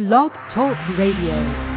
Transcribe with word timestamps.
Blog 0.00 0.32
Talk 0.54 0.78
Radio. 0.96 1.69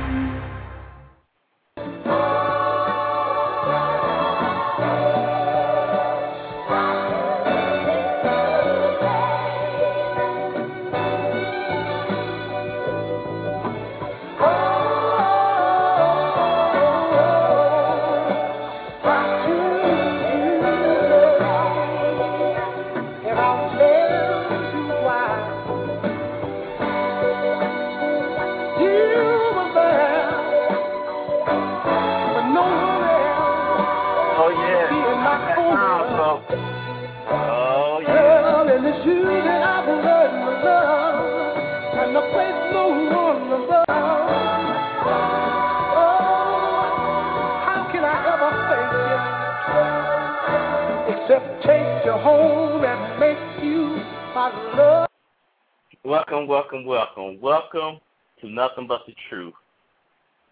Welcome, 56.05 56.47
welcome, 56.47 56.85
welcome. 56.85 57.41
Welcome 57.41 57.99
to 58.39 58.47
Nothing 58.49 58.87
But 58.87 59.01
the 59.05 59.13
Truth. 59.29 59.53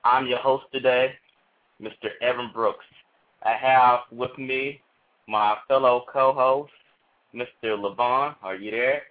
I'm 0.03 0.27
your 0.27 0.39
host 0.39 0.65
today, 0.73 1.13
Mr. 1.82 2.10
Evan 2.21 2.51
Brooks. 2.54 2.84
I 3.45 3.54
have 3.54 4.01
with 4.12 4.37
me 4.37 4.82
my 5.29 5.55
fellow 5.70 6.04
co-host, 6.12 6.73
Mr. 7.34 7.77
Levon. 7.77 8.35
Are 8.43 8.55
you 8.55 8.71
there? 8.71 9.04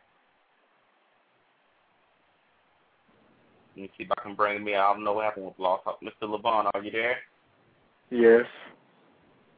Let 3.74 3.82
me 3.84 3.90
see 3.96 4.04
if 4.04 4.10
I 4.18 4.22
can 4.22 4.34
bring 4.34 4.62
me. 4.62 4.74
I 4.74 4.92
don't 4.92 5.02
know 5.02 5.14
what 5.14 5.24
happened 5.24 5.46
with 5.46 5.58
Lost. 5.58 5.86
Mr. 6.02 6.28
Levon, 6.28 6.70
are 6.74 6.84
you 6.84 6.90
there? 6.90 7.16
Yes. 8.10 8.44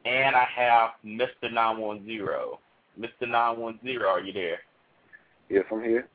And 0.05 0.37
I 0.37 0.47
have 0.55 0.91
Mr. 1.05 1.51
910. 1.51 2.59
Mr. 2.99 3.27
910, 3.27 4.01
are 4.01 4.21
you 4.21 4.33
there? 4.33 4.59
Yes, 5.49 5.65
I'm 5.71 5.83
here. 5.83 6.07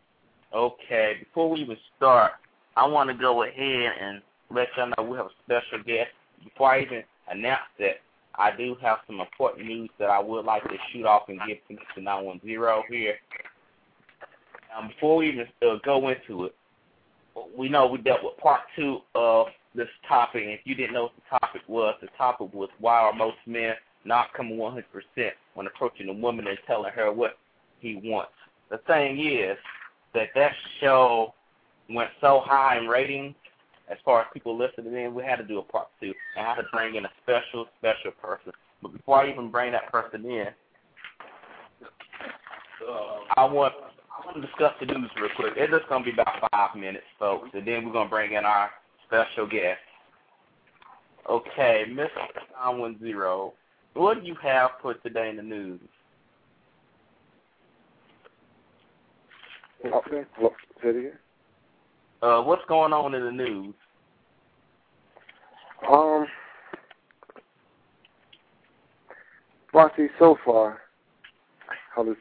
Okay, 0.54 1.16
before 1.20 1.50
we 1.50 1.60
even 1.60 1.76
start, 1.96 2.32
I 2.76 2.86
want 2.86 3.10
to 3.10 3.14
go 3.14 3.42
ahead 3.42 3.92
and 4.00 4.22
let 4.50 4.68
y'all 4.76 4.90
know 4.96 5.04
we 5.04 5.16
have 5.16 5.26
a 5.26 5.30
special 5.44 5.84
guest. 5.84 6.10
Before 6.42 6.72
I 6.72 6.82
even 6.82 7.02
announce 7.30 7.60
that, 7.78 7.96
I 8.34 8.56
do 8.56 8.76
have 8.80 8.98
some 9.06 9.20
important 9.20 9.66
news 9.66 9.90
that 9.98 10.10
I 10.10 10.20
would 10.20 10.44
like 10.44 10.62
to 10.62 10.76
shoot 10.92 11.04
off 11.04 11.28
and 11.28 11.40
give 11.46 11.58
to 11.68 11.74
Mr. 11.74 12.02
910 12.02 12.82
here. 12.88 13.16
Um, 14.76 14.88
before 14.88 15.16
we 15.16 15.28
even 15.30 15.46
uh, 15.62 15.76
go 15.84 16.08
into 16.08 16.44
it, 16.44 16.54
we 17.56 17.68
know 17.68 17.86
we 17.86 17.98
dealt 17.98 18.22
with 18.22 18.36
part 18.38 18.60
two 18.76 18.98
of 19.14 19.48
this 19.74 19.88
topic. 20.08 20.42
And 20.42 20.52
if 20.52 20.60
you 20.64 20.74
didn't 20.74 20.94
know 20.94 21.04
what 21.04 21.12
the 21.16 21.38
topic 21.38 21.62
was, 21.68 21.94
the 22.00 22.08
topic 22.16 22.52
was 22.52 22.68
why 22.78 23.00
are 23.00 23.12
most 23.12 23.38
men 23.46 23.74
not 24.04 24.32
coming 24.34 24.56
100% 24.56 24.82
when 25.54 25.66
approaching 25.66 26.08
a 26.08 26.12
woman 26.12 26.46
and 26.46 26.58
telling 26.66 26.92
her 26.92 27.12
what 27.12 27.38
he 27.80 28.00
wants. 28.04 28.32
The 28.70 28.78
thing 28.86 29.20
is 29.20 29.56
that 30.14 30.28
that 30.34 30.52
show 30.80 31.34
went 31.90 32.10
so 32.20 32.42
high 32.44 32.78
in 32.78 32.86
ratings 32.86 33.34
as 33.90 33.96
far 34.04 34.20
as 34.20 34.26
people 34.32 34.56
listening 34.56 34.94
in, 34.94 35.14
we 35.14 35.22
had 35.24 35.36
to 35.36 35.44
do 35.44 35.58
a 35.58 35.62
part 35.62 35.88
two. 36.00 36.12
And 36.36 36.46
I 36.46 36.54
had 36.54 36.56
to 36.56 36.68
bring 36.72 36.94
in 36.94 37.04
a 37.04 37.10
special, 37.22 37.66
special 37.78 38.10
person. 38.22 38.52
But 38.82 38.92
before 38.92 39.22
I 39.22 39.30
even 39.30 39.50
bring 39.50 39.72
that 39.72 39.90
person 39.90 40.24
in, 40.24 40.48
I 43.36 43.44
want 43.44 43.74
I 43.74 44.26
want 44.26 44.36
to 44.36 44.42
discuss 44.42 44.72
the 44.80 44.86
news 44.86 45.10
real 45.16 45.30
quick. 45.36 45.54
It's 45.56 45.72
just 45.72 45.88
going 45.88 46.04
to 46.04 46.10
be 46.10 46.12
about 46.12 46.50
five 46.50 46.76
minutes, 46.76 47.04
folks, 47.18 47.48
and 47.54 47.66
then 47.66 47.86
we're 47.86 47.92
going 47.92 48.06
to 48.06 48.10
bring 48.10 48.32
in 48.32 48.44
our 48.44 48.70
special 49.06 49.46
guest. 49.46 49.78
Okay, 51.28 51.84
Mr. 51.88 52.08
910, 52.64 53.52
what 53.98 54.20
do 54.20 54.26
you 54.26 54.36
have 54.42 54.70
for 54.80 54.94
today 54.94 55.30
in 55.30 55.36
the 55.36 55.42
news? 55.42 55.80
Okay, 59.84 60.24
well, 60.40 60.54
say 60.82 60.88
it 60.88 60.96
again. 60.96 61.12
Uh, 62.22 62.42
what's 62.42 62.62
going 62.68 62.92
on 62.92 63.14
in 63.14 63.24
the 63.24 63.32
news? 63.32 63.74
Um, 65.88 66.26
well, 69.72 69.90
see, 69.96 70.08
so 70.18 70.36
far, 70.44 70.80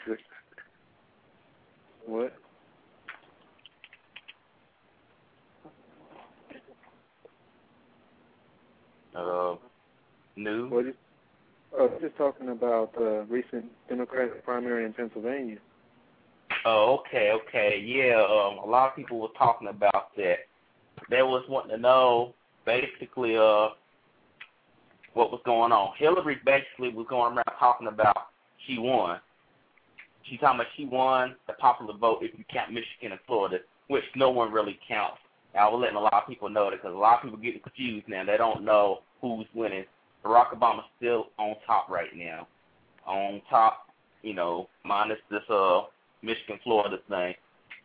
it? 0.07 0.19
What? 2.05 2.33
Uh, 9.15 9.55
news. 10.35 10.71
What? 10.71 10.85
Is, 10.87 10.93
uh, 11.79 11.87
just 12.01 12.15
talking 12.17 12.49
about 12.49 12.93
the 12.93 13.19
uh, 13.19 13.25
recent 13.25 13.65
Democratic 13.89 14.43
primary 14.43 14.85
in 14.85 14.93
Pennsylvania. 14.93 15.57
Oh, 16.65 16.99
okay, 16.99 17.31
okay, 17.31 17.81
yeah. 17.85 18.15
Um, 18.15 18.59
a 18.59 18.69
lot 18.69 18.89
of 18.89 18.95
people 18.95 19.19
were 19.19 19.27
talking 19.37 19.67
about 19.67 20.15
that. 20.17 20.39
They 21.09 21.21
was 21.21 21.43
wanting 21.47 21.75
to 21.75 21.81
know 21.81 22.33
basically 22.65 23.37
uh 23.37 23.69
what 25.13 25.31
was 25.31 25.41
going 25.45 25.71
on. 25.71 25.93
Hillary 25.97 26.37
basically 26.45 26.89
was 26.89 27.07
going 27.09 27.33
around 27.33 27.57
talking 27.59 27.87
about 27.87 28.27
she 28.65 28.77
won. 28.77 29.19
She's 30.23 30.39
talking 30.39 30.59
about 30.59 30.67
she 30.75 30.85
won 30.85 31.35
the 31.47 31.53
popular 31.53 31.97
vote 31.97 32.19
if 32.21 32.37
you 32.37 32.43
count 32.51 32.71
Michigan 32.71 33.13
and 33.13 33.19
Florida, 33.25 33.59
which 33.87 34.03
no 34.15 34.29
one 34.29 34.51
really 34.51 34.77
counts. 34.87 35.17
I 35.57 35.67
was 35.69 35.79
letting 35.81 35.95
a 35.95 36.01
lot 36.01 36.13
of 36.13 36.27
people 36.27 36.49
know 36.49 36.69
that 36.69 36.81
because 36.83 36.93
a 36.93 36.97
lot 36.97 37.17
of 37.17 37.23
people 37.23 37.39
get 37.39 37.63
confused 37.63 38.07
now. 38.07 38.23
They 38.25 38.37
don't 38.37 38.63
know 38.63 38.99
who's 39.21 39.47
winning. 39.55 39.85
Barack 40.27 40.57
Obama's 40.57 40.85
still 40.97 41.27
on 41.37 41.55
top 41.65 41.89
right 41.89 42.15
now. 42.15 42.47
On 43.05 43.41
top, 43.49 43.87
you 44.21 44.33
know, 44.33 44.67
minus 44.83 45.19
this 45.31 45.41
uh 45.49 45.81
Michigan 46.21 46.59
Florida 46.63 46.97
thing. 47.09 47.33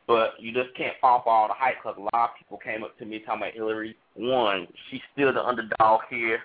But 0.07 0.33
you 0.41 0.53
just 0.53 0.75
can't 0.77 0.97
fall 1.01 1.23
for 1.23 1.33
all 1.33 1.49
the 1.49 1.55
hype 1.57 1.77
because 1.83 1.97
a 1.97 2.17
lot 2.17 2.31
of 2.31 2.37
people 2.39 2.59
came 2.59 2.83
up 2.83 2.99
to 2.99 3.05
me 3.05 3.21
talking 3.21 3.43
about 3.43 3.55
Hillary 3.55 3.97
won. 4.17 4.67
She's 4.91 5.01
still 5.13 5.33
the 5.33 5.43
underdog 5.43 6.01
here. 6.11 6.41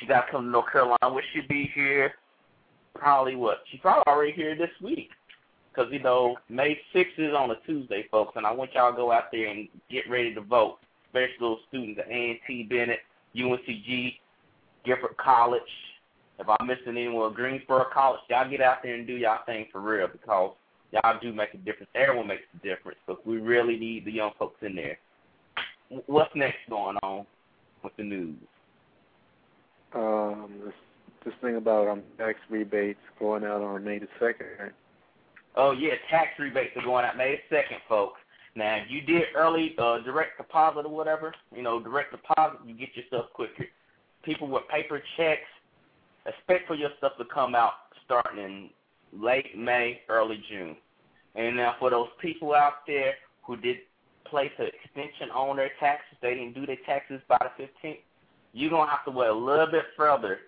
She 0.00 0.06
got 0.06 0.26
to 0.26 0.32
come 0.32 0.44
to 0.44 0.50
North 0.50 0.72
Carolina. 0.72 0.96
Will 1.02 1.22
she 1.32 1.42
be 1.42 1.70
here? 1.74 2.14
Probably 2.94 3.36
what? 3.36 3.58
She's 3.70 3.80
probably 3.80 4.02
already 4.08 4.32
here 4.32 4.56
this 4.56 4.70
week. 4.82 5.10
Because, 5.70 5.92
you 5.92 6.00
know, 6.00 6.36
May 6.48 6.78
6th 6.94 7.18
is 7.18 7.34
on 7.34 7.50
a 7.50 7.56
Tuesday, 7.66 8.06
folks, 8.10 8.32
and 8.36 8.46
I 8.46 8.50
want 8.50 8.72
y'all 8.74 8.90
to 8.90 8.96
go 8.96 9.12
out 9.12 9.30
there 9.30 9.48
and 9.48 9.68
get 9.90 10.08
ready 10.10 10.34
to 10.34 10.40
vote, 10.40 10.78
especially 11.06 11.36
those 11.38 11.58
students 11.68 12.00
at 12.02 12.10
A&T 12.10 12.66
Bennett, 12.68 13.00
UNCG, 13.36 14.16
Guilford 14.86 15.16
College. 15.18 15.62
If 16.38 16.46
I'm 16.48 16.66
missing 16.66 16.96
anyone, 16.96 17.32
Greensboro 17.32 17.86
College, 17.92 18.20
y'all 18.28 18.48
get 18.48 18.60
out 18.60 18.78
there 18.82 18.94
and 18.94 19.06
do 19.06 19.14
y'all 19.14 19.44
thing 19.46 19.66
for 19.72 19.80
real 19.80 20.06
because 20.06 20.52
y'all 20.92 21.18
do 21.20 21.32
make 21.32 21.54
a 21.54 21.58
difference. 21.58 21.90
Everyone 21.94 22.26
makes 22.26 22.42
a 22.54 22.66
difference, 22.66 22.98
but 23.06 23.26
we 23.26 23.38
really 23.38 23.76
need 23.76 24.04
the 24.04 24.12
young 24.12 24.32
folks 24.38 24.58
in 24.62 24.74
there. 24.74 24.98
What's 26.06 26.34
next 26.34 26.58
going 26.68 26.96
on 27.02 27.26
with 27.82 27.96
the 27.96 28.02
news? 28.02 28.36
Um, 29.94 30.50
this 30.64 30.74
this 31.24 31.34
thing 31.40 31.56
about 31.56 31.88
um 31.88 32.02
tax 32.18 32.38
rebates 32.50 33.00
going 33.18 33.44
out 33.44 33.62
on 33.62 33.84
May 33.84 33.98
the 33.98 34.08
second. 34.20 34.72
Oh 35.56 35.72
yeah, 35.72 35.94
tax 36.10 36.28
rebates 36.38 36.76
are 36.76 36.84
going 36.84 37.04
out 37.04 37.16
May 37.16 37.36
the 37.36 37.56
second, 37.56 37.78
folks. 37.88 38.20
Now, 38.56 38.76
if 38.76 38.90
you 38.90 39.02
did 39.02 39.24
early 39.36 39.74
uh, 39.78 39.98
direct 40.00 40.38
deposit 40.38 40.86
or 40.86 40.88
whatever, 40.88 41.34
you 41.54 41.62
know, 41.62 41.78
direct 41.78 42.12
deposit, 42.12 42.60
you 42.66 42.74
get 42.74 42.88
your 42.94 43.04
stuff 43.08 43.26
quicker. 43.34 43.66
People 44.26 44.48
with 44.48 44.68
paper 44.68 45.00
checks, 45.16 45.48
expect 46.26 46.66
for 46.66 46.74
your 46.74 46.90
stuff 46.98 47.12
to 47.18 47.24
come 47.32 47.54
out 47.54 47.72
starting 48.04 48.42
in 48.42 48.70
late 49.12 49.56
May, 49.56 50.00
early 50.08 50.42
June. 50.50 50.76
And 51.36 51.56
now 51.56 51.76
for 51.78 51.90
those 51.90 52.08
people 52.20 52.52
out 52.52 52.86
there 52.86 53.14
who 53.44 53.56
did 53.56 53.76
place 54.24 54.50
an 54.58 54.66
extension 54.66 55.30
on 55.30 55.56
their 55.56 55.70
taxes, 55.78 56.18
they 56.20 56.34
didn't 56.34 56.54
do 56.54 56.66
their 56.66 56.78
taxes 56.84 57.20
by 57.28 57.38
the 57.40 57.62
15th, 57.62 57.98
you're 58.52 58.70
going 58.70 58.86
to 58.86 58.90
have 58.90 59.04
to 59.04 59.12
wait 59.12 59.28
a 59.28 59.32
little 59.32 59.66
bit 59.66 59.84
further, 59.96 60.38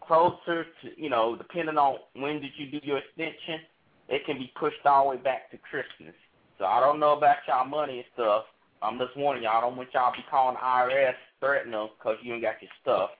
closer 0.00 0.66
to, 0.82 0.90
you 0.96 1.10
know, 1.10 1.34
depending 1.34 1.76
on 1.76 1.98
when 2.14 2.40
did 2.40 2.52
you 2.56 2.70
do 2.70 2.86
your 2.86 2.98
extension, 2.98 3.60
it 4.08 4.24
can 4.26 4.38
be 4.38 4.52
pushed 4.58 4.84
all 4.84 5.04
the 5.04 5.16
way 5.16 5.22
back 5.22 5.50
to 5.50 5.58
Christmas. 5.58 6.14
So 6.58 6.66
I 6.66 6.78
don't 6.78 7.00
know 7.00 7.16
about 7.16 7.38
y'all 7.48 7.66
money 7.66 7.98
and 7.98 8.06
stuff. 8.14 8.44
I'm 8.82 8.98
just 8.98 9.16
warning 9.16 9.42
y'all, 9.42 9.56
I 9.56 9.60
don't 9.62 9.76
want 9.76 9.88
y'all 9.94 10.12
to 10.12 10.18
be 10.18 10.24
calling 10.30 10.56
the 10.56 10.60
IRS 10.60 11.14
threatening 11.40 11.72
them 11.72 11.88
because 11.98 12.18
you 12.22 12.34
ain't 12.34 12.42
got 12.42 12.60
your 12.60 12.70
stuff. 12.82 13.10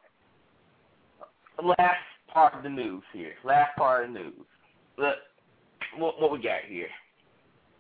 Last 1.63 1.97
part 2.33 2.55
of 2.55 2.63
the 2.63 2.69
news 2.69 3.03
here. 3.13 3.33
Last 3.45 3.77
part 3.77 4.05
of 4.05 4.13
the 4.13 4.21
news. 4.21 4.47
Look, 4.99 5.17
what, 5.97 6.21
what 6.21 6.33
we 6.33 6.39
got 6.39 6.65
here? 6.69 6.89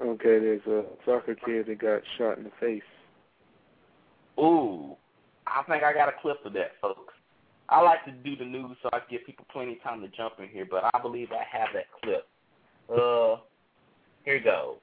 Okay, 0.03 0.39
there's 0.39 0.67
a 0.67 0.85
soccer 1.05 1.35
kid 1.35 1.67
that 1.67 1.79
got 1.79 2.03
shot 2.19 2.39
in 2.39 2.45
the 2.45 2.51
face. 2.61 2.83
Ooh, 4.39 4.97
I 5.47 5.63
think 5.65 5.83
I 5.83 5.93
got 5.93 6.09
a 6.09 6.13
clip 6.21 6.45
of 6.45 6.53
that, 6.55 6.73
folks. 6.81 7.15
I 7.69 7.81
like 7.81 8.05
to 8.05 8.13
do 8.13 8.37
the 8.37 8.45
news 8.45 8.77
so 8.83 8.91
I 8.93 8.99
give 9.11 9.25
people 9.25 9.47
plenty 9.53 9.73
of 9.73 9.83
time 9.83 10.01
to 10.03 10.09
jump 10.09 10.35
in 10.39 10.49
here, 10.49 10.67
but 10.69 10.85
I 10.93 11.01
believe 11.01 11.29
I 11.33 11.45
have 11.57 11.69
that 11.75 11.87
clip. 12.03 12.27
Uh, 12.91 13.37
here 14.25 14.41
goes. 14.43 14.77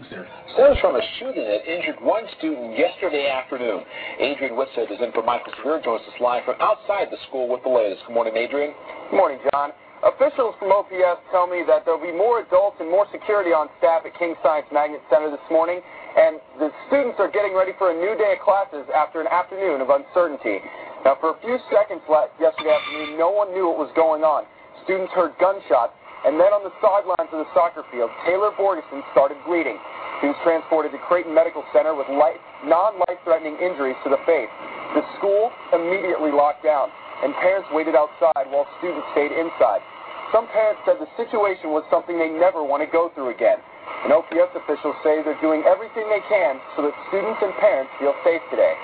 Stems 0.00 0.80
from 0.80 0.96
a 0.96 1.04
shooting 1.18 1.44
that 1.44 1.68
injured 1.68 2.00
one 2.00 2.24
student 2.38 2.72
yesterday 2.72 3.28
afternoon. 3.28 3.84
Adrian 4.18 4.56
Whitsett 4.56 4.88
is 4.88 4.96
in 4.96 5.12
for 5.12 5.22
Michael 5.22 5.52
Severe, 5.60 5.80
joins 5.84 6.00
us 6.08 6.16
live 6.20 6.44
from 6.48 6.56
outside 6.56 7.12
the 7.12 7.20
school 7.28 7.52
with 7.52 7.60
the 7.62 7.68
latest. 7.68 8.00
Good 8.08 8.16
morning, 8.16 8.32
Adrian. 8.32 8.72
Good 9.10 9.16
morning, 9.16 9.38
John. 9.52 9.76
Officials 10.00 10.56
from 10.56 10.72
OPS 10.72 11.20
tell 11.28 11.44
me 11.44 11.60
that 11.68 11.84
there 11.84 11.92
will 11.92 12.08
be 12.08 12.16
more 12.16 12.40
adults 12.40 12.80
and 12.80 12.88
more 12.88 13.04
security 13.12 13.52
on 13.52 13.68
staff 13.76 14.00
at 14.08 14.16
King 14.16 14.32
Science 14.40 14.64
Magnet 14.72 15.04
Center 15.12 15.28
this 15.28 15.44
morning, 15.52 15.84
and 16.16 16.40
the 16.56 16.72
students 16.88 17.20
are 17.20 17.28
getting 17.28 17.52
ready 17.52 17.76
for 17.76 17.92
a 17.92 17.96
new 17.96 18.16
day 18.16 18.40
of 18.40 18.40
classes 18.40 18.88
after 18.96 19.20
an 19.20 19.28
afternoon 19.28 19.84
of 19.84 19.92
uncertainty. 19.92 20.64
Now, 21.04 21.20
for 21.20 21.36
a 21.36 21.38
few 21.44 21.60
seconds 21.68 22.00
yesterday 22.40 22.72
afternoon, 22.72 23.20
no 23.20 23.28
one 23.28 23.52
knew 23.52 23.68
what 23.68 23.76
was 23.76 23.92
going 23.92 24.24
on. 24.24 24.48
Students 24.88 25.12
heard 25.12 25.36
gunshots, 25.36 25.92
and 26.24 26.36
then 26.36 26.52
on 26.52 26.60
the 26.60 26.74
sidelines 26.84 27.32
of 27.32 27.40
the 27.40 27.50
soccer 27.56 27.80
field, 27.88 28.12
Taylor 28.28 28.52
Borgeson 28.52 29.00
started 29.16 29.40
bleeding. 29.48 29.80
He 30.20 30.28
was 30.28 30.36
transported 30.44 30.92
to 30.92 31.00
Creighton 31.08 31.32
Medical 31.32 31.64
Center 31.72 31.96
with 31.96 32.04
non-life-threatening 32.12 33.56
injuries 33.56 33.96
to 34.04 34.12
the 34.12 34.20
face. 34.28 34.52
The 34.92 35.00
school 35.16 35.48
immediately 35.72 36.28
locked 36.28 36.60
down, 36.60 36.92
and 37.24 37.32
parents 37.40 37.72
waited 37.72 37.96
outside 37.96 38.52
while 38.52 38.68
students 38.76 39.08
stayed 39.16 39.32
inside. 39.32 39.80
Some 40.28 40.44
parents 40.52 40.84
said 40.84 41.00
the 41.00 41.08
situation 41.16 41.72
was 41.72 41.88
something 41.88 42.20
they 42.20 42.28
never 42.28 42.60
want 42.60 42.84
to 42.84 42.90
go 42.92 43.08
through 43.16 43.32
again. 43.32 43.56
And 44.04 44.12
OPS 44.12 44.52
officials 44.60 44.96
say 45.00 45.24
they're 45.24 45.40
doing 45.40 45.64
everything 45.64 46.04
they 46.12 46.22
can 46.28 46.60
so 46.76 46.84
that 46.84 46.92
students 47.08 47.40
and 47.40 47.52
parents 47.56 47.90
feel 47.96 48.12
safe 48.20 48.44
today. 48.52 48.76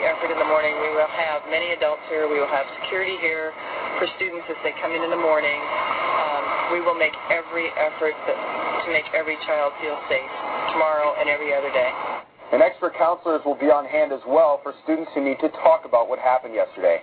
Effort 0.00 0.32
in 0.32 0.40
the 0.40 0.48
morning, 0.48 0.72
we 0.80 0.96
will 0.96 1.12
have 1.12 1.44
many 1.52 1.76
adults 1.76 2.00
here. 2.08 2.24
We 2.24 2.40
will 2.40 2.48
have 2.48 2.64
security 2.80 3.20
here 3.20 3.52
for 4.00 4.08
students 4.16 4.48
as 4.48 4.56
they 4.64 4.72
come 4.80 4.96
in 4.96 5.04
in 5.04 5.12
the 5.12 5.20
morning 5.20 5.60
we 6.70 6.80
will 6.80 6.94
make 6.94 7.14
every 7.30 7.68
effort 7.74 8.14
to 8.14 8.88
make 8.90 9.06
every 9.14 9.36
child 9.46 9.74
feel 9.82 9.98
safe 10.08 10.32
tomorrow 10.72 11.14
and 11.18 11.28
every 11.28 11.54
other 11.54 11.70
day. 11.70 11.90
And 12.52 12.62
expert 12.62 12.94
counselors 12.98 13.42
will 13.44 13.58
be 13.58 13.70
on 13.70 13.86
hand 13.86 14.10
as 14.10 14.22
well 14.26 14.58
for 14.62 14.74
students 14.82 15.10
who 15.14 15.22
need 15.22 15.38
to 15.38 15.50
talk 15.62 15.86
about 15.86 16.08
what 16.08 16.18
happened 16.18 16.54
yesterday. 16.54 16.98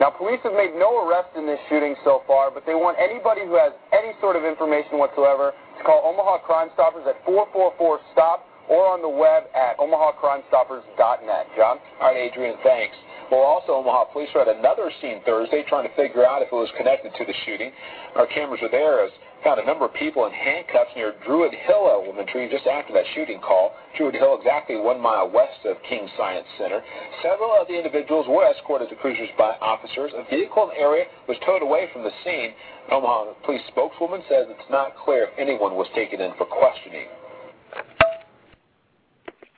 Now, 0.00 0.10
police 0.10 0.42
have 0.42 0.54
made 0.54 0.74
no 0.74 1.06
arrests 1.06 1.38
in 1.38 1.46
this 1.46 1.58
shooting 1.70 1.94
so 2.02 2.22
far, 2.26 2.50
but 2.50 2.66
they 2.66 2.74
want 2.74 2.98
anybody 2.98 3.46
who 3.46 3.54
has 3.54 3.70
any 3.94 4.10
sort 4.18 4.34
of 4.34 4.42
information 4.42 4.98
whatsoever 4.98 5.54
to 5.54 5.82
call 5.86 6.02
Omaha 6.02 6.42
Crime 6.42 6.70
Stoppers 6.74 7.06
at 7.06 7.18
444-STOP 7.26 8.42
or 8.66 8.90
on 8.90 9.02
the 9.02 9.08
web 9.08 9.46
at 9.54 9.78
omahacrimestoppers.net. 9.78 11.46
John? 11.54 11.78
All 12.02 12.10
right, 12.10 12.16
Adrian, 12.16 12.58
thanks. 12.62 12.96
Well, 13.30 13.40
also, 13.40 13.72
Omaha 13.72 14.12
police 14.12 14.28
were 14.34 14.42
at 14.42 14.48
another 14.48 14.90
scene 15.00 15.20
Thursday 15.24 15.64
trying 15.68 15.88
to 15.88 15.94
figure 15.96 16.26
out 16.26 16.42
if 16.42 16.48
it 16.48 16.54
was 16.54 16.70
connected 16.76 17.12
to 17.16 17.24
the 17.24 17.34
shooting. 17.46 17.72
Our 18.16 18.26
cameras 18.26 18.60
were 18.60 18.68
there 18.68 19.04
as 19.04 19.10
found 19.44 19.60
a 19.60 19.66
number 19.66 19.84
of 19.84 19.92
people 19.92 20.24
in 20.24 20.32
handcuffs 20.32 20.90
near 20.96 21.14
Druid 21.26 21.52
Hill 21.52 21.84
Elementary 21.88 22.48
just 22.48 22.66
after 22.66 22.94
that 22.94 23.04
shooting 23.14 23.40
call. 23.40 23.76
Druid 23.96 24.14
Hill, 24.14 24.36
exactly 24.38 24.76
one 24.76 25.00
mile 25.00 25.28
west 25.28 25.64
of 25.64 25.76
King 25.88 26.08
Science 26.16 26.46
Center. 26.56 26.80
Several 27.22 27.52
of 27.60 27.68
the 27.68 27.76
individuals 27.76 28.26
were 28.26 28.48
escorted 28.48 28.88
to 28.88 28.96
cruisers 28.96 29.28
by 29.36 29.52
officers. 29.60 30.12
A 30.16 30.24
vehicle 30.28 30.64
in 30.64 30.76
the 30.76 30.80
area 30.80 31.04
was 31.28 31.36
towed 31.44 31.62
away 31.62 31.88
from 31.92 32.02
the 32.02 32.12
scene. 32.24 32.52
Omaha 32.90 33.36
police 33.44 33.62
spokeswoman 33.68 34.22
says 34.28 34.46
it's 34.48 34.70
not 34.70 34.96
clear 34.96 35.28
if 35.28 35.38
anyone 35.38 35.76
was 35.76 35.88
taken 35.94 36.20
in 36.20 36.32
for 36.36 36.46
questioning. 36.46 37.06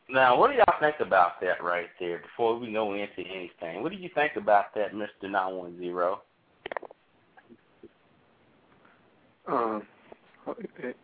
Now, 0.08 0.38
what 0.38 0.50
do 0.50 0.56
y'all 0.56 0.80
think 0.80 0.96
about 1.00 1.40
that 1.40 1.62
right 1.62 1.88
there 1.98 2.18
before 2.18 2.58
we 2.58 2.72
go 2.72 2.92
into 2.94 3.20
anything? 3.20 3.82
What 3.82 3.90
do 3.90 3.98
you 3.98 4.08
think 4.14 4.32
about 4.36 4.72
that, 4.74 4.92
Mr. 4.92 5.28
910? 5.28 6.14
Um, 9.48 9.82
what 10.44 10.56
did 10.60 10.68
you 10.78 10.82
say? 10.82 10.94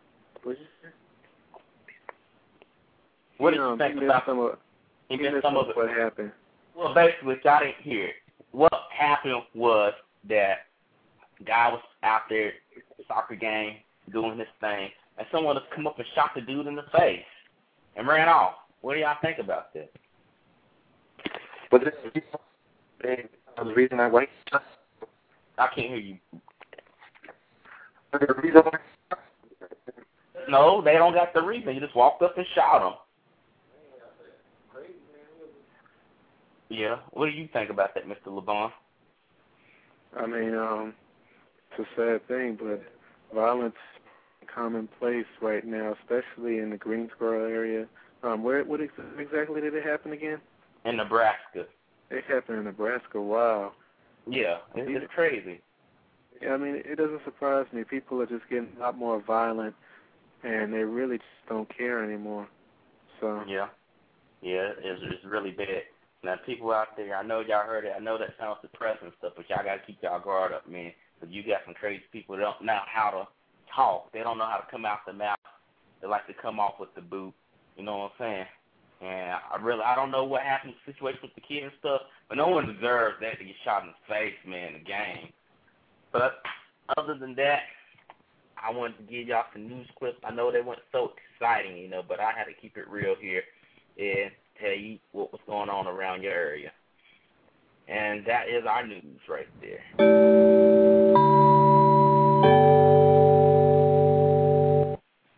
What 3.38 3.50
did 3.50 3.56
you 3.56 3.76
think 3.76 4.02
about 4.02 4.22
some 4.25 4.38
of, 4.38 4.58
you 5.08 5.19
missed 5.19 5.43
some 5.43 5.56
of 5.56 5.66
what 5.75 5.90
happened? 5.90 6.31
Well, 6.76 6.94
basically, 6.94 7.37
I 7.44 7.58
didn't 7.60 7.82
hear 7.82 8.06
it. 8.06 8.14
What 8.52 8.72
happened 8.96 9.43
was 9.54 9.93
that 10.28 10.66
guy 11.44 11.70
was 11.70 11.82
out 12.04 12.22
there 12.28 12.52
soccer 13.08 13.34
game 13.34 13.76
doing 14.12 14.38
his 14.38 14.49
thing, 14.60 14.90
and 15.19 15.26
someone 15.32 15.56
has 15.56 15.64
come 15.75 15.88
up 15.88 15.99
and 15.99 16.06
shot 16.14 16.31
the 16.34 16.40
dude 16.40 16.69
in 16.69 16.76
the 16.76 16.84
face 16.96 17.25
and 17.96 18.06
ran 18.06 18.28
off. 18.28 18.54
What 18.82 18.94
do 18.94 19.00
y'all 19.00 19.17
think 19.23 19.38
about 19.38 19.73
this? 19.73 19.88
Was 21.70 21.82
this 21.84 21.94
is 22.14 22.23
the 23.56 23.75
reason 23.75 23.99
I 23.99 24.08
went? 24.08 24.29
I 25.58 25.69
can't 25.75 25.88
hear 25.88 25.96
you. 25.96 26.19
The 28.12 28.34
reason 28.43 28.62
no, 30.49 30.82
they 30.82 30.94
don't 30.94 31.14
got 31.14 31.32
the 31.32 31.43
reason. 31.43 31.75
You 31.75 31.81
just 31.81 31.96
walked 31.96 32.23
up 32.23 32.37
and 32.37 32.46
shot 32.55 32.81
them. 32.81 32.93
Yeah. 36.69 36.96
What 37.11 37.26
do 37.26 37.32
you 37.32 37.49
think 37.52 37.70
about 37.70 37.94
that, 37.94 38.06
Mr. 38.06 38.26
Levon? 38.26 38.70
I 40.17 40.26
mean, 40.26 40.55
um, 40.55 40.94
it's 41.70 41.88
a 41.88 41.96
sad 41.96 42.28
thing, 42.28 42.58
but 42.61 42.82
violence 43.35 43.75
commonplace 44.52 45.26
right 45.40 45.64
now, 45.64 45.94
especially 46.00 46.58
in 46.58 46.70
the 46.70 46.76
Greensboro 46.76 47.49
area. 47.49 47.87
Um, 48.23 48.43
where 48.43 48.65
what 48.65 48.81
ex- 48.81 48.93
exactly 49.19 49.61
did 49.61 49.75
it 49.75 49.85
happen 49.85 50.13
again? 50.13 50.41
In 50.85 50.97
Nebraska. 50.97 51.67
It 52.11 52.25
happened 52.29 52.59
in 52.59 52.65
Nebraska. 52.65 53.21
Wow. 53.21 53.73
Yeah, 54.27 54.59
it's, 54.75 55.03
it's 55.03 55.13
crazy. 55.15 55.61
Yeah, 56.41 56.51
I 56.51 56.57
mean, 56.57 56.77
it 56.85 56.97
doesn't 56.97 57.25
surprise 57.25 57.67
me. 57.73 57.85
People 57.85 58.21
are 58.21 58.27
just 58.27 58.49
getting 58.49 58.69
a 58.77 58.81
lot 58.81 58.97
more 58.97 59.23
violent, 59.27 59.75
and 60.45 60.73
they 60.73 60.79
really 60.79 61.19
just 61.19 61.49
don't 61.49 61.69
care 61.77 62.05
anymore. 62.05 62.49
So. 63.21 63.43
Yeah. 63.49 63.69
Yeah, 64.43 64.71
it's 64.79 65.01
it's 65.05 65.25
really 65.25 65.53
bad. 65.53 65.83
Now, 66.25 66.37
people 66.47 66.73
out 66.73 66.97
there, 66.97 67.17
I 67.17 67.23
know 67.23 67.41
y'all 67.41 67.67
heard 67.67 67.85
it. 67.85 67.93
I 67.97 68.01
know 68.01 68.19
that 68.19 68.35
sounds 68.39 68.59
depressing 68.63 69.07
and 69.07 69.13
stuff, 69.19 69.33
but 69.37 69.49
y'all 69.49 69.65
gotta 69.65 69.81
keep 69.87 69.99
y'all 70.03 70.21
guard 70.23 70.53
up, 70.53 70.69
man. 70.69 70.93
Because 71.19 71.35
you 71.35 71.43
got 71.43 71.63
some 71.65 71.75
crazy 71.75 72.03
people 72.13 72.37
that 72.37 72.43
don't 72.43 72.65
know 72.65 72.79
how 72.87 73.11
to 73.11 73.29
talk. 73.75 74.13
They 74.13 74.21
don't 74.21 74.39
know 74.39 74.47
how 74.47 74.59
to 74.59 74.71
come 74.71 74.85
out 74.85 74.99
the 75.07 75.13
mouth. 75.13 75.39
They 76.01 76.09
like 76.09 76.27
to 76.27 76.35
come 76.35 76.59
off 76.59 76.75
with 76.79 76.95
the 76.95 77.01
boot. 77.01 77.35
You 77.77 77.85
know 77.85 77.99
what 77.99 78.13
I'm 78.19 78.19
saying? 78.19 78.47
And 79.03 79.33
I 79.33 79.57
really, 79.61 79.83
I 79.83 79.97
don't 79.97 80.11
know 80.11 80.25
what 80.25 80.43
happened, 80.43 80.75
the 80.87 80.93
situation 80.93 81.21
with 81.23 81.35
the 81.35 81.41
kid 81.41 81.64
and 81.64 81.73
stuff, 81.81 82.02
but 82.29 82.37
no 82.37 82.49
one 82.49 82.73
deserves 82.73 83.17
that 83.21 83.38
to 83.38 83.45
get 83.45 83.55
shot 83.64 83.83
in 83.83 83.88
the 83.88 84.14
face, 84.14 84.35
man, 84.47 84.69
in 84.69 84.73
the 84.75 84.79
game. 84.79 85.33
But 86.12 86.35
other 86.97 87.19
than 87.19 87.35
that, 87.37 87.62
I 88.62 88.71
wanted 88.71 88.99
to 88.99 89.02
give 89.12 89.26
y'all 89.26 89.45
some 89.52 89.69
news 89.69 89.88
clips. 89.99 90.19
I 90.25 90.33
know 90.33 90.52
they 90.52 90.61
weren't 90.61 90.79
so 90.93 91.12
exciting, 91.41 91.79
you 91.79 91.88
know, 91.88 92.02
but 92.07 92.21
I 92.21 92.31
had 92.37 92.45
to 92.45 92.52
keep 92.61 92.76
it 92.76 92.88
real 92.88 93.17
here 93.21 93.43
and 93.99 94.31
tell 94.61 94.71
you 94.71 94.99
what 95.11 95.33
was 95.33 95.41
going 95.47 95.69
on 95.69 95.88
around 95.88 96.23
your 96.23 96.33
area. 96.33 96.71
And 97.88 98.25
that 98.26 98.49
is 98.49 98.64
our 98.69 98.87
news 98.87 99.21
right 99.29 99.49
there. 99.61 99.83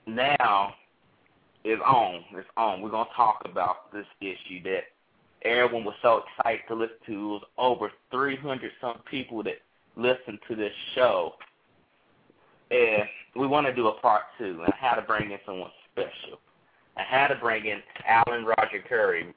Now, 0.06 0.74
is 1.64 1.80
on. 1.80 2.24
It's 2.32 2.48
on. 2.56 2.82
We're 2.82 2.90
gonna 2.90 3.08
talk 3.16 3.42
about 3.44 3.92
this 3.92 4.06
issue 4.20 4.62
that 4.64 4.84
everyone 5.42 5.84
was 5.84 5.94
so 6.02 6.22
excited 6.38 6.62
to 6.68 6.74
listen 6.74 6.96
to. 7.06 7.12
It 7.12 7.26
was 7.26 7.42
over 7.58 7.90
300 8.10 8.70
some 8.80 8.98
people 9.10 9.42
that 9.44 9.60
listened 9.96 10.38
to 10.48 10.56
this 10.56 10.72
show, 10.94 11.34
and 12.70 13.04
we 13.36 13.46
want 13.46 13.66
to 13.66 13.74
do 13.74 13.88
a 13.88 14.00
part 14.00 14.22
two. 14.38 14.62
And 14.64 14.72
had 14.74 14.96
to 14.96 15.02
bring 15.02 15.30
in 15.30 15.38
someone 15.46 15.70
special. 15.92 16.38
I 16.96 17.02
had 17.02 17.28
to 17.28 17.36
bring 17.36 17.66
in 17.66 17.80
Alan 18.06 18.44
Roger 18.44 18.82
Currie. 18.88 19.34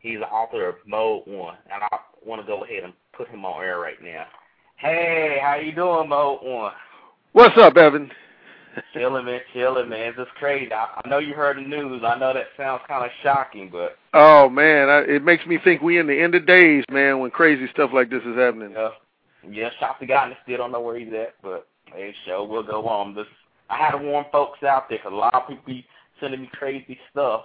He's 0.00 0.18
the 0.18 0.26
author 0.26 0.68
of 0.68 0.76
Mode 0.86 1.22
One, 1.26 1.56
and 1.72 1.82
I 1.82 1.98
want 2.24 2.40
to 2.40 2.46
go 2.46 2.64
ahead 2.64 2.84
and 2.84 2.92
put 3.12 3.28
him 3.28 3.44
on 3.44 3.62
air 3.62 3.78
right 3.78 4.02
now. 4.02 4.26
Hey, 4.76 5.38
how 5.42 5.56
you 5.56 5.72
doing, 5.72 6.08
Mode 6.08 6.40
One? 6.42 6.72
What's 7.32 7.56
up, 7.58 7.76
Evan? 7.76 8.10
Chilling, 8.92 9.24
man, 9.24 9.40
chilling, 9.52 9.88
man. 9.88 10.08
It's 10.08 10.18
just 10.18 10.30
crazy. 10.32 10.72
I, 10.72 11.00
I 11.04 11.08
know 11.08 11.18
you 11.18 11.34
heard 11.34 11.56
the 11.56 11.62
news. 11.62 12.02
I 12.04 12.18
know 12.18 12.32
that 12.32 12.46
sounds 12.56 12.82
kind 12.86 13.04
of 13.04 13.10
shocking, 13.22 13.68
but 13.70 13.96
oh 14.14 14.48
man, 14.48 14.88
I, 14.88 14.98
it 15.00 15.24
makes 15.24 15.46
me 15.46 15.58
think 15.62 15.82
we 15.82 15.98
in 15.98 16.06
the 16.06 16.20
end 16.20 16.34
of 16.34 16.46
days, 16.46 16.84
man, 16.90 17.18
when 17.18 17.30
crazy 17.30 17.66
stuff 17.72 17.90
like 17.92 18.10
this 18.10 18.22
is 18.22 18.36
happening. 18.36 18.72
Yeah, 18.72 18.90
yeah. 19.48 19.70
Shock 19.78 20.00
the 20.00 20.06
guy, 20.06 20.26
and 20.26 20.36
still 20.42 20.58
don't 20.58 20.72
know 20.72 20.80
where 20.80 20.98
he's 20.98 21.12
at, 21.12 21.34
but 21.42 21.66
hey, 21.86 22.14
show 22.26 22.44
will 22.44 22.62
go 22.62 22.86
on. 22.86 23.14
This 23.14 23.26
I 23.68 23.76
had 23.76 23.92
to 23.92 23.98
warn 23.98 24.26
folks 24.32 24.62
out 24.62 24.88
there 24.88 24.98
because 24.98 25.12
a 25.12 25.16
lot 25.16 25.34
of 25.34 25.48
people 25.48 25.64
be 25.66 25.86
sending 26.20 26.42
me 26.42 26.50
crazy 26.52 26.98
stuff. 27.10 27.42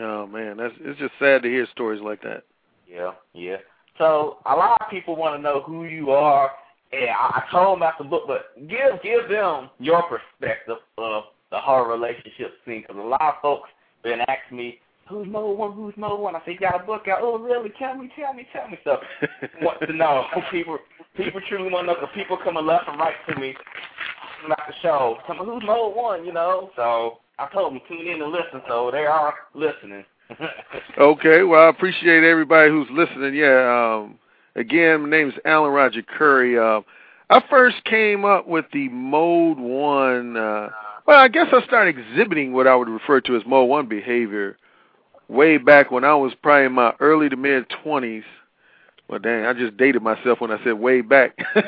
Oh 0.00 0.26
man, 0.26 0.56
that's 0.56 0.74
it's 0.80 0.98
just 0.98 1.14
sad 1.18 1.42
to 1.42 1.48
hear 1.48 1.66
stories 1.72 2.00
like 2.02 2.22
that. 2.22 2.44
Yeah, 2.88 3.12
yeah. 3.32 3.56
So 3.98 4.38
a 4.46 4.54
lot 4.54 4.80
of 4.80 4.90
people 4.90 5.16
want 5.16 5.36
to 5.36 5.42
know 5.42 5.62
who 5.62 5.84
you 5.84 6.10
are 6.10 6.50
and 7.02 7.10
I, 7.10 7.42
I 7.42 7.44
told 7.50 7.76
them 7.76 7.82
about 7.82 7.98
the 7.98 8.04
book, 8.04 8.24
but 8.26 8.56
give 8.68 9.02
give 9.02 9.28
them 9.28 9.70
your 9.78 10.02
perspective 10.02 10.78
of 10.98 11.24
the 11.50 11.58
horror 11.58 11.88
relationship 11.88 12.52
scene, 12.64 12.82
because 12.86 12.96
a 12.96 13.06
lot 13.06 13.20
of 13.20 13.34
folks 13.42 13.68
been 14.02 14.20
asking 14.28 14.58
me 14.58 14.78
who's 15.08 15.26
Mo 15.28 15.50
one? 15.50 15.72
Who's 15.72 15.94
Mo 15.96 16.16
one? 16.16 16.36
I 16.36 16.40
said, 16.44 16.52
you 16.52 16.58
got 16.58 16.82
a 16.82 16.84
book 16.84 17.08
out. 17.08 17.18
Oh, 17.20 17.38
really? 17.38 17.70
Tell 17.78 17.96
me, 17.96 18.10
tell 18.16 18.32
me, 18.32 18.46
tell 18.52 18.68
me. 18.68 18.78
So, 18.84 18.98
want 19.62 19.80
to 19.80 19.92
know. 19.92 20.24
People, 20.50 20.78
people 21.16 21.40
truly 21.48 21.70
want 21.70 21.86
to 21.86 21.92
know. 21.92 22.00
Cause 22.00 22.08
people 22.14 22.38
coming 22.42 22.66
left 22.66 22.88
and 22.88 22.98
right 22.98 23.14
to 23.28 23.38
me 23.40 23.54
about 24.44 24.60
the 24.66 24.74
show. 24.82 25.18
Tell 25.26 25.36
me 25.36 25.44
who's 25.44 25.62
Mo 25.64 25.88
one? 25.88 26.24
You 26.24 26.32
know. 26.32 26.70
So 26.76 27.18
I 27.38 27.48
told 27.52 27.74
them 27.74 27.80
tune 27.88 28.06
in 28.06 28.22
and 28.22 28.32
listen. 28.32 28.62
So 28.68 28.90
they 28.90 29.06
are 29.06 29.34
listening. 29.54 30.04
okay, 30.98 31.42
well, 31.42 31.66
I 31.66 31.68
appreciate 31.68 32.24
everybody 32.24 32.70
who's 32.70 32.88
listening. 32.90 33.34
Yeah, 33.34 34.00
um, 34.02 34.18
again, 34.56 35.02
my 35.02 35.08
name 35.08 35.28
is 35.28 35.34
Alan 35.44 35.72
Roger 35.72 36.02
Currie. 36.02 36.58
Uh, 36.58 36.80
I 37.30 37.42
first 37.48 37.84
came 37.84 38.24
up 38.24 38.46
with 38.46 38.66
the 38.72 38.88
Mode 38.88 39.58
1, 39.58 40.36
uh, 40.36 40.68
well, 41.06 41.18
I 41.18 41.28
guess 41.28 41.46
I 41.52 41.62
started 41.64 41.98
exhibiting 41.98 42.52
what 42.52 42.66
I 42.66 42.74
would 42.74 42.88
refer 42.88 43.20
to 43.22 43.36
as 43.36 43.42
Mode 43.46 43.68
1 43.68 43.88
behavior 43.88 44.56
way 45.28 45.58
back 45.58 45.90
when 45.90 46.04
I 46.04 46.14
was 46.14 46.32
probably 46.42 46.66
in 46.66 46.72
my 46.72 46.94
early 47.00 47.28
to 47.28 47.36
mid 47.36 47.66
20s. 47.84 48.24
Well, 49.08 49.18
dang, 49.18 49.44
I 49.44 49.52
just 49.52 49.76
dated 49.76 50.02
myself 50.02 50.40
when 50.40 50.50
I 50.50 50.62
said 50.64 50.72
way 50.72 51.02
back. 51.02 51.36
okay, 51.56 51.66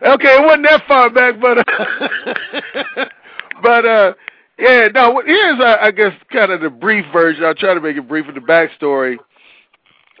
it 0.00 0.44
wasn't 0.44 0.66
that 0.66 0.84
far 0.86 1.10
back, 1.10 1.40
but 1.40 1.58
uh, 1.58 1.64
but 3.62 3.84
uh, 3.84 4.14
yeah, 4.60 4.86
no. 4.94 5.20
Here's 5.26 5.58
uh, 5.58 5.78
I 5.80 5.90
guess 5.90 6.12
kind 6.32 6.52
of 6.52 6.60
the 6.60 6.70
brief 6.70 7.04
version. 7.12 7.42
I'll 7.44 7.54
try 7.54 7.74
to 7.74 7.80
make 7.80 7.96
it 7.96 8.06
brief 8.06 8.26
with 8.26 8.36
the 8.36 8.40
backstory. 8.40 9.16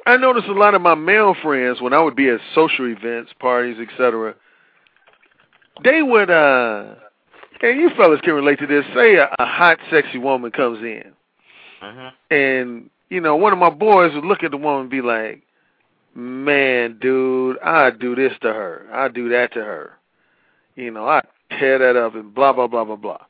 I 0.06 0.16
noticed 0.16 0.48
a 0.48 0.52
lot 0.52 0.74
of 0.74 0.82
my 0.82 0.94
male 0.94 1.34
friends 1.40 1.80
when 1.80 1.92
I 1.92 2.00
would 2.00 2.16
be 2.16 2.28
at 2.28 2.40
social 2.54 2.86
events, 2.86 3.32
parties, 3.38 3.76
etc. 3.80 4.34
They 5.84 6.02
would, 6.02 6.30
uh, 6.30 6.94
and 7.62 7.80
you 7.80 7.90
fellas 7.96 8.20
can 8.22 8.34
relate 8.34 8.58
to 8.58 8.66
this. 8.66 8.84
Say 8.94 9.16
a, 9.16 9.34
a 9.38 9.46
hot, 9.46 9.78
sexy 9.90 10.18
woman 10.18 10.50
comes 10.50 10.80
in, 10.80 11.12
uh-huh. 11.80 12.10
and 12.30 12.90
you 13.10 13.20
know 13.20 13.36
one 13.36 13.52
of 13.52 13.58
my 13.58 13.70
boys 13.70 14.12
would 14.14 14.24
look 14.24 14.42
at 14.42 14.50
the 14.50 14.56
woman 14.56 14.82
and 14.82 14.90
be 14.90 15.02
like, 15.02 15.42
"Man, 16.16 16.98
dude, 17.00 17.58
I 17.60 17.90
do 17.90 18.16
this 18.16 18.32
to 18.42 18.52
her. 18.52 18.86
I 18.92 19.08
do 19.08 19.28
that 19.28 19.52
to 19.52 19.60
her. 19.60 19.92
You 20.74 20.90
know, 20.90 21.06
I 21.06 21.22
tear 21.50 21.78
that 21.78 21.96
up 21.96 22.16
and 22.16 22.34
blah 22.34 22.52
blah 22.52 22.66
blah 22.66 22.84
blah 22.84 22.96
blah." 22.96 23.24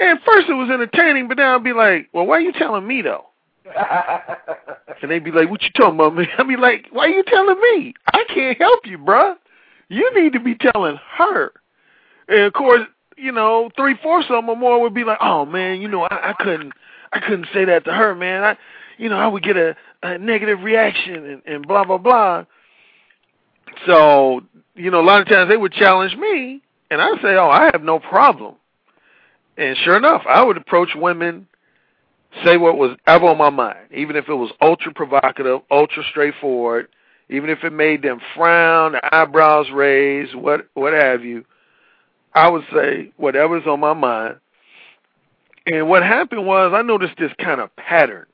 And 0.00 0.18
first 0.24 0.48
it 0.48 0.54
was 0.54 0.70
entertaining, 0.70 1.28
but 1.28 1.36
then 1.36 1.46
I'd 1.46 1.62
be 1.62 1.74
like, 1.74 2.08
"Well, 2.14 2.26
why 2.26 2.38
are 2.38 2.40
you 2.40 2.52
telling 2.52 2.86
me 2.86 3.02
though?" 3.02 3.26
and 5.02 5.10
they'd 5.10 5.24
be 5.24 5.30
like, 5.30 5.48
"What 5.50 5.62
you 5.62 5.70
talking 5.70 5.94
about, 5.94 6.14
man?" 6.14 6.28
I'd 6.38 6.48
be 6.48 6.56
like, 6.56 6.86
"Why 6.90 7.06
are 7.06 7.08
you 7.10 7.24
telling 7.24 7.60
me? 7.60 7.94
I 8.12 8.24
can't 8.28 8.58
help 8.58 8.86
you, 8.86 8.98
bruh. 8.98 9.36
You 9.88 10.10
need 10.14 10.32
to 10.34 10.40
be 10.40 10.54
telling 10.54 10.98
her." 11.16 11.52
And 12.28 12.40
of 12.40 12.52
course, 12.52 12.82
you 13.16 13.32
know, 13.32 13.70
three 13.76 13.96
fourths 14.02 14.28
of 14.28 14.36
them 14.36 14.48
or 14.48 14.56
more 14.56 14.80
would 14.82 14.94
be 14.94 15.04
like, 15.04 15.18
"Oh 15.20 15.46
man, 15.46 15.80
you 15.80 15.88
know, 15.88 16.02
I, 16.02 16.30
I 16.30 16.32
couldn't, 16.38 16.72
I 17.12 17.20
couldn't 17.20 17.46
say 17.52 17.64
that 17.64 17.84
to 17.86 17.92
her, 17.92 18.14
man. 18.14 18.44
I, 18.44 18.56
you 18.98 19.08
know, 19.08 19.16
I 19.16 19.26
would 19.26 19.42
get 19.42 19.56
a, 19.56 19.76
a 20.02 20.18
negative 20.18 20.62
reaction 20.62 21.24
and, 21.24 21.42
and 21.46 21.66
blah 21.66 21.84
blah 21.84 21.98
blah." 21.98 22.44
So, 23.86 24.42
you 24.74 24.90
know, 24.90 25.00
a 25.00 25.06
lot 25.06 25.20
of 25.20 25.28
times 25.28 25.48
they 25.48 25.56
would 25.56 25.72
challenge 25.72 26.16
me, 26.16 26.60
and 26.90 27.00
I'd 27.00 27.20
say, 27.22 27.34
"Oh, 27.36 27.48
I 27.48 27.70
have 27.72 27.82
no 27.82 27.98
problem." 27.98 28.56
And 29.56 29.76
sure 29.78 29.96
enough, 29.96 30.22
I 30.28 30.42
would 30.42 30.56
approach 30.56 30.90
women 30.96 31.46
say 32.44 32.56
what 32.56 32.76
was 32.76 32.96
ever 33.06 33.26
on 33.26 33.38
my 33.38 33.50
mind, 33.50 33.88
even 33.94 34.16
if 34.16 34.28
it 34.28 34.34
was 34.34 34.50
ultra 34.60 34.92
provocative, 34.92 35.60
ultra 35.70 36.02
straightforward, 36.10 36.88
even 37.28 37.50
if 37.50 37.64
it 37.64 37.72
made 37.72 38.02
them 38.02 38.20
frown, 38.34 38.96
eyebrows 39.12 39.66
raise, 39.72 40.34
what 40.34 40.68
what 40.74 40.92
have 40.92 41.24
you. 41.24 41.44
I 42.34 42.50
would 42.50 42.64
say 42.72 43.12
whatever's 43.16 43.66
on 43.66 43.80
my 43.80 43.94
mind. 43.94 44.36
And 45.66 45.88
what 45.88 46.02
happened 46.02 46.46
was 46.46 46.72
I 46.74 46.82
noticed 46.82 47.14
this 47.18 47.32
kind 47.38 47.60
of 47.60 47.74
pattern, 47.76 48.26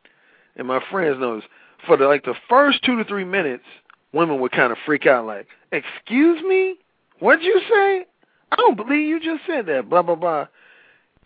and 0.56 0.66
my 0.66 0.82
friends 0.90 1.18
noticed 1.20 1.48
for 1.86 1.96
the 1.96 2.06
like 2.06 2.24
the 2.24 2.34
first 2.48 2.82
two 2.84 2.96
to 2.96 3.04
three 3.04 3.24
minutes, 3.24 3.64
women 4.12 4.40
would 4.40 4.52
kind 4.52 4.72
of 4.72 4.78
freak 4.84 5.06
out, 5.06 5.26
like, 5.26 5.46
"Excuse 5.70 6.42
me, 6.42 6.76
what'd 7.20 7.44
you 7.44 7.60
say? 7.72 8.06
I 8.52 8.56
don't 8.56 8.76
believe 8.76 9.08
you 9.08 9.20
just 9.20 9.46
said 9.46 9.66
that." 9.66 9.88
Blah 9.88 10.02
blah 10.02 10.16
blah. 10.16 10.46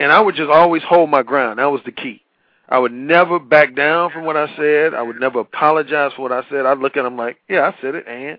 And 0.01 0.11
I 0.11 0.21
would 0.21 0.35
just 0.35 0.51
always 0.51 0.83
hold 0.83 1.09
my 1.09 1.23
ground. 1.23 1.61
That 1.61 1.67
was 1.71 1.81
the 1.85 1.93
key. 1.93 2.24
I 2.69 2.79
would 2.79 2.93
never 2.93 3.39
back 3.39 3.75
down 3.75 4.11
from 4.11 4.25
what 4.25 4.37
I 4.37 4.55
said. 4.57 4.95
I 4.95 5.03
would 5.03 5.21
never 5.21 5.41
apologize 5.41 6.13
for 6.17 6.23
what 6.23 6.33
I 6.33 6.43
said. 6.51 6.67
I'd 6.67 6.79
look 6.79 6.97
at 6.97 7.03
them 7.03 7.17
like, 7.17 7.39
yeah, 7.49 7.63
I 7.63 7.81
said 7.81 7.95
it, 7.95 8.07
and 8.09 8.39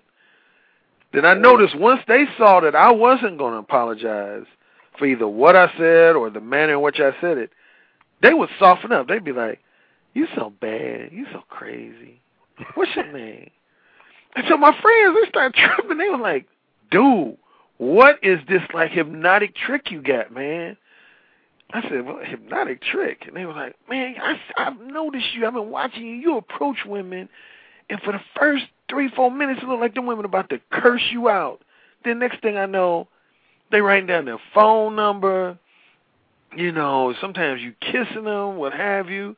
then 1.12 1.24
I 1.24 1.34
noticed 1.34 1.78
once 1.78 2.00
they 2.08 2.24
saw 2.36 2.60
that 2.60 2.74
I 2.74 2.90
wasn't 2.90 3.38
going 3.38 3.52
to 3.52 3.58
apologize 3.58 4.44
for 4.98 5.06
either 5.06 5.28
what 5.28 5.56
I 5.56 5.70
said 5.78 6.16
or 6.16 6.30
the 6.30 6.40
manner 6.40 6.74
in 6.74 6.82
which 6.82 6.98
I 6.98 7.12
said 7.20 7.38
it, 7.38 7.50
they 8.22 8.34
would 8.34 8.50
soften 8.58 8.92
up. 8.92 9.08
They'd 9.08 9.24
be 9.24 9.32
like, 9.32 9.60
"You 10.14 10.26
so 10.34 10.52
bad. 10.60 11.12
You 11.12 11.26
so 11.32 11.42
crazy. 11.48 12.20
What's 12.74 12.94
your 12.96 13.12
name?" 13.12 13.50
And 14.34 14.44
so 14.48 14.56
my 14.56 14.78
friends 14.80 15.16
they 15.22 15.28
started 15.28 15.54
tripping. 15.76 15.98
They 15.98 16.08
were 16.08 16.18
like, 16.18 16.46
"Dude, 16.90 17.36
what 17.78 18.18
is 18.22 18.40
this 18.48 18.62
like 18.74 18.90
hypnotic 18.90 19.54
trick 19.54 19.90
you 19.90 20.02
got, 20.02 20.32
man?" 20.32 20.76
I 21.72 21.82
said, 21.82 22.04
well, 22.04 22.20
hypnotic 22.22 22.80
trick. 22.82 23.24
And 23.26 23.36
they 23.36 23.44
were 23.44 23.52
like, 23.52 23.74
man, 23.88 24.14
I, 24.20 24.38
I've 24.56 24.80
noticed 24.80 25.34
you. 25.34 25.46
I've 25.46 25.54
been 25.54 25.70
watching 25.70 26.06
you. 26.06 26.14
You 26.14 26.36
approach 26.38 26.78
women, 26.86 27.28
and 27.90 28.00
for 28.00 28.12
the 28.12 28.20
first 28.38 28.64
three, 28.88 29.10
four 29.14 29.30
minutes, 29.30 29.60
it 29.62 29.68
looked 29.68 29.80
like 29.80 29.94
the 29.94 30.02
women 30.02 30.24
about 30.24 30.50
to 30.50 30.60
curse 30.70 31.02
you 31.10 31.28
out. 31.28 31.60
Then 32.04 32.18
next 32.18 32.40
thing 32.40 32.56
I 32.56 32.66
know, 32.66 33.08
they 33.70 33.80
writing 33.80 34.06
down 34.06 34.24
their 34.24 34.40
phone 34.54 34.94
number. 34.96 35.58
You 36.56 36.72
know, 36.72 37.14
sometimes 37.20 37.60
you 37.60 37.74
kissing 37.80 38.24
them, 38.24 38.56
what 38.56 38.72
have 38.72 39.10
you. 39.10 39.36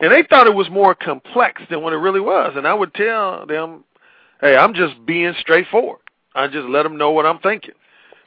And 0.00 0.12
they 0.12 0.22
thought 0.22 0.46
it 0.46 0.54
was 0.54 0.70
more 0.70 0.94
complex 0.94 1.62
than 1.70 1.82
what 1.82 1.92
it 1.92 1.96
really 1.96 2.20
was. 2.20 2.52
And 2.56 2.66
I 2.66 2.74
would 2.74 2.94
tell 2.94 3.46
them, 3.46 3.84
hey, 4.40 4.56
I'm 4.56 4.74
just 4.74 4.94
being 5.04 5.34
straightforward. 5.40 6.00
I 6.34 6.46
just 6.46 6.68
let 6.68 6.84
them 6.84 6.98
know 6.98 7.10
what 7.10 7.26
I'm 7.26 7.38
thinking. 7.40 7.74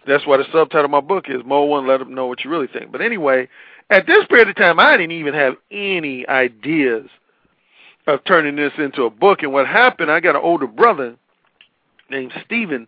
That's 0.06 0.26
why 0.26 0.38
the 0.38 0.46
subtitle 0.52 0.86
of 0.86 0.92
my 0.92 1.00
book 1.00 1.26
is 1.28 1.42
Mode 1.46 1.70
One 1.70 1.88
Let 1.88 2.00
Them 2.00 2.16
Know 2.16 2.28
What 2.28 2.44
You 2.44 2.50
Really 2.50 2.68
Think. 2.68 2.92
But 2.92 3.02
anyway, 3.02 3.48
at 3.90 4.08
this 4.08 4.26
period 4.28 4.50
of 4.50 4.56
time, 4.56 4.80
I 4.80 4.98
didn't 4.98 5.12
even 5.12 5.34
have 5.34 5.56
any 5.70 6.28
ideas 6.28 7.08
of 8.08 8.24
turning 8.26 8.56
this 8.56 8.74
into 8.78 9.04
a 9.04 9.10
book. 9.10 9.44
And 9.44 9.54
what 9.54 9.68
happened, 9.68 10.12
I 10.12 10.20
got 10.20 10.36
an 10.36 10.42
older 10.44 10.68
brother 10.68 11.16
named 12.10 12.34
Stephen. 12.46 12.88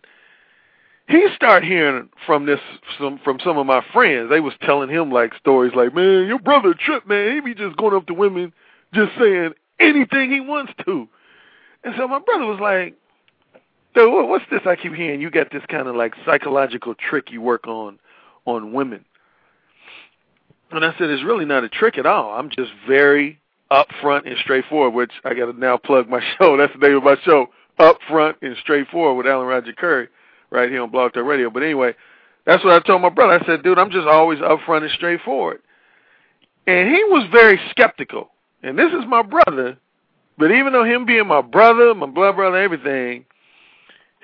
He 1.06 1.26
started 1.36 1.68
hearing 1.68 2.08
from 2.24 2.46
this 2.46 2.60
some 2.98 3.20
from 3.22 3.38
some 3.44 3.58
of 3.58 3.66
my 3.66 3.84
friends. 3.92 4.30
They 4.30 4.40
was 4.40 4.54
telling 4.62 4.88
him 4.88 5.12
like 5.12 5.34
stories 5.34 5.74
like, 5.74 5.94
"Man, 5.94 6.26
your 6.26 6.38
brother 6.38 6.72
Trip, 6.72 7.06
man, 7.06 7.34
he 7.34 7.40
be 7.40 7.54
just 7.54 7.76
going 7.76 7.94
up 7.94 8.06
to 8.06 8.14
women, 8.14 8.54
just 8.94 9.12
saying 9.18 9.52
anything 9.78 10.30
he 10.30 10.40
wants 10.40 10.72
to." 10.86 11.06
And 11.84 11.94
so 11.98 12.08
my 12.08 12.20
brother 12.20 12.46
was 12.46 12.58
like, 12.58 12.94
so 13.94 14.24
what's 14.26 14.44
this 14.50 14.60
I 14.66 14.76
keep 14.76 14.94
hearing? 14.94 15.20
You 15.20 15.30
got 15.30 15.50
this 15.52 15.62
kind 15.68 15.88
of 15.88 15.96
like 15.96 16.14
psychological 16.24 16.94
trick 16.94 17.30
you 17.30 17.40
work 17.40 17.66
on 17.66 17.98
on 18.46 18.72
women. 18.72 19.04
And 20.70 20.84
I 20.84 20.92
said, 20.98 21.08
it's 21.10 21.22
really 21.22 21.44
not 21.44 21.62
a 21.62 21.68
trick 21.68 21.98
at 21.98 22.06
all. 22.06 22.32
I'm 22.32 22.50
just 22.50 22.72
very 22.88 23.38
upfront 23.70 24.26
and 24.26 24.36
straightforward, 24.38 24.94
which 24.94 25.12
I 25.24 25.34
got 25.34 25.46
to 25.46 25.58
now 25.58 25.76
plug 25.76 26.08
my 26.08 26.20
show. 26.38 26.56
That's 26.56 26.72
the 26.72 26.86
name 26.86 26.96
of 26.96 27.04
my 27.04 27.16
show, 27.24 27.48
Upfront 27.78 28.36
and 28.42 28.56
Straightforward 28.60 29.16
with 29.16 29.26
Alan 29.26 29.46
Roger 29.46 29.72
Currie, 29.72 30.08
right 30.50 30.68
here 30.68 30.82
on 30.82 30.90
Blog 30.90 31.12
Talk 31.12 31.24
Radio. 31.24 31.50
But 31.50 31.62
anyway, 31.62 31.94
that's 32.46 32.64
what 32.64 32.72
I 32.72 32.86
told 32.86 33.02
my 33.02 33.08
brother. 33.08 33.40
I 33.40 33.46
said, 33.46 33.62
dude, 33.62 33.78
I'm 33.78 33.90
just 33.90 34.06
always 34.06 34.38
upfront 34.38 34.82
and 34.82 34.90
straightforward. 34.92 35.60
And 36.66 36.88
he 36.88 37.02
was 37.04 37.28
very 37.30 37.60
skeptical. 37.70 38.30
And 38.62 38.78
this 38.78 38.92
is 38.92 39.04
my 39.06 39.22
brother, 39.22 39.76
but 40.38 40.50
even 40.50 40.72
though 40.72 40.84
him 40.84 41.04
being 41.04 41.26
my 41.26 41.42
brother, 41.42 41.94
my 41.94 42.06
blood 42.06 42.36
brother, 42.36 42.56
everything, 42.56 43.26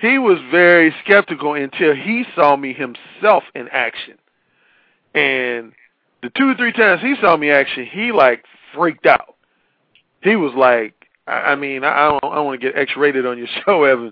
he 0.01 0.17
was 0.17 0.39
very 0.49 0.93
skeptical 1.03 1.53
until 1.53 1.95
he 1.95 2.25
saw 2.35 2.55
me 2.55 2.73
himself 2.73 3.43
in 3.53 3.67
action. 3.71 4.15
And 5.13 5.73
the 6.23 6.31
two 6.35 6.49
or 6.49 6.55
three 6.55 6.73
times 6.73 7.01
he 7.01 7.15
saw 7.21 7.37
me 7.37 7.51
action, 7.51 7.85
he 7.85 8.11
like 8.11 8.43
freaked 8.73 9.05
out. 9.05 9.35
He 10.23 10.35
was 10.35 10.53
like, 10.55 10.93
I, 11.27 11.51
I 11.51 11.55
mean, 11.55 11.83
I 11.83 12.09
don't, 12.09 12.23
I 12.23 12.35
don't 12.35 12.45
want 12.45 12.59
to 12.59 12.67
get 12.67 12.77
X-rated 12.77 13.25
on 13.25 13.37
your 13.37 13.47
show, 13.65 13.83
Evan, 13.83 14.11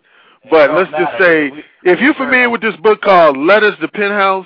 but 0.49 0.71
let's 0.73 0.91
just 0.91 1.11
say, 1.19 1.51
if 1.83 1.99
you're 1.99 2.13
familiar 2.13 2.49
with 2.49 2.61
this 2.61 2.75
book 2.77 3.01
called 3.01 3.37
Letters 3.37 3.73
to 3.81 3.87
Penthouse, 3.87 4.45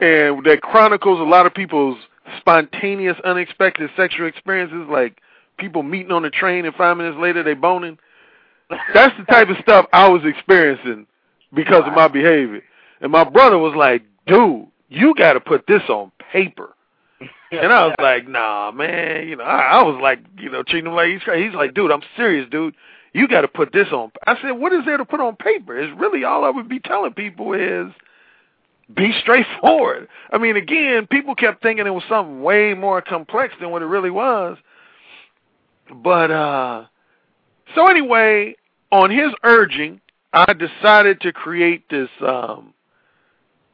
and 0.00 0.44
that 0.44 0.60
chronicles 0.62 1.20
a 1.20 1.24
lot 1.24 1.46
of 1.46 1.54
people's 1.54 1.98
spontaneous, 2.38 3.16
unexpected 3.24 3.90
sexual 3.96 4.26
experiences, 4.26 4.86
like 4.90 5.20
people 5.58 5.82
meeting 5.82 6.12
on 6.12 6.22
the 6.22 6.30
train 6.30 6.64
and 6.64 6.74
five 6.74 6.96
minutes 6.96 7.18
later 7.20 7.42
they 7.42 7.54
boning. 7.54 7.98
That's 8.70 9.16
the 9.18 9.24
type 9.24 9.48
of 9.48 9.56
stuff 9.62 9.86
I 9.92 10.08
was 10.08 10.22
experiencing 10.24 11.06
because 11.54 11.82
of 11.86 11.94
my 11.94 12.08
behavior. 12.08 12.62
And 13.00 13.12
my 13.12 13.24
brother 13.24 13.58
was 13.58 13.74
like, 13.76 14.02
dude, 14.26 14.66
you 14.88 15.14
got 15.14 15.34
to 15.34 15.40
put 15.40 15.66
this 15.66 15.82
on 15.88 16.12
paper. 16.32 16.74
and 17.50 17.72
I 17.72 17.86
was 17.86 17.94
like, 18.00 18.28
nah, 18.28 18.70
man. 18.72 19.28
You 19.28 19.36
know, 19.36 19.44
I, 19.44 19.78
I 19.78 19.82
was 19.82 19.98
like, 20.02 20.20
you 20.38 20.50
know, 20.50 20.62
treating 20.62 20.90
him 20.90 20.96
like 20.96 21.10
he's 21.10 21.22
crazy. 21.22 21.46
He's 21.46 21.54
like, 21.54 21.74
dude, 21.74 21.90
I'm 21.90 22.02
serious, 22.16 22.48
dude. 22.50 22.74
You 23.12 23.28
got 23.28 23.42
to 23.42 23.48
put 23.48 23.72
this 23.72 23.88
on. 23.92 24.10
I 24.26 24.40
said, 24.42 24.52
what 24.52 24.72
is 24.72 24.84
there 24.84 24.96
to 24.96 25.04
put 25.04 25.20
on 25.20 25.36
paper? 25.36 25.78
It's 25.78 25.96
really 26.00 26.24
all 26.24 26.44
I 26.44 26.50
would 26.50 26.68
be 26.68 26.80
telling 26.80 27.12
people 27.12 27.52
is 27.52 27.92
be 28.92 29.12
straightforward. 29.20 30.08
I 30.32 30.38
mean, 30.38 30.56
again, 30.56 31.06
people 31.06 31.34
kept 31.34 31.62
thinking 31.62 31.86
it 31.86 31.90
was 31.90 32.02
something 32.08 32.42
way 32.42 32.74
more 32.74 33.00
complex 33.00 33.54
than 33.60 33.70
what 33.70 33.82
it 33.82 33.86
really 33.86 34.10
was. 34.10 34.58
But 36.02 36.30
uh 36.30 36.84
so 37.74 37.88
anyway, 37.88 38.56
on 38.90 39.10
his 39.10 39.32
urging, 39.42 40.00
I 40.32 40.52
decided 40.52 41.20
to 41.22 41.32
create 41.32 41.88
this 41.88 42.08
um 42.20 42.74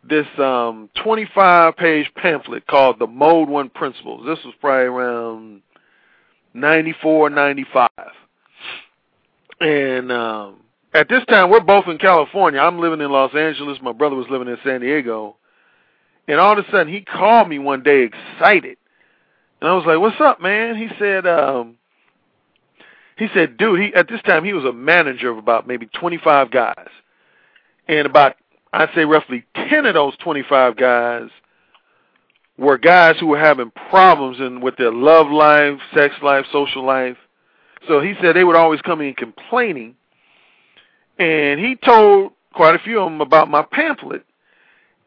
this 0.02 0.26
um 0.38 0.88
25 1.02 1.76
page 1.76 2.10
pamphlet 2.14 2.66
called 2.66 2.98
the 2.98 3.06
Mode 3.06 3.48
1 3.48 3.70
Principles. 3.70 4.24
This 4.26 4.38
was 4.44 4.54
probably 4.60 4.86
around 4.86 5.62
94 6.54 7.30
95. 7.30 7.88
And 9.60 10.12
um 10.12 10.56
at 10.92 11.08
this 11.08 11.24
time 11.26 11.50
we're 11.50 11.60
both 11.60 11.86
in 11.86 11.98
California. 11.98 12.60
I'm 12.60 12.78
living 12.78 13.00
in 13.00 13.10
Los 13.10 13.34
Angeles, 13.34 13.78
my 13.82 13.92
brother 13.92 14.16
was 14.16 14.26
living 14.30 14.48
in 14.48 14.58
San 14.64 14.80
Diego. 14.80 15.36
And 16.28 16.38
all 16.38 16.58
of 16.58 16.64
a 16.64 16.70
sudden 16.70 16.92
he 16.92 17.00
called 17.00 17.48
me 17.48 17.58
one 17.58 17.82
day 17.82 18.04
excited. 18.04 18.76
And 19.60 19.68
I 19.68 19.74
was 19.74 19.84
like, 19.86 19.98
"What's 19.98 20.20
up, 20.20 20.40
man?" 20.40 20.76
He 20.76 20.88
said 20.98 21.26
um 21.26 21.76
he 23.20 23.28
said, 23.34 23.56
"Dude, 23.56 23.80
he 23.80 23.94
at 23.94 24.08
this 24.08 24.22
time 24.22 24.44
he 24.44 24.52
was 24.52 24.64
a 24.64 24.72
manager 24.72 25.30
of 25.30 25.38
about 25.38 25.66
maybe 25.66 25.86
25 25.86 26.50
guys." 26.50 26.88
And 27.86 28.06
about 28.06 28.36
I'd 28.72 28.88
say 28.94 29.04
roughly 29.04 29.44
10 29.54 29.86
of 29.86 29.94
those 29.94 30.16
25 30.16 30.76
guys 30.76 31.28
were 32.56 32.78
guys 32.78 33.16
who 33.18 33.26
were 33.26 33.38
having 33.38 33.72
problems 33.90 34.38
in 34.38 34.60
with 34.60 34.76
their 34.76 34.92
love 34.92 35.30
life, 35.30 35.80
sex 35.94 36.14
life, 36.22 36.46
social 36.52 36.84
life. 36.84 37.16
So 37.88 38.00
he 38.00 38.14
said 38.20 38.36
they 38.36 38.44
would 38.44 38.56
always 38.56 38.80
come 38.82 39.00
in 39.00 39.14
complaining. 39.14 39.96
And 41.18 41.58
he 41.58 41.76
told 41.76 42.32
quite 42.54 42.74
a 42.74 42.78
few 42.78 43.00
of 43.00 43.10
them 43.10 43.20
about 43.20 43.50
my 43.50 43.62
pamphlet. 43.62 44.24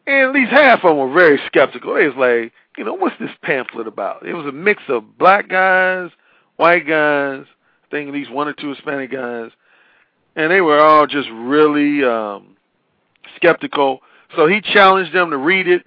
And 0.06 0.30
at 0.30 0.34
least 0.34 0.52
half 0.52 0.84
of 0.84 0.90
them 0.90 0.98
were 0.98 1.14
very 1.14 1.40
skeptical. 1.48 1.94
They 1.94 2.08
was 2.08 2.18
like, 2.18 2.54
you 2.78 2.84
know, 2.84 2.96
what's 2.96 3.18
this 3.20 3.32
pamphlet 3.42 3.88
about? 3.88 4.26
It 4.26 4.34
was 4.34 4.46
a 4.46 4.52
mix 4.52 4.84
of 4.90 5.18
black 5.18 5.48
guys, 5.48 6.10
white 6.58 6.88
guys, 6.88 7.46
I 7.94 7.96
think 7.96 8.08
at 8.08 8.14
least 8.14 8.32
one 8.32 8.48
or 8.48 8.54
two 8.54 8.70
Hispanic 8.70 9.12
guys. 9.12 9.52
And 10.36 10.52
they 10.52 10.62
were 10.62 10.80
all 10.80 11.06
just 11.06 11.30
really 11.32 12.04
um 12.04 12.58
skeptical. 13.36 14.00
So 14.36 14.48
he 14.48 14.62
challenged 14.62 15.14
them 15.14 15.30
to 15.30 15.38
read 15.38 15.68
it. 15.68 15.84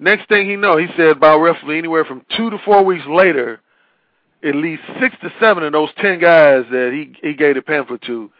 Next 0.00 0.28
thing 0.28 0.50
he 0.50 0.56
know, 0.56 0.76
he 0.76 0.88
said 0.96 1.10
about 1.10 1.38
roughly 1.38 1.78
anywhere 1.78 2.04
from 2.04 2.26
two 2.36 2.50
to 2.50 2.58
four 2.64 2.84
weeks 2.84 3.06
later, 3.08 3.60
at 4.42 4.56
least 4.56 4.82
six 5.00 5.14
to 5.22 5.32
seven 5.38 5.62
of 5.62 5.72
those 5.72 5.90
ten 5.98 6.18
guys 6.18 6.64
that 6.72 6.90
he 6.92 7.14
he 7.26 7.34
gave 7.34 7.54
the 7.54 7.62
pamphlet 7.62 8.02
to, 8.02 8.32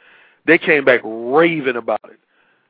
they 0.44 0.58
came 0.58 0.84
back 0.84 1.00
raving 1.04 1.76
about 1.76 2.00
it. 2.06 2.18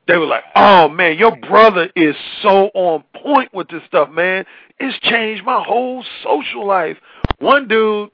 They 0.07 0.15
were 0.15 0.27
like, 0.27 0.43
"Oh 0.55 0.89
man, 0.89 1.17
your 1.17 1.35
brother 1.35 1.89
is 1.95 2.15
so 2.43 2.69
on 2.75 3.03
point 3.15 3.51
with 3.51 3.69
this 3.69 3.81
stuff, 3.87 4.11
man. 4.11 4.45
It's 4.79 4.99
changed 4.99 5.43
my 5.43 5.63
whole 5.65 6.05
social 6.23 6.67
life." 6.67 6.97
One 7.39 7.67
dude 7.67 8.11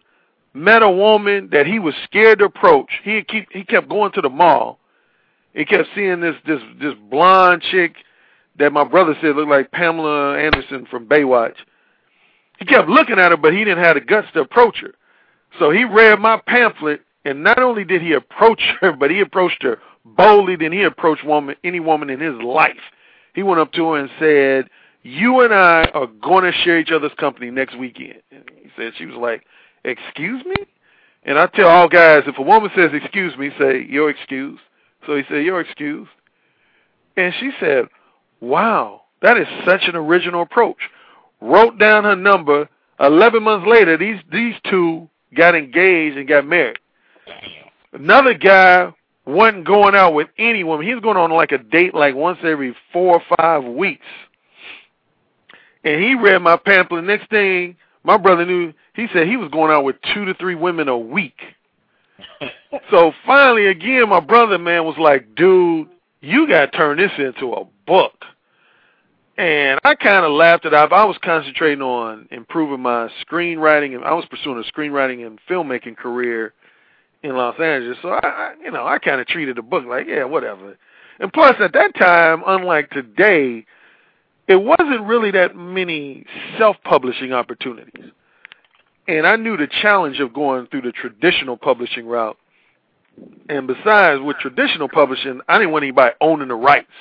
met 0.53 0.84
a 0.84 0.89
woman 0.89 1.50
that 1.51 1.65
he 1.65 1.79
was 1.79 1.96
scared 2.03 2.39
to 2.39 2.46
approach. 2.46 2.91
He 3.03 3.24
keep 3.24 3.48
he 3.51 3.63
kept 3.63 3.89
going 3.89 4.12
to 4.13 4.22
the 4.22 4.29
mall. 4.29 4.79
He 5.53 5.65
kept 5.65 5.89
seeing 5.96 6.22
this 6.22 6.36
this 6.46 6.62
this 6.79 6.93
blonde 7.10 7.62
chick 7.62 7.96
that 8.58 8.74
my 8.74 8.84
brother 8.84 9.15
said 9.22 9.36
looked 9.36 9.50
like 9.50 9.72
Pamela 9.72 10.38
Anderson 10.38 10.86
from 10.89 11.08
Baywatch. 11.08 11.55
He 12.60 12.65
kept 12.65 12.89
looking 12.89 13.20
at 13.20 13.31
her, 13.31 13.38
but 13.38 13.53
he 13.53 13.60
didn't 13.60 13.84
have 13.84 13.96
the 13.96 14.01
guts 14.01 14.27
to 14.34 14.41
approach 14.41 14.81
her. 14.81 14.93
So 15.58 15.72
he 15.72 15.84
read 15.84 16.20
my 16.20 16.39
pamphlet, 16.46 17.01
and 17.25 17.43
not 17.43 17.60
only 17.60 17.84
did 17.84 18.01
he 18.01 18.13
approach 18.13 18.62
her, 18.81 18.91
but 18.91 19.10
he 19.12 19.20
approached 19.20 19.63
her 19.63 19.79
boldly 20.05 20.55
than 20.55 20.72
he 20.72 20.84
approached 20.84 21.25
woman 21.25 21.55
any 21.63 21.79
woman 21.79 22.10
in 22.10 22.20
his 22.20 22.36
life. 22.41 22.79
He 23.34 23.43
went 23.43 23.60
up 23.60 23.72
to 23.74 23.91
her 23.91 24.00
and 24.00 24.10
said, 24.20 24.70
"You 25.03 25.41
and 25.41 25.53
I 25.53 25.86
are 25.93 26.08
going 26.08 26.43
to 26.43 26.51
share 26.51 26.79
each 26.79 26.91
other's 26.91 27.13
company 27.17 27.50
next 27.50 27.77
weekend." 27.77 28.22
And 28.31 28.43
he 28.62 28.70
said 28.75 28.93
she 28.98 29.05
was 29.05 29.15
like, 29.15 29.43
"Excuse 29.83 30.43
me?" 30.45 30.55
And 31.23 31.38
I 31.38 31.45
tell 31.47 31.67
all 31.67 31.88
guys, 31.88 32.23
if 32.25 32.38
a 32.38 32.41
woman 32.41 32.71
says 32.75 32.91
"excuse 32.93 33.38
me," 33.38 33.51
say 33.60 33.86
"You're 33.88 34.10
excused." 34.10 34.62
So 35.06 35.15
he 35.15 35.23
said, 35.29 35.43
"You're 35.43 35.62
excused." 35.62 36.12
And 37.17 37.34
she 37.39 37.51
said, 37.60 37.88
"Wow, 38.39 39.03
that 39.21 39.38
is 39.38 39.47
such 39.65 39.88
an 39.88 39.95
original 39.95 40.41
approach." 40.41 40.89
Wrote 41.41 41.77
down 41.77 42.03
her 42.03 42.15
number. 42.15 42.69
Eleven 42.99 43.43
months 43.43 43.67
later, 43.67 43.97
these 43.97 44.19
these 44.32 44.56
two 44.69 45.10
got 45.36 45.56
engaged 45.56 46.17
and 46.17 46.27
got 46.27 46.45
married. 46.45 46.77
Another 47.93 48.34
guy 48.34 48.93
wasn't 49.25 49.65
going 49.65 49.95
out 49.95 50.13
with 50.13 50.27
any 50.38 50.63
woman. 50.63 50.86
He 50.86 50.93
was 50.93 51.03
going 51.03 51.17
on 51.17 51.32
like 51.32 51.51
a 51.51 51.58
date 51.58 51.93
like 51.93 52.15
once 52.15 52.39
every 52.43 52.75
four 52.93 53.21
or 53.21 53.38
five 53.38 53.63
weeks. 53.63 54.06
And 55.84 56.01
he 56.01 56.15
read 56.15 56.39
my 56.39 56.58
pamphlet. 56.58 57.03
Next 57.03 57.29
thing, 57.29 57.75
my 58.03 58.17
brother 58.17 58.45
knew, 58.45 58.73
he 58.93 59.07
said 59.13 59.27
he 59.27 59.37
was 59.37 59.49
going 59.51 59.71
out 59.71 59.83
with 59.83 59.95
two 60.13 60.25
to 60.25 60.33
three 60.33 60.55
women 60.55 60.87
a 60.87 60.97
week. 60.97 61.39
so 62.91 63.13
finally, 63.25 63.67
again, 63.67 64.09
my 64.09 64.19
brother, 64.19 64.57
man, 64.57 64.85
was 64.85 64.97
like, 64.97 65.35
dude, 65.35 65.87
you 66.21 66.47
got 66.47 66.71
to 66.71 66.77
turn 66.77 66.97
this 66.97 67.11
into 67.17 67.53
a 67.53 67.65
book. 67.85 68.13
And 69.37 69.79
I 69.83 69.95
kind 69.95 70.25
of 70.25 70.31
laughed 70.31 70.65
it 70.65 70.73
off. 70.73 70.91
I 70.91 71.05
was 71.05 71.17
concentrating 71.23 71.81
on 71.81 72.27
improving 72.31 72.81
my 72.81 73.09
screenwriting, 73.25 73.95
and 73.95 74.03
I 74.03 74.13
was 74.13 74.25
pursuing 74.25 74.63
a 74.63 74.71
screenwriting 74.71 75.25
and 75.25 75.39
filmmaking 75.49 75.97
career 75.97 76.53
in 77.23 77.35
Los 77.35 77.59
Angeles. 77.59 77.97
So 78.01 78.09
I, 78.09 78.19
I 78.27 78.53
you 78.63 78.71
know, 78.71 78.85
I 78.85 78.99
kind 78.99 79.21
of 79.21 79.27
treated 79.27 79.57
the 79.57 79.61
book 79.61 79.85
like, 79.85 80.07
yeah, 80.07 80.25
whatever. 80.25 80.77
And 81.19 81.31
plus, 81.31 81.55
at 81.59 81.73
that 81.73 81.95
time, 81.95 82.43
unlike 82.45 82.89
today, 82.89 83.65
it 84.51 84.61
wasn't 84.61 85.07
really 85.07 85.31
that 85.31 85.55
many 85.55 86.25
self-publishing 86.57 87.31
opportunities. 87.31 88.11
And 89.07 89.25
I 89.25 89.37
knew 89.37 89.55
the 89.55 89.67
challenge 89.81 90.19
of 90.19 90.33
going 90.33 90.67
through 90.67 90.81
the 90.81 90.91
traditional 90.91 91.55
publishing 91.55 92.05
route. 92.05 92.37
And 93.49 93.65
besides, 93.65 94.21
with 94.21 94.37
traditional 94.37 94.89
publishing, 94.89 95.41
I 95.47 95.57
didn't 95.57 95.71
want 95.71 95.83
anybody 95.83 96.15
owning 96.19 96.49
the 96.49 96.55
rights 96.55 96.91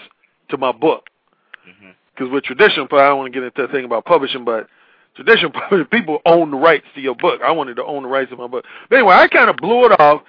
to 0.50 0.58
my 0.58 0.72
book. 0.72 1.08
Because 1.64 2.26
mm-hmm. 2.26 2.34
with 2.34 2.44
traditional, 2.44 2.86
I 2.92 3.08
don't 3.08 3.18
want 3.18 3.32
to 3.32 3.40
get 3.40 3.44
into 3.44 3.66
the 3.66 3.72
thing 3.72 3.84
about 3.84 4.04
publishing, 4.04 4.44
but 4.44 4.68
traditional 5.16 5.50
publishing, 5.52 5.86
people 5.86 6.20
own 6.24 6.52
the 6.52 6.56
rights 6.56 6.86
to 6.94 7.00
your 7.00 7.16
book. 7.16 7.40
I 7.44 7.50
wanted 7.50 7.76
to 7.76 7.84
own 7.84 8.04
the 8.04 8.08
rights 8.08 8.30
to 8.30 8.36
my 8.36 8.46
book. 8.46 8.64
But 8.88 8.96
anyway, 8.96 9.14
I 9.14 9.26
kind 9.26 9.50
of 9.50 9.56
blew 9.56 9.86
it 9.86 10.00
off. 10.00 10.22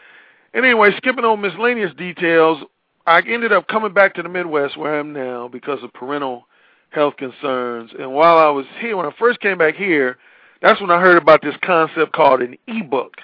And 0.54 0.66
anyway, 0.66 0.90
skipping 0.98 1.24
on 1.24 1.40
miscellaneous 1.40 1.94
details, 1.96 2.64
I 3.06 3.22
ended 3.22 3.52
up 3.52 3.68
coming 3.68 3.94
back 3.94 4.16
to 4.16 4.24
the 4.24 4.30
Midwest 4.30 4.76
where 4.76 4.96
I 4.96 5.00
am 5.00 5.14
now 5.14 5.48
because 5.48 5.84
of 5.84 5.94
parental 5.94 6.46
health 6.92 7.18
concerns. 7.18 7.92
And 7.98 8.14
while 8.14 8.38
I 8.38 8.50
was 8.50 8.66
here, 8.80 8.96
when 8.96 9.06
I 9.06 9.12
first 9.18 9.40
came 9.40 9.58
back 9.58 9.76
here, 9.76 10.18
that's 10.62 10.80
when 10.80 10.92
I 10.92 11.00
heard 11.00 11.18
about 11.18 11.42
this 11.42 11.56
concept 11.64 12.14
called 12.14 12.42
an 12.42 12.58
ebook. 12.68 13.16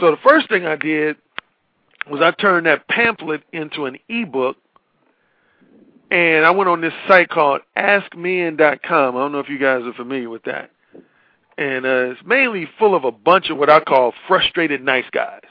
So 0.00 0.10
the 0.10 0.16
first 0.22 0.48
thing 0.48 0.66
I 0.66 0.76
did 0.76 1.16
was 2.10 2.20
I 2.20 2.32
turned 2.32 2.66
that 2.66 2.88
pamphlet 2.88 3.42
into 3.52 3.84
an 3.84 3.98
ebook, 4.08 4.56
and 6.10 6.44
I 6.44 6.50
went 6.50 6.68
on 6.68 6.80
this 6.80 6.94
site 7.06 7.28
called 7.28 7.60
AskMen.com. 7.76 9.16
I 9.16 9.18
don't 9.18 9.32
know 9.32 9.38
if 9.38 9.48
you 9.48 9.58
guys 9.58 9.82
are 9.84 9.92
familiar 9.92 10.28
with 10.28 10.42
that. 10.44 10.70
And 11.56 11.84
uh, 11.84 12.12
it's 12.12 12.20
mainly 12.24 12.68
full 12.78 12.94
of 12.94 13.04
a 13.04 13.12
bunch 13.12 13.50
of 13.50 13.58
what 13.58 13.68
I 13.68 13.80
call 13.80 14.14
frustrated 14.26 14.82
nice 14.82 15.04
guys. 15.12 15.42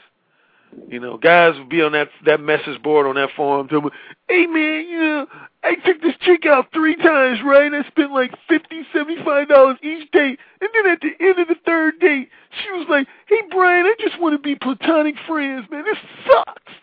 You 0.88 1.00
know, 1.00 1.18
guys 1.18 1.58
would 1.58 1.70
be 1.70 1.82
on 1.82 1.94
that 1.94 2.10
that 2.26 2.40
message 2.40 2.82
board 2.82 3.08
on 3.08 3.16
that 3.16 3.30
forum 3.36 3.68
telling 3.68 3.86
me, 3.86 3.92
"Hey 4.28 4.46
man, 4.46 4.88
you 4.88 5.00
know, 5.00 5.28
I 5.64 5.76
took 5.76 6.02
this 6.02 6.16
chick 6.22 6.46
out 6.46 6.72
three 6.72 6.96
times, 6.96 7.40
right? 7.44 7.74
I 7.74 7.88
spent 7.88 8.12
like 8.12 8.32
fifty, 8.48 8.84
seventy-five 8.94 9.50
dollars 9.50 9.78
each 9.82 10.10
date, 10.12 10.40
and 10.62 10.70
then 10.74 10.88
at 10.88 11.02
the 11.02 11.12
end 11.20 11.40
of 11.40 11.48
the 11.48 11.58
third 11.66 12.00
date, 12.00 12.30
she 12.62 12.72
was 12.72 12.88
like, 12.88 13.08
"Hey 13.28 13.42
Brian, 13.50 13.86
I 13.86 13.96
just 14.00 14.20
want 14.20 14.36
to 14.36 14.40
be 14.40 14.56
platonic 14.56 15.16
friends, 15.28 15.66
man. 15.72 15.86
This 15.86 15.98
sucks." 16.28 16.74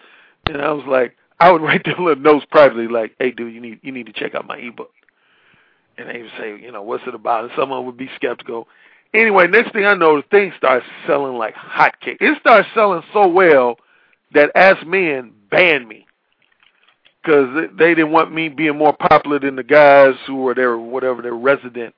And 0.47 0.63
I 0.63 0.73
was 0.73 0.85
like, 0.87 1.17
I 1.39 1.51
would 1.51 1.63
write 1.63 1.85
them 1.85 2.05
little 2.05 2.23
notes 2.23 2.47
privately, 2.51 2.89
like, 2.89 3.15
"Hey 3.19 3.31
dude, 3.31 3.55
you 3.55 3.61
need 3.61 3.81
you 3.83 3.93
need 3.93 4.07
to 4.07 4.13
check 4.13 4.35
out 4.35 4.47
my 4.47 4.57
ebook." 4.57 4.93
And 5.99 6.09
they 6.11 6.23
would 6.23 6.33
say, 6.39 6.59
you 6.61 6.73
know, 6.73 6.83
what's 6.83 7.07
it 7.07 7.15
about? 7.15 7.45
And 7.45 7.53
someone 7.57 7.87
would 7.87 7.97
be 7.97 8.11
skeptical. 8.17 8.69
Anyway, 9.17 9.47
next 9.47 9.73
thing 9.73 9.87
I 9.87 9.95
know, 9.95 10.17
the 10.17 10.29
thing 10.29 10.53
starts 10.59 10.85
selling 11.07 11.39
like 11.39 11.55
hotcakes. 11.55 12.19
It 12.21 12.39
starts 12.41 12.69
selling 12.75 13.03
so 13.15 13.27
well 13.27 13.79
that 14.35 14.51
Ask 14.55 14.87
Men 14.87 15.33
banned 15.51 15.89
me 15.89 16.07
because 17.23 17.49
they 17.79 17.95
didn't 17.95 18.13
want 18.13 18.33
me 18.33 18.51
being 18.51 18.77
more 18.77 18.93
popular 18.93 19.39
than 19.39 19.57
the 19.57 19.63
guys 19.63 20.15
who 20.27 20.37
were 20.37 20.55
their 20.55 20.77
whatever 20.77 21.23
their 21.23 21.35
resident 21.35 21.95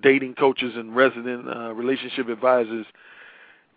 dating 0.00 0.34
coaches 0.34 0.74
and 0.76 0.94
resident 0.94 1.48
uh, 1.48 1.72
relationship 1.72 2.28
advisors. 2.28 2.86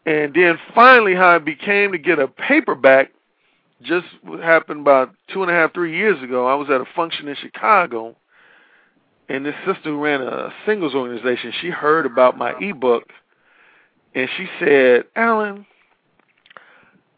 And 0.06 0.32
then 0.34 0.60
finally, 0.76 1.16
how 1.16 1.36
it 1.36 1.46
became 1.46 1.94
to 1.94 1.98
get 1.98 2.20
a 2.20 2.28
paperback 2.28 3.12
just 3.82 4.06
happened 4.44 4.82
about 4.82 5.16
two 5.34 5.42
and 5.42 5.50
a 5.50 5.54
half, 5.56 5.74
three 5.74 5.98
years 5.98 6.22
ago. 6.22 6.48
I 6.48 6.54
was 6.54 6.70
at 6.70 6.80
a 6.80 6.86
function 6.96 7.28
in 7.28 7.36
Chicago, 7.36 8.16
and 9.30 9.46
this 9.46 9.56
sister 9.66 9.92
who 9.92 10.04
ran 10.04 10.22
a 10.22 10.52
singles 10.66 10.96
organization, 10.96 11.54
she 11.62 11.70
heard 11.70 12.06
about 12.06 12.38
my 12.38 12.54
ebook, 12.60 13.04
and 14.16 14.28
she 14.36 14.48
said, 14.60 15.04
Alan, 15.16 15.66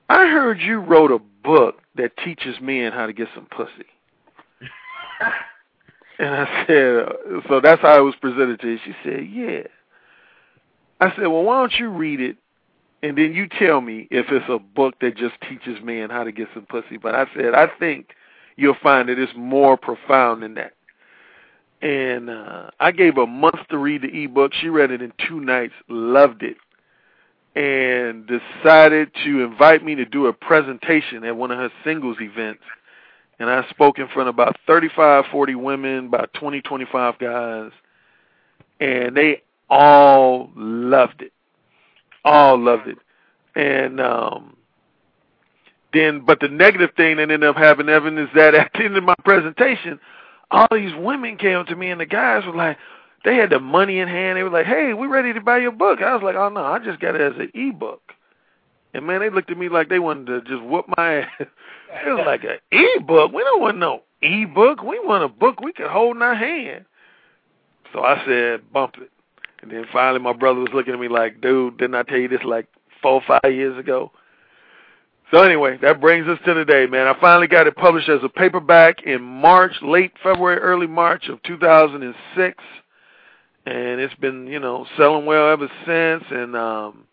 I 0.10 0.28
heard 0.30 0.60
you 0.60 0.80
wrote 0.80 1.12
a 1.12 1.20
book 1.20 1.80
that 1.96 2.18
teaches 2.18 2.58
men 2.62 2.92
how 2.92 3.06
to 3.06 3.14
get 3.14 3.30
some 3.34 3.46
pussy. 3.46 3.88
And 6.20 6.36
I 6.36 6.66
said, 6.68 6.98
uh, 7.00 7.42
so 7.50 7.62
that's 7.62 7.82
how 7.82 7.98
it 7.98 8.04
was 8.04 8.14
presented 8.22 8.60
to 8.60 8.68
her. 8.68 8.78
She 8.86 8.94
said, 9.04 9.28
yeah. 9.28 9.64
I 11.00 11.10
said, 11.16 11.26
well, 11.26 11.42
why 11.42 11.62
don't 11.62 11.74
you 11.80 11.90
read 11.90 12.22
it, 12.22 12.38
and 13.02 13.18
then 13.18 13.34
you 13.34 13.48
tell 13.48 13.82
me 13.82 14.08
if 14.12 14.28
it's 14.30 14.46
a 14.48 14.60
book 14.60 14.94
that 15.02 15.18
just 15.18 15.34
teaches 15.50 15.84
men 15.84 16.12
how 16.12 16.24
to 16.24 16.32
get 16.32 16.48
some 16.54 16.68
pussy. 16.68 16.98
But 16.98 17.16
I 17.16 17.26
said, 17.36 17.56
I 17.56 17.66
think 17.80 18.10
you'll 18.56 18.78
find 18.84 19.10
that 19.10 19.18
it's 19.18 19.34
more 19.36 19.78
profound 19.78 20.44
than 20.44 20.54
that. 20.54 20.74
And 21.82 22.30
uh, 22.30 22.70
I 22.80 22.92
gave 22.92 23.16
her 23.16 23.24
a 23.24 23.28
month 23.28 23.68
to 23.70 23.78
read 23.78 24.04
the 24.04 24.24
ebook. 24.24 24.54
She 24.54 24.70
read 24.70 24.92
it 24.92 25.02
in 25.02 25.14
two 25.28 25.40
nights, 25.40 25.74
loved 25.90 26.44
it, 26.44 26.58
and 27.56 28.28
decided 28.28 29.12
to 29.24 29.44
invite 29.44 29.84
me 29.84 29.96
to 29.96 30.06
do 30.06 30.28
a 30.28 30.34
presentation 30.34 31.24
at 31.24 31.36
one 31.36 31.52
of 31.52 31.58
her 31.58 31.72
singles 31.84 32.18
events 32.22 32.64
and 33.42 33.50
I 33.50 33.68
spoke 33.72 33.98
in 33.98 34.08
front 34.08 34.30
of 34.30 34.36
about 34.36 34.56
35, 34.68 35.26
40 35.32 35.56
women, 35.56 36.06
about 36.06 36.32
20, 36.34 36.62
25 36.62 37.18
guys, 37.18 37.72
and 38.80 39.18
they 39.18 39.42
all 39.68 40.52
loved 40.56 41.24
it. 41.24 41.34
All 42.24 42.60
loved 42.60 42.88
it. 42.88 43.00
And 43.56 44.00
um 44.00 44.56
then 45.92 46.24
but 46.24 46.40
the 46.40 46.50
negative 46.50 46.92
thing 46.96 47.18
that 47.18 47.24
ended 47.24 47.44
up 47.44 47.56
happening, 47.56 47.90
Evan, 47.90 48.20
is 48.20 48.30
that 48.36 48.54
at 48.56 48.72
the 48.74 48.84
end 48.84 48.96
of 48.96 49.04
my 49.04 49.16
presentation, 49.26 50.00
all 50.52 50.68
these 50.72 50.94
women 50.96 51.38
came 51.38 51.66
to 51.66 51.76
me 51.76 51.90
and 51.90 52.00
the 52.02 52.06
guys 52.06 52.46
were 52.46 52.56
like 52.56 52.78
they 53.24 53.36
had 53.36 53.52
the 53.52 53.60
money 53.60 54.00
in 54.00 54.08
hand, 54.08 54.38
they 54.38 54.44
were 54.44 54.50
like, 54.50 54.66
Hey, 54.66 54.94
we 54.94 55.08
ready 55.08 55.34
to 55.34 55.42
buy 55.42 55.58
your 55.60 55.72
book. 55.72 56.02
I 56.02 56.14
was 56.14 56.24
like, 56.24 56.36
Oh 56.36 56.50
no, 56.50 56.64
I 56.64 56.80
just 56.80 57.00
got 57.00 57.16
it 57.16 57.22
as 57.22 57.40
an 57.40 57.52
e 57.54 57.72
book. 57.72 58.14
And 58.94 59.08
man, 59.08 59.22
they 59.22 59.30
looked 59.30 59.50
at 59.50 59.58
me 59.58 59.70
like 59.70 59.90
they 59.90 60.00
wanted 60.00 60.26
to 60.28 60.42
just 60.42 60.64
whoop 60.64 60.86
my 60.98 61.14
ass. 61.20 61.30
it 61.40 62.10
was 62.10 62.24
like 62.26 62.44
an 62.44 62.58
e-book. 62.72 63.32
We 63.32 63.44
don't 63.44 63.62
want 63.62 63.78
no 63.78 64.04
e-book. 64.22 64.82
We 64.82 65.00
want 65.00 65.24
a 65.24 65.28
book 65.28 65.62
we 65.62 65.74
can 65.74 65.88
hold 65.90 66.16
in 66.16 66.22
our 66.22 66.36
hand. 66.36 66.86
So 67.94 68.04
I 68.04 68.24
said, 68.26 68.72
bump 68.72 68.96
it. 68.98 69.12
And 69.62 69.72
then 69.72 69.86
finally, 69.92 70.20
my 70.20 70.34
brother 70.34 70.60
was 70.60 70.72
looking 70.74 70.94
at 70.94 71.00
me 71.00 71.08
like, 71.08 71.42
dude, 71.42 71.78
didn't 71.78 71.96
I 71.96 72.04
tell 72.04 72.18
you 72.18 72.28
this 72.28 72.44
like 72.44 72.68
four, 73.02 73.22
five 73.28 73.54
years 73.54 73.78
ago? 73.78 74.12
So 75.32 75.42
anyway, 75.44 75.78
that 75.82 76.02
brings 76.02 76.28
us 76.28 76.38
to 76.46 76.54
today, 76.54 76.88
man. 76.88 77.08
I 77.08 77.18
finally 77.22 77.48
got 77.48 77.66
it 77.66 77.78
published 77.78 78.10
as 78.10 78.20
a 78.22 78.28
paperback 78.28 79.04
in 79.04 79.22
March, 79.22 79.72
late 79.82 80.12
February, 80.22 80.58
early 80.58 80.88
March 80.88 81.30
of 81.30 81.42
2006, 81.44 82.64
and 83.66 84.02
it's 84.02 84.14
been, 84.16 84.46
you 84.48 84.60
know, 84.60 84.86
selling 84.98 85.26
well 85.26 85.50
ever 85.50 85.70
since. 85.86 86.26
And 86.30 86.54
um, 86.58 87.06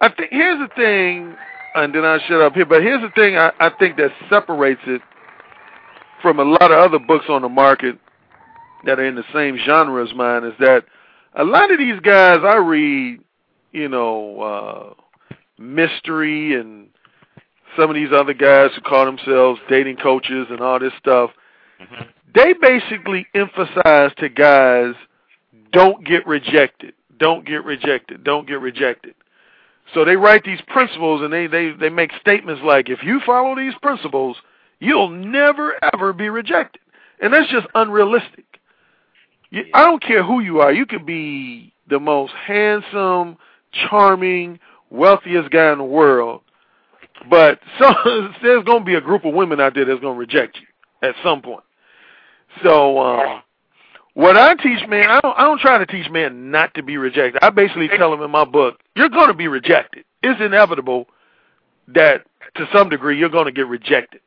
I 0.00 0.10
think 0.10 0.30
here's 0.30 0.60
the 0.60 0.72
thing, 0.76 1.34
and 1.74 1.92
then 1.92 2.04
I 2.04 2.20
shut 2.28 2.40
up 2.40 2.54
here. 2.54 2.66
But 2.66 2.82
here's 2.82 3.02
the 3.02 3.10
thing 3.20 3.36
I, 3.36 3.50
I 3.58 3.70
think 3.80 3.96
that 3.96 4.12
separates 4.30 4.82
it 4.86 5.02
from 6.22 6.38
a 6.38 6.44
lot 6.44 6.70
of 6.70 6.78
other 6.78 7.00
books 7.00 7.24
on 7.28 7.42
the 7.42 7.48
market 7.48 7.98
that 8.84 9.00
are 9.00 9.04
in 9.04 9.16
the 9.16 9.24
same 9.34 9.58
genre 9.58 10.06
as 10.06 10.14
mine 10.14 10.44
is 10.44 10.54
that 10.60 10.84
a 11.34 11.42
lot 11.42 11.72
of 11.72 11.78
these 11.78 11.98
guys 11.98 12.38
I 12.44 12.56
read, 12.56 13.20
you 13.72 13.88
know, 13.88 14.40
uh, 14.40 15.34
mystery 15.58 16.60
and 16.60 16.91
some 17.76 17.90
of 17.90 17.94
these 17.94 18.12
other 18.12 18.34
guys 18.34 18.70
who 18.74 18.80
call 18.82 19.04
themselves 19.04 19.60
dating 19.68 19.96
coaches 19.96 20.46
and 20.50 20.60
all 20.60 20.78
this 20.78 20.92
stuff, 20.98 21.30
mm-hmm. 21.80 22.02
they 22.34 22.54
basically 22.54 23.26
emphasize 23.34 24.10
to 24.18 24.28
guys, 24.28 24.94
don't 25.72 26.04
get 26.04 26.26
rejected, 26.26 26.94
don't 27.18 27.46
get 27.46 27.64
rejected, 27.64 28.24
don't 28.24 28.46
get 28.46 28.60
rejected. 28.60 29.14
So 29.94 30.04
they 30.04 30.16
write 30.16 30.44
these 30.44 30.60
principles 30.68 31.22
and 31.22 31.32
they, 31.32 31.46
they, 31.46 31.72
they 31.72 31.88
make 31.88 32.12
statements 32.20 32.62
like, 32.64 32.88
if 32.88 33.02
you 33.02 33.20
follow 33.24 33.56
these 33.56 33.74
principles, 33.82 34.36
you'll 34.80 35.10
never 35.10 35.74
ever 35.92 36.12
be 36.12 36.28
rejected. 36.28 36.80
And 37.20 37.32
that's 37.32 37.50
just 37.50 37.66
unrealistic. 37.74 38.44
You, 39.50 39.64
I 39.74 39.84
don't 39.84 40.02
care 40.02 40.24
who 40.24 40.40
you 40.40 40.60
are. 40.60 40.72
You 40.72 40.86
could 40.86 41.06
be 41.06 41.72
the 41.88 42.00
most 42.00 42.32
handsome, 42.32 43.36
charming, 43.72 44.58
wealthiest 44.90 45.50
guy 45.50 45.72
in 45.72 45.78
the 45.78 45.84
world. 45.84 46.41
But 47.28 47.60
so, 47.78 47.92
there's 48.42 48.64
going 48.64 48.80
to 48.80 48.84
be 48.84 48.94
a 48.94 49.00
group 49.00 49.24
of 49.24 49.34
women 49.34 49.60
out 49.60 49.74
there 49.74 49.84
that's 49.84 50.00
going 50.00 50.14
to 50.14 50.18
reject 50.18 50.58
you 50.58 51.08
at 51.08 51.14
some 51.22 51.42
point. 51.42 51.64
So, 52.62 52.98
um, 52.98 53.42
what 54.14 54.36
I 54.36 54.54
teach 54.54 54.86
men, 54.88 55.08
I 55.08 55.20
don't, 55.20 55.38
I 55.38 55.42
don't 55.44 55.60
try 55.60 55.78
to 55.78 55.86
teach 55.86 56.10
men 56.10 56.50
not 56.50 56.74
to 56.74 56.82
be 56.82 56.98
rejected. 56.98 57.42
I 57.42 57.50
basically 57.50 57.88
tell 57.88 58.10
them 58.10 58.20
in 58.20 58.30
my 58.30 58.44
book, 58.44 58.78
you're 58.94 59.08
going 59.08 59.28
to 59.28 59.34
be 59.34 59.48
rejected. 59.48 60.04
It's 60.22 60.40
inevitable 60.40 61.06
that 61.88 62.24
to 62.56 62.68
some 62.72 62.90
degree 62.90 63.18
you're 63.18 63.30
going 63.30 63.46
to 63.46 63.52
get 63.52 63.66
rejected. 63.66 64.20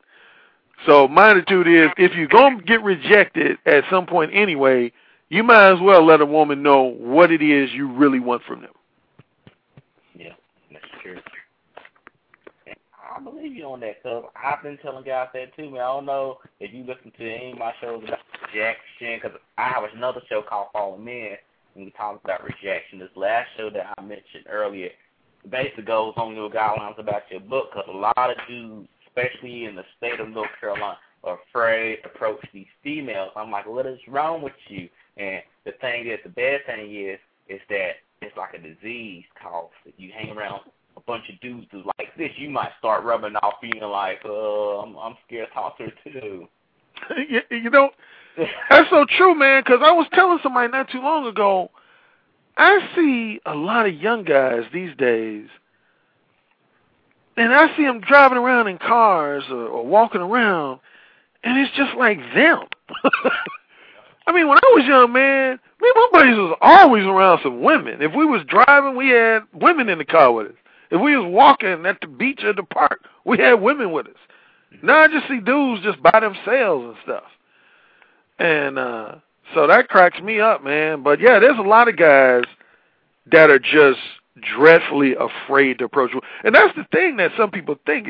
So 0.86 1.08
my 1.08 1.32
attitude 1.32 1.68
is, 1.68 1.90
if 1.98 2.16
you're 2.16 2.28
going 2.28 2.60
to 2.60 2.64
get 2.64 2.84
rejected 2.84 3.58
at 3.66 3.84
some 3.90 4.06
point 4.06 4.32
anyway, 4.34 4.92
you 5.30 5.44
might 5.44 5.72
as 5.74 5.80
well 5.82 6.06
let 6.06 6.22
a 6.22 6.26
woman 6.26 6.64
know 6.64 6.84
what 6.84 7.32
it 7.32 7.42
is 7.42 7.72
you 7.72 7.92
really 7.92 8.20
want 8.20 8.44
from 8.44 8.62
them. 8.62 8.72
Yeah, 10.16 10.34
that's 10.72 10.86
true. 11.02 11.20
I 13.16 13.20
believe 13.22 13.56
you 13.56 13.64
on 13.66 13.80
that, 13.80 14.04
cuz 14.04 14.26
I've 14.36 14.62
been 14.62 14.78
telling 14.80 15.06
guys 15.06 15.30
that 15.34 15.56
too, 15.56 15.70
man. 15.70 15.82
I 15.82 15.88
don't 15.88 16.06
know 16.06 16.40
if 16.60 16.74
you 16.74 16.84
listen 16.84 17.12
to 17.18 17.34
any 17.34 17.52
of 17.54 17.58
my 17.58 17.74
shows 17.80 18.04
about 18.04 18.20
rejection, 18.42 19.20
because 19.22 19.40
I 19.58 19.70
have 19.70 19.84
another 19.96 20.22
show 20.28 20.42
called 20.42 20.68
Fallen 20.74 21.04
Men, 21.04 21.38
and 21.76 21.86
we 21.86 21.92
talk 21.92 22.22
about 22.24 22.44
rejection. 22.44 23.00
This 23.00 23.10
last 23.16 23.48
show 23.56 23.70
that 23.70 23.94
I 23.98 24.02
mentioned 24.02 24.46
earlier 24.50 24.90
basically 25.50 25.84
goes 25.84 26.14
on 26.18 26.36
your 26.36 26.50
guidelines 26.50 27.00
about 27.00 27.22
your 27.32 27.40
book, 27.40 27.70
because 27.72 27.88
a 27.88 27.98
lot 27.98 28.18
of 28.18 28.36
dudes, 28.50 28.90
especially 29.08 29.64
in 29.64 29.76
the 29.76 29.86
state 29.98 30.20
of 30.20 30.30
North 30.30 30.50
Carolina, 30.60 30.98
are 31.24 31.40
afraid 31.50 32.04
to 32.04 32.10
approach 32.10 32.46
these 32.54 32.68
females. 32.84 33.32
I'm 33.36 33.50
like, 33.50 33.66
what 33.66 33.86
is 33.86 34.00
wrong 34.08 34.42
with 34.42 34.54
you? 34.68 34.90
And 35.16 35.42
the 35.64 35.72
thing 35.80 36.08
is, 36.08 36.20
the 36.24 36.30
bad 36.30 36.66
thing 36.66 36.94
is, 36.94 37.20
is 37.48 37.62
that 37.70 37.92
it's 38.22 38.36
like 38.36 38.54
a 38.56 38.58
disease 38.58 39.24
cause 39.42 39.70
if 39.86 39.94
you 39.98 40.12
hang 40.12 40.36
around 40.36 40.62
a 40.98 41.02
bunch 41.02 41.30
of 41.30 41.40
dudes 41.42 41.68
who 41.72 41.84
like 41.98 42.16
this, 42.18 42.32
you 42.38 42.50
might 42.50 42.72
start 42.80 43.04
rubbing 43.04 43.36
off, 43.38 43.56
feeling 43.62 43.90
like, 43.90 44.20
uh, 44.26 44.80
I'm, 44.80 44.98
I'm 44.98 45.16
scared 45.28 45.50
her 45.54 45.92
too. 46.04 46.48
you, 47.30 47.42
you 47.52 47.70
know, 47.70 47.90
that's 48.70 48.90
so 48.90 49.06
true, 49.18 49.36
man. 49.36 49.64
Because 49.66 49.82
I 49.84 49.92
was 49.92 50.08
telling 50.14 50.40
somebody 50.42 50.72
not 50.72 50.90
too 50.90 51.02
long 51.02 51.28
ago, 51.28 51.70
I 52.58 52.80
see 52.96 53.42
a 53.46 53.56
lot 53.56 53.88
of 53.88 53.96
young 53.96 54.24
guys 54.24 54.64
these 54.74 54.96
days, 54.98 55.48
and 57.38 57.54
I 57.54 57.76
see 57.76 57.84
them 57.84 58.00
driving 58.02 58.38
around 58.38 58.68
in 58.68 58.78
cars 58.78 59.44
or, 59.50 59.68
or 59.68 59.86
walking 59.86 60.22
around, 60.22 60.80
and 61.44 61.60
it's 61.60 61.76
just 61.76 61.96
like 61.98 62.20
them. 62.34 62.62
I 64.28 64.32
mean, 64.32 64.48
when 64.48 64.58
I 64.58 64.74
was 64.74 64.86
young, 64.88 65.12
man, 65.12 65.60
me 65.82 65.92
and 65.94 65.96
my 65.96 66.10
buddies 66.12 66.38
was 66.38 66.58
always 66.62 67.04
around 67.04 67.42
some 67.44 67.62
women. 67.62 68.02
If 68.02 68.14
we 68.16 68.26
was 68.26 68.42
driving, 68.48 68.96
we 68.96 69.10
had 69.10 69.42
women 69.54 69.90
in 69.90 70.00
the 70.00 70.06
car 70.06 70.32
with 70.32 70.48
us. 70.48 70.54
If 70.96 71.02
we 71.02 71.18
was 71.18 71.30
walking 71.30 71.86
at 71.86 72.00
the 72.00 72.08
beach 72.08 72.42
or 72.42 72.54
the 72.54 72.64
park, 72.64 73.02
we 73.26 73.38
had 73.38 73.56
women 73.56 73.92
with 73.92 74.08
us. 74.08 74.14
Now 74.82 75.00
I 75.00 75.08
just 75.10 75.28
see 75.28 75.42
dudes 75.42 75.84
just 75.84 76.02
by 76.02 76.18
themselves 76.22 76.86
and 76.86 76.96
stuff. 77.04 77.24
And 78.40 78.80
uh 78.80 79.16
so 79.54 79.68
that 79.68 79.90
cracks 79.90 80.22
me 80.22 80.40
up, 80.40 80.64
man. 80.64 81.04
But 81.04 81.20
yeah, 81.20 81.40
there's 81.40 81.60
a 81.60 81.68
lot 81.68 81.90
of 81.90 81.98
guys 81.98 82.44
that 83.30 83.50
are 83.50 83.60
just 83.60 84.00
dreadfully 84.56 85.16
afraid 85.20 85.80
to 85.80 85.86
approach. 85.86 86.12
And 86.46 86.56
that's 86.56 86.76
the 86.78 86.86
thing 86.94 87.18
that 87.18 87.32
some 87.38 87.52
people 87.52 87.76
think. 87.86 88.08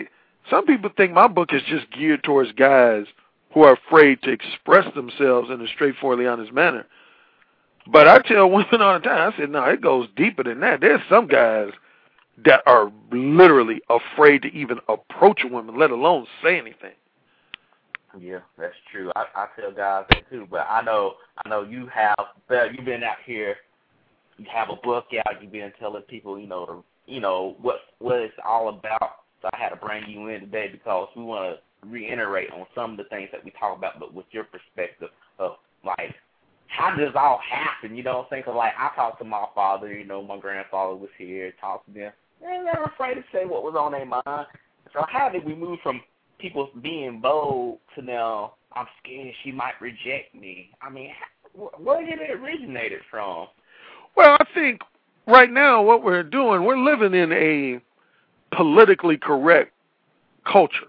Some 0.51 0.67
people 0.67 0.91
think 0.95 1.11
my 1.11 1.27
book 1.27 1.53
is 1.53 1.63
just 1.67 1.91
geared 1.91 2.23
towards 2.23 2.51
guys 2.51 3.05
who 3.51 3.63
are 3.63 3.73
afraid 3.73 4.21
to 4.21 4.29
express 4.29 4.93
themselves 4.93 5.49
in 5.49 5.59
a 5.59 5.67
straightforwardly 5.67 6.27
honest 6.27 6.53
manner. 6.53 6.85
But 7.87 8.07
I 8.07 8.19
tell 8.19 8.47
women 8.47 8.67
all 8.81 8.93
the 8.93 8.99
time, 8.99 9.33
I 9.33 9.37
said, 9.37 9.49
no, 9.49 9.63
it 9.63 9.81
goes 9.81 10.07
deeper 10.15 10.43
than 10.43 10.59
that. 10.59 10.81
There's 10.81 11.01
some 11.09 11.27
guys 11.27 11.71
that 12.43 12.61
are 12.65 12.91
literally 13.11 13.81
afraid 13.89 14.41
to 14.41 14.49
even 14.49 14.79
approach 14.89 15.41
a 15.43 15.47
woman, 15.47 15.79
let 15.79 15.91
alone 15.91 16.27
say 16.43 16.57
anything. 16.57 16.91
Yeah, 18.19 18.39
that's 18.57 18.75
true. 18.91 19.11
I, 19.15 19.25
I 19.35 19.47
tell 19.59 19.71
guys 19.71 20.05
that 20.09 20.29
too, 20.29 20.47
but 20.49 20.65
I 20.69 20.81
know 20.81 21.15
I 21.43 21.49
know 21.49 21.63
you 21.63 21.87
have 21.87 22.15
you've 22.73 22.85
been 22.85 23.03
out 23.03 23.17
here, 23.25 23.57
you 24.37 24.45
have 24.53 24.69
a 24.69 24.75
book 24.75 25.07
out, 25.25 25.41
you've 25.41 25.51
been 25.51 25.71
telling 25.79 26.01
people, 26.03 26.39
you 26.39 26.47
know, 26.47 26.83
you 27.07 27.19
know 27.19 27.57
what 27.61 27.77
what 27.99 28.19
it's 28.19 28.33
all 28.45 28.69
about. 28.69 29.17
So 29.41 29.49
I 29.53 29.57
had 29.57 29.69
to 29.69 29.75
bring 29.75 30.09
you 30.09 30.27
in 30.27 30.41
today 30.41 30.69
because 30.71 31.09
we 31.15 31.23
want 31.23 31.57
to 31.57 31.89
reiterate 31.89 32.51
on 32.51 32.65
some 32.73 32.91
of 32.91 32.97
the 32.97 33.03
things 33.05 33.29
that 33.33 33.43
we 33.43 33.51
talk 33.51 33.77
about, 33.77 33.99
but 33.99 34.13
with 34.13 34.25
your 34.31 34.45
perspective 34.45 35.09
of 35.37 35.53
like 35.83 36.15
how 36.67 36.95
does 36.95 37.13
all 37.15 37.39
happen? 37.49 37.97
You 37.97 38.03
know, 38.03 38.27
think 38.29 38.47
of 38.47 38.55
like 38.55 38.73
I 38.77 38.91
talked 38.95 39.19
to 39.19 39.25
my 39.25 39.45
father, 39.53 39.91
you 39.91 40.05
know, 40.05 40.23
my 40.23 40.39
grandfather 40.39 40.95
was 40.95 41.09
here, 41.17 41.53
talked 41.59 41.87
to 41.87 41.93
them 41.93 42.11
they 42.41 42.57
never 42.63 42.83
afraid 42.83 43.15
to 43.15 43.23
say 43.31 43.45
what 43.45 43.63
was 43.63 43.75
on 43.77 43.91
their 43.91 44.05
mind. 44.05 44.47
So 44.93 45.03
how 45.07 45.29
did 45.29 45.45
we 45.45 45.55
move 45.55 45.79
from 45.83 46.01
people 46.39 46.69
being 46.81 47.21
bold 47.21 47.79
to 47.95 48.01
now 48.01 48.53
I'm 48.73 48.87
scared 49.01 49.33
she 49.43 49.51
might 49.51 49.79
reject 49.81 50.33
me? 50.33 50.69
I 50.81 50.89
mean, 50.89 51.11
where 51.53 52.05
did 52.05 52.19
it 52.19 52.31
originated 52.31 53.01
from? 53.09 53.47
Well, 54.15 54.37
I 54.39 54.45
think 54.53 54.81
right 55.27 55.51
now 55.51 55.81
what 55.81 56.03
we're 56.03 56.23
doing, 56.23 56.63
we're 56.63 56.77
living 56.77 57.13
in 57.13 57.31
a 57.31 57.81
politically 58.55 59.17
correct 59.17 59.73
culture. 60.45 60.87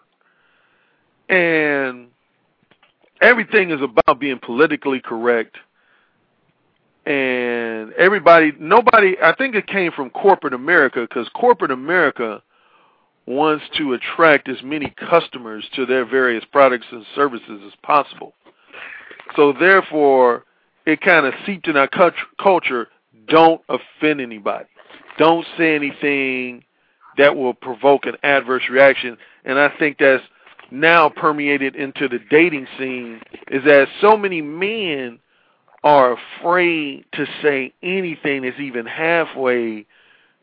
And 1.29 2.09
everything 3.21 3.71
is 3.71 3.81
about 3.83 4.21
being 4.21 4.39
politically 4.39 5.01
correct 5.01 5.57
and 7.07 7.93
everybody 7.93 8.53
nobody 8.59 9.17
i 9.23 9.33
think 9.37 9.55
it 9.55 9.67
came 9.67 9.93
from 9.93 10.11
corporate 10.11 10.53
america 10.53 11.07
because 11.09 11.29
corporate 11.35 11.71
america 11.71 12.43
wants 13.27 13.65
to 13.77 13.93
attract 13.93 14.49
as 14.49 14.63
many 14.63 14.93
customers 15.11 15.69
to 15.75 15.85
their 15.85 16.05
various 16.05 16.45
products 16.53 16.87
and 16.93 17.05
services 17.15 17.61
as 17.67 17.73
possible. 17.83 18.33
So 19.35 19.53
therefore 19.53 20.45
it 20.87 21.01
kind 21.01 21.27
of 21.27 21.35
seeped 21.45 21.67
in 21.67 21.77
our 21.77 21.89
culture 22.41 22.89
don't 23.29 23.61
offend 23.69 24.21
anybody. 24.21 24.67
Don't 25.19 25.45
say 25.59 25.75
anything 25.75 26.63
that 27.19 27.35
will 27.35 27.55
provoke 27.55 28.07
an 28.07 28.15
adverse 28.23 28.63
reaction. 28.71 29.17
And 29.45 29.59
i 29.59 29.71
think 29.79 29.99
that's 29.99 30.23
now 30.71 31.09
permeated 31.09 31.77
into 31.77 32.09
the 32.09 32.19
dating 32.31 32.67
scene 32.79 33.21
is 33.49 33.63
that 33.65 33.87
so 34.01 34.17
many 34.17 34.43
men 34.43 35.19
are 35.87 36.19
afraid 36.41 37.05
to 37.13 37.25
say 37.41 37.73
anything 37.81 38.43
that's 38.43 38.59
even 38.59 38.87
halfway 38.87 39.87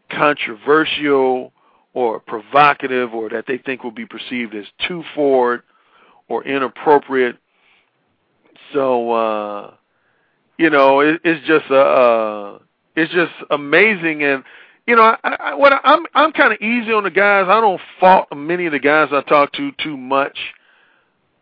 controversial 0.10 1.52
or 1.94 2.22
provocative 2.22 3.14
or 3.14 3.28
that 3.28 3.44
they 3.46 3.58
think 3.58 3.84
will 3.84 3.92
be 3.92 4.06
perceived 4.06 4.56
as 4.56 4.64
too 4.88 5.04
forward 5.14 5.64
or 6.30 6.46
inappropriate. 6.46 7.38
So 8.72 9.12
uh 9.12 9.74
you 10.58 10.70
know, 10.70 11.02
it, 11.02 11.20
it's 11.26 11.46
just 11.46 11.70
uh, 11.70 11.76
uh 11.76 12.60
it's 12.96 13.12
just 13.12 13.34
amazing 13.52 14.24
and 14.24 14.46
you 14.88 14.96
know, 14.96 15.04
I, 15.04 15.18
I, 15.26 15.56
what 15.56 15.74
I, 15.74 15.80
I'm 15.84 16.06
I'm 16.16 16.32
kind 16.32 16.54
of 16.54 16.62
easy 16.62 16.94
on 16.94 17.04
the 17.04 17.12
guys. 17.12 17.48
I 17.50 17.60
don't 17.60 17.82
fault 18.00 18.30
many 18.34 18.66
of 18.66 18.72
the 18.72 18.80
guys 18.80 19.10
I 19.12 19.20
talk 19.24 19.52
to 19.54 19.74
too 19.74 19.98
much 19.98 20.38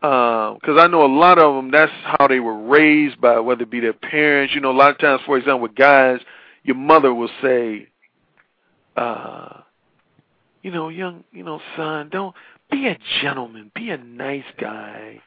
because 0.02 0.76
uh, 0.76 0.80
I 0.80 0.86
know 0.88 1.04
a 1.04 1.12
lot 1.12 1.38
of 1.38 1.54
them. 1.54 1.70
That's 1.70 1.92
how 2.04 2.26
they 2.28 2.40
were 2.40 2.60
raised 2.60 3.20
by 3.20 3.38
whether 3.40 3.62
it 3.62 3.70
be 3.70 3.80
their 3.80 3.92
parents. 3.92 4.54
You 4.54 4.60
know, 4.60 4.70
a 4.70 4.76
lot 4.76 4.90
of 4.90 4.98
times, 4.98 5.22
for 5.24 5.38
example, 5.38 5.60
with 5.60 5.74
guys, 5.74 6.20
your 6.64 6.76
mother 6.76 7.14
will 7.14 7.30
say, 7.40 7.88
uh, 8.96 9.60
you 10.62 10.70
know, 10.70 10.88
young, 10.88 11.24
you 11.32 11.44
know, 11.44 11.60
son, 11.76 12.08
don't 12.10 12.34
be 12.70 12.88
a 12.88 12.98
gentleman, 13.22 13.70
be 13.74 13.90
a 13.90 13.96
nice 13.96 14.44
guy. 14.60 15.22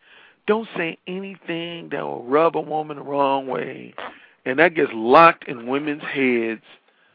Don't 0.46 0.68
say 0.78 0.98
anything 1.08 1.90
that 1.90 2.04
will 2.04 2.24
rub 2.24 2.56
a 2.56 2.62
woman 2.62 2.98
the 2.98 3.04
wrong 3.04 3.48
way, 3.48 3.96
and 4.46 4.60
that 4.60 4.76
gets 4.76 4.92
locked 4.94 5.48
in 5.48 5.68
women's 5.68 6.04
heads 6.04 6.62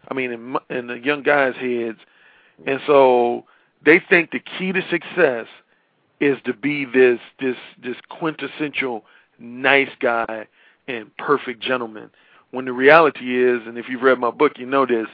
I 0.09 0.14
mean, 0.14 0.33
in, 0.33 0.57
in 0.77 0.87
the 0.88 0.99
young 0.99 1.23
guys' 1.23 1.55
heads, 1.57 1.99
and 2.66 2.81
so 2.87 3.44
they 3.85 4.01
think 4.09 4.31
the 4.31 4.40
key 4.40 4.73
to 4.73 4.83
success 4.90 5.46
is 6.21 6.37
to 6.45 6.53
be 6.53 6.85
this 6.85 7.19
this 7.41 7.57
this 7.83 7.97
quintessential 8.09 9.05
nice 9.39 9.91
guy 10.01 10.47
and 10.87 11.17
perfect 11.17 11.63
gentleman. 11.63 12.11
When 12.51 12.65
the 12.65 12.73
reality 12.73 13.43
is, 13.43 13.63
and 13.67 13.79
if 13.79 13.89
you've 13.89 14.03
read 14.03 14.19
my 14.19 14.31
book, 14.31 14.59
you 14.59 14.67
know 14.67 14.85
this. 14.85 15.07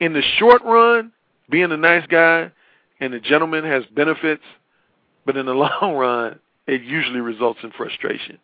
In 0.00 0.12
the 0.12 0.22
short 0.38 0.62
run, 0.64 1.12
being 1.50 1.72
a 1.72 1.76
nice 1.76 2.06
guy 2.06 2.52
and 3.00 3.14
a 3.14 3.20
gentleman 3.20 3.64
has 3.64 3.84
benefits, 3.86 4.42
but 5.24 5.36
in 5.36 5.46
the 5.46 5.54
long 5.54 5.94
run, 5.94 6.38
it 6.66 6.82
usually 6.82 7.20
results 7.20 7.60
in 7.62 7.70
frustration. 7.72 8.38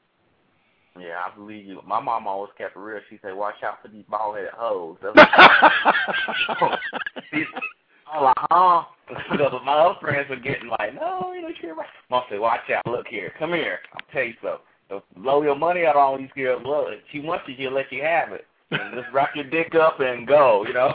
Yeah, 0.98 1.22
I 1.24 1.34
believe 1.34 1.66
you. 1.66 1.80
My 1.86 2.00
mom 2.00 2.26
always 2.26 2.50
kept 2.58 2.76
it 2.76 2.80
real. 2.80 3.00
She 3.08 3.18
said, 3.22 3.34
"Watch 3.34 3.62
out 3.62 3.80
for 3.80 3.88
these 3.88 4.04
bald 4.10 4.36
headed 4.36 4.50
hoes." 4.54 4.96
I'm 8.12 8.24
like, 8.24 8.36
huh? 8.38 8.82
Because 9.32 9.52
my 9.64 9.72
other 9.72 9.98
friends 10.00 10.30
were 10.30 10.36
getting 10.36 10.68
like, 10.68 10.94
"No, 10.94 11.32
you 11.34 11.42
know, 11.42 11.48
you're 11.60 11.74
right." 11.74 11.88
Mom 12.10 12.22
said, 12.30 12.38
"Watch 12.38 12.70
out. 12.72 12.86
Look 12.86 13.08
here. 13.08 13.32
Come 13.40 13.52
here. 13.52 13.80
I'll 13.92 14.06
tell 14.12 14.22
you 14.22 14.34
so. 14.40 14.60
so 14.88 15.02
blow 15.16 15.42
your 15.42 15.56
money 15.56 15.84
out 15.84 15.96
on 15.96 16.02
all 16.02 16.16
these 16.16 16.30
girls. 16.36 16.62
Well, 16.64 16.86
if 16.88 17.00
she 17.10 17.18
wants 17.18 17.44
you, 17.48 17.56
she'll 17.58 17.72
let 17.72 17.90
you 17.90 18.04
have 18.04 18.32
it. 18.32 18.46
And 18.70 18.94
just 18.94 19.08
wrap 19.12 19.30
your 19.34 19.50
dick 19.50 19.74
up 19.74 19.98
and 19.98 20.28
go. 20.28 20.64
You 20.66 20.74
know." 20.74 20.92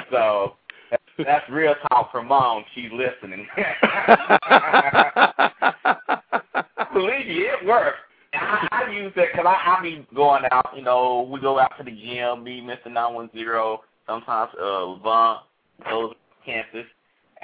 so 0.10 0.54
that's 1.18 1.48
real 1.50 1.74
talk 1.90 2.10
from 2.10 2.28
mom. 2.28 2.64
She's 2.74 2.90
listening. 2.90 3.46
Believe 6.94 7.26
me, 7.26 7.40
it 7.42 7.66
works. 7.66 7.98
I, 8.32 8.66
I 8.70 8.90
use 8.90 9.12
that 9.16 9.26
because 9.32 9.46
I, 9.46 9.76
I 9.76 9.82
be 9.82 10.06
going 10.14 10.44
out. 10.52 10.70
You 10.74 10.82
know, 10.82 11.28
we 11.30 11.38
go 11.38 11.58
out 11.58 11.72
to 11.76 11.84
the 11.84 11.90
gym. 11.90 12.44
Me, 12.44 12.62
Mister 12.62 12.88
Nine 12.88 13.12
One 13.12 13.30
Zero. 13.34 13.82
Sometimes 14.06 14.50
uh, 14.58 14.62
Levon 14.62 15.40
goes 15.84 16.14
campus, 16.44 16.86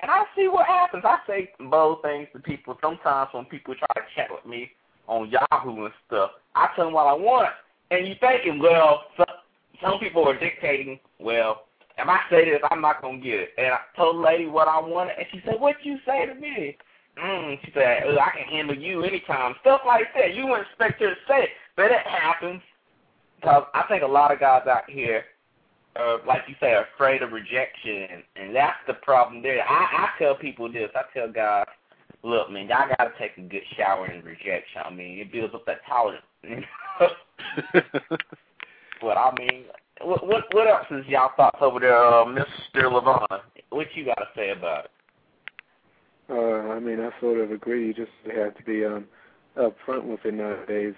and 0.01 0.11
I 0.11 0.25
see 0.37 0.49
what 0.49 0.67
happens. 0.67 1.05
I 1.07 1.19
say 1.27 1.51
bold 1.59 2.03
things 2.03 2.29
to 2.33 2.39
people. 2.41 2.77
Sometimes 2.81 3.31
when 3.33 3.45
people 3.47 3.75
try 3.75 4.03
to 4.03 4.09
chat 4.17 4.29
with 4.31 4.45
me 4.47 4.71
on 5.07 5.31
Yahoo 5.31 5.85
and 5.85 5.95
stuff, 6.07 6.31
I 6.55 6.69
tell 6.75 6.87
them 6.87 6.95
what 6.95 7.07
I 7.07 7.15
want, 7.15 7.49
and 7.91 8.07
you 8.07 8.15
thinking, 8.21 8.59
well, 8.61 9.05
some, 9.17 9.27
some 9.83 9.99
people 10.01 10.27
are 10.27 10.39
dictating. 10.39 10.99
Well, 11.19 11.65
if 11.99 12.09
I 12.09 12.19
say 12.31 12.45
this, 12.51 12.61
I'm 12.71 12.81
not 12.81 13.03
gonna 13.03 13.19
get 13.19 13.35
it. 13.35 13.49
And 13.59 13.69
I 13.69 13.79
told 13.97 14.17
the 14.17 14.21
lady 14.21 14.47
what 14.47 14.69
I 14.69 14.81
wanted, 14.81 15.15
and 15.19 15.27
she 15.31 15.41
said, 15.45 15.61
"What 15.61 15.77
you 15.85 15.99
say 16.07 16.27
to 16.27 16.35
me?" 16.35 16.77
Mm, 17.23 17.59
she 17.65 17.71
said, 17.73 18.03
I 18.19 18.31
can 18.37 18.49
handle 18.51 18.77
you 18.77 19.05
anytime. 19.05 19.55
Stuff 19.61 19.83
like 19.87 20.07
that. 20.17 20.35
You 20.35 20.47
wouldn't 20.47 20.67
expect 20.67 21.01
her 21.01 21.11
to 21.11 21.21
say 21.29 21.45
it, 21.45 21.51
but 21.77 21.87
it 21.87 22.05
happens. 22.07 22.61
Because 23.37 23.65
I 23.75 23.85
think 23.89 24.03
a 24.03 24.07
lot 24.07 24.33
of 24.33 24.41
guys 24.41 24.67
out 24.67 24.89
here, 24.89 25.25
uh, 25.97 26.19
like 26.27 26.43
you 26.49 26.55
say, 26.61 26.75
afraid 26.75 27.23
of 27.23 27.33
rejection, 27.33 28.23
and 28.37 28.55
that's 28.55 28.79
the 28.87 28.95
problem 28.95 29.43
there. 29.43 29.63
I, 29.63 30.07
I 30.07 30.09
tell 30.19 30.35
people 30.35 30.71
this. 30.71 30.91
I 30.95 31.03
tell 31.17 31.31
guys, 31.31 31.67
look, 32.23 32.51
man, 32.51 32.69
y'all 32.69 32.89
got 32.99 33.05
to 33.05 33.13
take 33.19 33.37
a 33.39 33.43
good 33.43 33.63
shower 33.77 34.11
in 34.11 34.25
rejection. 34.25 34.83
I 34.85 34.91
mean, 34.91 35.19
it 35.19 35.33
builds 35.33 35.55
up 35.55 35.67
that 35.67 35.81
tolerance. 35.87 36.25
but 39.01 39.17
I 39.17 39.33
mean, 39.39 39.65
what 40.03 40.27
what 40.27 40.45
what 40.53 40.69
else 40.69 40.87
is 40.91 41.07
y'all 41.07 41.31
thoughts 41.37 41.59
over 41.61 41.81
there, 41.81 41.97
uh, 41.97 42.25
Mr. 42.25 42.85
Levon? 42.85 43.41
What 43.71 43.87
you 43.95 44.05
got 44.05 44.17
to 44.17 44.27
say 44.35 44.51
about 44.51 44.87
it? 44.87 44.91
Uh, 46.31 46.73
I 46.73 46.81
mean, 46.81 47.01
I 47.01 47.11
sort 47.21 47.39
of 47.39 47.51
agree. 47.51 47.87
You 47.89 47.95
just 47.95 48.11
have 48.35 48.57
to 48.57 48.63
be 48.65 48.85
um, 48.85 49.07
upfront 49.57 50.05
with 50.05 50.25
it 50.25 50.35
nowadays. 50.35 50.95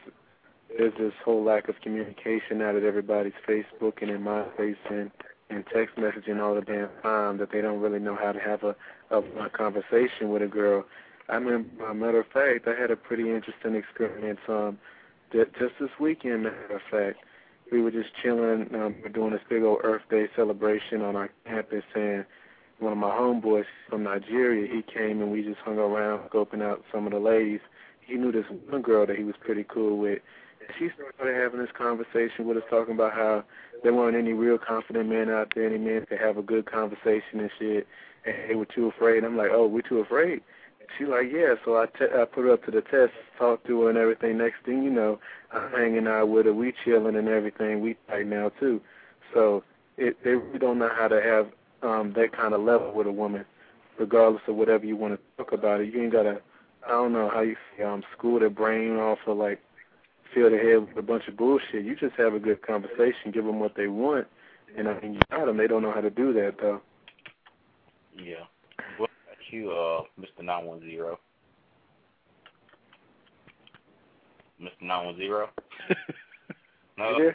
There's 0.77 0.95
this 0.99 1.13
whole 1.25 1.43
lack 1.43 1.69
of 1.69 1.81
communication 1.81 2.61
out 2.61 2.77
at 2.77 2.83
everybody's 2.83 3.33
Facebook 3.47 4.03
and 4.03 4.11
in 4.11 4.23
MySpace 4.23 4.77
and 4.91 5.11
and 5.49 5.65
text 5.73 5.95
messaging 5.97 6.41
all 6.43 6.57
the 6.57 6.61
damn 6.61 6.89
time 7.03 7.39
that 7.39 7.53
they 7.53 7.61
don't 7.61 7.81
really 7.81 8.01
know 8.01 8.17
how 8.17 8.33
to 8.33 8.41
have 8.41 8.65
a, 8.65 8.75
a, 9.11 9.19
a 9.45 9.49
conversation 9.51 10.31
with 10.31 10.43
a 10.43 10.49
girl. 10.49 10.85
I 11.29 11.39
mean, 11.39 11.71
a 11.89 11.95
matter 11.95 12.19
of 12.19 12.27
fact, 12.27 12.67
I 12.67 12.75
had 12.75 12.91
a 12.91 12.97
pretty 12.97 13.31
interesting 13.31 13.77
experience. 13.77 14.41
Um, 14.49 14.79
just 15.33 15.75
this 15.81 15.91
weekend, 16.01 16.45
matter 16.45 16.77
of 16.77 16.83
fact, 16.91 17.25
we 17.71 17.81
were 17.81 17.91
just 17.91 18.11
chilling. 18.23 18.75
Um, 18.75 18.97
we're 19.03 19.09
doing 19.09 19.33
this 19.33 19.41
big 19.49 19.63
old 19.63 19.81
Earth 19.83 20.03
Day 20.11 20.29
celebration 20.35 21.03
on 21.03 21.17
our 21.17 21.31
campus, 21.45 21.85
and 21.95 22.25
one 22.79 22.93
of 22.93 22.99
my 22.99 23.11
homeboys 23.11 23.65
from 23.89 24.05
Nigeria, 24.05 24.73
he 24.73 24.83
came 24.83 25.21
and 25.23 25.33
we 25.33 25.43
just 25.43 25.59
hung 25.61 25.79
around 25.79 26.29
scoping 26.29 26.63
out 26.63 26.85
some 26.93 27.07
of 27.07 27.13
the 27.13 27.19
ladies. 27.19 27.61
He 28.01 28.15
knew 28.15 28.31
this 28.31 28.45
one 28.69 28.83
girl 28.83 29.07
that 29.07 29.17
he 29.17 29.25
was 29.25 29.35
pretty 29.41 29.65
cool 29.65 29.97
with. 29.99 30.21
She 30.79 30.91
started 31.15 31.35
having 31.35 31.61
this 31.61 31.71
conversation 31.77 32.47
with 32.47 32.57
us, 32.57 32.63
talking 32.69 32.95
about 32.95 33.13
how 33.13 33.45
there 33.83 33.95
weren't 33.95 34.17
any 34.17 34.33
real 34.33 34.59
confident 34.59 35.09
men 35.09 35.31
out 35.31 35.53
there, 35.55 35.67
any 35.67 35.79
men 35.79 36.07
could 36.07 36.19
have 36.19 36.37
a 36.39 36.43
good 36.43 36.67
conversation 36.67 37.41
and 37.41 37.51
shit, 37.59 37.87
and 38.25 38.51
they 38.51 38.55
were 38.55 38.67
too 38.67 38.87
afraid. 38.87 39.25
I'm 39.25 39.37
like, 39.37 39.51
oh, 39.53 39.67
we're 39.67 39.83
too 39.83 40.01
afraid. 40.01 40.43
She's 40.97 41.09
like, 41.09 41.27
yeah. 41.33 41.55
So 41.65 41.77
I, 41.77 41.87
t- 41.87 42.13
I 42.13 42.25
put 42.25 42.45
her 42.45 42.53
up 42.53 42.65
to 42.65 42.71
the 42.71 42.81
test, 42.81 43.13
talked 43.39 43.67
to 43.67 43.83
her 43.83 43.89
and 43.91 43.99
everything. 43.99 44.39
Next 44.39 44.65
thing 44.65 44.83
you 44.83 44.91
know, 44.91 45.19
I'm 45.53 45.71
hanging 45.71 46.07
out 46.07 46.29
with 46.29 46.47
her. 46.47 46.55
We 46.55 46.73
chilling 46.85 47.17
and 47.17 47.29
everything. 47.29 47.81
We 47.81 47.97
tight 48.09 48.27
now 48.27 48.51
too. 48.61 48.81
So 49.35 49.65
it, 49.97 50.17
they 50.25 50.37
don't 50.59 50.79
know 50.79 50.91
how 50.95 51.09
to 51.09 51.21
have 51.21 51.49
um, 51.83 52.13
that 52.15 52.33
kind 52.33 52.55
of 52.55 52.61
level 52.61 52.93
with 52.93 53.07
a 53.07 53.13
woman, 53.13 53.45
regardless 53.99 54.43
of 54.47 54.57
whatever 54.57 54.87
you 54.87 54.97
want 54.97 55.15
to 55.15 55.21
talk 55.37 55.53
about 55.53 55.81
it. 55.81 55.93
You 55.93 56.03
ain't 56.03 56.13
gotta, 56.13 56.41
I 56.87 56.91
don't 56.91 57.13
know 57.13 57.29
how 57.29 57.41
you 57.41 57.57
um, 57.85 58.03
school 58.17 58.39
their 58.39 58.51
brain 58.51 58.97
off 58.97 59.19
or 59.27 59.35
like 59.35 59.61
fill 60.35 60.51
their 60.51 60.71
head 60.71 60.89
with 60.89 60.97
a 60.97 61.03
bunch 61.03 61.27
of 61.29 61.37
bullshit. 61.37 61.85
You 61.85 61.97
just 61.97 62.15
have 62.17 62.35
a 62.35 62.39
good 62.39 62.63
conversation, 62.67 63.33
give 63.33 63.45
them 63.45 63.61
what 63.61 63.75
they 63.77 63.89
want, 63.89 64.27
and 64.77 64.89
I 64.89 65.01
mean, 65.01 65.15
you 65.15 65.21
got 65.31 65.47
them. 65.47 65.57
They 65.57 65.67
don't 65.67 65.83
know 65.83 65.93
how 65.93 66.01
to 66.01 66.11
do 66.11 66.33
that 66.35 66.55
though. 66.61 66.81
Yeah. 68.17 68.45
What 68.99 69.11
about 69.27 69.39
you, 69.51 69.71
uh, 69.71 70.03
Mr. 70.21 70.45
Nine 70.45 70.65
One 70.65 70.81
Zero? 70.81 71.19
Mr. 74.61 74.71
Nine 74.83 75.07
One 75.07 75.17
Zero. 75.17 75.49
No. 76.99 77.19
Yeah. 77.19 77.31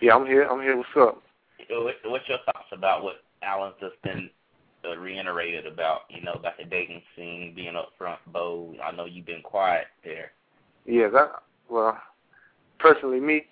Yeah, 0.00 0.14
I'm 0.16 0.26
here. 0.26 0.42
I'm 0.42 0.60
here. 0.60 0.76
What's 0.76 0.88
up? 0.96 1.22
What's 1.70 2.28
your 2.28 2.38
thoughts 2.46 2.66
about 2.72 3.04
what 3.04 3.16
Alan's 3.42 3.74
just 3.80 4.00
been 4.02 4.30
uh, 4.84 4.96
reiterated 4.96 5.66
about, 5.66 6.02
you 6.08 6.22
know, 6.22 6.32
about 6.32 6.56
the 6.58 6.64
dating 6.64 7.02
scene, 7.14 7.52
being 7.54 7.74
upfront, 7.74 8.18
bold. 8.32 8.76
I 8.82 8.92
know 8.92 9.04
you've 9.04 9.26
been 9.26 9.42
quiet 9.42 9.86
there. 10.04 10.32
Yeah, 10.86 11.08
that, 11.08 11.42
well, 11.68 11.98
personally, 12.78 13.20
me, 13.20 13.46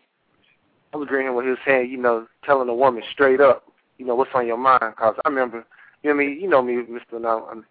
I'm 0.93 1.03
agreeing 1.03 1.35
with 1.35 1.47
his 1.47 1.59
saying, 1.67 1.91
you 1.91 1.99
know, 1.99 2.27
telling 2.45 2.69
a 2.69 2.75
woman 2.75 3.03
straight 3.13 3.41
up, 3.41 3.65
you 3.99 4.07
know, 4.07 4.15
what's 4.15 4.31
on 4.35 4.47
your 4.47 4.57
mind. 4.57 4.95
Because 4.97 5.17
I 5.25 5.29
remember, 5.29 5.65
you 6.03 6.11
know 6.11 6.17
me, 6.17 6.39
you 6.41 6.49
know 6.49 6.63
me, 6.63 6.75
Mr. 6.75 7.21
No, 7.21 7.63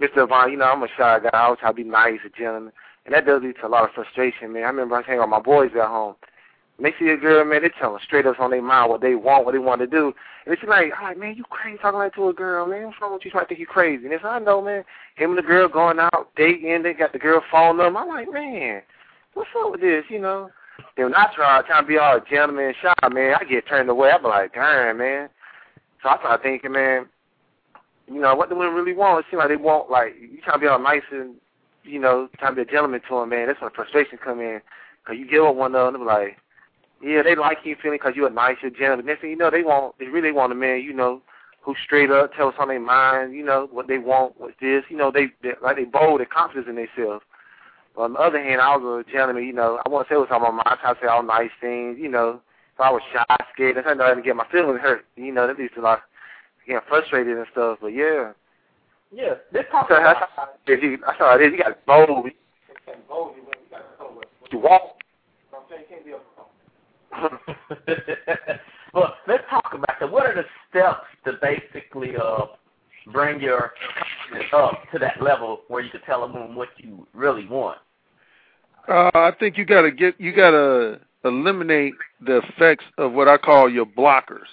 Mr. 0.00 0.28
Vaughn, 0.28 0.50
you 0.50 0.58
know, 0.58 0.64
I'm 0.64 0.82
a 0.82 0.88
shy 0.88 1.20
guy. 1.20 1.30
I 1.32 1.44
always 1.44 1.60
try 1.60 1.70
to 1.70 1.74
be 1.74 1.84
nice 1.84 2.20
and 2.22 2.34
gentleman. 2.36 2.72
and 3.04 3.14
that 3.14 3.26
does 3.26 3.42
lead 3.42 3.56
to 3.60 3.66
a 3.66 3.68
lot 3.68 3.84
of 3.84 3.94
frustration, 3.94 4.52
man. 4.52 4.64
I 4.64 4.68
remember 4.68 4.94
I 4.94 4.98
was 4.98 5.06
hanging 5.06 5.20
with 5.20 5.30
my 5.30 5.40
boys 5.40 5.70
at 5.74 5.88
home. 5.88 6.16
When 6.76 6.90
they 6.90 6.98
see 6.98 7.10
a 7.10 7.16
girl, 7.16 7.44
man, 7.44 7.62
they 7.62 7.70
tell 7.70 7.92
them 7.92 8.00
straight 8.04 8.26
up 8.26 8.38
on 8.38 8.50
their 8.50 8.60
mind 8.60 8.90
what 8.90 9.00
they 9.00 9.14
want, 9.14 9.46
what 9.46 9.52
they 9.52 9.58
want 9.58 9.80
to 9.80 9.86
do. 9.86 10.12
And 10.44 10.52
it's 10.52 10.62
like, 10.64 10.92
I'm 10.98 11.04
like, 11.04 11.18
man, 11.18 11.34
you 11.34 11.44
crazy 11.44 11.78
talking 11.78 11.98
like 11.98 12.14
to 12.16 12.28
a 12.28 12.34
girl, 12.34 12.66
man. 12.66 12.86
What's 12.86 13.00
wrong 13.00 13.14
with 13.14 13.24
you? 13.24 13.30
Somebody 13.30 13.48
think 13.48 13.60
you 13.60 13.66
crazy. 13.66 14.04
And 14.04 14.12
it's 14.12 14.24
I 14.24 14.38
know, 14.38 14.60
man. 14.60 14.84
Him 15.14 15.30
and 15.30 15.38
the 15.38 15.42
girl 15.42 15.68
going 15.68 15.98
out, 15.98 16.28
dating, 16.36 16.82
they 16.82 16.92
got 16.92 17.12
the 17.12 17.18
girl 17.18 17.40
phone 17.50 17.78
number. 17.78 17.98
I'm 17.98 18.08
like, 18.08 18.30
man, 18.30 18.82
what's 19.32 19.48
up 19.58 19.70
with 19.72 19.80
this, 19.80 20.04
you 20.10 20.20
know? 20.20 20.50
Then 20.96 21.06
when 21.06 21.14
I 21.14 21.26
try 21.34 21.62
trying 21.66 21.84
to 21.84 21.88
be 21.88 21.98
all 21.98 22.20
gentleman 22.28 22.74
shy, 22.80 22.94
man, 23.12 23.36
I 23.40 23.44
get 23.44 23.68
turned 23.68 23.90
away. 23.90 24.10
I'm 24.10 24.22
like, 24.22 24.54
darn, 24.54 24.98
man. 24.98 25.28
So 26.02 26.08
I 26.08 26.18
started 26.18 26.42
thinking, 26.42 26.72
man, 26.72 27.06
you 28.06 28.20
know, 28.20 28.34
what 28.34 28.48
do 28.48 28.56
women 28.56 28.74
really 28.74 28.94
want? 28.94 29.20
It 29.20 29.30
seems 29.30 29.38
like 29.38 29.48
they 29.48 29.56
want, 29.56 29.90
like, 29.90 30.14
you 30.20 30.38
trying 30.42 30.56
to 30.56 30.60
be 30.60 30.66
all 30.66 30.78
nice 30.78 31.02
and, 31.10 31.34
you 31.84 31.98
know, 31.98 32.28
trying 32.38 32.52
to 32.52 32.64
be 32.64 32.68
a 32.68 32.72
gentleman 32.72 33.00
to 33.08 33.20
them, 33.20 33.30
man. 33.30 33.48
That's 33.48 33.60
when 33.60 33.70
frustration 33.70 34.18
come 34.22 34.40
in. 34.40 34.60
Because 35.02 35.18
you 35.18 35.28
get 35.28 35.42
with 35.42 35.56
one 35.56 35.72
them, 35.72 36.06
like, 36.06 36.38
yeah, 37.02 37.22
they 37.22 37.36
like 37.36 37.58
you 37.64 37.76
feeling 37.80 37.98
because 38.00 38.16
you're 38.16 38.28
a 38.28 38.32
nice, 38.32 38.56
you're 38.62 38.70
gentle. 38.70 38.96
But 38.96 39.04
next 39.04 39.20
thing 39.20 39.30
you 39.30 39.36
know, 39.36 39.50
they 39.50 39.62
want, 39.62 39.98
they 39.98 40.06
really 40.06 40.32
want 40.32 40.52
a 40.52 40.54
man, 40.54 40.80
you 40.80 40.94
know, 40.94 41.20
who 41.60 41.74
straight 41.84 42.10
up 42.10 42.32
tells 42.34 42.54
on 42.58 42.68
their 42.68 42.80
mind, 42.80 43.34
you 43.34 43.44
know, 43.44 43.68
what 43.70 43.88
they 43.88 43.98
want, 43.98 44.34
what's 44.38 44.54
this. 44.60 44.84
You 44.88 44.96
know, 44.96 45.10
they, 45.10 45.26
they 45.42 45.50
like 45.60 45.76
they 45.76 45.84
bold 45.84 46.20
and 46.20 46.30
confident 46.30 46.68
in 46.68 46.76
themselves. 46.76 47.24
On 47.96 48.12
the 48.12 48.18
other 48.18 48.42
hand, 48.42 48.60
I 48.60 48.76
was 48.76 49.04
a 49.06 49.10
gentleman, 49.10 49.44
you 49.44 49.52
know, 49.52 49.80
I 49.84 49.88
want 49.88 50.06
to 50.06 50.14
say 50.14 50.18
what's 50.18 50.30
on 50.30 50.42
my 50.42 50.50
mind. 50.50 50.62
I 50.66 50.76
try 50.76 50.94
to 50.94 51.00
say 51.00 51.06
all 51.06 51.22
nice 51.22 51.50
things, 51.60 51.96
you 51.98 52.08
know. 52.08 52.40
If 52.74 52.80
I 52.80 52.90
was 52.90 53.00
shy, 53.12 53.36
scared, 53.54 53.76
that's 53.76 53.86
how 53.86 53.98
I 54.04 54.08
didn't 54.10 54.24
get 54.24 54.36
my 54.36 54.46
feelings 54.52 54.80
hurt. 54.80 55.06
You 55.16 55.32
know, 55.32 55.46
that 55.46 55.58
leads 55.58 55.72
to 55.74 55.80
like 55.80 56.00
getting 56.66 56.82
frustrated 56.88 57.38
and 57.38 57.46
stuff. 57.52 57.78
But 57.80 57.88
yeah. 57.88 58.32
Yeah, 59.12 59.34
this 59.52 59.64
talk 59.70 59.88
so 59.88 59.96
about... 59.96 60.28
That's 60.66 61.18
how 61.18 61.36
it 61.36 61.42
is. 61.42 61.52
You 61.52 61.58
got 61.58 61.86
bold. 61.86 62.26
You 62.26 62.32
got 62.86 63.08
bold. 63.08 63.36
You 63.36 63.42
got 63.70 64.14
what 64.14 64.52
you 64.52 64.58
want. 64.58 64.82
I'm 65.54 65.62
saying 65.70 65.84
you 65.88 65.96
can't 65.96 66.04
be 66.04 66.12
a 66.12 66.18
well, 68.92 69.14
let's 69.26 69.44
talk 69.48 69.72
about 69.72 69.98
that. 70.00 70.10
What 70.10 70.26
are 70.26 70.34
the 70.34 70.44
steps 70.68 71.06
to 71.24 71.32
basically 71.40 72.14
uh, 72.16 72.46
bring 73.12 73.40
your 73.40 73.72
confidence 74.30 74.52
up 74.52 74.82
to 74.92 74.98
that 74.98 75.22
level 75.22 75.60
where 75.68 75.82
you 75.82 75.90
can 75.90 76.02
tell 76.02 76.24
a 76.24 76.26
woman 76.26 76.54
what 76.54 76.68
you 76.76 77.06
really 77.14 77.46
want? 77.46 77.78
Uh, 78.88 79.10
I 79.14 79.32
think 79.38 79.58
you 79.58 79.64
gotta 79.64 79.90
get 79.90 80.14
you 80.20 80.32
gotta 80.32 81.00
eliminate 81.24 81.94
the 82.24 82.38
effects 82.38 82.84
of 82.98 83.12
what 83.12 83.28
I 83.28 83.36
call 83.36 83.68
your 83.68 83.86
blockers. 83.86 84.46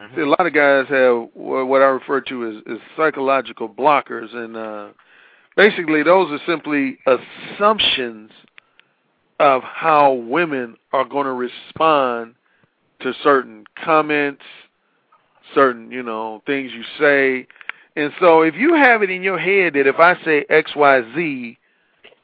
Mm-hmm. 0.00 0.14
See, 0.16 0.20
a 0.22 0.26
lot 0.26 0.46
of 0.46 0.52
guys 0.52 0.86
have 0.88 1.28
what 1.34 1.80
I 1.80 1.86
refer 1.86 2.20
to 2.22 2.48
as, 2.48 2.74
as 2.74 2.78
psychological 2.96 3.68
blockers, 3.68 4.34
and 4.34 4.56
uh, 4.56 4.88
basically 5.56 6.02
those 6.02 6.30
are 6.30 6.40
simply 6.46 6.98
assumptions 7.06 8.30
of 9.40 9.62
how 9.62 10.12
women 10.12 10.76
are 10.92 11.04
going 11.04 11.26
to 11.26 11.32
respond 11.32 12.34
to 13.00 13.12
certain 13.22 13.64
comments, 13.82 14.42
certain, 15.54 15.90
you 15.90 16.02
know, 16.02 16.42
things 16.46 16.70
you 16.72 16.84
say. 16.98 17.46
And 17.96 18.12
so 18.20 18.42
if 18.42 18.54
you 18.54 18.74
have 18.74 19.02
it 19.02 19.10
in 19.10 19.22
your 19.22 19.38
head 19.38 19.74
that 19.74 19.86
if 19.86 19.96
I 19.98 20.14
say 20.24 20.44
XYZ, 20.48 21.56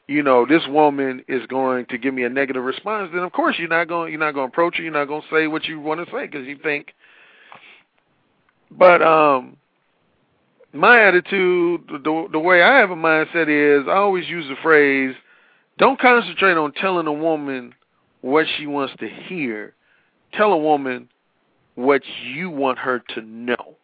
you 0.09 0.23
know, 0.23 0.45
this 0.45 0.63
woman 0.67 1.23
is 1.27 1.45
going 1.45 1.85
to 1.85 1.97
give 1.99 2.13
me 2.13 2.23
a 2.23 2.29
negative 2.29 2.63
response, 2.63 3.11
then 3.13 3.23
of 3.23 3.31
course 3.31 3.57
you're 3.59 3.67
not 3.69 3.87
going 3.87 4.11
you're 4.11 4.19
not 4.19 4.33
going 4.33 4.47
to 4.47 4.51
approach 4.51 4.77
her, 4.77 4.83
you're 4.83 4.91
not 4.91 5.05
going 5.05 5.21
to 5.21 5.27
say 5.31 5.47
what 5.47 5.65
you 5.65 5.79
want 5.79 6.03
to 6.03 6.11
say 6.11 6.27
cuz 6.27 6.47
you 6.47 6.57
think 6.57 6.93
but 8.71 9.01
um 9.01 9.55
my 10.73 10.99
attitude 11.01 11.81
the 11.87 12.27
the 12.31 12.39
way 12.39 12.63
I 12.63 12.79
have 12.79 12.89
a 12.89 12.95
mindset 12.95 13.49
is 13.49 13.87
I 13.87 13.97
always 13.97 14.27
use 14.27 14.47
the 14.47 14.55
phrase 14.63 15.15
don't 15.77 15.99
concentrate 15.99 16.57
on 16.57 16.73
telling 16.73 17.07
a 17.07 17.13
woman 17.13 17.73
what 18.21 18.45
she 18.57 18.67
wants 18.67 18.93
to 18.99 19.07
hear. 19.07 19.73
Tell 20.33 20.51
a 20.51 20.57
woman 20.57 21.07
what 21.75 22.01
you 22.25 22.49
want 22.49 22.79
her 22.79 22.99
to 23.15 23.21
know. 23.21 23.77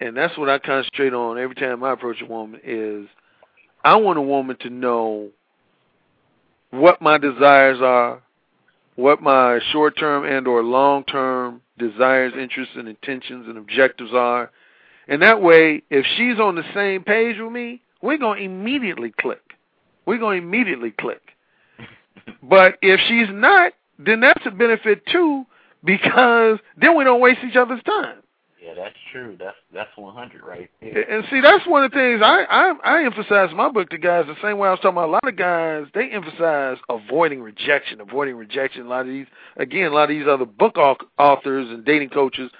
And 0.00 0.16
that's 0.16 0.38
what 0.38 0.48
I 0.48 0.58
concentrate 0.58 1.12
on 1.12 1.38
every 1.38 1.54
time 1.54 1.84
I 1.84 1.92
approach 1.92 2.22
a 2.22 2.26
woman 2.26 2.60
is 2.64 3.06
I 3.84 3.96
want 3.96 4.18
a 4.18 4.22
woman 4.22 4.56
to 4.60 4.70
know 4.70 5.30
what 6.70 7.00
my 7.00 7.18
desires 7.18 7.80
are, 7.80 8.22
what 8.96 9.22
my 9.22 9.60
short-term 9.72 10.24
and 10.24 10.46
or 10.46 10.62
long-term 10.62 11.62
desires, 11.78 12.32
interests 12.38 12.74
and 12.76 12.88
intentions 12.88 13.46
and 13.48 13.56
objectives 13.56 14.12
are. 14.12 14.50
And 15.08 15.22
that 15.22 15.40
way, 15.42 15.82
if 15.90 16.06
she's 16.16 16.38
on 16.38 16.54
the 16.54 16.64
same 16.74 17.02
page 17.02 17.36
with 17.38 17.50
me, 17.50 17.82
we're 18.02 18.18
going 18.18 18.38
to 18.38 18.44
immediately 18.44 19.12
click 19.18 19.40
we're 20.10 20.18
going 20.18 20.40
to 20.40 20.46
immediately 20.46 20.90
click. 20.90 21.22
but 22.42 22.78
if 22.82 23.00
she's 23.06 23.28
not, 23.30 23.72
then 23.98 24.18
that's 24.18 24.44
a 24.44 24.50
benefit 24.50 25.06
too, 25.06 25.46
because 25.84 26.58
then 26.76 26.96
we 26.96 27.04
don't 27.04 27.20
waste 27.20 27.40
each 27.48 27.54
other's 27.54 27.82
time. 27.84 28.16
Yeah, 28.62 28.74
that's 28.74 28.96
true. 29.10 29.36
That's 29.38 29.56
that's 29.72 29.90
100 29.96 30.42
right 30.44 30.70
there. 30.80 31.10
And 31.10 31.24
see, 31.30 31.40
that's 31.40 31.66
one 31.66 31.84
of 31.84 31.90
the 31.90 31.96
things 31.96 32.20
I 32.22 32.44
I, 32.44 32.72
I 32.84 33.04
emphasize 33.04 33.50
in 33.50 33.56
my 33.56 33.70
book 33.70 33.88
to 33.90 33.98
guys 33.98 34.26
the 34.26 34.34
same 34.42 34.58
way 34.58 34.68
I 34.68 34.72
was 34.72 34.80
talking 34.80 34.98
about. 34.98 35.08
A 35.08 35.12
lot 35.12 35.28
of 35.28 35.36
guys 35.36 35.86
they 35.94 36.10
emphasize 36.10 36.76
avoiding 36.88 37.42
rejection, 37.42 38.00
avoiding 38.00 38.36
rejection. 38.36 38.86
A 38.86 38.88
lot 38.88 39.00
of 39.00 39.06
these, 39.06 39.26
again, 39.56 39.86
a 39.86 39.94
lot 39.94 40.04
of 40.04 40.08
these 40.10 40.26
other 40.28 40.44
book 40.44 40.76
authors 40.76 41.70
and 41.70 41.84
dating 41.84 42.10
coaches, 42.10 42.50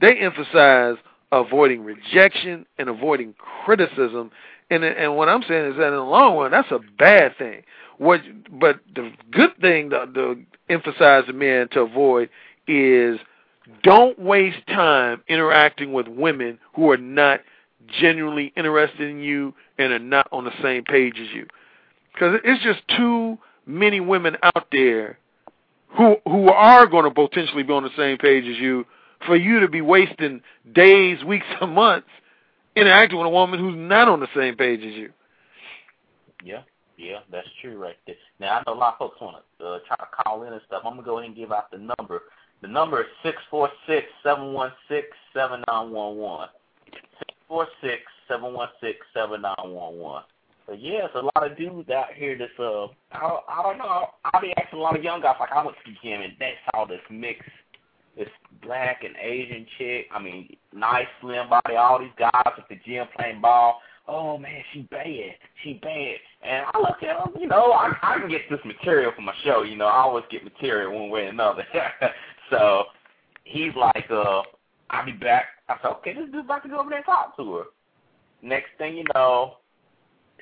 they 0.00 0.18
emphasize 0.18 0.96
avoiding 1.30 1.84
rejection 1.84 2.66
and 2.78 2.88
avoiding 2.88 3.34
criticism 3.64 4.30
and 4.70 4.84
and 4.84 5.16
what 5.16 5.28
I'm 5.28 5.42
saying 5.42 5.72
is 5.72 5.76
that 5.78 5.88
in 5.88 5.94
the 5.94 6.00
long 6.00 6.36
run, 6.36 6.52
that's 6.52 6.70
a 6.70 6.78
bad 6.98 7.36
thing. 7.36 7.62
What, 7.98 8.20
but 8.50 8.80
the 8.94 9.12
good 9.30 9.50
thing 9.60 9.90
to, 9.90 10.06
to 10.14 10.42
emphasize 10.68 11.26
to 11.26 11.32
men 11.32 11.68
to 11.72 11.80
avoid 11.80 12.30
is 12.66 13.18
don't 13.82 14.18
waste 14.18 14.66
time 14.66 15.22
interacting 15.28 15.92
with 15.92 16.08
women 16.08 16.58
who 16.74 16.90
are 16.90 16.96
not 16.96 17.40
genuinely 18.00 18.52
interested 18.56 19.08
in 19.08 19.20
you 19.20 19.54
and 19.78 19.92
are 19.92 19.98
not 19.98 20.28
on 20.32 20.44
the 20.44 20.52
same 20.62 20.84
page 20.84 21.14
as 21.20 21.28
you. 21.34 21.46
Because 22.12 22.40
it's 22.44 22.62
just 22.62 22.80
too 22.96 23.38
many 23.66 24.00
women 24.00 24.36
out 24.42 24.66
there 24.72 25.18
who 25.96 26.16
who 26.24 26.48
are 26.48 26.86
going 26.86 27.04
to 27.04 27.10
potentially 27.10 27.62
be 27.62 27.72
on 27.72 27.82
the 27.82 27.90
same 27.96 28.18
page 28.18 28.44
as 28.44 28.56
you 28.58 28.84
for 29.26 29.36
you 29.36 29.60
to 29.60 29.68
be 29.68 29.80
wasting 29.80 30.40
days, 30.72 31.22
weeks, 31.26 31.46
or 31.60 31.66
months 31.66 32.08
interacting 32.76 33.18
with 33.18 33.26
a 33.26 33.30
woman 33.30 33.58
who's 33.58 33.76
not 33.76 34.08
on 34.08 34.20
the 34.20 34.28
same 34.34 34.56
page 34.56 34.80
as 34.80 34.94
you. 34.94 35.12
Yeah, 36.44 36.62
yeah, 36.96 37.18
that's 37.30 37.48
true 37.60 37.78
right 37.78 37.96
there. 38.06 38.16
Now 38.38 38.58
I 38.58 38.62
know 38.66 38.74
a 38.74 38.78
lot 38.78 38.94
of 38.94 38.98
folks 38.98 39.20
want 39.20 39.42
to 39.58 39.66
uh, 39.66 39.78
try 39.86 39.96
to 39.96 40.06
call 40.22 40.44
in 40.44 40.52
and 40.52 40.62
stuff. 40.66 40.82
I'm 40.84 40.92
gonna 40.92 41.02
go 41.02 41.18
ahead 41.18 41.28
and 41.28 41.36
give 41.36 41.52
out 41.52 41.70
the 41.70 41.78
number. 41.98 42.22
The 42.62 42.68
number 42.68 43.00
is 43.00 43.06
six 43.22 43.36
four 43.50 43.70
six 43.86 44.06
seven 44.22 44.52
one 44.52 44.72
six 44.88 45.06
seven 45.34 45.62
nine 45.68 45.90
one 45.90 46.16
one. 46.16 46.48
Six 46.90 47.32
four 47.48 47.66
six 47.80 48.02
seven 48.28 48.52
one 48.52 48.68
six 48.80 48.98
seven 49.14 49.42
nine 49.42 49.54
one 49.58 49.96
one. 49.96 50.22
But 50.66 50.80
yeah, 50.80 51.06
it's 51.06 51.14
a 51.14 51.22
lot 51.34 51.50
of 51.50 51.56
dudes 51.56 51.90
out 51.90 52.12
here 52.14 52.36
that's 52.38 52.52
uh 52.58 52.86
I 53.12 53.38
I 53.48 53.62
don't 53.62 53.78
know. 53.78 54.08
I'll 54.24 54.40
be 54.40 54.52
asking 54.56 54.78
a 54.78 54.82
lot 54.82 54.96
of 54.96 55.02
young 55.02 55.22
guys 55.22 55.36
like 55.40 55.52
I 55.52 55.64
went 55.64 55.76
to 55.84 55.90
the 55.90 55.96
gym 56.02 56.22
and 56.22 56.34
they 56.38 56.54
saw 56.72 56.84
this 56.84 57.00
mix 57.10 57.40
this 58.16 58.28
black 58.62 59.02
and 59.04 59.14
Asian 59.20 59.66
chick. 59.78 60.06
I 60.12 60.22
mean, 60.22 60.54
nice 60.74 61.06
slim 61.20 61.48
body. 61.48 61.76
All 61.76 61.98
these 61.98 62.08
guys 62.18 62.30
at 62.44 62.68
the 62.68 62.76
gym 62.86 63.06
playing 63.16 63.40
ball. 63.40 63.80
Oh 64.08 64.36
man, 64.38 64.62
she 64.72 64.82
bad. 64.82 65.36
She 65.62 65.74
bad. 65.74 66.16
And 66.42 66.66
I 66.74 66.78
look 66.78 67.02
at 67.02 67.24
them. 67.24 67.40
You 67.40 67.46
know, 67.46 67.72
I, 67.72 67.92
I 68.02 68.18
can 68.18 68.28
get 68.28 68.42
this 68.50 68.60
material 68.64 69.12
for 69.14 69.22
my 69.22 69.34
show. 69.44 69.62
You 69.62 69.76
know, 69.76 69.86
I 69.86 70.00
always 70.00 70.24
get 70.30 70.42
material 70.42 70.98
one 70.98 71.10
way 71.10 71.22
or 71.22 71.28
another. 71.28 71.64
so 72.50 72.84
he's 73.44 73.74
like, 73.76 74.06
uh, 74.10 74.42
I'll 74.90 75.06
be 75.06 75.12
back. 75.12 75.44
I 75.68 75.76
said, 75.80 75.88
okay, 75.98 76.14
this 76.14 76.30
dude's 76.30 76.44
about 76.44 76.62
to 76.64 76.68
go 76.68 76.80
over 76.80 76.90
there 76.90 76.98
and 76.98 77.06
talk 77.06 77.36
to 77.36 77.54
her. 77.56 77.64
Next 78.42 78.70
thing 78.78 78.96
you 78.96 79.04
know, 79.14 79.54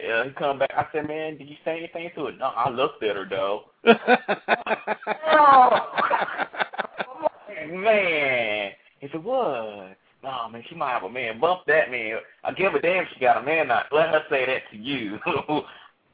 yeah, 0.00 0.24
he 0.24 0.30
come 0.30 0.58
back. 0.60 0.70
I 0.76 0.86
said, 0.92 1.08
man, 1.08 1.36
did 1.36 1.48
you 1.48 1.56
say 1.64 1.78
anything 1.78 2.10
to 2.14 2.26
it? 2.26 2.38
No, 2.38 2.46
I 2.46 2.70
looked 2.70 3.02
at 3.02 3.16
her 3.16 3.26
though. 3.28 3.64
oh 5.26 5.88
man. 7.72 8.70
He 9.00 9.09
said, 9.11 9.24
what? 9.24 9.96
No, 10.22 10.48
man, 10.50 10.62
she 10.68 10.74
might 10.74 10.92
have 10.92 11.04
a 11.04 11.11
man. 11.11 11.40
Bump 11.40 11.61
that 11.66 11.90
man. 11.90 12.18
I 12.44 12.52
give 12.52 12.74
a 12.74 12.80
damn 12.80 13.06
she 13.12 13.20
got 13.20 13.42
a 13.42 13.42
man. 13.42 13.68
Not 13.68 13.86
let 13.92 14.09
her 14.11 14.22
say 14.28 14.46
that 14.46 14.62
to 14.70 14.76
you. 14.76 15.18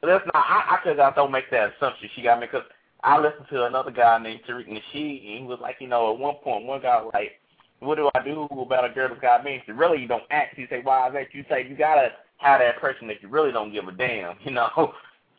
That's 0.01 0.25
not. 0.33 0.35
I, 0.35 0.79
I 0.85 0.91
I 0.91 1.15
don't 1.15 1.31
make 1.31 1.49
that 1.49 1.73
assumption. 1.75 2.09
She 2.15 2.21
got 2.21 2.39
me 2.39 2.45
because 2.45 2.67
I 3.05 3.19
listened 3.19 3.45
to 3.51 3.65
another 3.65 3.91
guy 3.91 4.17
named 4.21 4.41
Tariq 4.49 4.67
Nasheed, 4.67 5.29
and 5.29 5.39
he 5.39 5.45
was 5.47 5.59
like, 5.61 5.75
you 5.79 5.87
know, 5.87 6.11
at 6.11 6.19
one 6.19 6.35
point, 6.43 6.65
one 6.65 6.81
guy 6.81 7.01
was 7.01 7.11
like, 7.13 7.33
what 7.79 7.95
do 7.95 8.09
I 8.15 8.23
do 8.23 8.47
about 8.51 8.89
a 8.89 8.93
girl 8.93 9.09
that's 9.09 9.21
got 9.21 9.43
me? 9.43 9.53
He 9.53 9.59
said, 9.67 9.77
really, 9.77 10.01
you 10.01 10.07
don't 10.07 10.23
ask. 10.31 10.57
You 10.57 10.65
say, 10.69 10.81
why 10.81 11.07
is 11.07 11.13
that? 11.13 11.27
You 11.31 11.45
say, 11.47 11.67
you 11.69 11.75
gotta 11.77 12.09
have 12.37 12.59
that 12.59 12.81
person 12.81 13.07
that 13.07 13.21
you 13.21 13.29
really 13.29 13.51
don't 13.51 13.71
give 13.71 13.87
a 13.87 13.91
damn. 13.91 14.35
You 14.43 14.51
know, 14.51 14.93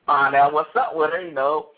find 0.06 0.36
out 0.36 0.52
what's 0.52 0.74
up 0.76 0.94
with 0.94 1.10
her. 1.10 1.20
You 1.20 1.34
know, 1.34 1.70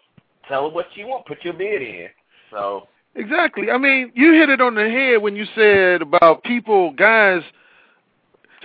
tell 0.46 0.68
her 0.68 0.74
what 0.74 0.86
you 0.94 1.06
want. 1.06 1.26
Put 1.26 1.42
your 1.42 1.54
bid 1.54 1.80
in. 1.80 2.08
So 2.50 2.86
Exactly. 3.14 3.70
I 3.70 3.78
mean, 3.78 4.12
you 4.14 4.34
hit 4.34 4.48
it 4.48 4.60
on 4.60 4.74
the 4.74 4.88
head 4.88 5.22
when 5.22 5.34
you 5.34 5.46
said 5.54 6.02
about 6.02 6.44
people, 6.44 6.92
guys. 6.92 7.42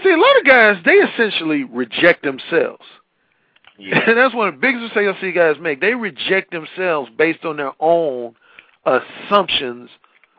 See, 0.03 0.11
a 0.11 0.17
lot 0.17 0.39
of 0.39 0.45
guys, 0.45 0.75
they 0.85 0.91
essentially 0.91 1.63
reject 1.63 2.23
themselves. 2.23 2.83
Yeah. 3.83 3.99
And 4.07 4.17
that's 4.17 4.33
one 4.33 4.47
of 4.47 4.55
the 4.55 4.59
biggest 4.59 4.83
mistakes 4.83 5.17
I 5.17 5.21
see 5.21 5.31
guys 5.31 5.57
make. 5.59 5.81
They 5.81 5.93
reject 5.93 6.51
themselves 6.51 7.09
based 7.17 7.43
on 7.43 7.57
their 7.57 7.73
own 7.79 8.35
assumptions, 8.85 9.89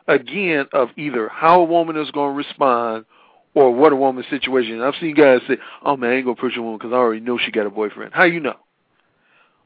again, 0.07 0.65
of 0.73 0.89
either 0.97 1.29
how 1.29 1.61
a 1.61 1.65
woman 1.65 1.95
is 1.97 2.09
going 2.11 2.33
to 2.33 2.37
respond 2.37 3.05
or 3.53 3.73
what 3.73 3.93
a 3.93 3.95
woman's 3.95 4.27
situation 4.29 4.77
is. 4.77 4.81
I've 4.81 4.99
seen 4.99 5.15
guys 5.15 5.41
say, 5.47 5.57
oh, 5.83 5.95
man, 5.95 6.11
I 6.11 6.15
ain't 6.15 6.25
going 6.25 6.35
to 6.35 6.39
approach 6.39 6.57
a 6.57 6.61
woman 6.61 6.77
because 6.77 6.91
I 6.91 6.97
already 6.97 7.21
know 7.21 7.37
she 7.37 7.51
got 7.51 7.67
a 7.67 7.69
boyfriend. 7.69 8.13
How 8.13 8.23
you 8.23 8.39
know? 8.39 8.55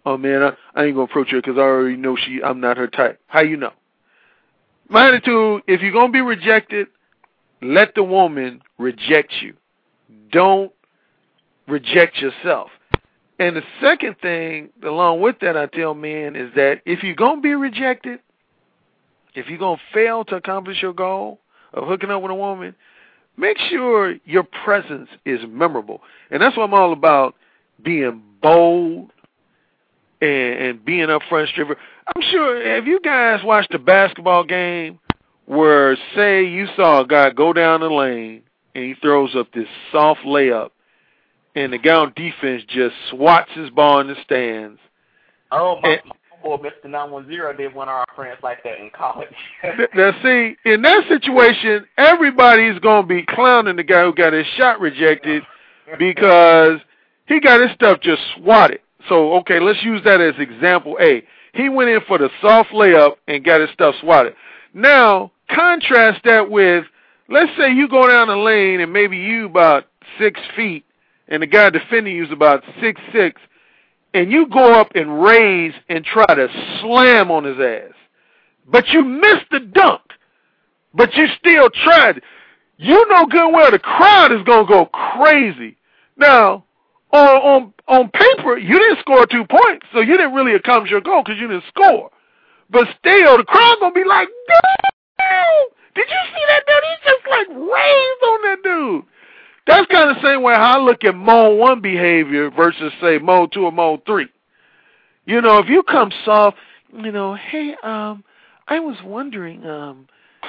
Oh, 0.06 0.18
man, 0.18 0.44
I, 0.44 0.48
I 0.80 0.86
ain't 0.86 0.96
going 0.96 1.08
to 1.08 1.12
approach 1.12 1.32
her 1.32 1.42
because 1.42 1.58
I 1.58 1.62
already 1.62 1.98
know 1.98 2.16
she 2.16 2.42
I'm 2.44 2.60
not 2.60 2.78
her 2.78 2.88
type. 2.88 3.20
How 3.28 3.42
you 3.42 3.58
know? 3.58 3.74
My 4.90 5.08
attitude, 5.08 5.64
if 5.68 5.82
you're 5.82 5.92
going 5.92 6.08
to 6.08 6.14
be 6.14 6.22
rejected, 6.22 6.88
let 7.62 7.96
the 7.96 8.04
woman 8.04 8.62
reject 8.78 9.34
you. 9.42 9.54
Don't 10.32 10.72
reject 11.68 12.18
yourself. 12.18 12.70
And 13.40 13.56
the 13.56 13.64
second 13.82 14.18
thing, 14.22 14.70
along 14.84 15.22
with 15.22 15.38
that, 15.40 15.56
I 15.56 15.66
tell 15.68 15.94
men 15.94 16.36
is 16.36 16.54
that 16.56 16.82
if 16.86 17.04
you're 17.04 17.16
going 17.16 17.38
to 17.38 17.42
be 17.42 17.56
rejected, 17.56 18.20
if 19.34 19.48
you're 19.48 19.58
going 19.58 19.78
to 19.78 19.84
fail 19.94 20.26
to 20.26 20.36
accomplish 20.36 20.82
your 20.82 20.94
goal 20.94 21.40
of 21.74 21.88
hooking 21.88 22.12
up 22.12 22.22
with 22.22 22.32
a 22.32 22.36
woman, 22.36 22.76
make 23.38 23.58
sure 23.70 24.16
your 24.26 24.44
presence 24.44 25.08
is 25.26 25.40
memorable. 25.48 26.02
And 26.30 26.42
that's 26.42 26.58
what 26.58 26.66
I'm 26.66 26.74
all 26.74 26.92
about 26.92 27.36
being 27.82 28.22
bold 28.42 29.12
and, 30.22 30.32
and 30.32 30.86
being 30.86 31.08
upfront 31.08 31.48
stripper. 31.48 31.78
I'm 32.14 32.22
sure, 32.24 32.76
have 32.76 32.88
you 32.88 33.00
guys 33.00 33.40
watched 33.42 33.74
a 33.74 33.80
basketball 33.80 34.44
game 34.44 35.00
where, 35.46 35.98
say, 36.14 36.44
you 36.44 36.68
saw 36.76 37.02
a 37.02 37.08
guy 37.08 37.30
go 37.30 37.54
down 37.54 37.80
the 37.80 37.90
lane 37.90 38.42
and 38.76 38.84
he 38.84 38.96
throws 38.96 39.34
up 39.34 39.54
this 39.54 39.68
soft 39.94 40.22
layup 40.26 40.72
and 41.56 41.74
the 41.74 41.78
guy 41.78 41.96
on 41.96 42.14
defense 42.16 42.64
just 42.68 42.96
swats 43.10 43.50
his 43.54 43.70
ball 43.70 44.00
in 44.00 44.08
the 44.08 44.16
stands. 44.24 44.80
Oh, 45.52 45.80
my, 45.82 45.90
And- 45.90 46.02
my 46.06 46.16
boy, 46.44 46.58
Mr. 46.58 46.90
910, 46.90 47.58
did 47.58 47.74
one 47.74 47.90
of 47.90 47.96
our 47.96 48.06
friends 48.16 48.38
like 48.44 48.64
that 48.64 48.80
in 48.80 48.90
college. 48.92 49.28
Now, 49.96 50.12
see, 50.24 50.56
in 50.66 50.82
that 50.84 51.04
situation, 51.08 51.86
everybody's 51.98 52.80
going 52.80 53.04
to 53.04 53.08
be 53.08 53.24
clowning 53.24 53.76
the 53.76 53.84
guy 53.84 54.04
who 54.04 54.14
got 54.14 54.34
his 54.34 54.46
shot 54.58 54.80
rejected 54.80 55.44
because 55.98 56.80
he 57.28 57.40
got 57.40 57.62
his 57.62 57.72
stuff 57.72 58.00
just 58.02 58.22
swatted. 58.38 58.80
So, 59.08 59.34
okay, 59.38 59.60
let's 59.60 59.84
use 59.84 60.02
that 60.06 60.22
as 60.22 60.36
example 60.38 60.98
A. 61.02 61.24
He 61.54 61.68
went 61.68 61.90
in 61.90 62.02
for 62.08 62.18
the 62.18 62.30
soft 62.42 62.70
layup 62.70 63.16
and 63.28 63.44
got 63.44 63.62
his 63.62 63.70
stuff 63.72 63.96
swatted. 64.02 64.36
Now, 64.74 65.32
contrast 65.50 66.22
that 66.26 66.50
with, 66.50 66.86
let's 67.28 67.52
say 67.58 67.74
you 67.74 67.88
go 67.90 68.08
down 68.08 68.28
the 68.28 68.36
lane 68.36 68.82
and 68.82 68.94
maybe 68.94 69.18
you 69.18 69.48
about 69.48 69.86
six 70.20 70.40
feet 70.56 70.86
and 71.30 71.42
the 71.42 71.48
guy 71.48 71.70
defending 71.70 72.16
you 72.16 72.26
is 72.26 72.32
about 72.32 72.64
six 72.82 73.00
six, 73.14 73.40
and 74.14 74.32
you 74.32 74.48
go 74.48 74.74
up 74.74 74.92
and 74.96 75.24
raise 75.24 75.74
and 75.88 76.04
try 76.04 76.26
to 76.26 76.48
slam 76.82 77.32
on 77.32 77.46
his 77.46 77.60
ass 77.60 77.94
but 78.72 78.88
you 78.90 79.04
missed 79.04 79.50
the 79.52 79.60
dunk. 79.60 80.02
But 80.94 81.14
you 81.16 81.28
still 81.40 81.70
tried. 81.70 82.22
You 82.78 83.06
know 83.10 83.26
good 83.26 83.52
well 83.54 83.72
the 83.72 83.80
crowd 83.80 84.32
is 84.32 84.44
gonna 84.44 84.68
go 84.68 84.86
crazy. 84.86 85.78
Now, 86.18 86.66
on 87.12 87.28
on 87.28 87.74
on 87.88 88.10
paper, 88.10 88.58
you 88.58 88.80
didn't 88.80 89.00
score 89.00 89.26
two 89.26 89.46
points, 89.46 89.86
so 89.94 90.00
you 90.00 90.18
didn't 90.18 90.34
really 90.34 90.56
accomplish 90.56 90.92
your 90.92 91.02
goal 91.02 91.24
because 91.24 91.40
you 91.40 91.48
didn't 91.48 91.66
score. 91.68 92.10
But 92.70 92.88
still, 93.00 93.38
the 93.38 93.44
crowd 93.44 93.78
gonna 93.80 93.94
be 93.94 94.04
like, 94.04 94.30
"Damn! 94.48 95.68
Did 95.96 96.08
you 96.10 96.22
see 96.34 96.46
that 96.48 96.64
dude? 96.66 96.84
He 96.84 96.96
just 97.10 97.28
like 97.30 97.48
raised 97.50 98.24
on 98.24 98.42
that 98.44 98.64
dude." 98.64 99.04
That's 99.70 99.86
kind 99.92 100.10
of 100.10 100.16
the 100.18 100.28
same 100.28 100.42
way 100.42 100.56
how 100.56 100.80
I 100.80 100.84
look 100.84 101.04
at 101.04 101.16
mode 101.16 101.60
one 101.60 101.82
behavior 101.82 102.50
versus 102.50 102.92
say 103.02 103.20
mode 103.20 103.52
two 103.52 103.66
or 103.66 103.72
mode 103.72 104.02
three. 104.06 104.28
You 105.26 105.42
know, 105.42 105.60
if 105.60 105.70
you 105.70 105.84
come 105.84 106.12
soft, 106.26 106.58
you 106.92 107.12
know, 107.12 107.36
hey, 107.36 107.76
um, 107.84 108.24
I 108.68 108.80
was 108.80 108.98
wondering, 109.04 109.66
um, 109.66 110.08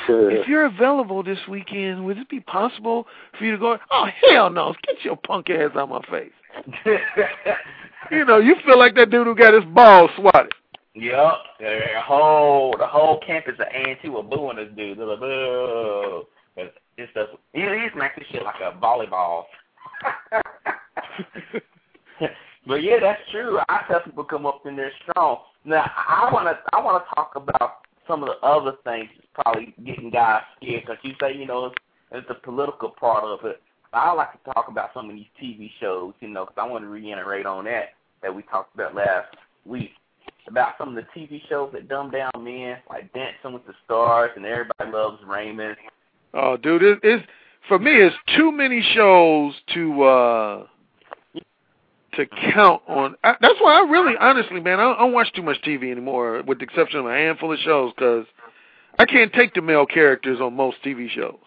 if 0.09 0.49
you're 0.49 0.65
available 0.65 1.23
this 1.23 1.39
weekend, 1.49 2.05
would 2.07 2.17
it 2.17 2.31
be 2.31 2.41
possible 2.41 3.07
for 3.39 3.45
you 3.45 3.53
to 3.53 3.59
go? 3.59 3.79
Oh 3.91 4.07
hell 4.29 4.51
no! 4.51 4.75
Get 4.87 5.05
your 5.05 5.17
punk 5.17 5.51
ass 5.51 5.71
out 5.77 5.89
my 5.89 6.01
face. 6.11 6.33
You 8.11 8.25
know, 8.25 8.39
you 8.39 8.57
feel 8.67 8.79
like 8.79 8.97
that 8.97 9.11
dude 9.11 9.27
who 9.27 9.35
got 9.37 9.55
his 9.55 9.65
balls 9.73 10.11
swatted. 10.17 10.53
Yep. 10.95 11.33
The 11.61 11.81
whole 12.03 12.75
the 12.77 12.87
whole 12.87 13.21
campus 13.25 13.55
of 13.55 13.67
A 13.67 13.91
and 13.91 13.99
T 14.03 14.09
were 14.09 14.23
booing 14.23 14.57
this 14.57 14.69
dude. 14.77 14.99
They're 14.99 15.07
like, 15.07 15.21
boo. 15.21 16.25
But 17.15 17.31
just 17.33 17.39
he, 17.53 17.61
he's 17.61 17.95
making 17.97 18.25
shit 18.31 18.43
like 18.43 18.61
a 18.63 18.79
volleyball. 18.79 19.45
but 22.67 22.83
yeah, 22.83 22.97
that's 23.01 23.21
true. 23.31 23.59
I 23.69 23.83
tell 23.89 24.01
people 24.01 24.25
come 24.25 24.47
up 24.47 24.67
in 24.67 24.77
there 24.77 24.93
strong. 25.03 25.39
Now 25.65 25.91
I 25.97 26.31
wanna 26.33 26.59
I 26.73 26.83
wanna 26.83 27.05
talk 27.15 27.33
about 27.37 27.79
some 28.09 28.23
of 28.23 28.29
the 28.29 28.47
other 28.47 28.73
things 28.85 29.09
that's 29.15 29.29
probably 29.35 29.75
getting 29.85 30.11
guys 30.11 30.43
scared 30.57 30.85
because 30.87 30.99
you 31.03 31.13
say 31.21 31.35
you 31.37 31.47
know 31.47 31.67
it's, 31.67 31.77
it's 32.13 32.29
the 32.29 32.35
political 32.35 32.91
part 32.91 33.25
of 33.25 33.45
it. 33.45 33.61
I 33.93 34.13
like 34.13 34.33
to 34.33 34.53
talk 34.53 34.67
about 34.69 34.91
some 34.95 35.11
of 35.11 35.17
these 35.17 35.27
TV 35.43 35.69
shows, 35.81 36.15
you 36.21 36.29
know, 36.29 36.45
because 36.45 36.59
I 36.59 36.67
want 36.71 36.85
to 36.85 36.89
reiterate 36.89 37.47
on 37.47 37.65
that 37.65 37.95
that 38.23 38.35
we 38.35 38.43
talked 38.43 38.75
about 38.75 38.95
last 38.95 39.35
week 39.65 39.91
about 40.49 40.75
some 40.79 40.91
of 40.91 40.95
the 40.95 41.21
TV 41.21 41.41
shows 41.49 41.71
that 41.73 41.89
dumb 41.89 42.11
down 42.11 42.31
men, 42.39 42.77
like 42.89 43.13
Dancing 43.13 43.53
with 43.53 43.67
the 43.67 43.75
Stars 43.85 44.31
and 44.37 44.45
Everybody 44.45 44.91
Loves 44.91 45.19
Raymond. 45.27 45.77
Oh, 46.35 46.57
dude, 46.57 46.83
it, 46.83 46.99
it's 47.03 47.27
for 47.69 47.79
me. 47.79 47.93
It's 47.93 48.17
too 48.37 48.53
many 48.53 48.83
shows 48.95 49.55
to 49.75 50.03
uh 50.03 50.67
to 52.15 52.27
count 52.53 52.83
on. 52.89 53.17
I, 53.23 53.35
that's 53.41 53.59
why 53.61 53.79
I 53.81 53.91
really, 53.91 54.15
honestly, 54.21 54.61
man, 54.61 54.81
I, 54.81 54.93
I 54.93 54.99
don't 54.99 55.13
watch 55.13 55.33
too 55.33 55.43
much 55.43 55.59
TV 55.63 55.91
anymore, 55.91 56.43
with 56.47 56.59
the 56.59 56.65
exception 56.65 57.01
of 57.01 57.07
a 57.07 57.13
handful 57.13 57.53
of 57.53 57.59
shows, 57.61 57.93
because 57.97 58.27
I 58.99 59.05
can't 59.05 59.33
take 59.33 59.55
the 59.55 59.63
male 59.63 59.87
characters 59.87 60.41
on 60.41 60.55
most 60.55 60.79
TV 60.85 61.09
shows. 61.09 61.39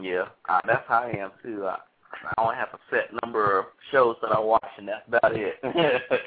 Yeah, 0.00 0.26
uh, 0.48 0.60
that's 0.66 0.86
how 0.88 1.00
I 1.00 1.18
am 1.18 1.30
too. 1.42 1.66
I, 1.66 1.78
I 2.24 2.42
only 2.42 2.56
have 2.56 2.68
a 2.72 2.78
set 2.90 3.10
number 3.22 3.58
of 3.58 3.66
shows 3.90 4.16
that 4.22 4.32
I 4.34 4.40
watch, 4.40 4.64
and 4.78 4.88
that's 4.88 5.06
about 5.08 5.34
it. 5.34 5.54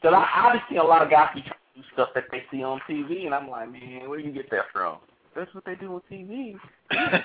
Because 0.00 0.14
I, 0.14 0.48
I 0.48 0.56
just 0.56 0.68
see 0.70 0.76
a 0.76 0.82
lot 0.84 1.02
of 1.02 1.10
guys 1.10 1.30
be 1.34 1.40
trying 1.40 1.58
to 1.74 1.80
do 1.82 1.86
stuff 1.92 2.10
that 2.14 2.26
they 2.30 2.44
see 2.52 2.62
on 2.62 2.80
TV, 2.88 3.26
and 3.26 3.34
I'm 3.34 3.50
like, 3.50 3.72
man, 3.72 4.08
where 4.08 4.16
do 4.16 4.24
you 4.24 4.30
get 4.30 4.48
that 4.52 4.66
from? 4.72 4.98
That's 5.34 5.54
what 5.54 5.64
they 5.64 5.74
do 5.76 5.94
on 5.94 6.02
TV. 6.10 6.56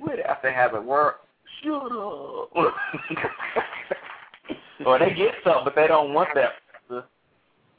Where 0.00 0.26
have 0.26 0.42
to 0.42 0.52
have 0.52 0.74
it 0.74 0.84
work? 0.84 1.20
Shut 1.62 1.92
up. 1.92 2.50
or 4.84 4.98
they 4.98 5.14
get 5.14 5.34
something, 5.44 5.64
but 5.64 5.74
they 5.74 5.86
don't 5.86 6.12
want 6.12 6.28
that. 6.34 6.52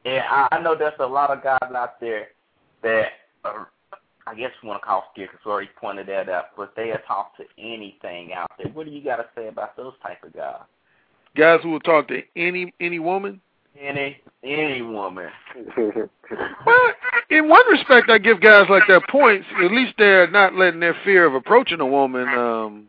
And 0.05 0.23
I, 0.29 0.47
I 0.51 0.61
know 0.61 0.75
there's 0.75 0.93
a 0.99 1.05
lot 1.05 1.31
of 1.31 1.43
guys 1.43 1.59
out 1.75 1.99
there 1.99 2.27
that 2.81 3.07
are, 3.43 3.67
I 4.25 4.35
guess 4.35 4.51
you 4.61 4.69
want 4.69 4.81
to 4.81 4.85
call 4.85 5.03
scared 5.13 5.29
because 5.31 5.45
we 5.45 5.51
already 5.51 5.69
pointed 5.79 6.07
that 6.07 6.29
out, 6.29 6.45
but 6.55 6.73
they'll 6.75 6.97
talk 7.05 7.35
to 7.37 7.43
anything 7.57 8.33
out 8.33 8.49
there. 8.57 8.71
What 8.71 8.85
do 8.85 8.91
you 8.91 9.03
got 9.03 9.17
to 9.17 9.25
say 9.35 9.47
about 9.47 9.75
those 9.75 9.93
type 10.01 10.23
of 10.23 10.33
guys? 10.33 10.61
Guys 11.35 11.59
who 11.61 11.71
will 11.71 11.79
talk 11.81 12.07
to 12.07 12.21
any 12.35 12.73
any 12.79 12.99
woman. 12.99 13.41
Any 13.79 14.17
any 14.43 14.81
woman. 14.81 15.29
Well, 16.65 16.93
in 17.29 17.47
one 17.47 17.67
respect, 17.69 18.09
I 18.09 18.17
give 18.17 18.41
guys 18.41 18.65
like 18.69 18.83
that 18.87 19.03
points. 19.09 19.45
At 19.63 19.71
least 19.71 19.93
they're 19.97 20.29
not 20.29 20.55
letting 20.55 20.79
their 20.79 20.95
fear 21.03 21.25
of 21.25 21.35
approaching 21.35 21.79
a 21.79 21.85
woman, 21.85 22.27
um, 22.29 22.87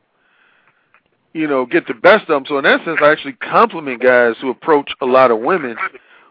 you 1.33 1.47
know, 1.47 1.67
get 1.67 1.87
the 1.87 1.95
best 1.95 2.23
of 2.23 2.29
them. 2.29 2.45
So 2.49 2.59
in 2.59 2.65
that 2.65 2.85
sense, 2.85 2.99
I 3.03 3.11
actually 3.11 3.35
compliment 3.35 4.03
guys 4.03 4.37
who 4.41 4.51
approach 4.51 4.91
a 5.01 5.07
lot 5.07 5.31
of 5.31 5.41
women. 5.41 5.77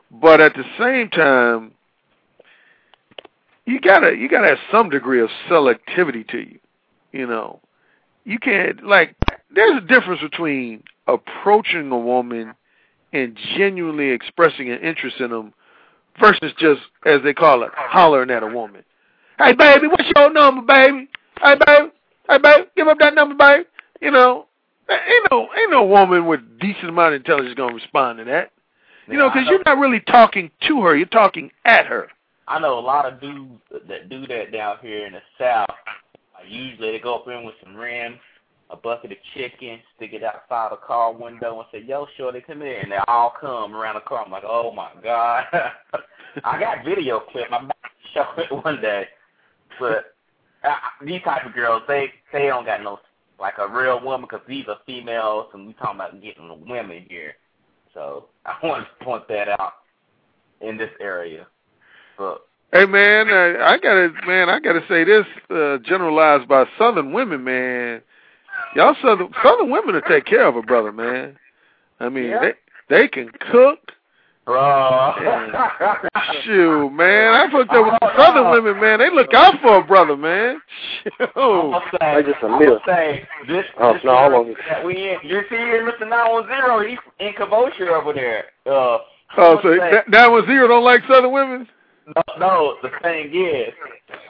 But 0.09 0.41
at 0.41 0.53
the 0.53 0.63
same 0.79 1.09
time, 1.09 1.73
you 3.65 3.79
gotta 3.79 4.15
you 4.15 4.29
gotta 4.29 4.47
have 4.47 4.59
some 4.71 4.89
degree 4.89 5.21
of 5.21 5.29
selectivity 5.49 6.27
to 6.29 6.39
you. 6.39 6.59
You 7.11 7.27
know, 7.27 7.59
you 8.23 8.39
can't 8.39 8.83
like. 8.83 9.15
There's 9.53 9.83
a 9.83 9.85
difference 9.85 10.21
between 10.21 10.83
approaching 11.07 11.91
a 11.91 11.97
woman 11.97 12.53
and 13.17 13.37
genuinely 13.57 14.09
expressing 14.09 14.69
an 14.69 14.79
interest 14.79 15.19
in 15.19 15.31
them 15.31 15.53
versus 16.19 16.51
just, 16.59 16.81
as 17.05 17.21
they 17.23 17.33
call 17.33 17.63
it, 17.63 17.71
hollering 17.73 18.31
at 18.31 18.43
a 18.43 18.47
woman. 18.47 18.83
Hey, 19.37 19.53
baby, 19.53 19.87
what's 19.87 20.09
your 20.15 20.31
number, 20.31 20.61
baby? 20.61 21.09
Hey, 21.41 21.55
baby, 21.65 21.91
hey, 22.29 22.37
baby, 22.39 22.67
give 22.75 22.87
up 22.87 22.97
that 22.99 23.13
number, 23.13 23.35
baby. 23.35 23.65
You 24.01 24.11
know, 24.11 24.45
ain't 24.89 25.27
no 25.31 25.47
ain't 25.57 25.71
no 25.71 25.85
woman 25.85 26.25
with 26.25 26.41
decent 26.59 26.89
amount 26.89 27.13
of 27.13 27.21
intelligence 27.21 27.55
gonna 27.55 27.73
respond 27.73 28.19
to 28.19 28.25
that. 28.25 28.51
You 29.07 29.17
know, 29.17 29.25
Yeah, 29.25 29.31
I 29.31 29.33
because 29.33 29.49
you're 29.49 29.63
not 29.65 29.77
really 29.77 29.99
talking 29.99 30.51
to 30.67 30.81
her; 30.81 30.95
you're 30.95 31.07
talking 31.07 31.51
at 31.65 31.85
her. 31.85 32.07
I 32.47 32.59
know 32.59 32.79
a 32.79 32.81
lot 32.81 33.05
of 33.05 33.19
dudes 33.19 33.61
that 33.87 34.09
do 34.09 34.25
that 34.27 34.51
down 34.51 34.77
here 34.81 35.05
in 35.05 35.13
the 35.13 35.21
South. 35.37 35.69
Usually 36.47 36.91
they 36.91 36.99
go 36.99 37.15
up 37.15 37.27
in 37.27 37.43
with 37.43 37.55
some 37.63 37.75
rims, 37.75 38.19
a 38.69 38.75
bucket 38.75 39.11
of 39.11 39.17
chicken, 39.33 39.79
stick 39.95 40.13
it 40.13 40.23
outside 40.23 40.71
the 40.71 40.77
car 40.77 41.13
window, 41.13 41.59
and 41.59 41.67
say, 41.71 41.87
"Yo, 41.87 42.07
shorty, 42.17 42.41
come 42.41 42.61
here," 42.61 42.79
and 42.79 42.91
they 42.91 42.99
all 43.07 43.33
come 43.39 43.75
around 43.75 43.95
the 43.95 44.01
car. 44.01 44.23
I'm 44.25 44.31
like, 44.31 44.43
"Oh 44.45 44.71
my 44.71 44.89
god!" 45.01 45.45
I 46.43 46.59
got 46.59 46.83
video 46.85 47.19
clip. 47.19 47.47
About 47.47 47.69
to 47.69 47.89
show 48.13 48.25
it 48.37 48.51
one 48.63 48.81
day, 48.81 49.07
but 49.79 50.15
these 51.05 51.21
type 51.23 51.45
of 51.45 51.53
girls, 51.53 51.83
they 51.87 52.11
they 52.33 52.47
don't 52.47 52.65
got 52.65 52.83
no 52.83 52.99
like 53.39 53.57
a 53.59 53.67
real 53.67 54.03
woman 54.03 54.27
because 54.29 54.45
these 54.47 54.65
are 54.67 54.77
females, 54.85 55.47
and 55.53 55.67
we 55.67 55.73
talking 55.73 55.95
about 55.95 56.21
getting 56.21 56.67
women 56.67 57.05
here. 57.09 57.33
So 57.93 58.25
I 58.45 58.55
wanted 58.63 58.85
to 58.99 59.05
point 59.05 59.27
that 59.29 59.47
out 59.47 59.73
in 60.61 60.77
this 60.77 60.91
area. 60.99 61.47
But 62.17 62.47
Hey 62.73 62.85
man, 62.85 63.29
uh, 63.29 63.63
I 63.63 63.77
gotta 63.77 64.11
man, 64.25 64.49
I 64.49 64.59
gotta 64.59 64.81
say 64.89 65.05
this 65.05 65.25
uh, 65.49 65.77
generalized 65.85 66.49
by 66.49 66.65
Southern 66.77 67.13
women, 67.13 67.43
man. 67.43 68.01
Y'all 68.75 68.95
Southern 69.01 69.29
Southern 69.43 69.69
women 69.71 69.95
will 69.95 70.01
take 70.01 70.25
care 70.25 70.45
of 70.47 70.55
a 70.55 70.61
brother, 70.61 70.91
man. 70.91 71.37
I 71.99 72.09
mean, 72.09 72.25
Yeah. 72.25 72.39
they 72.41 72.53
they 72.89 73.07
can 73.07 73.29
cook. 73.51 73.79
uh, 74.47 75.13
Shoot, 76.43 76.89
man, 76.91 77.33
I 77.33 77.47
hooked 77.51 77.71
up 77.71 77.85
with 77.85 77.95
the 77.99 78.11
Southern 78.17 78.51
women, 78.51 78.79
man. 78.81 78.99
They 78.99 79.09
look 79.09 79.33
out 79.33 79.55
for 79.61 79.77
a 79.79 79.83
brother, 79.83 80.15
man. 80.15 80.61
I'm 81.05 81.11
Shoot. 81.27 81.33
gonna 81.35 81.79
say, 81.91 81.97
That's 82.01 82.27
just 82.27 82.43
a 82.43 82.47
I'm 82.47 82.59
myth. 82.59 82.69
gonna 82.69 82.79
say 82.85 83.27
this. 83.47 83.65
Oh, 83.79 83.93
this 83.93 84.03
no, 84.05 84.15
hold 84.17 84.33
area 84.33 84.39
on. 84.39 84.55
that 84.69 84.85
we 84.85 84.93
in. 85.09 85.17
You 85.23 85.41
see 85.49 85.55
here, 85.57 85.83
Mr. 85.91 86.07
Nine 86.07 86.31
One 86.31 86.47
Zero. 86.47 86.79
He's 86.87 86.97
in 87.19 87.33
Cabocia 87.33 87.87
over 87.99 88.13
there. 88.13 88.45
Uh, 88.65 88.99
Oh, 89.35 89.59
so 89.61 89.75
gonna 89.75 89.91
that, 89.91 90.05
that 90.09 90.29
don't 90.67 90.83
like 90.85 91.01
Southern 91.09 91.31
women? 91.33 91.67
No, 92.15 92.23
no, 92.39 92.75
the 92.81 92.89
thing 93.03 93.27
is, 93.35 93.73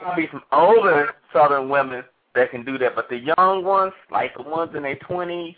there'll 0.00 0.16
be 0.16 0.26
some 0.32 0.42
older 0.50 1.14
Southern 1.32 1.68
women 1.68 2.02
that 2.38 2.50
can 2.50 2.64
do 2.64 2.78
that, 2.78 2.94
but 2.94 3.08
the 3.08 3.18
young 3.36 3.64
ones, 3.64 3.92
like 4.10 4.34
the 4.36 4.42
ones 4.42 4.72
in 4.74 4.82
their 4.82 4.96
twenties, 4.96 5.54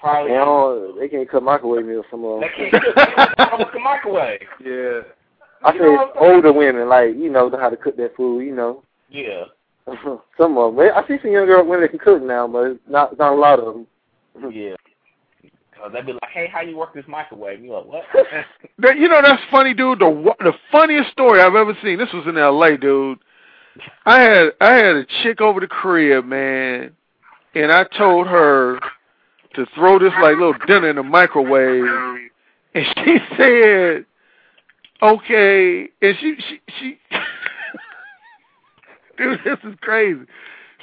probably 0.00 0.30
They 0.32 0.36
don't. 0.38 0.98
They 1.00 1.08
can't 1.08 1.28
cook 1.28 1.42
microwave 1.42 1.86
meals. 1.86 2.04
Some 2.10 2.24
of 2.24 2.40
they 2.40 2.46
them. 2.48 2.70
can't 2.70 2.84
cook. 2.84 2.94
They 2.96 3.44
don't 3.44 3.58
cook 3.58 3.72
the 3.72 3.78
microwave. 3.80 4.40
Yeah. 4.64 5.00
I 5.64 5.72
You 5.74 5.78
say 5.78 5.84
know 5.84 5.92
what 5.92 6.08
I'm 6.16 6.22
saying? 6.22 6.34
older 6.34 6.52
women, 6.52 6.88
like 6.88 7.14
you 7.16 7.30
know, 7.30 7.48
know 7.48 7.58
how 7.58 7.70
to 7.70 7.76
cook 7.76 7.96
that 7.96 8.16
food. 8.16 8.40
You 8.44 8.54
know, 8.54 8.82
Yeah. 9.10 9.44
some 10.38 10.58
of 10.58 10.74
them. 10.76 10.90
I 10.94 11.02
see 11.08 11.18
some 11.22 11.32
young 11.32 11.46
girl 11.46 11.64
women 11.64 11.82
that 11.82 11.88
can 11.90 11.98
cook 11.98 12.22
now, 12.22 12.46
but 12.48 12.62
it's 12.72 12.80
not 12.88 13.16
not 13.18 13.32
a 13.32 13.36
lot 13.36 13.58
of 13.60 13.74
them. 13.74 13.86
Yeah. 14.52 14.74
Cause 15.76 15.90
they'd 15.92 16.06
be 16.06 16.12
like, 16.12 16.30
"Hey, 16.32 16.46
how 16.52 16.60
you 16.60 16.76
work 16.76 16.94
this 16.94 17.04
microwave?" 17.08 17.60
You 17.60 17.72
like, 17.72 17.86
"What?" 17.86 18.04
That, 18.78 18.98
you 18.98 19.08
know 19.08 19.20
that's 19.20 19.42
funny, 19.50 19.74
dude. 19.74 19.98
The 19.98 20.08
wa- 20.08 20.36
the 20.38 20.52
funniest 20.70 21.10
story 21.10 21.40
I've 21.40 21.56
ever 21.56 21.76
seen. 21.82 21.98
This 21.98 22.12
was 22.12 22.24
in 22.28 22.38
L.A., 22.38 22.76
dude. 22.76 23.18
I 24.04 24.20
had 24.20 24.52
I 24.60 24.74
had 24.74 24.96
a 24.96 25.06
chick 25.22 25.40
over 25.40 25.60
the 25.60 25.66
crib, 25.66 26.24
man, 26.24 26.92
and 27.54 27.72
I 27.72 27.84
told 27.84 28.26
her 28.26 28.78
to 29.54 29.66
throw 29.74 29.98
this 29.98 30.12
like 30.20 30.36
little 30.36 30.54
dinner 30.66 30.90
in 30.90 30.96
the 30.96 31.02
microwave, 31.02 32.30
and 32.74 32.86
she 32.96 33.18
said, 33.36 34.04
"Okay," 35.02 35.88
and 36.02 36.16
she 36.20 36.36
she 36.48 36.60
she. 36.78 36.98
Dude, 39.18 39.40
this 39.44 39.58
is 39.64 39.74
crazy. 39.80 40.20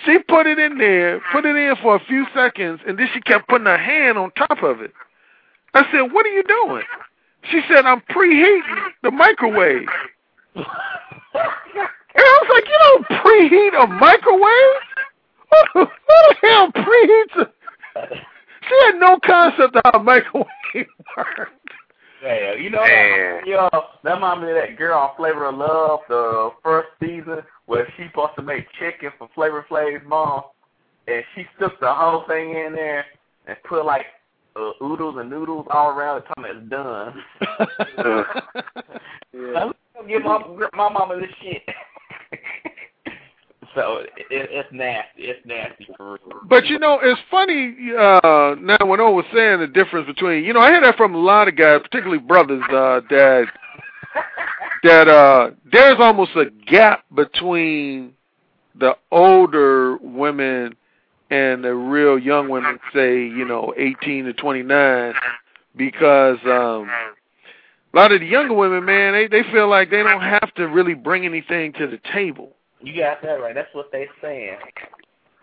She 0.05 0.19
put 0.19 0.47
it 0.47 0.59
in 0.59 0.77
there, 0.77 1.21
put 1.31 1.45
it 1.45 1.55
in 1.55 1.75
for 1.81 1.95
a 1.95 1.99
few 2.05 2.25
seconds, 2.33 2.79
and 2.87 2.97
then 2.97 3.09
she 3.13 3.19
kept 3.21 3.49
putting 3.49 3.65
her 3.65 3.77
hand 3.77 4.17
on 4.17 4.31
top 4.31 4.63
of 4.63 4.81
it. 4.81 4.93
I 5.73 5.83
said, 5.91 6.13
"What 6.13 6.25
are 6.25 6.29
you 6.29 6.43
doing?" 6.43 6.85
She 7.51 7.61
said, 7.67 7.85
"I'm 7.85 8.01
preheating 8.01 8.91
the 9.03 9.11
microwave." 9.11 9.87
And 12.15 12.23
I 12.25 12.39
was 12.41 12.49
like, 12.53 12.67
"You 12.67 12.79
don't 12.81 13.05
preheat 13.23 13.83
a 13.83 13.87
microwave? 13.87 14.81
Who 15.73 15.85
the 16.07 16.35
hell 16.41 16.71
preheats 16.71 17.35
a?" 17.37 18.15
She 18.67 18.75
had 18.85 18.99
no 18.99 19.19
concept 19.25 19.75
of 19.75 19.81
how 19.85 19.99
a 19.99 20.03
microwave 20.03 20.47
worked. 21.17 21.51
Yeah, 22.21 22.53
you 22.55 22.69
know, 22.69 22.81
Man. 22.83 23.37
that, 23.37 23.47
yo, 23.47 23.69
that 24.03 24.13
reminds 24.13 24.43
me 24.43 24.49
of 24.49 24.55
that 24.57 24.77
girl 24.77 24.99
on 24.99 25.15
Flavor 25.15 25.45
of 25.47 25.55
Love, 25.55 26.01
the 26.09 26.49
first 26.61 26.89
season, 26.99 27.37
where 27.65 27.87
she 27.95 28.07
supposed 28.07 28.35
to 28.35 28.41
make 28.41 28.67
chicken 28.77 29.09
for 29.17 29.29
Flavor 29.33 29.65
Flav's 29.69 30.03
mom, 30.05 30.43
and 31.07 31.23
she 31.33 31.45
stuck 31.55 31.79
the 31.79 31.91
whole 31.91 32.25
thing 32.27 32.57
in 32.57 32.73
there 32.73 33.05
and 33.47 33.55
put 33.67 33.85
like 33.85 34.05
uh, 34.57 34.71
oodles 34.83 35.15
and 35.17 35.29
noodles 35.29 35.65
all 35.71 35.89
around 35.91 36.17
it, 36.17 36.25
telling 36.35 36.51
me 36.51 36.59
it's 36.61 36.69
done. 36.69 37.23
Yeah. 39.31 39.53
I'm 39.59 39.73
gonna 39.95 40.07
give 40.07 40.23
my 40.23 40.39
my 40.73 40.89
mama 40.89 41.19
this 41.21 41.29
shit. 41.41 41.61
so 43.75 43.97
it, 43.97 44.27
it's 44.29 44.69
nasty. 44.71 45.23
It's 45.23 45.45
nasty 45.45 45.87
for 45.97 46.13
real. 46.13 46.39
But 46.47 46.67
you 46.67 46.79
know, 46.79 46.99
it's 47.01 47.19
funny. 47.29 47.75
Uh, 47.97 48.55
now, 48.59 48.85
when 48.85 48.99
I 48.99 49.09
was 49.09 49.25
saying 49.33 49.59
the 49.59 49.67
difference 49.67 50.07
between, 50.07 50.43
you 50.43 50.53
know, 50.53 50.59
I 50.59 50.71
hear 50.71 50.81
that 50.81 50.97
from 50.97 51.15
a 51.15 51.19
lot 51.19 51.47
of 51.47 51.55
guys, 51.55 51.81
particularly 51.81 52.19
brothers, 52.19 52.63
uh, 52.69 53.01
that 53.09 53.45
that 54.83 55.07
uh, 55.07 55.51
there's 55.71 55.97
almost 55.99 56.31
a 56.35 56.45
gap 56.65 57.03
between 57.13 58.13
the 58.79 58.95
older 59.11 59.97
women 59.97 60.75
and 61.29 61.63
the 61.63 61.73
real 61.73 62.17
young 62.17 62.49
women, 62.49 62.79
say, 62.93 63.19
you 63.19 63.45
know, 63.45 63.73
18 63.77 64.25
to 64.25 64.33
29, 64.33 65.13
because 65.75 66.37
um, 66.45 66.89
a 67.93 67.97
lot 67.97 68.11
of 68.11 68.21
the 68.21 68.25
younger 68.25 68.53
women, 68.53 68.85
man, 68.85 69.13
they 69.13 69.27
they 69.27 69.49
feel 69.51 69.69
like 69.69 69.89
they 69.89 70.03
don't 70.03 70.21
have 70.21 70.53
to 70.55 70.67
really 70.67 70.93
bring 70.93 71.25
anything 71.25 71.73
to 71.73 71.87
the 71.87 71.99
table. 72.13 72.51
You 72.81 72.95
got 72.95 73.21
that 73.21 73.41
right. 73.41 73.55
That's 73.55 73.73
what 73.73 73.91
they're 73.91 74.07
saying. 74.21 74.57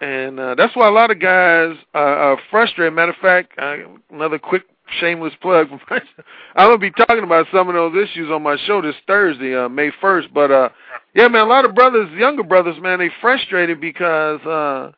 And 0.00 0.38
uh, 0.38 0.54
that's 0.54 0.76
why 0.76 0.88
a 0.88 0.90
lot 0.90 1.10
of 1.10 1.20
guys 1.20 1.76
are, 1.94 2.32
are 2.32 2.38
frustrated. 2.50 2.92
Matter 2.92 3.12
of 3.12 3.18
fact, 3.18 3.52
uh, 3.58 3.76
another 4.10 4.38
quick 4.38 4.62
shameless 5.00 5.34
plug. 5.40 5.68
I'm 5.90 6.68
gonna 6.68 6.78
be 6.78 6.90
talking 6.90 7.24
about 7.24 7.46
some 7.52 7.68
of 7.68 7.74
those 7.74 8.08
issues 8.08 8.30
on 8.30 8.42
my 8.42 8.56
show 8.66 8.82
this 8.82 8.94
Thursday, 9.06 9.56
uh, 9.56 9.68
May 9.68 9.90
1st. 10.02 10.32
But 10.32 10.50
uh, 10.50 10.68
yeah, 11.14 11.28
man, 11.28 11.42
a 11.42 11.48
lot 11.48 11.64
of 11.64 11.74
brothers, 11.74 12.10
younger 12.12 12.42
brothers, 12.42 12.76
man, 12.80 12.98
they 12.98 13.10
frustrated 13.20 13.80
because 13.80 14.40
uh, 14.42 14.92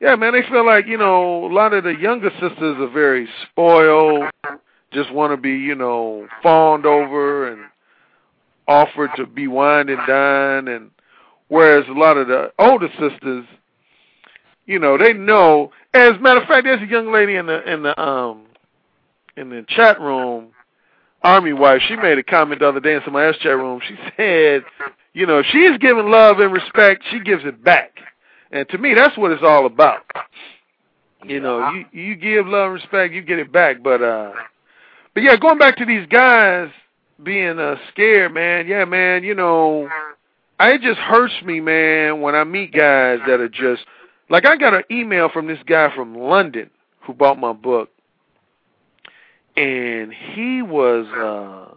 yeah, 0.00 0.16
man, 0.16 0.32
they 0.32 0.42
feel 0.48 0.64
like 0.64 0.86
you 0.86 0.98
know 0.98 1.46
a 1.46 1.52
lot 1.52 1.72
of 1.72 1.84
the 1.84 1.94
younger 1.94 2.30
sisters 2.40 2.76
are 2.78 2.90
very 2.90 3.28
spoiled, 3.50 4.24
just 4.92 5.12
want 5.12 5.32
to 5.32 5.36
be 5.36 5.50
you 5.50 5.74
know 5.74 6.26
fawned 6.42 6.86
over 6.86 7.48
and 7.52 7.62
offered 8.66 9.10
to 9.16 9.26
be 9.26 9.48
wined 9.48 9.90
and 9.90 10.06
dined 10.06 10.68
and 10.68 10.90
Whereas 11.48 11.84
a 11.88 11.92
lot 11.92 12.16
of 12.18 12.28
the 12.28 12.52
older 12.58 12.88
sisters, 12.98 13.46
you 14.66 14.78
know, 14.78 14.98
they 14.98 15.14
know. 15.14 15.72
As 15.94 16.10
a 16.10 16.18
matter 16.18 16.40
of 16.40 16.46
fact, 16.48 16.64
there's 16.64 16.82
a 16.82 16.86
young 16.86 17.10
lady 17.10 17.36
in 17.36 17.46
the 17.46 17.70
in 17.70 17.82
the 17.82 17.98
um 18.00 18.44
in 19.36 19.48
the 19.48 19.64
chat 19.66 19.98
room, 19.98 20.48
Army 21.22 21.54
wife. 21.54 21.80
She 21.88 21.96
made 21.96 22.18
a 22.18 22.22
comment 22.22 22.60
the 22.60 22.68
other 22.68 22.80
day 22.80 22.94
in 22.94 23.00
some 23.04 23.16
else 23.16 23.36
chat 23.38 23.56
room. 23.56 23.80
She 23.86 23.96
said, 24.16 24.62
you 25.14 25.26
know, 25.26 25.38
if 25.38 25.46
she's 25.46 25.78
giving 25.78 26.10
love 26.10 26.38
and 26.38 26.52
respect, 26.52 27.02
she 27.10 27.20
gives 27.20 27.44
it 27.46 27.64
back. 27.64 27.98
And 28.50 28.68
to 28.68 28.78
me, 28.78 28.92
that's 28.94 29.16
what 29.16 29.32
it's 29.32 29.42
all 29.42 29.64
about. 29.64 30.04
You 31.24 31.40
know, 31.40 31.70
you 31.70 31.86
you 31.92 32.14
give 32.14 32.46
love 32.46 32.66
and 32.66 32.74
respect, 32.74 33.14
you 33.14 33.22
get 33.22 33.38
it 33.38 33.50
back. 33.50 33.82
But 33.82 34.02
uh, 34.02 34.32
but 35.18 35.24
yeah, 35.24 35.36
going 35.36 35.58
back 35.58 35.76
to 35.78 35.84
these 35.84 36.06
guys 36.06 36.70
being 37.20 37.58
uh 37.58 37.74
scared, 37.90 38.32
man. 38.32 38.68
Yeah, 38.68 38.84
man. 38.84 39.24
You 39.24 39.34
know. 39.34 39.88
I- 40.60 40.74
it 40.74 40.80
just 40.80 41.00
hurts 41.00 41.34
me, 41.44 41.58
man, 41.58 42.20
when 42.20 42.36
I 42.36 42.44
meet 42.44 42.72
guys 42.72 43.18
that 43.26 43.40
are 43.40 43.48
just 43.48 43.84
like 44.30 44.46
I 44.46 44.56
got 44.56 44.74
an 44.74 44.84
email 44.92 45.28
from 45.28 45.48
this 45.48 45.58
guy 45.66 45.92
from 45.92 46.16
London 46.16 46.70
who 47.00 47.14
bought 47.14 47.36
my 47.36 47.52
book, 47.52 47.90
and 49.56 50.14
he 50.14 50.62
was 50.62 51.06
uh 51.08 51.74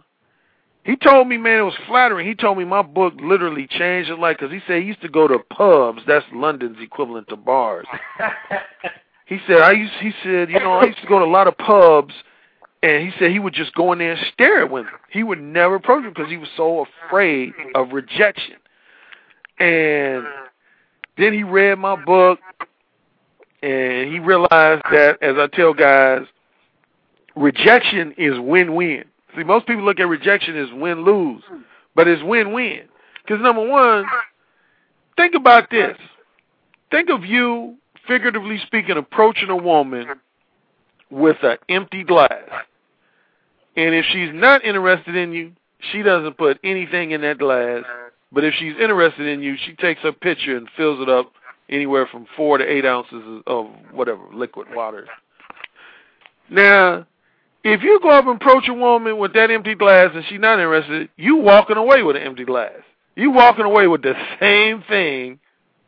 he 0.84 0.94
told 0.94 1.26
me, 1.26 1.36
man, 1.36 1.58
it 1.58 1.62
was 1.62 1.74
flattering. 1.88 2.28
He 2.28 2.36
told 2.36 2.58
me 2.58 2.64
my 2.64 2.82
book 2.82 3.14
literally 3.20 3.66
changed 3.66 4.08
his 4.08 4.20
life 4.20 4.36
because 4.38 4.52
he 4.52 4.60
said 4.68 4.82
he 4.82 4.86
used 4.86 5.02
to 5.02 5.08
go 5.08 5.26
to 5.26 5.40
pubs. 5.40 6.02
That's 6.06 6.26
London's 6.32 6.78
equivalent 6.80 7.28
to 7.30 7.36
bars. 7.36 7.86
He 9.26 9.38
said 9.46 9.62
I 9.62 9.72
used. 9.72 9.94
He 10.00 10.12
said, 10.22 10.50
you 10.50 10.58
know, 10.60 10.72
I 10.74 10.84
used 10.84 11.00
to 11.00 11.06
go 11.06 11.18
to 11.18 11.24
a 11.24 11.26
lot 11.26 11.46
of 11.46 11.56
pubs, 11.56 12.12
and 12.82 13.06
he 13.06 13.12
said 13.18 13.30
he 13.30 13.38
would 13.38 13.54
just 13.54 13.74
go 13.74 13.92
in 13.92 13.98
there 13.98 14.12
and 14.12 14.26
stare 14.32 14.62
at 14.62 14.70
women. 14.70 14.92
He 15.10 15.22
would 15.22 15.40
never 15.40 15.76
approach 15.76 16.02
them 16.02 16.12
because 16.14 16.30
he 16.30 16.36
was 16.36 16.48
so 16.56 16.84
afraid 17.06 17.52
of 17.74 17.92
rejection. 17.92 18.56
And 19.58 20.24
then 21.16 21.32
he 21.32 21.44
read 21.44 21.78
my 21.78 22.02
book, 22.02 22.40
and 23.62 24.12
he 24.12 24.18
realized 24.18 24.82
that, 24.90 25.22
as 25.22 25.36
I 25.38 25.46
tell 25.54 25.72
guys, 25.74 26.22
rejection 27.36 28.14
is 28.18 28.38
win-win. 28.40 29.04
See, 29.36 29.44
most 29.44 29.66
people 29.66 29.84
look 29.84 30.00
at 30.00 30.08
rejection 30.08 30.56
as 30.56 30.68
win-lose, 30.72 31.42
but 31.94 32.08
it's 32.08 32.22
win-win. 32.22 32.82
Because 33.24 33.40
number 33.40 33.66
one, 33.66 34.04
think 35.16 35.34
about 35.36 35.70
this. 35.70 35.96
Think 36.90 37.08
of 37.10 37.24
you, 37.24 37.76
figuratively 38.08 38.58
speaking, 38.66 38.96
approaching 38.96 39.48
a 39.48 39.56
woman 39.56 40.06
with 41.10 41.36
an 41.42 41.58
empty 41.68 42.02
glass. 42.02 42.32
And 43.76 43.94
if 43.94 44.04
she's 44.06 44.30
not 44.32 44.64
interested 44.64 45.16
in 45.16 45.32
you, 45.32 45.52
she 45.90 46.02
doesn't 46.02 46.36
put 46.36 46.58
anything 46.62 47.12
in 47.12 47.22
that 47.22 47.38
glass. 47.38 47.84
But 48.30 48.44
if 48.44 48.54
she's 48.54 48.74
interested 48.80 49.26
in 49.26 49.42
you, 49.42 49.56
she 49.64 49.74
takes 49.74 50.00
her 50.02 50.12
pitcher 50.12 50.56
and 50.56 50.68
fills 50.76 51.00
it 51.00 51.08
up 51.08 51.32
anywhere 51.68 52.06
from 52.06 52.26
four 52.36 52.58
to 52.58 52.64
eight 52.64 52.84
ounces 52.84 53.42
of 53.46 53.66
whatever 53.92 54.20
liquid 54.32 54.68
water. 54.74 55.06
Now, 56.50 57.06
if 57.64 57.82
you 57.82 58.00
go 58.02 58.10
up 58.10 58.26
and 58.26 58.36
approach 58.36 58.68
a 58.68 58.74
woman 58.74 59.18
with 59.18 59.32
that 59.34 59.50
empty 59.50 59.74
glass 59.74 60.10
and 60.14 60.24
she's 60.28 60.40
not 60.40 60.58
interested, 60.58 61.08
you 61.16 61.36
walking 61.36 61.76
away 61.76 62.02
with 62.02 62.16
an 62.16 62.22
empty 62.22 62.44
glass. 62.44 62.72
You 63.14 63.30
walking 63.30 63.64
away 63.64 63.86
with 63.86 64.02
the 64.02 64.14
same 64.40 64.82
thing 64.88 65.38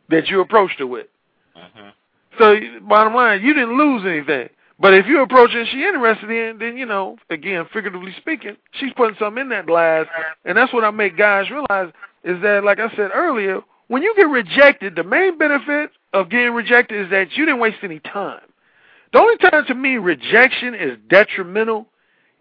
that 0.09 0.27
you 0.27 0.41
approached 0.41 0.79
her 0.79 0.87
with. 0.87 1.07
Mhm. 1.55 1.91
So 2.37 2.79
bottom 2.81 3.13
line, 3.13 3.41
you 3.41 3.53
didn't 3.53 3.77
lose 3.77 4.05
anything. 4.05 4.49
But 4.79 4.93
if 4.93 5.07
you 5.07 5.21
approach 5.21 5.51
her 5.51 5.59
and 5.59 5.69
she 5.69 5.83
interested 5.83 6.29
in, 6.29 6.57
then 6.59 6.77
you 6.77 6.85
know, 6.85 7.17
again, 7.29 7.65
figuratively 7.71 8.13
speaking, 8.17 8.57
she's 8.73 8.91
putting 8.97 9.15
something 9.17 9.41
in 9.41 9.49
that 9.49 9.67
glass, 9.67 10.05
and 10.43 10.57
that's 10.57 10.73
what 10.73 10.83
I 10.83 10.91
make 10.91 11.17
guys 11.17 11.49
realize 11.49 11.93
is 12.23 12.41
that, 12.41 12.63
like 12.63 12.79
I 12.79 12.89
said 12.95 13.11
earlier, 13.13 13.61
when 13.87 14.01
you 14.01 14.13
get 14.15 14.27
rejected, 14.27 14.95
the 14.95 15.03
main 15.03 15.37
benefit 15.37 15.91
of 16.13 16.29
getting 16.29 16.53
rejected 16.53 17.05
is 17.05 17.11
that 17.11 17.37
you 17.37 17.45
didn't 17.45 17.61
waste 17.61 17.77
any 17.83 17.99
time. 17.99 18.41
The 19.13 19.19
only 19.19 19.37
time 19.37 19.65
to 19.67 19.75
me 19.75 19.95
rejection 19.95 20.73
is 20.73 20.97
detrimental 21.09 21.87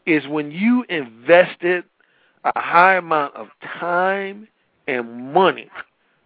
is 0.07 0.27
when 0.27 0.51
you 0.51 0.85
invested 0.89 1.85
a 2.45 2.61
high 2.61 2.97
amount 2.97 3.37
of 3.37 3.49
time 3.79 4.49
and 4.87 5.33
money 5.33 5.71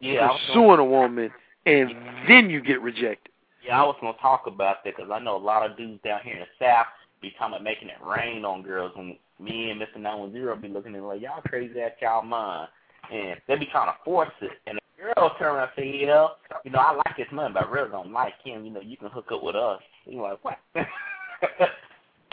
Yeah, 0.00 0.28
pursuing 0.46 0.78
a 0.78 0.84
woman, 0.84 1.30
and 1.66 1.90
then 2.28 2.48
you 2.48 2.60
get 2.62 2.80
rejected. 2.80 3.32
Yeah, 3.68 3.82
I 3.82 3.84
was 3.84 3.96
gonna 4.00 4.16
talk 4.22 4.46
about 4.46 4.82
that 4.84 4.96
because 4.96 5.10
I 5.12 5.18
know 5.18 5.36
a 5.36 5.38
lot 5.38 5.68
of 5.68 5.76
dudes 5.76 6.00
down 6.02 6.20
here 6.24 6.34
in 6.34 6.40
the 6.40 6.46
South 6.58 6.86
be 7.20 7.34
talking 7.38 7.54
about 7.54 7.64
making 7.64 7.88
it 7.88 8.02
rain 8.02 8.44
on 8.44 8.62
girls, 8.62 8.92
and 8.96 9.16
me 9.38 9.70
and 9.70 9.78
Mr. 9.78 10.00
910 10.00 10.62
be 10.62 10.72
looking 10.72 10.94
at 10.94 11.02
like 11.02 11.20
y'all 11.20 11.42
crazy 11.42 11.78
at 11.80 12.00
y'all 12.00 12.22
mind, 12.22 12.68
and 13.12 13.38
they 13.46 13.56
be 13.56 13.68
trying 13.70 13.92
to 13.92 13.98
force 14.06 14.32
it, 14.40 14.52
and 14.66 14.78
the 14.78 15.02
girl 15.02 15.32
turn 15.38 15.54
around 15.54 15.70
and 15.76 15.84
say, 15.84 16.00
yeah, 16.06 16.28
you 16.64 16.70
know, 16.70 16.78
I 16.78 16.94
like 16.94 17.16
this 17.18 17.26
man, 17.30 17.52
but 17.52 17.66
I 17.66 17.70
really 17.70 17.90
don't 17.90 18.10
like 18.10 18.34
him. 18.42 18.64
You 18.64 18.70
know, 18.70 18.80
you 18.80 18.96
can 18.96 19.10
hook 19.10 19.28
up 19.32 19.42
with 19.42 19.54
us. 19.54 19.80
You're 20.06 20.22
like, 20.22 20.42
what? 20.42 20.58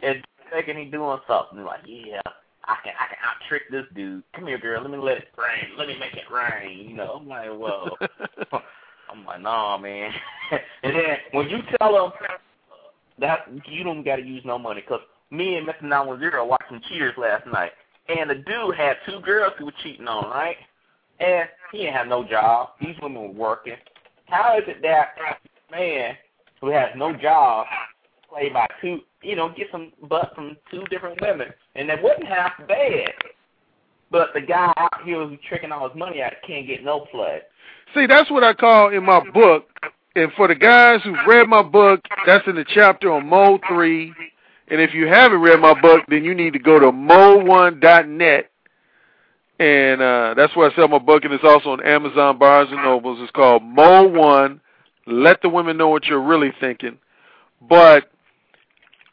and 0.03 0.23
thinking 0.53 0.77
he 0.77 0.86
doing 0.86 1.19
something. 1.27 1.65
Like, 1.65 1.81
yeah, 1.86 2.21
I 2.63 2.77
can, 2.81 2.93
I 2.97 3.07
can 3.07 3.19
out 3.25 3.36
trick 3.49 3.63
this 3.69 3.86
dude. 3.93 4.23
Come 4.33 4.47
here, 4.47 4.57
girl. 4.57 4.81
Let 4.81 4.89
me 4.89 4.97
let 4.97 5.17
it 5.17 5.27
rain. 5.38 5.77
Let 5.77 5.89
me 5.89 5.99
make 5.99 6.13
it 6.13 6.31
rain. 6.33 6.89
You 6.89 6.95
know, 6.95 7.19
I'm 7.19 7.27
like, 7.27 7.49
well, 7.51 7.97
I'm 9.16 9.26
like, 9.26 9.41
nah, 9.41 9.78
man. 9.78 10.11
and 10.84 10.95
then 10.95 11.18
when 11.32 11.49
you 11.49 11.59
tell 11.80 11.93
them 11.93 12.11
that 13.20 13.47
you 13.68 13.84
don't 13.84 14.03
got 14.03 14.18
to 14.18 14.24
use 14.24 14.43
no 14.45 14.57
money, 14.57 14.82
because 14.82 15.01
me 15.32 15.55
and 15.55 15.68
Mr. 15.68 15.84
910 15.84 16.47
watched 16.47 16.70
some 16.70 16.82
cheaters 16.89 17.13
last 17.18 17.45
night, 17.47 17.72
and 18.07 18.30
the 18.30 18.36
dude 18.36 18.76
had 18.76 18.97
two 19.07 19.20
girls 19.22 19.53
he 19.57 19.63
was 19.63 19.74
cheating 19.84 20.07
on, 20.07 20.30
right? 20.30 20.57
And 21.20 21.47
he 21.72 21.80
didn't 21.80 21.93
have 21.93 22.07
no 22.07 22.24
job. 22.24 22.70
These 22.82 22.95
women 23.01 23.22
were 23.22 23.30
working. 23.30 23.76
How 24.28 24.57
is 24.57 24.63
it 24.68 24.82
that 24.82 25.16
man 25.72 26.16
who 26.61 26.70
has 26.70 26.89
no 26.95 27.13
job 27.16 27.68
play 28.30 28.49
by 28.49 28.68
two, 28.82 28.99
you 29.22 29.36
know, 29.36 29.49
get 29.49 29.68
some 29.72 29.91
butt 30.09 30.32
from 30.36 30.57
two 30.72 30.84
different 30.89 31.20
women, 31.22 31.47
and 31.76 31.89
that 31.89 32.01
wasn't 32.01 32.28
half 32.28 32.53
bad. 32.68 33.13
But 34.16 34.30
the 34.34 34.39
guy 34.39 34.72
out 34.78 35.03
here 35.03 35.28
who's 35.28 35.38
tricking 35.45 35.74
all 35.74 35.89
his 35.89 35.97
money 35.97 36.22
out 36.22 36.32
can't 36.47 36.66
get 36.66 36.86
no 36.86 37.01
play. 37.11 37.39
See, 37.93 38.05
that's 38.07 38.32
what 38.32 38.45
I 38.45 38.53
call 38.53 38.95
in 38.95 39.03
my 39.03 39.20
book. 39.34 39.68
And 40.16 40.32
for 40.38 40.47
the 40.47 40.55
guys 40.55 41.01
who've 41.03 41.18
read 41.28 41.49
my 41.49 41.61
book, 41.61 41.99
that's 42.26 42.47
in 42.47 42.55
the 42.55 42.63
chapter 42.66 43.11
on 43.11 43.28
Mode 43.28 43.59
3. 43.68 44.13
And 44.70 44.80
if 44.80 44.93
you 44.93 45.07
haven't 45.07 45.41
read 45.41 45.59
my 45.59 45.78
book, 45.82 46.05
then 46.07 46.24
you 46.24 46.34
need 46.34 46.53
to 46.53 46.59
go 46.59 46.80
to 46.80 46.93
mode1.net. 46.93 48.51
And 49.59 50.01
uh, 50.01 50.34
that's 50.38 50.55
where 50.55 50.72
I 50.72 50.76
sell 50.76 50.88
my 50.88 50.99
book, 50.99 51.26
and 51.26 51.34
it's 51.34 51.43
also 51.43 51.72
on 51.72 51.86
Amazon, 51.86 52.38
Barnes 52.38 52.72
and 52.72 52.84
Nobles. 52.84 53.20
It's 53.22 53.32
called 53.32 53.63
Mode 53.63 54.13
1. 54.13 54.61
Let 55.07 55.41
the 55.41 55.49
women 55.49 55.76
know 55.76 55.89
what 55.89 56.05
you're 56.05 56.24
really 56.24 56.53
thinking. 56.61 56.99
But 57.61 58.09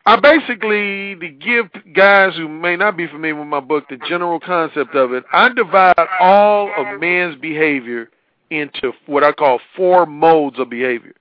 I 0.05 0.19
basically, 0.19 1.15
to 1.15 1.29
give 1.29 1.67
guys 1.95 2.35
who 2.37 2.49
may 2.49 2.77
not 2.77 2.97
be 2.97 3.07
familiar 3.07 3.37
with 3.37 3.47
my 3.47 3.61
book 3.61 3.85
the 3.89 3.99
general 4.09 4.41
concept 4.41 4.97
of 4.97 5.13
it, 5.13 5.25
I 5.33 5.49
divide 5.51 5.95
all 6.21 6.71
of 6.77 7.01
man's 7.01 7.41
behavior 7.41 8.11
into 8.51 8.93
what 9.07 9.23
I 9.23 9.33
call 9.33 9.61
four 9.77 10.05
modes 10.07 10.59
of 10.59 10.69
behavior. 10.69 11.15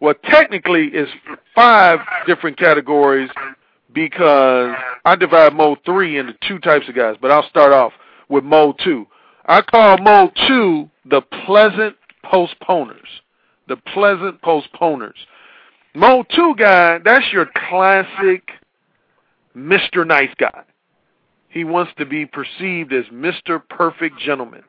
Well, 0.00 0.14
technically, 0.24 0.90
it's 0.92 1.10
five 1.54 1.98
different 2.26 2.58
categories 2.58 3.30
because 3.92 4.76
I 5.04 5.16
divide 5.16 5.54
mode 5.54 5.78
three 5.84 6.18
into 6.18 6.34
two 6.46 6.58
types 6.60 6.88
of 6.88 6.94
guys, 6.94 7.16
but 7.20 7.30
I'll 7.30 7.48
start 7.48 7.72
off 7.72 7.92
with 8.28 8.44
mode 8.44 8.78
two. 8.84 9.06
I 9.46 9.62
call 9.62 9.98
mode 9.98 10.30
two 10.46 10.90
the 11.06 11.22
pleasant 11.44 11.96
postponers. 12.24 13.08
The 13.68 13.76
pleasant 13.76 14.40
postponers. 14.42 15.16
Mode 15.96 16.26
two 16.28 16.54
guy, 16.58 16.98
that's 16.98 17.32
your 17.32 17.46
classic 17.46 18.50
Mr. 19.56 20.06
Nice 20.06 20.34
Guy. 20.36 20.62
He 21.48 21.64
wants 21.64 21.90
to 21.96 22.04
be 22.04 22.26
perceived 22.26 22.92
as 22.92 23.06
Mr. 23.06 23.62
Perfect 23.66 24.18
Gentleman. 24.18 24.62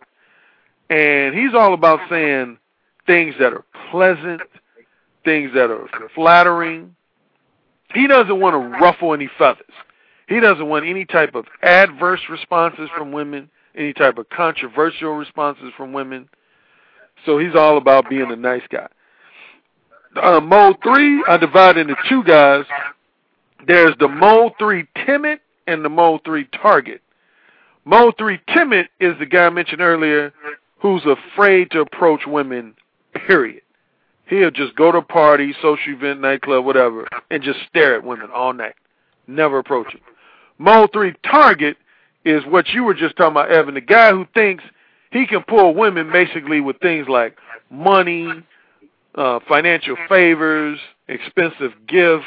And 0.90 1.36
he's 1.36 1.54
all 1.54 1.74
about 1.74 2.00
saying 2.10 2.60
things 3.06 3.36
that 3.42 3.52
are 3.52 3.66
pleasant, 3.92 4.40
things 5.26 5.52
that 5.54 5.70
are 5.70 5.90
flattering. 6.16 6.96
He 7.94 8.08
doesn't 8.08 8.40
want 8.40 8.54
to 8.54 8.80
ruffle 8.80 9.14
any 9.14 9.30
feathers. 9.38 9.66
He 10.30 10.40
doesn't 10.40 10.70
want 10.70 10.86
any 10.86 11.04
type 11.04 11.36
of 11.36 11.44
adverse 11.62 12.22
responses 12.30 12.90
from 12.98 13.12
women, 13.12 13.50
any 13.76 13.92
type 13.92 14.18
of 14.18 14.30
controversial 14.30 15.12
responses 15.16 15.74
from 15.76 15.92
women. 15.92 16.30
So 17.26 17.38
he's 17.38 17.54
all 17.54 17.78
about 17.78 18.10
being 18.10 18.32
a 18.32 18.38
nice 18.38 18.64
guy. 18.72 18.88
Uh, 20.16 20.40
mode 20.40 20.78
3, 20.84 21.24
I 21.28 21.38
divide 21.38 21.78
into 21.78 21.96
two 22.10 22.24
guys. 22.24 22.66
There's 23.68 23.96
the 24.00 24.08
Mode 24.08 24.54
3 24.58 24.88
timid 25.06 25.40
and 25.68 25.84
the 25.84 25.90
Mode 25.90 26.22
3 26.24 26.46
target. 26.62 27.02
Mode 27.86 28.16
3 28.18 28.40
timid 28.54 28.88
is 29.00 29.18
the 29.20 29.26
guy 29.26 29.46
I 29.46 29.50
mentioned 29.50 29.82
earlier 29.82 30.34
who's 30.80 31.04
afraid 31.06 31.72
to 31.72 31.82
approach 31.82 32.22
women, 32.26 32.76
period. 33.28 33.62
He'll 34.28 34.52
just 34.52 34.76
go 34.76 34.92
to 34.92 35.02
party, 35.02 35.54
social 35.62 35.94
event, 35.94 36.22
nightclub, 36.22 36.66
whatever, 36.66 37.08
and 37.32 37.44
just 37.44 37.60
stare 37.70 37.96
at 37.96 38.04
women 38.04 38.30
all 38.34 38.54
night. 38.54 38.76
Never 39.28 39.60
approach 39.60 39.92
them. 39.94 40.02
Mode 40.58 40.92
3 40.94 41.14
target 41.30 41.78
is 42.26 42.44
what 42.46 42.68
you 42.70 42.84
were 42.84 42.94
just 42.94 43.16
talking 43.16 43.32
about, 43.32 43.52
Evan, 43.52 43.76
the 43.76 43.82
guy 43.82 44.12
who 44.12 44.26
thinks 44.34 44.64
he 45.12 45.26
can 45.26 45.44
pull 45.44 45.74
women 45.74 46.12
basically 46.12 46.60
with 46.60 46.78
things 46.80 47.08
like 47.08 47.38
money, 47.70 48.28
uh, 49.18 49.40
financial 49.48 49.98
favors, 50.08 50.80
expensive 51.08 51.72
gifts, 51.88 52.26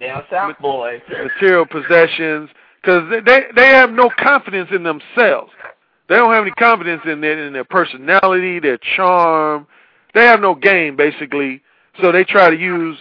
Down 0.00 0.24
south 0.30 0.58
boys. 0.60 1.00
material 1.08 1.64
possessions, 1.64 2.50
because 2.82 3.08
they, 3.10 3.20
they 3.20 3.44
they 3.54 3.68
have 3.68 3.90
no 3.92 4.10
confidence 4.18 4.68
in 4.72 4.82
themselves. 4.82 5.52
They 6.08 6.16
don't 6.16 6.34
have 6.34 6.42
any 6.42 6.50
confidence 6.50 7.02
in 7.06 7.20
their 7.20 7.46
in 7.46 7.52
their 7.52 7.64
personality, 7.64 8.58
their 8.58 8.78
charm. 8.96 9.66
They 10.14 10.24
have 10.24 10.40
no 10.40 10.54
game 10.54 10.96
basically, 10.96 11.62
so 12.00 12.12
they 12.12 12.24
try 12.24 12.50
to 12.50 12.56
use 12.56 12.98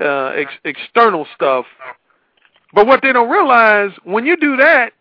uh, 0.00 0.32
ex- 0.34 0.52
external 0.64 1.26
stuff. 1.34 1.64
But 2.74 2.86
what 2.86 3.00
they 3.02 3.12
don't 3.12 3.30
realize 3.30 3.90
when 4.04 4.26
you 4.26 4.36
do 4.36 4.56
that, 4.56 4.92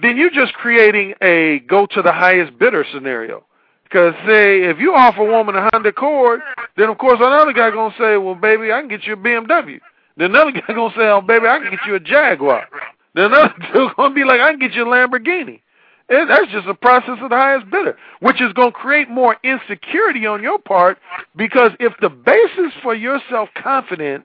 then 0.00 0.16
you're 0.16 0.30
just 0.30 0.54
creating 0.54 1.14
a 1.20 1.60
go 1.68 1.86
to 1.86 2.02
the 2.02 2.12
highest 2.12 2.58
bidder 2.58 2.84
scenario. 2.92 3.44
Because 3.92 4.14
say 4.26 4.64
if 4.64 4.78
you 4.78 4.94
offer 4.94 5.20
a 5.20 5.30
woman 5.30 5.54
a 5.54 5.68
Honda 5.70 5.90
Accord, 5.90 6.40
then 6.78 6.88
of 6.88 6.96
course 6.96 7.18
another 7.20 7.52
guy 7.52 7.70
gonna 7.70 7.94
say, 7.98 8.16
well, 8.16 8.34
baby, 8.34 8.72
I 8.72 8.80
can 8.80 8.88
get 8.88 9.04
you 9.04 9.12
a 9.12 9.16
BMW. 9.16 9.80
Then 10.16 10.30
another 10.30 10.52
guy 10.52 10.62
gonna 10.68 10.94
say, 10.96 11.08
oh, 11.08 11.20
baby, 11.20 11.46
I 11.46 11.58
can 11.58 11.70
get 11.70 11.80
you 11.86 11.96
a 11.96 12.00
Jaguar. 12.00 12.66
Then 13.14 13.26
another 13.26 13.52
dude 13.74 13.94
gonna 13.96 14.14
be 14.14 14.24
like, 14.24 14.40
I 14.40 14.50
can 14.50 14.58
get 14.58 14.72
you 14.72 14.84
a 14.84 14.86
Lamborghini. 14.86 15.60
And 16.08 16.30
that's 16.30 16.50
just 16.50 16.66
a 16.66 16.74
process 16.74 17.18
of 17.20 17.28
the 17.28 17.36
highest 17.36 17.70
bidder, 17.70 17.98
which 18.20 18.40
is 18.40 18.54
gonna 18.54 18.72
create 18.72 19.10
more 19.10 19.36
insecurity 19.44 20.24
on 20.24 20.42
your 20.42 20.58
part. 20.58 20.96
Because 21.36 21.72
if 21.78 21.92
the 22.00 22.08
basis 22.08 22.72
for 22.82 22.94
your 22.94 23.20
self 23.28 23.50
confidence 23.62 24.24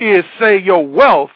is, 0.00 0.24
say, 0.40 0.60
your 0.60 0.84
wealth, 0.84 1.30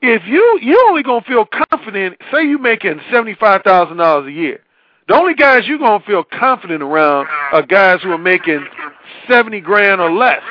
if 0.00 0.22
you 0.26 0.58
you 0.62 0.82
only 0.88 1.02
gonna 1.02 1.24
feel 1.28 1.44
confident, 1.44 2.16
say 2.32 2.44
you 2.44 2.56
making 2.56 3.00
seventy 3.12 3.34
five 3.34 3.62
thousand 3.64 3.98
dollars 3.98 4.28
a 4.28 4.32
year. 4.32 4.60
The 5.08 5.14
only 5.14 5.34
guys 5.34 5.66
you're 5.66 5.78
gonna 5.78 6.04
feel 6.04 6.22
confident 6.22 6.82
around 6.82 7.28
are 7.52 7.62
guys 7.62 8.00
who 8.02 8.10
are 8.12 8.18
making 8.18 8.64
seventy 9.26 9.60
grand 9.60 10.02
or 10.02 10.12
less. 10.12 10.42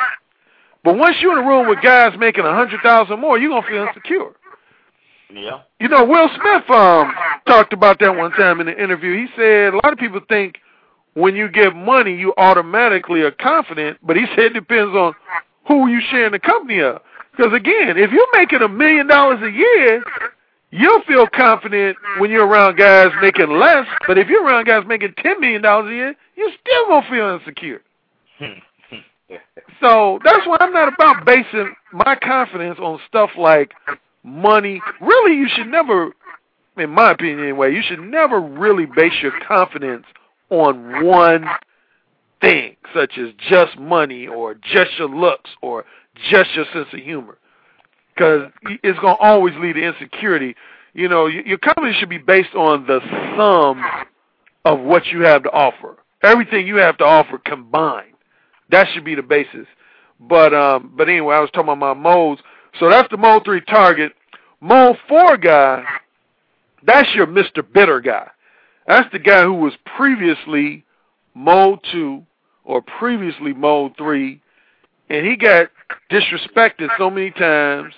But 0.84 0.98
once 0.98 1.18
you're 1.22 1.38
in 1.38 1.46
a 1.46 1.48
room 1.48 1.68
with 1.68 1.82
guys 1.82 2.18
making 2.18 2.44
a 2.44 2.54
hundred 2.54 2.82
thousand 2.82 3.20
more, 3.20 3.38
you're 3.38 3.52
gonna 3.52 3.68
feel 3.68 3.88
insecure. 3.88 4.32
Yeah. 5.32 5.62
You 5.80 5.90
know, 5.90 6.06
Will 6.06 6.30
Smith 6.30 6.70
um 6.72 7.14
talked 7.46 7.72
about 7.72 8.00
that 8.00 8.16
one 8.16 8.32
time 8.32 8.60
in 8.60 8.68
an 8.68 8.78
interview. 8.80 9.16
He 9.16 9.28
said 9.36 9.74
a 9.74 9.78
lot 9.84 9.94
of 9.94 10.00
people 10.00 10.22
think 10.28 10.56
when 11.14 11.36
you 11.36 11.50
get 11.50 11.76
money 11.76 12.16
you 12.16 12.34
automatically 12.38 13.22
are 13.22 13.32
confident, 13.32 14.00
but 14.02 14.18
he 14.18 14.26
said 14.36 14.46
it 14.46 14.54
depends 14.54 14.96
on 14.96 15.14
who 15.68 15.88
you 15.88 16.02
sharing 16.10 16.32
the 16.32 16.40
company 16.40 16.80
of. 16.80 17.02
Because 17.36 17.54
again, 17.54 17.98
if 17.98 18.12
you're 18.12 18.28
making 18.34 18.64
a 18.64 18.68
million 18.68 19.06
dollars 19.06 19.40
a 19.44 19.52
year, 19.52 20.04
you'll 20.72 21.04
feel 21.04 21.28
confident 21.28 21.98
when 22.20 22.32
you're 22.32 22.46
around 22.46 22.78
guys 22.78 23.10
making 23.22 23.50
less. 23.50 23.88
But 24.08 24.18
if 24.18 24.28
you're 24.28 24.46
around 24.46 24.66
guys 24.66 24.84
making 24.88 25.14
ten 25.22 25.40
million 25.40 25.62
dollars 25.62 25.92
a 25.92 25.96
year, 25.96 26.16
you're 26.36 26.52
still 26.62 26.88
gonna 26.88 27.10
feel 27.10 27.40
insecure. 27.40 27.82
So 29.82 30.20
that's 30.24 30.46
why 30.48 30.58
I'm 30.60 30.74
not 30.74 30.94
about 30.94 31.26
basing 31.26 31.76
my 31.92 32.16
confidence 32.16 32.80
on 32.80 33.00
stuff 33.08 33.30
like 33.38 33.74
money. 34.24 34.82
Really, 35.02 35.36
you 35.36 35.48
should 35.54 35.68
never, 35.68 36.12
in 36.78 36.90
my 36.90 37.12
opinion 37.12 37.42
anyway, 37.42 37.74
you 37.74 37.84
should 37.84 38.00
never 38.00 38.40
really 38.40 38.86
base 38.86 39.14
your 39.22 39.34
confidence 39.48 40.06
on 40.50 41.06
one 41.06 41.46
thing, 42.42 42.76
such 42.96 43.18
as 43.18 43.30
just 43.50 43.78
money 43.78 44.28
or 44.28 44.56
just 44.56 44.98
your 44.98 45.10
looks 45.10 45.50
or 45.62 45.86
just 46.30 46.56
your 46.56 46.66
sense 46.74 46.88
of 46.94 47.00
humor. 47.00 47.38
Because 48.18 48.52
it's 48.84 49.00
gonna 49.00 49.18
always 49.20 49.54
lead 49.56 49.74
to 49.74 49.82
insecurity. 49.82 50.56
You 50.94 51.08
know, 51.08 51.28
your 51.28 51.60
company 51.60 51.94
should 51.94 52.10
be 52.10 52.18
based 52.18 52.56
on 52.56 52.88
the 52.88 53.00
sum 53.38 53.84
of 54.66 54.80
what 54.80 55.06
you 55.08 55.22
have 55.22 55.44
to 55.44 55.52
offer. 55.52 55.98
Everything 56.24 56.66
you 56.66 56.78
have 56.78 56.98
to 56.98 57.06
offer 57.06 57.38
combined. 57.38 58.14
That 58.70 58.88
should 58.94 59.06
be 59.06 59.16
the 59.16 59.22
basis. 59.22 59.68
But 60.20 60.54
um, 60.54 60.94
but 60.98 61.08
anyway, 61.08 61.36
I 61.36 61.40
was 61.40 61.52
talking 61.52 61.70
about 61.70 61.78
my 61.78 61.94
modes. 61.94 62.42
So 62.80 62.90
that's 62.90 63.10
the 63.10 63.18
mode 63.18 63.46
three 63.46 63.62
target. 63.62 64.14
Mode 64.60 64.98
four 65.08 65.38
guy, 65.38 65.84
that's 66.84 67.14
your 67.14 67.28
Mr. 67.28 67.62
Bitter 67.72 68.02
guy. 68.02 68.30
That's 68.88 69.12
the 69.12 69.20
guy 69.20 69.44
who 69.44 69.54
was 69.54 69.74
previously 69.96 70.84
mode 71.36 71.80
two 71.92 72.26
or 72.64 72.82
previously 72.82 73.54
mode 73.54 73.94
three, 73.98 74.42
and 75.10 75.26
he 75.26 75.36
got 75.36 75.70
disrespected 76.12 76.90
so 76.98 77.12
many 77.12 77.32
times. 77.32 77.94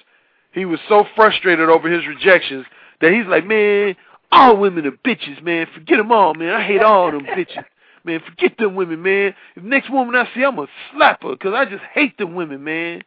He 0.52 0.66
was 0.66 0.80
so 0.88 1.06
frustrated 1.16 1.70
over 1.70 1.90
his 1.90 2.08
rejections 2.08 2.66
that 3.02 3.12
he's 3.12 3.26
like, 3.28 3.46
man, 3.46 3.96
all 4.32 4.58
women 4.58 4.86
are 4.86 4.92
bitches, 4.92 5.42
man. 5.44 5.68
Forget 5.74 5.98
them 5.98 6.12
all, 6.12 6.34
man. 6.34 6.54
I 6.54 6.64
hate 6.64 6.82
all 6.82 7.12
them 7.12 7.26
bitches. 7.26 7.66
Man, 8.04 8.22
forget 8.26 8.58
them 8.58 8.76
women, 8.76 9.02
man. 9.02 9.36
If 9.56 9.64
next 9.64 9.92
woman 9.92 10.16
I 10.16 10.28
see, 10.34 10.44
I'm 10.44 10.56
going 10.56 10.68
to 10.68 10.74
slap 10.96 11.22
her 11.24 11.32
because 11.32 11.54
I 11.54 11.66
just 11.66 11.84
hate 11.94 12.18
them 12.18 12.34
women, 12.34 12.64
man. 12.64 13.04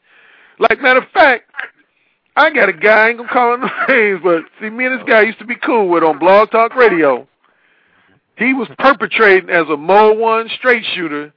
Like, 0.58 0.80
matter 0.80 1.00
of 1.00 1.08
fact, 1.12 1.50
I 2.36 2.50
got 2.50 2.68
a 2.68 2.72
guy, 2.72 3.06
I 3.06 3.08
ain't 3.08 3.18
going 3.18 3.28
to 3.28 3.34
call 3.34 3.54
him 3.54 3.70
names, 3.88 4.20
but 4.22 4.42
see, 4.60 4.70
me 4.70 4.86
and 4.86 4.98
this 5.00 5.08
guy 5.08 5.22
used 5.22 5.38
to 5.38 5.46
be 5.46 5.56
cool 5.56 5.88
with 5.88 6.02
on 6.02 6.18
Blog 6.18 6.50
Talk 6.50 6.74
Radio. 6.74 7.26
He 8.36 8.54
was 8.54 8.68
perpetrating 8.78 9.50
as 9.50 9.66
a 9.68 9.76
Mode 9.76 10.18
1 10.18 10.50
straight 10.58 10.84
shooter, 10.94 11.32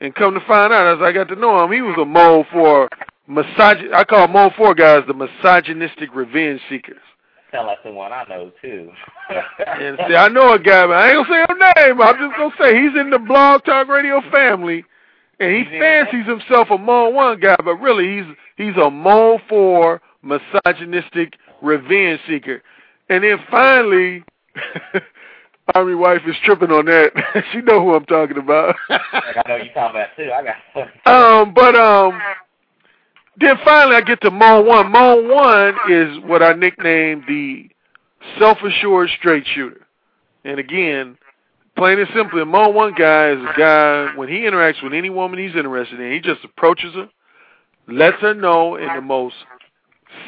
and 0.00 0.14
come 0.14 0.34
to 0.34 0.40
find 0.46 0.72
out, 0.72 0.96
as 0.96 1.02
I 1.02 1.12
got 1.12 1.28
to 1.28 1.36
know 1.36 1.64
him, 1.64 1.72
he 1.72 1.80
was 1.80 1.96
a 2.00 2.04
Mode 2.04 2.46
4 2.52 2.88
misogyn. 3.28 3.92
I 3.92 4.04
call 4.04 4.28
Mode 4.28 4.52
4 4.56 4.74
guys 4.74 5.02
the 5.06 5.14
misogynistic 5.14 6.14
revenge 6.14 6.60
seekers. 6.68 7.00
Sound 7.52 7.68
like 7.68 7.78
someone 7.84 8.12
I 8.12 8.24
know 8.28 8.50
too. 8.60 8.90
And 9.58 9.98
see, 10.08 10.14
I 10.14 10.28
know 10.28 10.52
a 10.52 10.58
guy, 10.58 10.86
but 10.86 10.96
I 10.96 11.10
ain't 11.10 11.26
gonna 11.26 11.46
say 11.46 11.46
his 11.48 11.86
name. 11.88 12.00
I'm 12.00 12.16
just 12.16 12.36
gonna 12.36 12.54
say 12.60 12.80
he's 12.80 12.98
in 12.98 13.10
the 13.10 13.18
Blog 13.18 13.64
Talk 13.64 13.88
Radio 13.88 14.20
family, 14.30 14.84
and 15.40 15.54
he 15.54 15.64
fancies 15.78 16.26
himself 16.26 16.68
a 16.70 16.78
Mode 16.78 17.14
One 17.14 17.40
guy, 17.40 17.56
but 17.64 17.76
really 17.76 18.16
he's 18.16 18.36
he's 18.56 18.76
a 18.76 18.90
Mode 18.90 19.40
Four 19.48 20.00
misogynistic 20.22 21.34
revenge 21.62 22.20
seeker. 22.26 22.62
And 23.08 23.22
then 23.24 23.38
finally, 23.50 24.24
Army 25.74 25.94
wife 25.94 26.22
is 26.26 26.36
tripping 26.44 26.70
on 26.70 26.86
that. 26.86 27.12
she 27.52 27.60
know 27.60 27.80
who 27.80 27.94
I'm 27.94 28.04
talking 28.06 28.38
about. 28.38 28.76
I 28.90 29.42
know 29.48 29.56
you 29.56 29.70
talking 29.72 30.00
about 30.00 30.08
too. 30.16 30.30
I 30.32 30.42
got. 30.42 31.42
um, 31.42 31.54
but 31.54 31.74
um, 31.74 32.20
then 33.38 33.56
finally 33.64 33.96
I 33.96 34.00
get 34.00 34.20
to 34.22 34.30
Mo 34.30 34.62
One. 34.62 34.90
Mo 34.90 35.22
One 35.22 35.74
is 35.90 36.18
what 36.24 36.42
I 36.42 36.52
nicknamed 36.52 37.24
the 37.28 37.68
self-assured 38.38 39.10
straight 39.18 39.44
shooter. 39.54 39.86
And 40.44 40.58
again, 40.58 41.18
plain 41.76 41.98
and 41.98 42.08
simply, 42.14 42.42
a 42.42 42.44
One 42.44 42.94
guy 42.94 43.30
is 43.30 43.38
a 43.38 43.58
guy 43.58 44.16
when 44.16 44.28
he 44.28 44.40
interacts 44.40 44.82
with 44.82 44.92
any 44.92 45.10
woman 45.10 45.38
he's 45.38 45.56
interested 45.56 46.00
in, 46.00 46.12
he 46.12 46.20
just 46.20 46.44
approaches 46.44 46.94
her, 46.94 47.08
lets 47.88 48.20
her 48.20 48.34
know 48.34 48.76
in 48.76 48.88
the 48.94 49.00
most 49.00 49.34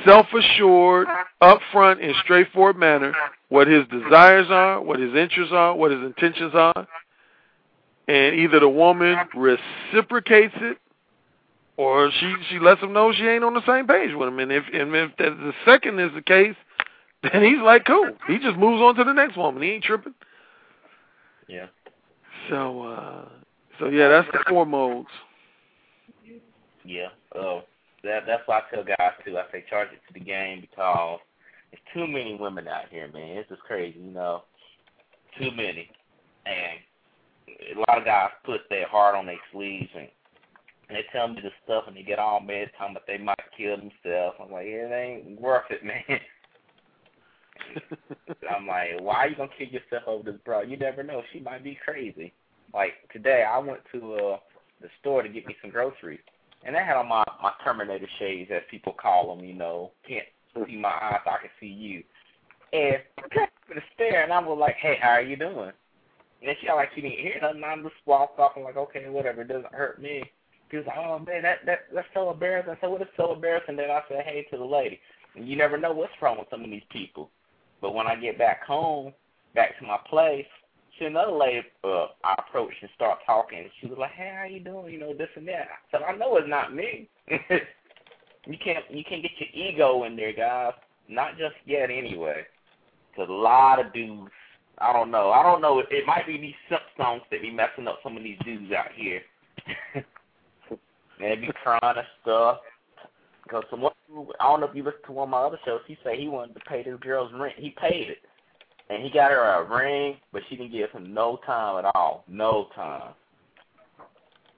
self-assured, 0.05 1.07
upfront, 1.41 2.05
and 2.05 2.15
straightforward 2.23 2.77
manner 2.77 3.13
what 3.49 3.67
his 3.67 3.87
desires 3.89 4.47
are, 4.51 4.83
what 4.83 5.01
his 5.01 5.15
interests 5.15 5.53
are, 5.53 5.75
what 5.75 5.91
his 5.91 6.03
intentions 6.03 6.53
are, 6.55 6.87
and 8.07 8.35
either 8.35 8.61
the 8.61 8.69
woman 8.69 9.17
reciprocates 9.35 10.55
it 10.57 10.79
or 11.79 12.11
she 12.19 12.35
she 12.51 12.59
lets 12.59 12.83
him 12.83 12.93
know 12.93 13.13
she 13.13 13.27
ain't 13.27 13.45
on 13.45 13.55
the 13.55 13.65
same 13.65 13.87
page 13.87 14.11
with 14.13 14.29
him. 14.29 14.41
And 14.41 14.53
if 14.53 14.65
and 14.73 14.95
if 14.95 15.17
the, 15.17 15.31
the 15.31 15.53
second 15.65 16.01
is 16.01 16.11
the 16.13 16.21
case, 16.21 16.57
then 17.23 17.43
he's 17.43 17.63
like, 17.63 17.87
cool. 17.87 18.11
He 18.27 18.39
just 18.39 18.59
moves 18.59 18.83
on 18.83 18.97
to 18.97 19.05
the 19.05 19.13
next 19.13 19.39
woman. 19.39 19.63
He 19.63 19.71
ain't 19.71 19.85
tripping. 19.85 20.15
Yeah. 21.47 21.67
So 22.51 22.83
uh 22.83 23.29
so 23.79 23.87
yeah, 23.89 24.09
that's 24.09 24.29
the 24.33 24.41
four 24.49 24.67
modes. 24.67 25.09
Yeah. 26.85 27.09
Oh, 27.35 27.63
that 28.03 28.25
that's 28.27 28.43
why 28.47 28.59
I 28.59 28.75
tell 28.75 28.85
guys 28.85 29.13
too. 29.25 29.39
I 29.39 29.45
say 29.53 29.65
charge 29.71 29.89
it 29.93 30.01
to 30.09 30.15
the 30.15 30.25
game 30.25 30.61
because 30.61 31.21
there's 31.71 31.83
too 31.95 32.13
many 32.13 32.37
women 32.39 32.67
out 32.67 32.89
here, 32.91 33.09
man. 33.13 33.37
It's 33.37 33.49
just 33.49 33.63
crazy, 33.63 34.01
you 34.01 34.11
know. 34.11 34.43
Too 35.39 35.51
many, 35.53 35.89
and 36.47 37.77
a 37.77 37.79
lot 37.79 37.99
of 37.99 38.05
guys 38.05 38.31
put 38.45 38.63
their 38.71 38.89
heart 38.89 39.15
on 39.15 39.27
their 39.27 39.39
sleeves 39.53 39.91
and 39.95 40.09
and 40.89 40.97
they 40.97 41.05
tell 41.13 41.29
me 41.29 41.41
this 41.43 41.53
stuff 41.65 41.85
and 41.87 41.97
they 41.97 42.03
get 42.03 42.19
all 42.19 42.41
mad 42.41 42.71
talking 42.79 42.97
about 42.97 43.07
they 43.07 43.19
might 43.19 43.37
kill 43.57 43.77
themselves. 43.77 44.37
I'm 44.41 44.51
like, 44.51 44.67
it 44.67 44.93
ain't 44.93 45.41
worth 45.41 45.71
it, 45.71 45.85
man. 45.85 46.03
I'm 48.51 48.67
like, 48.67 49.01
why 49.01 49.17
are 49.17 49.29
you 49.29 49.37
gonna 49.37 49.51
kill 49.57 49.69
yourself 49.69 50.05
over 50.07 50.31
this 50.31 50.41
bro? 50.45 50.63
You 50.63 50.77
never 50.77 51.03
know. 51.03 51.23
She 51.33 51.41
might 51.41 51.65
be 51.65 51.79
crazy. 51.85 52.33
Like 52.73 52.93
today, 53.13 53.45
I 53.49 53.59
went 53.59 53.81
to 53.93 54.15
uh 54.15 54.39
the 54.81 54.89
store 55.01 55.23
to 55.23 55.29
get 55.29 55.47
me 55.47 55.57
some 55.61 55.71
groceries, 55.71 56.21
and 56.65 56.77
I 56.77 56.83
had 56.83 56.97
on 56.97 57.09
my 57.09 57.25
my 57.43 57.53
Terminator 57.65 58.09
shades, 58.19 58.51
as 58.55 58.63
people 58.71 58.93
call 58.93 59.35
them. 59.35 59.45
You 59.45 59.55
know, 59.55 59.93
can't 60.07 60.25
see 60.67 60.77
my 60.77 60.89
eyes, 60.89 61.21
I 61.27 61.39
can 61.41 61.51
see 61.61 61.67
you. 61.67 62.03
And 62.73 62.99
I 63.19 63.23
kept 63.29 63.53
to 63.75 63.83
stare, 63.95 64.23
and 64.23 64.33
I 64.33 64.41
was 64.41 64.59
like, 64.59 64.77
hey, 64.77 64.99
how 65.01 65.11
are 65.11 65.23
you 65.23 65.37
doing? 65.37 65.73
And 66.43 66.57
she 66.61 66.69
like 66.69 66.91
she 66.95 67.01
didn't 67.01 67.19
hear 67.19 67.39
nothing. 67.43 67.65
I 67.65 67.77
just 67.77 67.95
walked 68.07 68.39
off. 68.39 68.53
I'm 68.57 68.63
like, 68.63 68.77
okay, 68.77 69.09
whatever. 69.09 69.43
It 69.43 69.49
doesn't 69.49 69.75
hurt 69.75 70.01
me. 70.01 70.23
He 70.71 70.77
was 70.77 70.87
like, 70.87 70.99
oh 70.99 71.19
man, 71.19 71.43
that 71.43 71.59
that 71.67 71.79
that's 71.95 72.09
so 72.15 72.31
embarrassing. 72.31 72.73
I 72.73 72.81
said, 72.81 72.91
what 72.91 73.03
is 73.03 73.09
so 73.17 73.33
embarrassing? 73.33 73.77
Then 73.77 73.91
I 73.91 74.03
said, 74.09 74.23
hey, 74.25 74.47
to 74.51 74.59
the 74.59 74.65
lady. 74.65 75.01
And 75.35 75.49
you 75.49 75.57
never 75.57 75.79
know 75.79 75.93
what's 75.93 76.13
wrong 76.21 76.39
with 76.39 76.49
some 76.51 76.65
of 76.65 76.71
these 76.71 76.83
people. 76.91 77.31
But 77.81 77.95
when 77.95 78.07
I 78.07 78.17
get 78.17 78.39
back 78.39 78.65
home, 78.65 79.13
back 79.55 79.79
to 79.79 79.87
my 79.87 79.99
place, 80.09 80.47
see 80.99 81.05
another 81.05 81.33
lady 81.33 81.63
uh, 81.85 82.07
I 82.25 82.35
approached 82.39 82.77
and 82.81 82.91
start 82.95 83.19
talking. 83.25 83.69
She 83.81 83.87
was 83.87 83.99
like, 83.99 84.13
hey, 84.13 84.35
how 84.37 84.45
you 84.45 84.61
doing? 84.61 84.93
You 84.93 85.01
know, 85.01 85.15
this 85.15 85.29
and 85.37 85.47
that. 85.49 85.69
I 85.71 85.91
said, 85.91 86.01
I 86.03 86.17
know 86.17 86.37
it's 86.37 86.49
not 86.49 86.75
me. 86.75 87.09
you 87.29 88.59
can't 88.63 88.85
you 88.91 89.05
can't 89.09 89.23
get 89.23 89.33
your 89.39 89.69
ego 89.69 90.05
in 90.05 90.17
there, 90.17 90.33
guys. 90.33 90.73
Not 91.09 91.39
just 91.39 91.55
yet, 91.67 91.91
anyway. 91.91 92.43
Cause 93.17 93.29
a 93.29 93.33
lot 93.33 93.85
of 93.85 93.93
dudes, 93.93 94.31
I 94.79 94.93
don't 94.93 95.11
know. 95.11 95.31
I 95.31 95.43
don't 95.43 95.61
know. 95.61 95.81
It, 95.81 95.87
it 95.91 96.07
might 96.07 96.27
be 96.27 96.39
these 96.39 96.79
songs 96.97 97.23
that 97.31 97.43
be 97.43 97.51
messing 97.51 97.89
up 97.89 97.99
some 98.03 98.17
of 98.17 98.23
these 98.23 98.39
dudes 98.45 98.73
out 98.73 98.93
here. 98.95 99.23
they 101.19 101.37
be 101.37 101.51
crying 101.63 101.81
and 101.83 102.07
stuff. 102.23 102.59
Because 103.43 103.65
someone, 103.71 103.93
I 104.41 104.45
don't 104.45 104.61
know 104.61 104.67
if 104.67 104.77
you 104.77 104.83
listened 104.83 105.05
to 105.07 105.13
one 105.13 105.29
of 105.29 105.31
my 105.31 105.39
other 105.39 105.59
shows, 105.65 105.81
he 105.87 105.97
said 106.05 106.19
he 106.19 106.29
wanted 106.29 106.55
to 106.55 106.61
pay 106.61 106.83
this 106.83 106.99
girl's 107.01 107.33
rent. 107.33 107.55
He 107.57 107.75
paid 107.81 108.09
it. 108.11 108.19
And 108.91 109.03
he 109.03 109.11
got 109.11 109.31
her 109.31 109.41
a 109.41 109.65
ring, 109.65 110.17
but 110.33 110.43
she 110.49 110.57
didn't 110.57 110.73
give 110.73 110.91
him 110.91 111.13
no 111.13 111.39
time 111.47 111.85
at 111.85 111.91
all. 111.95 112.25
No 112.29 112.69
time. 112.75 113.13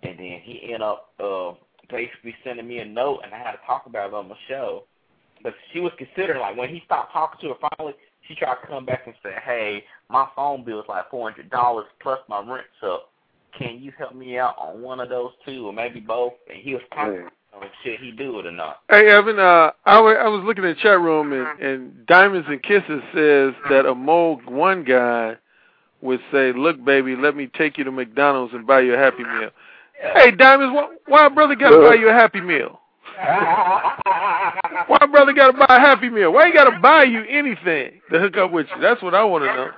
And 0.03 0.19
then 0.19 0.41
he 0.43 0.61
ended 0.65 0.83
up 0.83 1.13
uh, 1.21 1.53
basically 1.91 2.35
sending 2.45 2.67
me 2.67 2.79
a 2.79 2.85
note, 2.85 3.21
and 3.25 3.35
I 3.35 3.39
had 3.39 3.53
to 3.53 3.59
talk 3.67 3.87
about 3.87 4.09
it 4.09 4.15
on 4.15 4.29
my 4.29 4.37
show. 4.49 4.85
But 5.43 5.55
she 5.73 5.81
was 5.81 5.93
considering, 5.99 6.41
like, 6.41 6.57
when 6.57 6.69
he 6.69 6.83
stopped 6.85 7.13
talking 7.13 7.41
to 7.43 7.55
her 7.55 7.69
finally, 7.77 7.95
she 8.29 8.35
tried 8.35 8.61
to 8.61 8.67
come 8.67 8.87
back 8.87 9.03
and 9.07 9.15
say, 9.23 9.33
hey, 9.45 9.85
my 10.09 10.27
phone 10.37 10.65
bill 10.65 10.81
is 10.81 10.87
like 10.89 11.11
$400 11.11 11.83
plus 12.03 12.19
my 12.29 12.39
rent's 12.39 12.69
up. 12.85 13.10
Can 13.59 13.81
you 13.81 13.93
help 13.99 14.15
me 14.15 14.39
out 14.39 14.57
on 14.59 14.83
one 14.83 15.01
of 15.01 15.09
those 15.09 15.33
two 15.45 15.67
or 15.67 15.73
maybe 15.73 16.01
both? 16.01 16.33
And 16.49 16.59
he 16.59 16.75
was 16.75 16.83
talking 16.95 17.29
on 17.55 17.63
should 17.83 18.01
he 18.01 18.13
do 18.13 18.39
it 18.39 18.47
or 18.47 18.53
not. 18.53 18.79
Hey 18.89 19.09
Evan, 19.09 19.39
uh, 19.39 19.71
I, 19.85 19.97
w- 19.97 20.17
I 20.17 20.29
was 20.29 20.43
looking 20.45 20.65
at 20.65 20.77
the 20.77 20.83
chat 20.83 21.01
room 21.01 21.33
and, 21.33 21.61
and 21.61 22.07
Diamonds 22.07 22.47
and 22.49 22.63
Kisses 22.63 23.03
says 23.15 23.55
that 23.69 23.87
a 23.87 23.95
Mo 23.95 24.41
one 24.47 24.85
guy 24.85 25.37
would 26.01 26.21
say, 26.33 26.53
"Look, 26.53 26.83
baby, 26.85 27.17
let 27.17 27.37
me 27.37 27.49
take 27.59 27.77
you 27.77 27.85
to 27.85 27.93
McDonald's 27.93 28.55
and 28.55 28.67
buy 28.67 28.81
you 28.81 28.95
a 28.95 28.99
Happy 28.99 29.25
Meal." 29.25 29.51
Hey, 30.15 30.31
Diamonds, 30.31 30.75
why, 30.75 30.89
why 31.07 31.29
brother 31.29 31.55
got 31.55 31.71
to 31.71 31.83
buy 31.83 31.95
you 31.95 32.09
a 32.09 32.13
Happy 32.13 32.41
Meal? 32.41 32.81
Why 34.87 35.07
brother 35.11 35.33
got 35.33 35.51
to 35.51 35.59
buy 35.59 35.77
a 35.77 35.81
Happy 35.81 36.09
Meal? 36.09 36.33
Why 36.33 36.47
you 36.47 36.55
got 36.55 36.71
to 36.71 36.81
buy 36.81 37.05
you 37.05 37.23
anything 37.29 38.01
to 38.11 38.19
hook 38.19 38.37
up 38.39 38.51
with 38.51 38.67
you? 38.75 38.81
That's 38.81 39.03
what 39.03 39.15
I 39.15 39.25
want 39.25 39.45
to 39.45 39.55
know. 39.55 39.71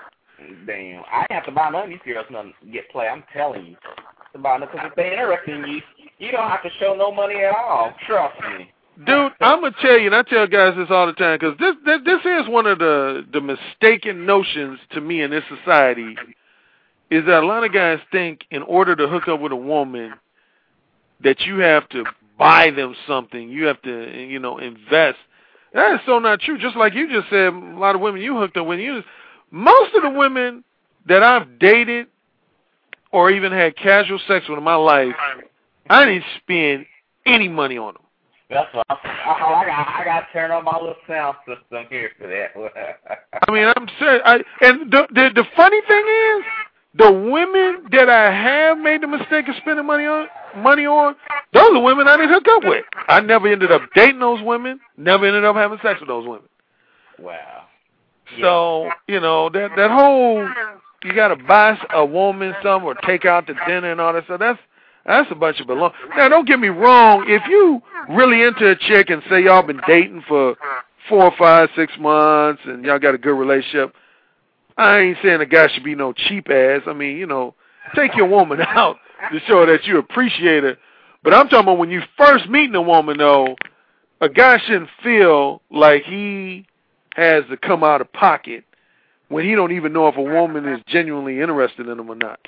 Damn, 0.66 1.02
I 1.10 1.26
have 1.30 1.44
to 1.46 1.52
buy 1.52 1.70
none 1.70 1.84
of 1.84 1.88
these 1.90 1.98
girls 2.04 2.26
nothing 2.30 2.54
to 2.62 2.70
get 2.70 2.90
play. 2.90 3.08
I'm 3.08 3.24
telling 3.32 3.66
you, 3.66 3.76
to 4.32 4.38
buy 4.38 4.58
because 4.58 4.80
if 4.82 4.94
they 4.94 5.10
interested 5.10 5.64
in 5.64 5.70
you, 5.70 5.80
you 6.18 6.32
don't 6.32 6.48
have 6.48 6.62
to 6.62 6.70
show 6.80 6.94
no 6.94 7.12
money 7.12 7.36
at 7.36 7.54
all. 7.54 7.92
Trust 8.06 8.40
me. 8.40 8.70
Dude, 9.06 9.32
I'm 9.40 9.60
gonna 9.62 9.74
tell 9.80 9.98
you, 9.98 10.06
and 10.06 10.14
I 10.14 10.22
tell 10.22 10.46
guys 10.46 10.74
this 10.76 10.88
all 10.90 11.06
the 11.06 11.14
time, 11.14 11.38
because 11.40 11.58
this, 11.58 11.74
this 11.84 12.00
this 12.04 12.20
is 12.24 12.48
one 12.48 12.66
of 12.66 12.78
the 12.78 13.26
the 13.32 13.40
mistaken 13.40 14.26
notions 14.26 14.78
to 14.90 15.00
me 15.00 15.22
in 15.22 15.30
this 15.30 15.44
society, 15.48 16.14
is 17.10 17.24
that 17.26 17.42
a 17.42 17.46
lot 17.46 17.64
of 17.64 17.72
guys 17.72 17.98
think 18.10 18.42
in 18.50 18.62
order 18.62 18.94
to 18.94 19.08
hook 19.08 19.28
up 19.28 19.40
with 19.40 19.52
a 19.52 19.56
woman, 19.56 20.12
that 21.24 21.40
you 21.40 21.58
have 21.58 21.88
to 21.90 22.04
buy 22.38 22.70
them 22.70 22.94
something, 23.06 23.48
you 23.48 23.64
have 23.64 23.80
to 23.82 24.26
you 24.28 24.38
know 24.38 24.58
invest. 24.58 25.18
That 25.72 25.94
is 25.94 26.00
so 26.04 26.18
not 26.18 26.40
true. 26.40 26.58
Just 26.58 26.76
like 26.76 26.92
you 26.92 27.08
just 27.10 27.30
said, 27.30 27.52
a 27.52 27.78
lot 27.78 27.94
of 27.94 28.02
women 28.02 28.20
you 28.20 28.36
hooked 28.36 28.58
up 28.58 28.66
with, 28.66 28.78
you 28.78 29.02
most 29.52 29.94
of 29.94 30.02
the 30.02 30.10
women 30.10 30.64
that 31.06 31.22
I've 31.22 31.58
dated 31.60 32.08
or 33.12 33.30
even 33.30 33.52
had 33.52 33.76
casual 33.76 34.18
sex 34.26 34.48
with 34.48 34.58
in 34.58 34.64
my 34.64 34.74
life, 34.74 35.14
I 35.88 36.04
didn't 36.06 36.24
spend 36.38 36.86
any 37.26 37.48
money 37.48 37.78
on 37.78 37.94
them. 37.94 38.02
That's 38.50 38.74
what 38.74 38.84
I'm, 38.90 38.96
oh, 39.04 39.54
I 39.54 39.64
got. 39.66 39.88
I 39.88 40.04
got 40.04 40.20
to 40.20 40.26
turn 40.32 40.50
on 40.50 40.64
my 40.64 40.76
little 40.76 40.94
sound 41.06 41.36
system 41.46 41.86
here 41.88 42.10
for 42.18 42.28
that. 42.28 43.48
I 43.48 43.50
mean, 43.50 43.72
I'm 43.76 43.88
serious. 43.98 44.22
I, 44.26 44.34
and 44.60 44.90
the, 44.92 45.06
the 45.14 45.30
the 45.34 45.44
funny 45.56 45.80
thing 45.88 46.04
is, 46.04 46.44
the 46.94 47.10
women 47.10 47.86
that 47.92 48.10
I 48.10 48.30
have 48.30 48.76
made 48.76 49.02
the 49.02 49.06
mistake 49.06 49.48
of 49.48 49.54
spending 49.56 49.86
money 49.86 50.04
on, 50.04 50.26
money 50.56 50.84
on, 50.84 51.16
those 51.54 51.70
are 51.70 51.82
women 51.82 52.08
I 52.08 52.16
didn't 52.16 52.32
hook 52.32 52.46
up 52.50 52.64
with. 52.64 52.84
I 53.08 53.20
never 53.20 53.50
ended 53.50 53.72
up 53.72 53.82
dating 53.94 54.20
those 54.20 54.42
women. 54.42 54.80
Never 54.98 55.26
ended 55.26 55.46
up 55.46 55.56
having 55.56 55.78
sex 55.82 56.00
with 56.00 56.08
those 56.08 56.26
women. 56.26 56.48
Wow. 57.18 57.64
So 58.40 58.90
you 59.08 59.20
know 59.20 59.48
that 59.50 59.70
that 59.76 59.90
whole 59.90 60.48
you 61.04 61.14
got 61.14 61.28
to 61.28 61.36
buy 61.36 61.76
a 61.92 62.04
woman 62.04 62.54
some 62.62 62.84
or 62.84 62.94
take 62.94 63.24
out 63.24 63.46
to 63.48 63.54
dinner 63.66 63.90
and 63.90 64.00
all 64.00 64.12
that 64.12 64.24
stuff. 64.24 64.40
That's 64.40 64.58
that's 65.04 65.30
a 65.30 65.34
bunch 65.34 65.60
of 65.60 65.66
baloney. 65.66 65.92
Now, 66.16 66.28
don't 66.28 66.46
get 66.46 66.60
me 66.60 66.68
wrong. 66.68 67.24
If 67.28 67.42
you 67.48 67.82
really 68.08 68.42
into 68.42 68.70
a 68.70 68.76
chick 68.76 69.10
and 69.10 69.22
say 69.28 69.44
y'all 69.44 69.62
been 69.62 69.80
dating 69.86 70.22
for 70.28 70.54
four, 71.08 71.32
five, 71.36 71.70
six 71.74 71.92
months 71.98 72.62
and 72.64 72.84
y'all 72.84 73.00
got 73.00 73.14
a 73.14 73.18
good 73.18 73.34
relationship, 73.34 73.94
I 74.76 74.98
ain't 75.00 75.18
saying 75.22 75.40
a 75.40 75.46
guy 75.46 75.68
should 75.68 75.84
be 75.84 75.96
no 75.96 76.12
cheap 76.12 76.48
ass. 76.50 76.82
I 76.86 76.92
mean, 76.92 77.16
you 77.16 77.26
know, 77.26 77.54
take 77.96 78.14
your 78.14 78.28
woman 78.28 78.60
out 78.66 78.96
to 79.32 79.40
show 79.40 79.66
that 79.66 79.84
you 79.86 79.98
appreciate 79.98 80.62
her. 80.62 80.76
But 81.24 81.34
I'm 81.34 81.48
talking 81.48 81.68
about 81.68 81.78
when 81.78 81.90
you 81.90 82.02
first 82.16 82.48
meeting 82.48 82.74
a 82.74 82.82
woman, 82.82 83.18
though, 83.18 83.56
a 84.20 84.28
guy 84.28 84.58
shouldn't 84.58 84.90
feel 85.02 85.62
like 85.70 86.04
he 86.04 86.66
has 87.16 87.44
to 87.50 87.56
come 87.56 87.84
out 87.84 88.00
of 88.00 88.12
pocket 88.12 88.64
when 89.28 89.44
he 89.44 89.54
don't 89.54 89.72
even 89.72 89.92
know 89.92 90.08
if 90.08 90.16
a 90.16 90.22
woman 90.22 90.68
is 90.68 90.80
genuinely 90.86 91.40
interested 91.40 91.88
in 91.88 91.98
him 91.98 92.10
or 92.10 92.14
not. 92.14 92.40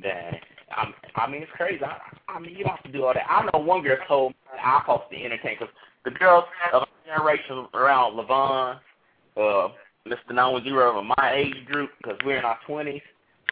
Dang. 0.00 0.40
I'm, 0.76 0.94
I 1.16 1.30
mean, 1.30 1.42
it's 1.42 1.52
crazy. 1.52 1.82
I, 1.82 1.98
I 2.28 2.38
mean, 2.38 2.54
you 2.54 2.64
don't 2.64 2.76
have 2.76 2.84
to 2.84 2.92
do 2.92 3.04
all 3.04 3.14
that. 3.14 3.24
I 3.28 3.48
know 3.52 3.60
one 3.60 3.82
girl 3.82 3.96
told 4.06 4.32
me 4.32 4.36
I'm 4.62 4.82
supposed 4.82 5.10
to 5.10 5.16
entertain 5.16 5.56
because 5.58 5.74
the 6.04 6.10
girls 6.10 6.44
of 6.72 6.82
our 6.82 6.88
generation 7.06 7.66
around 7.74 8.16
Levon, 8.16 8.78
uh, 9.36 9.68
Mr. 10.06 10.34
Known 10.34 10.56
of 10.64 11.04
my 11.04 11.32
age 11.34 11.66
group, 11.66 11.90
because 11.98 12.18
we're 12.24 12.38
in 12.38 12.44
our 12.44 12.58
20s, 12.68 13.02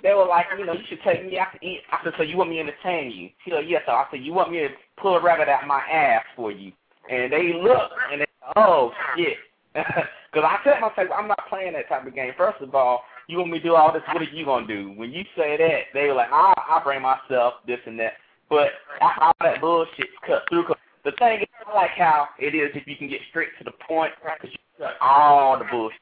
they 0.02 0.12
were 0.14 0.26
like, 0.26 0.46
you 0.58 0.66
know, 0.66 0.74
you 0.74 0.84
should 0.88 1.00
take 1.02 1.24
me 1.24 1.38
out 1.38 1.48
to 1.58 1.66
eat. 1.66 1.80
I 1.90 1.98
said, 2.04 2.12
so 2.16 2.22
you 2.22 2.36
want 2.36 2.50
me 2.50 2.56
to 2.56 2.62
entertain 2.62 3.10
you? 3.10 3.30
She 3.44 3.50
said, 3.50 3.64
yes. 3.66 3.82
So 3.86 3.92
I 3.92 4.06
said, 4.10 4.20
you 4.20 4.32
want 4.32 4.52
me 4.52 4.58
to 4.58 4.68
pull 4.98 5.16
a 5.16 5.22
rabbit 5.22 5.48
out 5.48 5.66
my 5.66 5.80
ass 5.80 6.24
for 6.34 6.52
you? 6.52 6.72
And 7.10 7.32
they 7.32 7.52
look 7.54 7.92
and 8.12 8.25
oh 8.56 8.92
shit, 9.16 9.36
because 9.74 10.44
I 10.44 10.58
said 10.64 10.80
myself, 10.80 11.08
I'm 11.16 11.28
not 11.28 11.40
playing 11.48 11.72
that 11.74 11.88
type 11.88 12.06
of 12.06 12.14
game. 12.14 12.32
First 12.36 12.60
of 12.60 12.74
all, 12.74 13.02
you 13.28 13.38
want 13.38 13.50
me 13.50 13.58
to 13.58 13.64
do 13.64 13.74
all 13.74 13.92
this? 13.92 14.02
What 14.12 14.22
are 14.22 14.32
you 14.32 14.44
gonna 14.44 14.66
do? 14.66 14.92
When 14.96 15.10
you 15.10 15.24
say 15.36 15.56
that, 15.56 15.92
they 15.94 16.06
were 16.06 16.14
like, 16.14 16.28
ah, 16.30 16.54
I'll, 16.56 16.76
I'll 16.76 16.84
bring 16.84 17.02
myself 17.02 17.54
this 17.66 17.80
and 17.86 17.98
that. 18.00 18.14
But 18.48 18.68
all 19.00 19.32
that 19.40 19.60
bullshit 19.60 20.06
cut 20.26 20.42
through. 20.48 20.66
The 21.04 21.12
thing 21.18 21.40
is, 21.42 21.48
I 21.66 21.74
like 21.74 21.90
how 21.96 22.28
it 22.38 22.54
is 22.54 22.70
if 22.74 22.86
you 22.86 22.96
can 22.96 23.08
get 23.08 23.20
straight 23.30 23.48
to 23.58 23.64
the 23.64 23.72
point, 23.88 24.12
because 24.22 24.50
you 24.52 24.58
cut 24.78 24.94
all 25.00 25.58
the 25.58 25.64
bullshit 25.70 26.00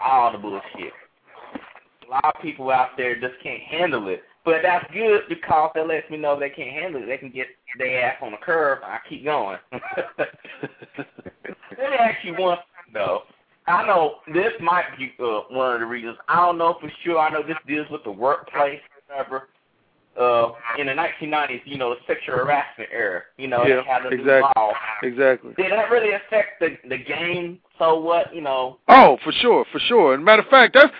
all 0.00 0.32
the 0.32 0.38
bullshit. 0.38 0.92
A 2.06 2.10
lot 2.10 2.24
of 2.24 2.42
people 2.42 2.70
out 2.70 2.90
there 2.96 3.14
just 3.14 3.34
can't 3.42 3.62
handle 3.62 4.08
it. 4.08 4.22
But 4.44 4.62
that's 4.62 4.84
good 4.92 5.22
because 5.28 5.70
that 5.74 5.86
lets 5.86 6.10
me 6.10 6.16
know 6.16 6.38
they 6.38 6.50
can't 6.50 6.70
handle 6.70 7.02
it. 7.02 7.06
They 7.06 7.18
can 7.18 7.30
get 7.30 7.46
their 7.78 8.04
ass 8.04 8.16
on 8.22 8.32
the 8.32 8.38
curb. 8.38 8.80
I 8.82 8.98
keep 9.08 9.24
going. 9.24 9.58
Let 9.72 10.30
me 11.78 11.96
ask 11.98 12.24
you 12.24 12.34
one 12.34 12.58
though. 12.92 13.22
I 13.66 13.86
know 13.86 14.16
this 14.32 14.52
might 14.60 14.86
be 14.98 15.12
uh, 15.20 15.42
one 15.50 15.74
of 15.74 15.80
the 15.80 15.86
reasons. 15.86 16.16
I 16.28 16.36
don't 16.36 16.58
know 16.58 16.76
for 16.80 16.90
sure. 17.04 17.18
I 17.18 17.30
know 17.30 17.42
this 17.46 17.56
deals 17.66 17.86
with 17.90 18.02
the 18.02 18.10
workplace, 18.10 18.80
or 19.08 19.16
whatever. 19.16 19.48
Uh, 20.18 20.52
in 20.78 20.88
the 20.88 20.92
1990s, 20.92 21.62
you 21.64 21.78
know, 21.78 21.90
the 21.90 22.00
sexual 22.06 22.36
harassment 22.36 22.90
era. 22.92 23.22
You 23.38 23.48
know, 23.48 23.64
yeah, 23.64 23.76
they 23.76 23.82
had 23.84 24.02
the 24.02 24.08
exactly. 24.08 24.52
law. 24.56 24.72
Exactly. 25.02 25.54
Did 25.56 25.70
that 25.70 25.90
really 25.90 26.12
affect 26.12 26.60
the 26.60 26.76
the 26.88 26.98
game? 26.98 27.60
So 27.78 27.98
what? 28.00 28.34
You 28.34 28.42
know. 28.42 28.78
Oh, 28.88 29.16
for 29.22 29.32
sure, 29.32 29.64
for 29.72 29.78
sure. 29.78 30.14
And 30.14 30.24
matter 30.24 30.42
of 30.42 30.48
fact, 30.48 30.74
that's 30.74 30.92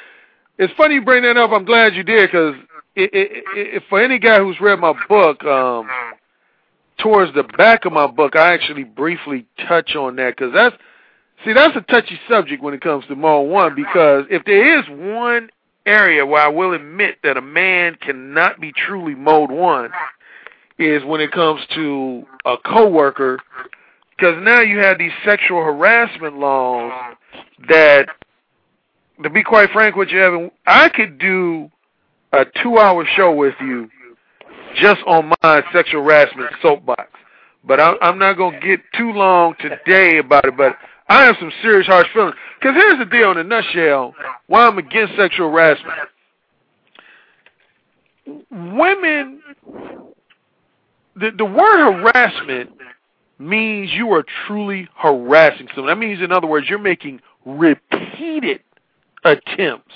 it's 0.58 0.72
funny 0.74 0.94
you 0.94 1.04
bring 1.04 1.24
that 1.24 1.36
up. 1.36 1.50
I'm 1.50 1.64
glad 1.64 1.94
you 1.94 2.04
did 2.04 2.30
because 2.30 2.54
it, 2.94 3.10
it, 3.12 3.44
it, 3.54 3.82
for 3.88 4.02
any 4.02 4.18
guy 4.18 4.38
who's 4.38 4.60
read 4.60 4.78
my 4.78 4.94
book, 5.08 5.42
um, 5.44 5.88
towards 6.98 7.34
the 7.34 7.42
back 7.42 7.84
of 7.84 7.92
my 7.92 8.06
book, 8.06 8.36
I 8.36 8.54
actually 8.54 8.84
briefly 8.84 9.46
touch 9.68 9.96
on 9.96 10.16
that 10.16 10.36
because 10.36 10.52
that's 10.52 10.76
see 11.44 11.52
that's 11.52 11.76
a 11.76 11.80
touchy 11.80 12.18
subject 12.28 12.62
when 12.62 12.74
it 12.74 12.80
comes 12.80 13.04
to 13.06 13.16
mode 13.16 13.50
one 13.50 13.74
because 13.74 14.24
if 14.30 14.44
there 14.44 14.78
is 14.78 14.84
one 14.88 15.50
area 15.84 16.24
where 16.24 16.42
I 16.42 16.48
will 16.48 16.72
admit 16.72 17.18
that 17.24 17.36
a 17.36 17.42
man 17.42 17.96
cannot 17.96 18.60
be 18.60 18.72
truly 18.72 19.16
mode 19.16 19.50
one 19.50 19.90
is 20.78 21.04
when 21.04 21.20
it 21.20 21.32
comes 21.32 21.60
to 21.74 22.24
a 22.44 22.56
coworker 22.56 23.38
because 24.16 24.36
now 24.42 24.60
you 24.60 24.78
have 24.78 24.98
these 24.98 25.12
sexual 25.24 25.62
harassment 25.62 26.38
laws 26.38 27.16
that 27.68 28.06
to 29.22 29.30
be 29.30 29.42
quite 29.42 29.70
frank 29.70 29.96
with 29.96 30.10
you 30.10 30.22
Evan 30.22 30.50
I 30.66 30.88
could 30.88 31.18
do 31.18 31.70
a 32.32 32.44
two 32.62 32.78
hour 32.78 33.04
show 33.16 33.32
with 33.32 33.54
you 33.60 33.88
just 34.76 35.00
on 35.06 35.32
my 35.42 35.62
sexual 35.72 36.02
harassment 36.02 36.50
soapbox. 36.62 37.10
But 37.64 37.80
I, 37.80 37.94
I'm 38.00 38.18
not 38.18 38.36
going 38.36 38.60
to 38.60 38.66
get 38.66 38.80
too 38.96 39.12
long 39.12 39.54
today 39.60 40.18
about 40.18 40.44
it, 40.46 40.56
but 40.56 40.76
I 41.08 41.24
have 41.24 41.36
some 41.38 41.52
serious 41.62 41.86
harsh 41.86 42.08
feelings. 42.12 42.34
Because 42.58 42.74
here's 42.74 42.98
the 42.98 43.04
deal 43.04 43.30
in 43.30 43.38
a 43.38 43.44
nutshell 43.44 44.14
why 44.46 44.66
I'm 44.66 44.78
against 44.78 45.14
sexual 45.16 45.50
harassment. 45.50 45.94
Women, 48.50 49.42
the, 51.16 51.30
the 51.36 51.44
word 51.44 51.92
harassment 51.92 52.70
means 53.38 53.90
you 53.92 54.12
are 54.12 54.24
truly 54.46 54.88
harassing 54.96 55.68
someone. 55.74 55.92
That 55.92 55.98
means, 55.98 56.22
in 56.22 56.32
other 56.32 56.46
words, 56.46 56.68
you're 56.68 56.78
making 56.78 57.20
repeated 57.44 58.60
attempts 59.24 59.92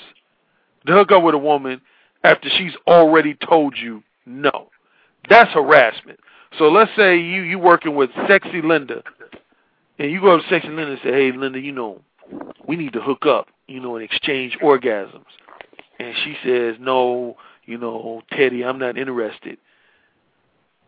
to 0.87 0.93
hook 0.93 1.13
up 1.13 1.23
with 1.23 1.35
a 1.35 1.39
woman 1.39 1.81
after 2.27 2.49
she's 2.51 2.73
already 2.87 3.35
told 3.35 3.77
you 3.79 4.03
no. 4.27 4.69
That's 5.29 5.53
harassment. 5.53 6.19
So 6.59 6.69
let's 6.69 6.91
say 6.97 7.19
you 7.19 7.43
you 7.43 7.59
working 7.59 7.95
with 7.95 8.11
sexy 8.29 8.63
Linda, 8.63 9.03
and 9.99 10.11
you 10.11 10.21
go 10.21 10.37
to 10.37 10.49
sexy 10.49 10.69
Linda 10.69 10.93
and 10.93 11.01
say, 11.03 11.13
"Hey, 11.13 11.33
Linda, 11.33 11.61
you 11.61 11.73
know, 11.73 12.01
we 12.67 12.77
need 12.77 12.93
to 12.95 13.01
hook 13.01 13.27
up, 13.27 13.49
you 13.67 13.81
know, 13.81 13.97
and 13.97 14.05
exchange 14.05 14.59
orgasms." 14.63 15.25
And 15.99 16.15
she 16.25 16.37
says, 16.45 16.77
"No, 16.81 17.37
you 17.65 17.79
know, 17.79 18.23
Teddy, 18.33 18.65
I'm 18.65 18.79
not 18.79 18.99
interested." 18.99 19.59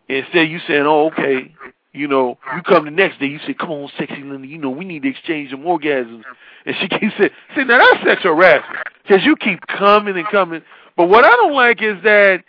Instead, 0.09 0.49
you 0.49 0.59
saying, 0.67 0.87
"Oh, 0.87 1.07
okay." 1.13 1.55
You 1.95 2.07
know, 2.07 2.39
you 2.55 2.63
come 2.63 2.85
the 2.85 2.91
next 2.91 3.19
day, 3.19 3.27
you 3.27 3.41
say, 3.41 3.55
"Come 3.55 3.71
on, 3.71 3.91
sexy 3.99 4.23
Linda, 4.23 4.47
you 4.47 4.59
know, 4.59 4.71
we 4.71 4.85
need 4.85 5.03
to 5.03 5.09
exchange 5.09 5.51
some 5.51 5.63
orgasms." 5.65 6.23
And 6.67 6.77
she 6.77 6.89
keeps 6.89 7.17
saying, 7.17 7.31
"See, 7.55 7.65
now 7.65 7.79
that's 7.79 8.05
sexual 8.05 8.37
harassment 8.37 8.87
because 9.03 9.25
you 9.25 9.37
keep 9.37 9.67
coming 9.67 10.17
and 10.17 10.27
coming." 10.29 10.63
But 10.99 11.09
what 11.09 11.25
I 11.25 11.31
don't 11.31 11.55
like 11.55 11.81
is 11.81 12.03
that 12.03 12.43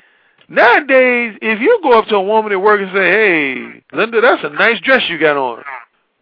nowadays, 0.50 1.38
if 1.40 1.62
you 1.62 1.80
go 1.84 1.92
up 1.92 2.08
to 2.08 2.16
a 2.16 2.22
woman 2.22 2.52
at 2.52 2.60
work 2.60 2.82
and 2.82 2.90
say, 2.92 3.12
"Hey, 3.12 3.84
Linda, 3.94 4.22
that's 4.22 4.44
a 4.44 4.50
nice 4.50 4.80
dress 4.82 5.08
you 5.08 5.20
got 5.20 5.38
on," 5.38 5.64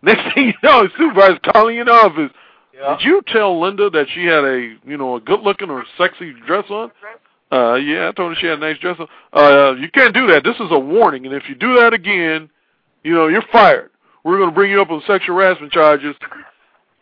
next 0.01 0.33
thing 0.35 0.47
you 0.47 0.53
know, 0.61 0.83
the 0.83 0.89
supervisor's 0.97 1.39
calling 1.53 1.75
you 1.75 1.81
in 1.81 1.87
the 1.87 1.93
office. 1.93 2.31
Yeah. 2.73 2.97
Did 2.97 3.05
you 3.05 3.21
tell 3.27 3.59
Linda 3.61 3.89
that 3.91 4.07
she 4.13 4.25
had 4.25 4.43
a, 4.43 4.75
you 4.85 4.97
know, 4.97 5.15
a 5.15 5.21
good-looking 5.21 5.69
or 5.69 5.85
sexy 5.97 6.33
dress 6.45 6.65
on? 6.69 6.91
Uh, 7.49 7.75
yeah, 7.75 8.09
I 8.09 8.11
told 8.11 8.33
her 8.33 8.39
she 8.39 8.47
had 8.47 8.57
a 8.57 8.61
nice 8.61 8.77
dress 8.77 8.97
on. 8.99 9.07
Uh, 9.31 9.75
you 9.79 9.89
can't 9.89 10.13
do 10.13 10.27
that. 10.27 10.43
This 10.43 10.57
is 10.57 10.67
a 10.69 10.77
warning, 10.77 11.25
and 11.25 11.33
if 11.33 11.47
you 11.47 11.55
do 11.55 11.79
that 11.79 11.93
again, 11.93 12.49
you 13.05 13.13
know, 13.13 13.27
you're 13.27 13.45
fired. 13.53 13.89
We're 14.25 14.37
going 14.37 14.49
to 14.49 14.53
bring 14.53 14.69
you 14.69 14.81
up 14.81 14.89
on 14.89 15.01
sexual 15.07 15.37
harassment 15.37 15.71
charges. 15.71 16.13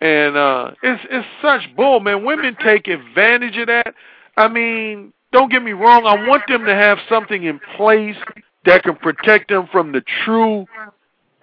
And 0.01 0.37
uh, 0.37 0.71
it's 0.83 1.03
it's 1.09 1.27
such 1.41 1.75
bull, 1.75 1.99
man. 1.99 2.23
Women 2.23 2.55
take 2.63 2.87
advantage 2.87 3.57
of 3.57 3.67
that. 3.67 3.95
I 4.37 4.47
mean, 4.47 5.13
don't 5.31 5.51
get 5.51 5.63
me 5.63 5.73
wrong. 5.73 6.05
I 6.05 6.27
want 6.27 6.43
them 6.47 6.65
to 6.65 6.75
have 6.75 6.97
something 7.09 7.43
in 7.43 7.59
place 7.77 8.17
that 8.65 8.83
can 8.83 8.95
protect 8.95 9.49
them 9.49 9.67
from 9.71 9.91
the 9.91 10.01
true 10.23 10.65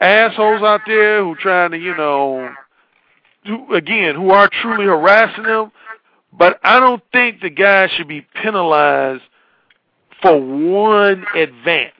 assholes 0.00 0.62
out 0.62 0.82
there 0.86 1.22
who 1.22 1.34
trying 1.36 1.70
to, 1.70 1.78
you 1.78 1.96
know, 1.96 2.52
who, 3.46 3.74
again, 3.74 4.14
who 4.14 4.30
are 4.30 4.48
truly 4.60 4.86
harassing 4.86 5.44
them. 5.44 5.72
But 6.32 6.58
I 6.62 6.80
don't 6.80 7.02
think 7.12 7.40
the 7.40 7.50
guy 7.50 7.88
should 7.88 8.08
be 8.08 8.26
penalized 8.42 9.22
for 10.22 10.38
one 10.40 11.24
advance. 11.34 11.92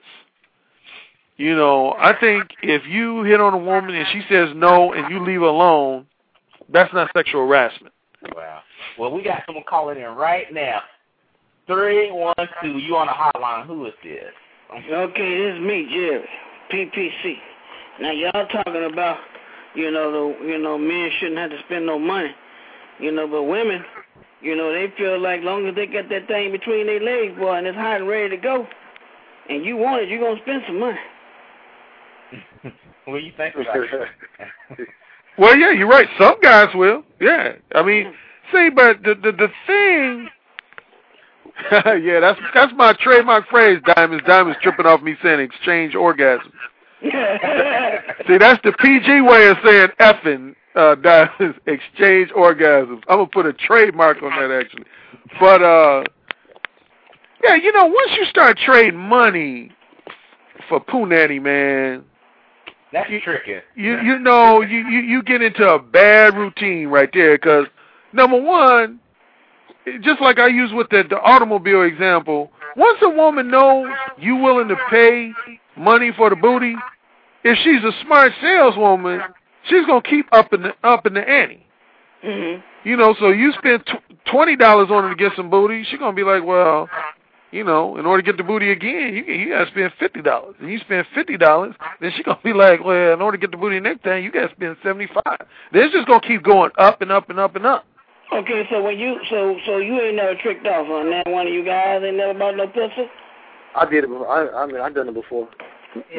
You 1.37 1.55
know, 1.55 1.93
I 1.97 2.17
think 2.19 2.51
if 2.61 2.83
you 2.87 3.23
hit 3.23 3.41
on 3.41 3.53
a 3.53 3.57
woman 3.57 3.95
and 3.95 4.07
she 4.11 4.21
says 4.29 4.49
no 4.55 4.93
and 4.93 5.11
you 5.11 5.23
leave 5.23 5.41
alone, 5.41 6.05
that's 6.69 6.93
not 6.93 7.09
sexual 7.15 7.47
harassment. 7.47 7.93
Wow. 8.35 8.61
Well, 8.97 9.11
we 9.11 9.23
got 9.23 9.43
someone 9.45 9.63
calling 9.67 9.97
in 9.97 10.09
right 10.15 10.51
now. 10.53 10.81
Three 11.67 12.11
one 12.11 12.35
two. 12.61 12.77
You 12.77 12.95
on 12.97 13.07
the 13.07 13.13
hotline? 13.13 13.65
Who 13.67 13.85
is 13.85 13.93
this? 14.03 14.33
Okay, 14.73 15.37
this 15.37 15.55
is 15.55 15.61
me, 15.61 15.87
Jerry, 15.89 16.27
PPC. 16.71 17.35
Now 18.01 18.11
y'all 18.11 18.47
talking 18.47 18.89
about, 18.91 19.17
you 19.75 19.91
know, 19.91 20.11
the 20.11 20.45
you 20.45 20.57
know 20.57 20.77
men 20.77 21.09
shouldn't 21.19 21.37
have 21.37 21.51
to 21.51 21.59
spend 21.65 21.85
no 21.85 21.99
money, 21.99 22.31
you 22.99 23.11
know, 23.11 23.27
but 23.27 23.43
women, 23.43 23.83
you 24.41 24.55
know, 24.55 24.73
they 24.73 24.91
feel 24.97 25.19
like 25.19 25.41
long 25.41 25.67
as 25.67 25.75
they 25.75 25.85
got 25.85 26.09
that 26.09 26.27
thing 26.27 26.51
between 26.51 26.87
their 26.87 26.99
legs, 26.99 27.37
boy, 27.37 27.53
and 27.53 27.67
it's 27.67 27.77
hot 27.77 28.01
and 28.01 28.07
ready 28.09 28.35
to 28.35 28.41
go, 28.41 28.67
and 29.49 29.63
you 29.63 29.77
want 29.77 30.01
it, 30.01 30.09
you're 30.09 30.19
gonna 30.19 30.41
spend 30.41 30.63
some 30.67 30.79
money. 30.79 30.99
what 33.05 33.19
do 33.19 33.25
you 33.25 33.33
think 33.37 33.55
about 33.55 33.77
it? 33.77 34.87
Well, 35.37 35.57
yeah, 35.57 35.71
you're 35.71 35.87
right. 35.87 36.07
Some 36.19 36.35
guys 36.41 36.67
will. 36.75 37.03
Yeah, 37.19 37.53
I 37.73 37.81
mean, 37.81 38.13
see, 38.51 38.69
but 38.69 39.03
the 39.03 39.15
the 39.15 39.31
the 39.31 39.49
thing. 39.67 40.29
yeah, 41.71 42.19
that's 42.19 42.39
that's 42.53 42.73
my 42.75 42.93
trademark 42.93 43.47
phrase. 43.47 43.79
Diamonds, 43.95 44.23
diamonds 44.25 44.57
tripping 44.61 44.85
off 44.85 45.01
me 45.01 45.15
saying 45.21 45.39
exchange 45.39 45.95
orgasm. 45.95 46.51
see, 47.01 48.37
that's 48.37 48.61
the 48.63 48.73
PG 48.79 49.21
way 49.21 49.47
of 49.47 49.57
saying 49.63 49.89
effing. 49.99 50.55
Uh, 50.75 50.95
diamonds, 50.95 51.59
exchange 51.67 52.29
orgasms. 52.31 53.03
I'm 53.07 53.17
gonna 53.17 53.27
put 53.27 53.45
a 53.45 53.53
trademark 53.53 54.21
on 54.23 54.31
that 54.31 54.51
actually. 54.51 54.85
But 55.39 55.61
uh, 55.61 56.03
yeah, 57.43 57.55
you 57.55 57.71
know, 57.71 57.85
once 57.85 58.11
you 58.17 58.25
start 58.25 58.57
trading 58.57 58.99
money 58.99 59.71
for 60.69 60.83
punani, 60.83 61.41
man, 61.41 62.03
That's 62.91 63.09
you, 63.09 63.19
tricky. 63.21 63.57
you 63.75 63.99
you 63.99 64.17
know 64.19 64.61
you, 64.61 64.79
you 64.79 64.99
you 65.01 65.23
get 65.23 65.41
into 65.41 65.67
a 65.67 65.79
bad 65.79 66.35
routine 66.35 66.87
right 66.87 67.09
there 67.13 67.37
because 67.37 67.67
number 68.13 68.41
one 68.41 68.99
just 70.01 70.21
like 70.21 70.39
i 70.39 70.47
use 70.47 70.71
with 70.73 70.89
the, 70.89 71.03
the 71.09 71.19
automobile 71.19 71.83
example 71.83 72.51
once 72.77 72.99
a 73.01 73.09
woman 73.09 73.49
knows 73.49 73.87
you 74.17 74.35
willing 74.35 74.67
to 74.67 74.75
pay 74.89 75.31
money 75.77 76.11
for 76.15 76.29
the 76.29 76.35
booty 76.35 76.75
if 77.43 77.57
she's 77.59 77.83
a 77.83 77.91
smart 78.05 78.31
saleswoman 78.41 79.21
she's 79.67 79.85
going 79.85 80.01
to 80.01 80.09
keep 80.09 80.27
up 80.31 80.53
in 80.53 80.61
the 80.61 80.71
up 80.83 81.05
in 81.05 81.13
the 81.13 81.27
ante 81.27 81.65
hmm 82.21 82.55
you 82.85 82.97
know 82.97 83.15
so 83.19 83.29
you 83.29 83.53
spend 83.53 83.85
tw- 83.85 84.29
twenty 84.29 84.55
dollars 84.55 84.89
on 84.89 85.03
her 85.03 85.09
to 85.09 85.15
get 85.15 85.31
some 85.35 85.49
booty 85.49 85.83
she's 85.89 85.99
going 85.99 86.15
to 86.15 86.15
be 86.15 86.23
like 86.23 86.43
well 86.43 86.89
you 87.53 87.63
know, 87.63 87.97
in 87.97 88.07
order 88.07 88.23
to 88.23 88.25
get 88.25 88.37
the 88.37 88.43
booty 88.43 88.71
again, 88.71 89.13
you 89.13 89.23
you 89.31 89.49
gotta 89.49 89.69
spend 89.69 89.93
fifty 89.99 90.23
dollars. 90.23 90.55
And 90.59 90.71
you 90.71 90.79
spend 90.79 91.05
fifty 91.13 91.37
dollars, 91.37 91.75
then 92.01 92.11
she 92.17 92.23
gonna 92.23 92.39
be 92.43 92.51
like, 92.53 92.83
Well, 92.83 93.13
in 93.13 93.21
order 93.21 93.37
to 93.37 93.41
get 93.41 93.51
the 93.51 93.57
booty 93.57 93.79
next 93.79 94.03
time, 94.03 94.23
you 94.23 94.31
gotta 94.31 94.51
spend 94.55 94.75
seventy 94.81 95.07
five. 95.07 95.37
Then 95.71 95.83
it's 95.83 95.93
just 95.93 96.07
gonna 96.07 96.27
keep 96.27 96.41
going 96.43 96.71
up 96.79 97.01
and 97.03 97.11
up 97.11 97.29
and 97.29 97.39
up 97.39 97.55
and 97.55 97.67
up. 97.67 97.85
Okay, 98.31 98.63
so 98.69 98.81
when 98.81 98.97
you 98.97 99.17
so 99.29 99.57
so 99.65 99.77
you 99.77 99.99
ain't 99.99 100.15
never 100.15 100.35
tricked 100.35 100.65
off 100.65 100.87
on 100.89 101.09
that 101.11 101.29
one 101.29 101.47
of 101.47 101.53
you 101.53 101.63
guys 101.63 102.01
ain't 102.03 102.17
never 102.17 102.37
bought 102.37 102.55
no 102.55 102.67
pussy? 102.67 103.09
I 103.75 103.85
did 103.85 104.03
it 104.03 104.07
before. 104.07 104.27
I, 104.27 104.63
I 104.63 104.65
mean, 104.65 104.77
I 104.81 104.89
done 104.89 105.09
it 105.09 105.13
before. 105.13 105.49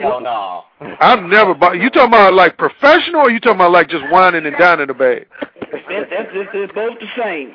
Hell 0.00 0.20
no. 0.20 0.64
I've 1.00 1.24
never 1.24 1.54
bought 1.54 1.80
you 1.80 1.90
talking 1.90 2.08
about 2.08 2.34
like 2.34 2.56
professional 2.56 3.22
or 3.22 3.30
you 3.30 3.40
talking 3.40 3.56
about 3.56 3.72
like 3.72 3.88
just 3.88 4.04
whining 4.10 4.46
and 4.46 4.56
dining 4.56 4.86
the 4.86 4.94
bag? 4.94 5.26
That, 5.40 6.06
that's 6.10 6.30
it's, 6.32 6.50
it's 6.54 6.72
both 6.74 6.98
the 7.00 7.06
same. 7.20 7.54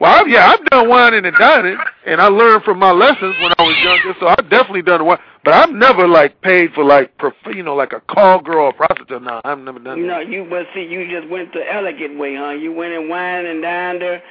Well, 0.00 0.10
I've, 0.10 0.28
yeah, 0.28 0.48
I've 0.50 0.64
done 0.70 0.88
whining 0.88 1.26
and 1.26 1.36
dining, 1.36 1.76
and 2.06 2.22
I 2.22 2.28
learned 2.28 2.64
from 2.64 2.78
my 2.78 2.90
lessons 2.90 3.36
when 3.42 3.52
I 3.58 3.62
was 3.62 3.76
younger. 3.84 4.18
So 4.18 4.28
I've 4.28 4.48
definitely 4.48 4.80
done 4.80 5.04
one, 5.04 5.18
but 5.44 5.52
I've 5.52 5.70
never 5.72 6.08
like 6.08 6.40
paid 6.40 6.72
for 6.72 6.82
like, 6.84 7.16
prof- 7.18 7.34
you 7.54 7.62
know, 7.62 7.74
like 7.74 7.92
a 7.92 8.00
call 8.00 8.40
girl 8.40 8.64
or 8.66 8.72
prostitute. 8.72 9.22
No, 9.22 9.42
I've 9.44 9.58
never 9.58 9.78
done 9.78 9.98
You 9.98 10.06
that. 10.06 10.26
you 10.28 10.46
but 10.48 10.66
see, 10.74 10.86
you 10.88 11.06
just 11.06 11.30
went 11.30 11.52
the 11.52 11.70
elegant 11.70 12.18
way, 12.18 12.34
huh? 12.34 12.52
You 12.52 12.72
went 12.72 12.94
and 12.94 13.10
wined 13.10 13.46
and 13.46 13.60
dined 13.60 14.00
her, 14.00 14.22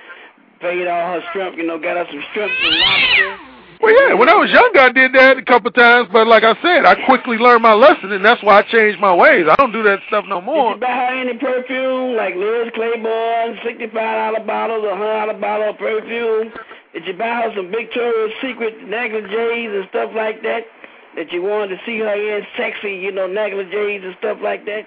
paid 0.59 0.88
all 0.88 1.13
her 1.13 1.22
shrimp, 1.34 1.55
you 1.55 1.67
know, 1.67 1.78
got 1.78 1.97
her 1.97 2.05
some 2.11 2.24
shrimp 2.34 2.51
and 2.51 2.80
lobster. 2.80 3.48
Well, 3.82 3.95
yeah, 3.95 4.13
when 4.13 4.27
I 4.27 4.36
was 4.36 4.49
younger, 4.51 4.80
I 4.80 4.91
did 4.91 5.13
that 5.13 5.38
a 5.38 5.41
couple 5.41 5.71
times, 5.71 6.09
but 6.11 6.27
like 6.27 6.43
I 6.43 6.53
said, 6.61 6.84
I 6.86 6.95
quickly 7.05 7.38
learned 7.38 7.61
my 7.63 7.73
lesson, 7.73 8.11
and 8.11 8.23
that's 8.25 8.43
why 8.43 8.59
I 8.59 8.61
changed 8.63 8.99
my 8.99 9.13
ways. 9.15 9.45
I 9.49 9.55
don't 9.55 9.71
do 9.71 9.84
that 9.84 9.99
stuff 10.09 10.25
no 10.27 10.41
more. 10.41 10.73
Did 10.73 10.82
you 10.82 10.88
buy 10.88 10.95
her 11.07 11.21
any 11.21 11.38
perfume, 11.38 12.17
like 12.17 12.36
Liz 12.36 12.67
Claiborne, 12.75 13.57
sixty-five 13.63 13.93
dollar 14.36 14.45
bottles, 14.45 14.84
a 14.84 14.95
hundred 14.97 15.19
dollar 15.25 15.39
bottle 15.39 15.69
of 15.69 15.77
perfume? 15.77 16.51
Did 16.93 17.07
you 17.07 17.13
buy 17.13 17.47
her 17.47 17.53
some 17.55 17.71
Victoria's 17.71 18.34
Secret 18.41 18.84
negligees 18.84 19.71
and 19.71 19.88
stuff 19.89 20.11
like 20.13 20.41
that? 20.43 20.63
That 21.15 21.32
you 21.32 21.41
wanted 21.41 21.77
to 21.77 21.82
see 21.86 21.99
her 21.99 22.13
in 22.13 22.43
sexy, 22.57 22.91
you 22.93 23.11
know, 23.11 23.27
negligees 23.27 24.03
and 24.03 24.15
stuff 24.19 24.39
like 24.43 24.65
that, 24.65 24.84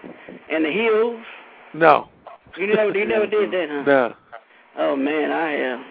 and 0.51 0.65
the 0.65 0.71
heels. 0.71 1.19
No, 1.75 2.09
You 2.59 2.67
never, 2.69 2.97
you 2.97 3.07
never 3.07 3.27
did 3.27 3.51
that, 3.53 3.69
huh? 3.71 3.83
no. 3.87 4.15
Oh 4.79 4.97
man, 4.97 5.33
I 5.33 5.53
am. 5.53 5.85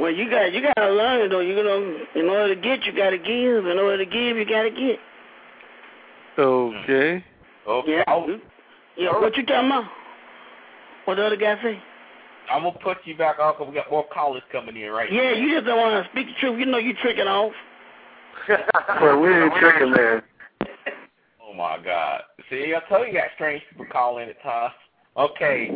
Well, 0.00 0.10
you 0.10 0.28
got 0.28 0.52
you 0.52 0.62
gotta 0.62 0.92
learn 0.92 1.20
it 1.22 1.28
though. 1.28 1.40
You 1.40 1.54
know, 1.54 2.04
in 2.16 2.28
order 2.28 2.54
to 2.54 2.60
get, 2.60 2.84
you 2.84 2.92
gotta 2.96 3.18
give. 3.18 3.66
In 3.66 3.78
order 3.78 3.98
to 3.98 4.06
give, 4.06 4.36
you 4.36 4.44
gotta 4.44 4.70
get. 4.70 4.98
Okay. 6.38 7.24
Okay. 7.66 7.90
Yeah. 7.92 8.04
Mm-hmm. 8.08 8.44
Yeah. 8.96 9.18
What 9.20 9.36
you 9.36 9.46
talking 9.46 9.66
about? 9.66 9.84
What 11.04 11.14
the 11.16 11.26
other 11.26 11.36
guy 11.36 11.60
say? 11.62 11.80
I'm 12.50 12.62
gonna 12.64 12.78
put 12.82 12.98
you 13.04 13.16
back 13.16 13.38
on 13.38 13.54
'cause 13.54 13.68
we 13.68 13.74
got 13.74 13.90
more 13.90 14.06
callers 14.08 14.42
coming 14.52 14.76
in 14.76 14.90
right 14.90 15.10
now. 15.10 15.16
Yeah, 15.22 15.32
you 15.32 15.54
just 15.54 15.66
don't 15.66 15.78
want 15.78 16.04
to 16.04 16.10
speak 16.10 16.26
the 16.26 16.34
truth. 16.40 16.58
You 16.58 16.66
know 16.66 16.78
you 16.78 16.94
tricking 16.94 17.26
off. 17.28 17.52
Well, 19.00 19.20
we 19.20 19.32
ain't 19.32 19.54
tricking, 19.54 19.92
man. 19.92 20.22
Oh 21.42 21.54
my 21.54 21.78
God! 21.82 22.22
See, 22.50 22.74
I 22.74 22.80
told 22.88 23.02
you, 23.06 23.12
you 23.12 23.18
got 23.18 23.28
strange 23.34 23.62
people 23.70 23.86
calling 23.90 24.28
at 24.28 24.42
times. 24.42 24.74
Okay, 25.16 25.68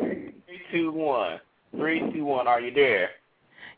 three, 0.47 0.61
two, 0.73 0.91
one. 0.93 1.41
Three, 1.77 2.01
two, 2.12 2.25
one. 2.25 2.47
Are 2.49 2.61
you 2.61 2.73
there? 2.73 3.11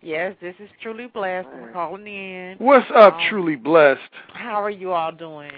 Yes, 0.02 0.34
this 0.40 0.54
is 0.58 0.68
truly 0.82 1.08
blessed. 1.08 1.48
I'm 1.52 1.72
calling 1.72 2.06
in. 2.06 2.56
What's 2.58 2.86
up, 2.94 3.14
Um, 3.14 3.20
truly 3.28 3.56
blessed? 3.56 4.00
How 4.32 4.62
are 4.62 4.70
you 4.70 4.92
all 4.92 5.12
doing? 5.12 5.52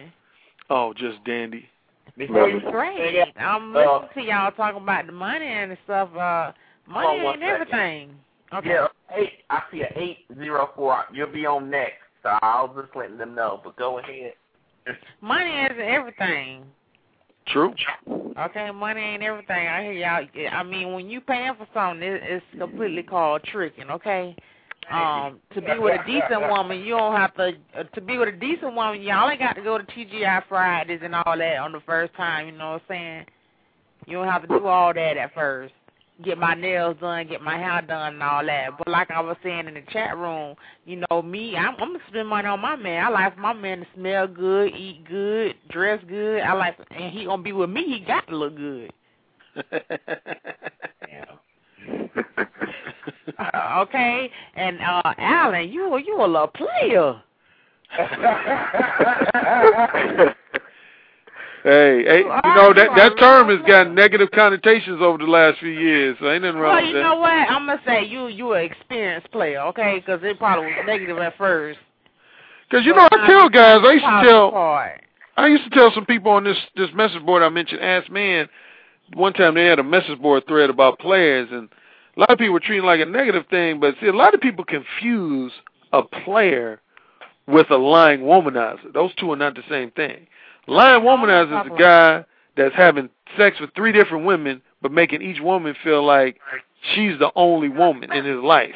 Oh, 0.68 0.92
just 0.94 1.22
dandy. 1.24 1.68
Before 2.16 2.48
you 2.48 2.60
Great. 2.70 3.32
I'm 3.36 3.74
uh, 3.74 4.00
listening 4.00 4.08
to 4.14 4.30
y'all 4.30 4.50
talking 4.52 4.82
about 4.82 5.06
the 5.06 5.12
money 5.12 5.46
and 5.46 5.76
stuff. 5.84 6.10
Uh, 6.14 6.52
money 6.86 7.06
Hold 7.06 7.18
on 7.18 7.24
one 7.24 7.34
ain't 7.42 7.42
everything. 7.42 8.14
Okay. 8.52 8.68
Yeah, 8.68 8.86
eight. 9.16 9.32
I 9.48 9.62
see 9.70 9.80
an 9.80 9.88
eight 9.96 10.18
zero 10.36 10.70
four. 10.74 11.04
You'll 11.12 11.32
be 11.32 11.46
on 11.46 11.70
next, 11.70 12.02
so 12.22 12.30
I 12.42 12.62
was 12.62 12.84
just 12.84 12.94
letting 12.94 13.16
them 13.16 13.34
know. 13.34 13.60
But 13.64 13.76
go 13.76 13.98
ahead. 13.98 14.34
Money 15.20 15.66
isn't 15.70 15.80
everything. 15.80 16.64
True. 17.46 17.74
Okay, 18.38 18.70
money 18.70 19.00
ain't 19.00 19.22
everything. 19.22 19.68
I 19.68 19.82
hear 19.82 19.92
y'all. 19.92 20.52
I 20.52 20.62
mean, 20.62 20.92
when 20.92 21.10
you 21.10 21.20
paying 21.20 21.54
for 21.56 21.66
something, 21.74 22.02
it, 22.02 22.22
it's 22.22 22.44
completely 22.58 23.02
called 23.02 23.42
tricking. 23.44 23.90
Okay. 23.90 24.36
Um, 24.90 25.38
to 25.54 25.60
be 25.62 25.78
with 25.78 26.00
a 26.00 26.04
decent 26.06 26.48
woman, 26.50 26.80
you 26.80 26.96
don't 26.96 27.16
have 27.16 27.34
to. 27.36 27.52
Uh, 27.76 27.84
to 27.84 28.00
be 28.00 28.18
with 28.18 28.28
a 28.28 28.32
decent 28.32 28.74
woman, 28.74 29.00
y'all 29.02 29.30
ain't 29.30 29.38
got 29.38 29.54
to 29.54 29.62
go 29.62 29.78
to 29.78 29.84
TGI 29.84 30.42
Fridays 30.48 31.00
and 31.02 31.14
all 31.14 31.38
that 31.38 31.56
on 31.58 31.72
the 31.72 31.80
first 31.86 32.14
time. 32.14 32.46
You 32.46 32.52
know 32.52 32.72
what 32.72 32.82
I'm 32.82 32.88
saying? 32.88 33.26
You 34.06 34.16
don't 34.18 34.28
have 34.28 34.42
to 34.42 34.48
do 34.48 34.66
all 34.66 34.92
that 34.92 35.16
at 35.16 35.34
first. 35.34 35.74
Get 36.24 36.38
my 36.38 36.54
nails 36.54 36.96
done, 37.00 37.26
get 37.28 37.42
my 37.42 37.56
hair 37.56 37.82
done, 37.82 38.14
and 38.14 38.22
all 38.22 38.44
that. 38.44 38.78
But 38.78 38.88
like 38.88 39.10
I 39.10 39.20
was 39.20 39.36
saying 39.42 39.66
in 39.68 39.74
the 39.74 39.82
chat 39.92 40.16
room, 40.16 40.56
you 40.84 41.02
know 41.10 41.22
me, 41.22 41.56
I'm, 41.56 41.74
I'm 41.74 41.92
gonna 41.92 41.98
spend 42.08 42.28
money 42.28 42.48
on 42.48 42.60
my 42.60 42.76
man. 42.76 43.04
I 43.04 43.08
like 43.08 43.38
my 43.38 43.52
man 43.52 43.80
to 43.80 43.86
smell 43.94 44.28
good, 44.28 44.72
eat 44.74 45.04
good, 45.08 45.54
dress 45.70 46.02
good. 46.08 46.40
I 46.40 46.52
like, 46.52 46.76
and 46.90 47.12
he 47.12 47.24
gonna 47.24 47.42
be 47.42 47.52
with 47.52 47.70
me. 47.70 47.84
He 47.84 48.00
got 48.06 48.26
to 48.28 48.36
look 48.36 48.56
good. 48.56 48.92
Uh, 53.38 53.78
okay, 53.80 54.30
and 54.54 54.78
uh 54.80 55.14
Alan, 55.18 55.68
you 55.68 55.98
you 55.98 56.22
a 56.22 56.26
little 56.26 56.48
player. 56.48 57.22
Hey, 61.62 62.02
hey, 62.04 62.18
you 62.18 62.54
know 62.56 62.74
that 62.74 62.90
that 62.96 63.18
term 63.20 63.48
has 63.48 63.64
got 63.68 63.92
negative 63.92 64.30
connotations 64.32 64.98
over 65.00 65.18
the 65.18 65.30
last 65.30 65.60
few 65.60 65.70
years. 65.70 66.16
So 66.18 66.28
ain't 66.28 66.42
nothing 66.42 66.58
wrong 66.58 66.74
with 66.74 66.84
it. 66.84 66.86
Well, 66.86 66.86
you 66.88 66.94
that. 66.94 67.02
know 67.02 67.16
what? 67.20 67.30
I'm 67.30 67.66
gonna 67.66 67.80
say 67.86 68.04
you 68.04 68.26
you 68.26 68.52
an 68.54 68.64
experienced 68.64 69.30
player, 69.30 69.60
okay? 69.68 70.02
Because 70.04 70.20
it 70.24 70.38
probably 70.38 70.66
was 70.66 70.84
negative 70.86 71.18
at 71.18 71.38
first. 71.38 71.78
Because 72.68 72.84
you 72.84 72.92
know, 72.94 73.08
I 73.12 73.26
tell 73.28 73.48
guys, 73.48 73.80
I 73.84 73.92
used 73.92 74.04
to 74.04 74.22
tell. 74.24 74.54
I 75.36 75.46
used 75.46 75.64
to 75.64 75.70
tell 75.70 75.92
some 75.94 76.04
people 76.04 76.32
on 76.32 76.42
this 76.42 76.58
this 76.74 76.90
message 76.94 77.24
board 77.24 77.44
I 77.44 77.48
mentioned, 77.48 77.80
Ask 77.80 78.10
Man. 78.10 78.48
One 79.14 79.32
time 79.32 79.54
they 79.54 79.66
had 79.66 79.78
a 79.78 79.84
message 79.84 80.20
board 80.20 80.44
thread 80.48 80.68
about 80.68 80.98
players, 80.98 81.48
and 81.52 81.68
a 82.16 82.20
lot 82.20 82.30
of 82.30 82.38
people 82.38 82.54
were 82.54 82.60
treating 82.60 82.84
it 82.84 82.86
like 82.88 83.00
a 83.00 83.06
negative 83.06 83.44
thing. 83.50 83.78
But 83.78 83.94
see, 84.00 84.08
a 84.08 84.12
lot 84.12 84.34
of 84.34 84.40
people 84.40 84.64
confuse 84.64 85.52
a 85.92 86.02
player 86.02 86.80
with 87.46 87.70
a 87.70 87.76
lying 87.76 88.22
womanizer. 88.22 88.92
Those 88.92 89.14
two 89.14 89.30
are 89.30 89.36
not 89.36 89.54
the 89.54 89.62
same 89.68 89.92
thing. 89.92 90.26
Lying 90.66 91.02
womanizer 91.02 91.66
is 91.66 91.72
a 91.72 91.78
guy 91.78 92.24
that's 92.56 92.74
having 92.74 93.10
sex 93.36 93.58
with 93.60 93.70
three 93.74 93.92
different 93.92 94.26
women, 94.26 94.62
but 94.80 94.92
making 94.92 95.22
each 95.22 95.40
woman 95.40 95.74
feel 95.82 96.04
like 96.04 96.38
she's 96.94 97.18
the 97.18 97.30
only 97.34 97.68
woman 97.68 98.12
in 98.12 98.24
his 98.24 98.42
life. 98.42 98.74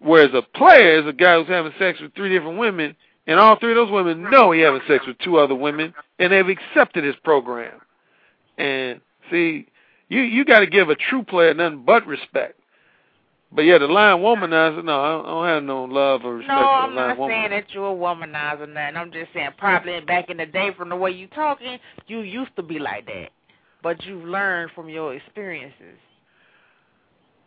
Whereas 0.00 0.30
a 0.34 0.42
player 0.42 1.00
is 1.00 1.06
a 1.06 1.12
guy 1.12 1.36
who's 1.36 1.48
having 1.48 1.72
sex 1.78 2.00
with 2.00 2.14
three 2.14 2.30
different 2.30 2.58
women, 2.58 2.96
and 3.26 3.40
all 3.40 3.58
three 3.58 3.70
of 3.70 3.76
those 3.76 3.90
women 3.90 4.30
know 4.30 4.52
he 4.52 4.60
having 4.60 4.82
sex 4.86 5.06
with 5.06 5.18
two 5.18 5.38
other 5.38 5.54
women, 5.54 5.94
and 6.18 6.32
they've 6.32 6.48
accepted 6.48 7.04
his 7.04 7.16
program. 7.24 7.80
And 8.58 9.00
see, 9.30 9.66
you 10.08 10.20
you 10.20 10.44
got 10.44 10.60
to 10.60 10.66
give 10.66 10.90
a 10.90 10.94
true 10.94 11.22
player 11.22 11.54
nothing 11.54 11.84
but 11.84 12.06
respect. 12.06 12.60
But 13.54 13.62
yeah, 13.62 13.78
the 13.78 13.86
lying 13.86 14.18
womanizer, 14.20 14.84
no, 14.84 15.00
I 15.00 15.22
don't, 15.22 15.46
have 15.46 15.62
no 15.62 15.84
love 15.84 16.24
or 16.24 16.36
respect 16.36 16.52
No, 16.52 16.60
for 16.60 16.64
I'm 16.64 16.94
not 16.94 17.16
saying 17.28 17.50
that 17.50 17.66
you're 17.70 17.92
a 17.92 17.94
womanizer 17.94 18.68
nothing. 18.68 18.96
I'm 18.96 19.12
just 19.12 19.32
saying 19.32 19.50
probably 19.58 20.00
back 20.00 20.28
in 20.28 20.38
the 20.38 20.46
day 20.46 20.70
from 20.76 20.88
the 20.88 20.96
way 20.96 21.12
you 21.12 21.28
talking, 21.28 21.78
you 22.08 22.20
used 22.20 22.56
to 22.56 22.62
be 22.62 22.80
like 22.80 23.06
that. 23.06 23.28
But 23.80 24.04
you've 24.04 24.24
learned 24.24 24.72
from 24.74 24.88
your 24.88 25.14
experiences. 25.14 25.98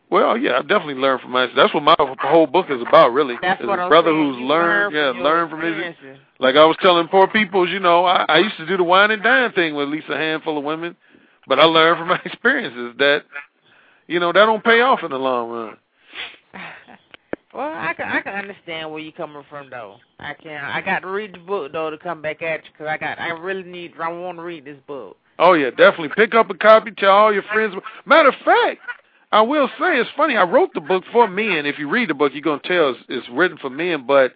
Well, 0.10 0.38
yeah, 0.38 0.60
I 0.60 0.62
definitely 0.62 0.94
learned 0.94 1.22
from 1.22 1.32
my. 1.32 1.48
That's 1.54 1.74
what 1.74 1.84
my 1.84 1.96
whole 1.98 2.48
book 2.48 2.68
is 2.70 2.82
about, 2.88 3.12
really. 3.12 3.36
That's 3.42 3.60
is 3.60 3.68
what 3.68 3.78
a 3.78 3.90
brother 3.90 4.12
who's 4.12 4.38
learned, 4.38 4.48
learn 4.48 4.94
yeah, 4.94 5.10
from 5.10 5.18
your 5.18 5.26
learn 5.26 5.50
from 5.50 5.62
his. 5.62 5.96
Like 6.40 6.56
I 6.56 6.64
was 6.64 6.78
telling 6.82 7.10
poor 7.10 7.28
peoples, 7.28 7.70
you 7.70 7.82
know, 7.82 8.06
I, 8.06 8.26
I 8.30 8.38
used 8.38 8.56
to 8.58 8.66
do 8.66 8.78
the 8.78 8.84
wine 8.84 9.12
and 9.12 9.22
dine 9.22 9.52
thing 9.52 9.76
with 9.76 9.90
at 9.90 9.92
least 9.92 10.08
a 10.10 10.16
handful 10.16 10.58
of 10.58 10.64
women, 10.64 10.96
but 11.48 11.60
I 11.60 11.66
learned 11.66 12.00
from 12.00 12.08
my 12.08 12.22
experiences 12.26 12.96
that, 13.00 13.24
you 14.08 14.22
know, 14.22 14.32
that 14.32 14.46
don't 14.46 14.64
pay 14.64 14.80
off 14.80 15.04
in 15.04 15.12
the 15.12 15.18
long 15.18 15.50
run. 15.50 15.78
Well, 17.54 17.74
I 17.74 17.94
can 17.94 18.08
I 18.08 18.22
can 18.22 18.36
understand 18.36 18.92
where 18.92 19.00
you're 19.00 19.14
coming 19.14 19.42
from 19.50 19.70
though. 19.70 19.96
I 20.20 20.34
can. 20.34 20.64
I 20.64 20.82
got 20.82 21.00
to 21.00 21.08
read 21.08 21.34
the 21.34 21.40
book 21.40 21.72
though 21.72 21.90
to 21.90 21.98
come 21.98 22.22
back 22.22 22.42
at 22.42 22.64
you 22.66 22.72
because 22.72 22.88
I 22.88 22.98
got 22.98 23.20
I 23.20 23.30
really 23.30 23.64
need 23.64 23.94
I 24.00 24.10
want 24.10 24.38
to 24.38 24.44
read 24.44 24.66
this 24.66 24.78
book. 24.86 25.18
Oh 25.40 25.54
yeah, 25.54 25.70
definitely 25.70 26.10
pick 26.16 26.36
up 26.36 26.50
a 26.50 26.54
copy. 26.54 26.92
Tell 26.92 27.10
all 27.10 27.34
your 27.34 27.44
friends. 27.44 27.74
Matter 28.06 28.30
of 28.30 28.36
fact, 28.44 28.82
I 29.32 29.42
will 29.42 29.70
say 29.80 29.98
it's 29.98 30.10
funny. 30.16 30.36
I 30.36 30.44
wrote 30.44 30.74
the 30.74 30.82
book 30.82 31.04
for 31.12 31.28
men. 31.28 31.66
If 31.66 31.80
you 31.80 31.90
read 31.90 32.10
the 32.10 32.14
book, 32.14 32.34
you're 32.34 32.42
gonna 32.42 32.62
tell 32.64 32.92
it's, 32.92 33.00
it's 33.10 33.28
written 33.32 33.58
for 33.58 33.70
men, 33.70 34.06
but 34.06 34.34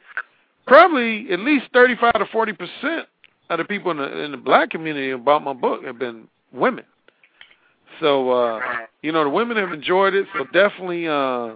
probably 0.66 1.32
at 1.32 1.39
least 1.39 1.66
thirty-five 1.74 2.14
to 2.14 2.26
forty 2.32 2.53
percent 2.53 3.07
of 3.49 3.57
the 3.57 3.66
people 3.66 3.91
in 3.91 3.97
the 3.97 4.24
in 4.24 4.32
the 4.32 4.38
black 4.38 4.70
community 4.70 5.12
about 5.12 5.43
my 5.43 5.53
book 5.53 5.84
have 5.84 5.99
been 5.99 6.28
women. 6.53 6.86
So 7.99 8.32
uh, 8.32 8.62
you 9.01 9.12
know 9.12 9.24
the 9.24 9.30
women 9.30 9.57
have 9.57 9.74
enjoyed 9.74 10.14
it. 10.14 10.26
So 10.38 10.45
definitely, 10.45 11.07
uh, 11.07 11.55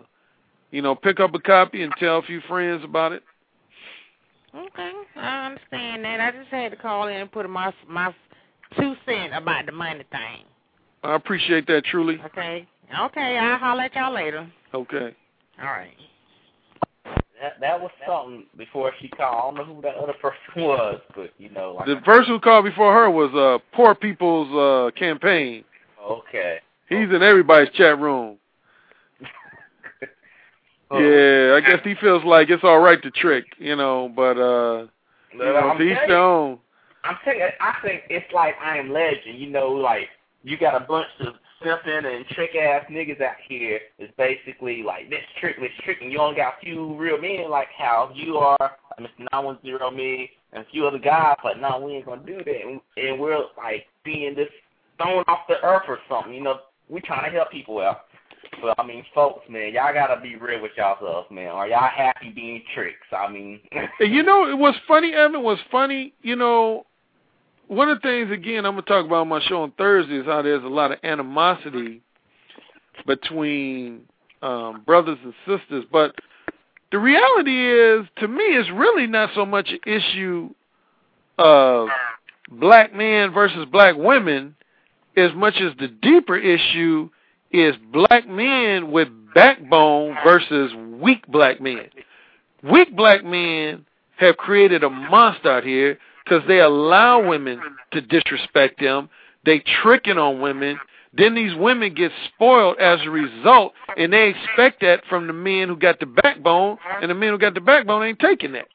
you 0.75 0.81
know, 0.81 0.93
pick 0.93 1.21
up 1.21 1.33
a 1.33 1.39
copy 1.39 1.83
and 1.83 1.93
tell 1.97 2.17
a 2.17 2.21
few 2.23 2.41
friends 2.49 2.83
about 2.83 3.13
it. 3.13 3.23
Okay, 4.53 4.91
I 5.15 5.45
understand 5.47 6.03
that. 6.03 6.19
I 6.19 6.31
just 6.31 6.49
had 6.49 6.71
to 6.71 6.77
call 6.77 7.07
in 7.07 7.15
and 7.15 7.31
put 7.31 7.49
my 7.49 7.73
my 7.87 8.13
two 8.77 8.93
cent 9.05 9.33
about 9.33 9.65
the 9.67 9.71
money 9.71 10.03
thing. 10.11 10.43
I 11.01 11.15
appreciate 11.15 11.65
that 11.67 11.85
truly. 11.85 12.19
Okay. 12.25 12.67
Okay, 12.99 13.37
I'll 13.37 13.57
holler 13.57 13.83
at 13.83 13.95
y'all 13.95 14.13
later. 14.13 14.51
Okay. 14.73 15.15
All 15.61 15.65
right. 15.67 15.95
That 17.41 17.59
that 17.61 17.79
was 17.79 17.91
something 18.05 18.45
before 18.57 18.91
she 18.99 19.07
called. 19.07 19.55
I 19.55 19.57
don't 19.57 19.67
know 19.69 19.75
who 19.75 19.81
that 19.81 19.95
other 19.95 20.13
person 20.21 20.37
was, 20.57 20.99
but 21.15 21.31
you 21.37 21.51
know, 21.51 21.73
like 21.77 21.85
The 21.87 21.95
person 22.03 22.33
who 22.33 22.39
called 22.41 22.65
before 22.65 22.93
her 22.93 23.09
was 23.09 23.33
uh 23.33 23.59
Poor 23.73 23.95
People's 23.95 24.53
uh 24.53 24.91
campaign. 24.99 25.63
okay. 26.05 26.59
He's 26.89 27.09
in 27.09 27.23
everybody's 27.23 27.73
chat 27.73 27.97
room. 27.97 28.37
Oh. 30.91 30.99
Yeah, 30.99 31.55
I 31.55 31.61
guess 31.61 31.83
he 31.83 31.95
feels 31.99 32.23
like 32.23 32.49
it's 32.49 32.63
all 32.63 32.79
right 32.79 33.01
to 33.01 33.11
trick, 33.11 33.45
you 33.57 33.75
know, 33.75 34.11
but 34.15 34.37
uh 34.37 34.87
you 35.31 35.39
Look, 35.39 35.47
know, 35.47 35.69
I'm 35.69 35.77
to 35.77 35.83
each 35.83 35.93
telling 35.95 36.09
their 36.09 36.17
you, 36.17 36.23
own. 36.23 36.59
I'm 37.03 37.17
you, 37.25 37.47
I 37.59 37.73
think 37.83 38.03
it's 38.09 38.33
like 38.33 38.55
I 38.63 38.77
am 38.77 38.91
legend. 38.91 39.37
You 39.37 39.49
know, 39.49 39.69
like 39.69 40.07
you 40.43 40.57
got 40.57 40.81
a 40.81 40.85
bunch 40.85 41.07
of 41.21 41.33
simping 41.63 42.05
and 42.05 42.25
trick 42.27 42.55
ass 42.55 42.85
niggas 42.91 43.21
out 43.21 43.35
here. 43.47 43.79
It's 43.97 44.13
basically 44.17 44.83
like 44.83 45.09
this 45.09 45.23
trick, 45.39 45.55
this 45.59 45.71
trick, 45.83 45.97
and 46.01 46.11
you 46.11 46.19
only 46.19 46.37
got 46.37 46.55
a 46.57 46.65
few 46.65 46.95
real 46.95 47.19
men 47.19 47.49
like 47.49 47.67
how 47.77 48.11
you 48.13 48.37
are, 48.37 48.71
Mr. 48.99 49.25
Nine 49.31 49.45
One 49.45 49.57
Zero 49.63 49.89
me, 49.91 50.29
and 50.53 50.63
a 50.63 50.69
few 50.71 50.85
other 50.87 50.99
guys. 50.99 51.35
Like, 51.43 51.59
no, 51.59 51.79
we 51.79 51.93
ain't 51.93 52.05
gonna 52.05 52.25
do 52.25 52.37
that, 52.37 52.61
and, 52.65 52.79
and 52.97 53.19
we're 53.19 53.37
like 53.57 53.85
being 54.03 54.35
just 54.35 54.51
thrown 54.97 55.23
off 55.27 55.47
the 55.47 55.55
earth 55.63 55.83
or 55.87 55.99
something. 56.09 56.33
You 56.33 56.43
know, 56.43 56.59
we 56.89 57.01
trying 57.01 57.29
to 57.29 57.35
help 57.35 57.51
people 57.51 57.79
out. 57.79 58.01
But 58.61 58.79
I 58.79 58.85
mean, 58.85 59.05
folks, 59.13 59.43
man, 59.49 59.73
y'all 59.73 59.93
gotta 59.93 60.19
be 60.21 60.35
real 60.35 60.61
with 60.61 60.71
yourselves, 60.77 61.27
man. 61.29 61.47
Are 61.47 61.67
y'all 61.67 61.89
happy 61.89 62.29
being 62.29 62.63
tricks? 62.73 63.07
I 63.11 63.31
mean, 63.31 63.59
you 63.99 64.23
know, 64.23 64.49
it 64.49 64.57
was 64.57 64.75
funny, 64.87 65.13
Evan, 65.13 65.43
was 65.43 65.59
funny, 65.71 66.13
you 66.21 66.35
know, 66.35 66.85
one 67.67 67.89
of 67.89 68.01
the 68.01 68.07
things 68.07 68.31
again 68.31 68.65
I'm 68.65 68.73
gonna 68.73 68.83
talk 68.83 69.05
about 69.05 69.21
on 69.21 69.27
my 69.27 69.41
show 69.41 69.63
on 69.63 69.71
Thursday 69.71 70.17
is 70.17 70.25
how 70.25 70.41
there's 70.41 70.63
a 70.63 70.67
lot 70.67 70.91
of 70.91 70.99
animosity 71.03 72.01
between 73.05 74.01
um 74.41 74.83
brothers 74.85 75.17
and 75.23 75.33
sisters. 75.45 75.85
But 75.91 76.15
the 76.91 76.99
reality 76.99 77.67
is 77.67 78.07
to 78.17 78.27
me 78.27 78.43
it's 78.43 78.69
really 78.71 79.07
not 79.07 79.31
so 79.35 79.45
much 79.45 79.69
an 79.69 79.79
issue 79.85 80.49
of 81.37 81.89
black 82.49 82.93
men 82.93 83.33
versus 83.33 83.65
black 83.71 83.95
women 83.97 84.55
as 85.17 85.31
much 85.33 85.55
as 85.55 85.71
the 85.79 85.87
deeper 85.87 86.37
issue 86.37 87.09
is 87.51 87.75
black 87.91 88.27
men 88.27 88.91
with 88.91 89.07
backbone 89.33 90.15
versus 90.23 90.71
weak 90.99 91.25
black 91.27 91.61
men. 91.61 91.89
Weak 92.63 92.95
black 92.95 93.23
men 93.23 93.85
have 94.17 94.37
created 94.37 94.83
a 94.83 94.89
monster 94.89 95.51
out 95.51 95.63
here 95.63 95.99
because 96.23 96.41
they 96.47 96.59
allow 96.59 97.27
women 97.27 97.61
to 97.91 98.01
disrespect 98.01 98.79
them. 98.79 99.09
They 99.45 99.63
tricking 99.83 100.17
on 100.17 100.41
women. 100.41 100.79
Then 101.13 101.35
these 101.35 101.55
women 101.55 101.93
get 101.93 102.11
spoiled 102.33 102.77
as 102.77 102.99
a 103.03 103.09
result, 103.09 103.73
and 103.95 104.11
they 104.11 104.29
expect 104.29 104.81
that 104.81 105.03
from 105.07 105.27
the 105.27 105.33
men 105.33 105.69
who 105.69 105.77
got 105.77 105.99
the 105.99 106.05
backbone, 106.07 106.77
and 107.01 107.09
the 107.09 107.15
men 107.15 107.29
who 107.29 107.37
got 107.37 107.53
the 107.53 107.61
backbone 107.61 108.03
ain't 108.03 108.19
taking 108.19 108.51
that. 108.53 108.67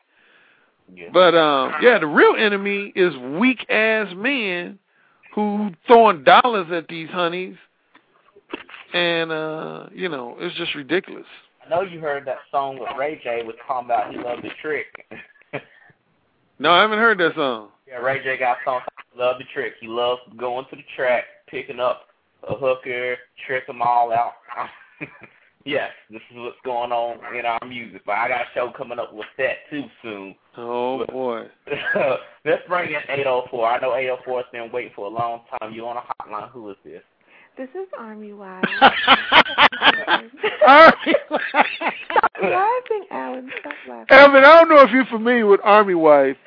yeah. 0.95 1.09
But 1.13 1.35
um, 1.35 1.75
yeah, 1.83 1.99
the 1.99 2.07
real 2.07 2.35
enemy 2.39 2.93
is 2.97 3.15
weak 3.39 3.69
ass 3.69 4.09
men 4.17 4.79
who 5.35 5.71
throwing 5.87 6.25
dollars 6.25 6.69
at 6.73 6.89
these 6.89 7.11
honeys, 7.11 7.57
and 8.95 9.33
uh, 9.33 9.87
you 9.93 10.09
know 10.09 10.37
it's 10.39 10.57
just 10.57 10.75
ridiculous. 10.75 11.27
I 11.65 11.69
know 11.69 11.83
you 11.83 12.01
heard 12.01 12.27
that 12.27 12.39
song 12.51 12.79
with 12.79 12.89
Ray 12.99 13.21
J 13.23 13.43
was 13.45 13.55
talking 13.67 13.87
about 13.87 14.13
he 14.13 14.19
loved 14.19 14.43
the 14.43 14.51
trick. 14.61 14.87
No, 16.61 16.73
I 16.73 16.83
haven't 16.83 16.99
heard 16.99 17.17
that 17.19 17.35
song. 17.37 17.71
yeah, 17.89 17.97
Ray 17.97 18.23
J 18.23 18.37
got 18.37 18.59
a 18.59 18.65
song 18.67 18.81
Love 19.17 19.39
the 19.39 19.45
Trick. 19.55 19.75
He 19.81 19.89
loves 19.89 20.21
going 20.37 20.67
to 20.69 20.77
the 20.77 20.83
track, 20.95 21.25
picking 21.49 21.81
up 21.81 22.03
a 22.47 22.55
hooker, 22.55 23.17
trick 23.47 23.67
them 23.67 23.81
all 23.81 24.13
out. 24.13 24.33
yes, 25.65 25.91
this 26.11 26.21
is 26.31 26.37
what's 26.37 26.59
going 26.63 26.93
on 26.93 27.35
in 27.35 27.47
our 27.47 27.61
music. 27.67 28.03
But 28.05 28.13
I 28.13 28.29
got 28.29 28.43
a 28.43 28.45
show 28.55 28.71
coming 28.77 28.99
up 28.99 29.15
with 29.15 29.27
that 29.39 29.57
too 29.71 29.85
soon. 30.03 30.35
Oh 30.59 31.07
boy. 31.07 31.47
Let's 32.45 32.63
bring 32.69 32.91
in 32.91 33.01
804. 33.09 33.67
I 33.67 33.81
know 33.81 33.97
804 33.97 34.37
has 34.37 34.47
been 34.53 34.71
waiting 34.71 34.93
for 34.95 35.07
a 35.07 35.11
long 35.11 35.41
time. 35.59 35.73
You 35.73 35.87
on 35.87 35.97
a 35.97 36.03
hotline? 36.23 36.51
Who 36.51 36.69
is 36.71 36.77
this? 36.85 37.03
This 37.61 37.69
is 37.75 37.89
Army 37.99 38.33
Wife. 38.33 38.65
Army. 40.67 41.15
Stop 42.11 42.33
laughing, 42.43 43.05
Alan. 43.11 43.53
Stop 43.61 43.75
laughing. 43.87 44.07
Evan, 44.09 44.45
I 44.45 44.61
don't 44.61 44.71
know 44.71 44.81
if 44.81 44.91
you're 44.91 45.05
familiar 45.05 45.47
with 45.47 45.61
Army 45.63 45.95
Wife, 45.95 46.39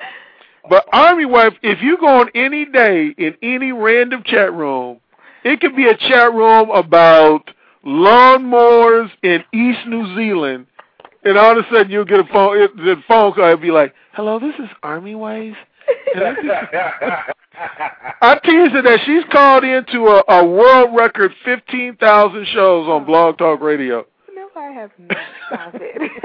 but 0.68 0.88
Army 0.92 1.24
Wife, 1.24 1.52
if 1.62 1.80
you 1.82 1.98
go 1.98 2.08
on 2.08 2.30
any 2.34 2.64
day 2.64 3.14
in 3.16 3.36
any 3.44 3.70
random 3.70 4.24
chat 4.24 4.52
room, 4.52 4.98
it 5.44 5.60
could 5.60 5.76
be 5.76 5.86
a 5.86 5.96
chat 5.96 6.34
room 6.34 6.70
about 6.70 7.48
lawnmowers 7.86 9.10
in 9.22 9.44
East 9.52 9.86
New 9.86 10.16
Zealand, 10.16 10.66
and 11.22 11.38
all 11.38 11.56
of 11.56 11.64
a 11.64 11.68
sudden 11.70 11.92
you'll 11.92 12.04
get 12.04 12.18
a 12.18 12.24
phone, 12.24 12.58
it, 12.58 12.76
the 12.76 12.96
phone 13.06 13.32
call 13.34 13.52
and 13.52 13.60
be 13.60 13.70
like, 13.70 13.94
"Hello, 14.14 14.40
this 14.40 14.56
is 14.56 14.68
Army 14.82 15.14
Wife." 15.14 15.54
And 16.14 16.24
I 16.24 16.34
just- 16.34 17.34
I 18.20 18.34
teased 18.44 18.72
her 18.72 18.82
that 18.82 19.00
she's 19.04 19.24
called 19.30 19.64
into 19.64 20.06
a, 20.08 20.22
a 20.28 20.44
world 20.46 20.94
record 20.96 21.32
15,000 21.44 22.46
shows 22.52 22.88
on 22.88 23.04
Blog 23.04 23.38
Talk 23.38 23.60
Radio. 23.60 24.06
No, 24.34 24.48
I 24.56 24.70
have 24.70 24.90
not. 24.98 25.16
Stop 25.48 25.74
it. 25.74 26.12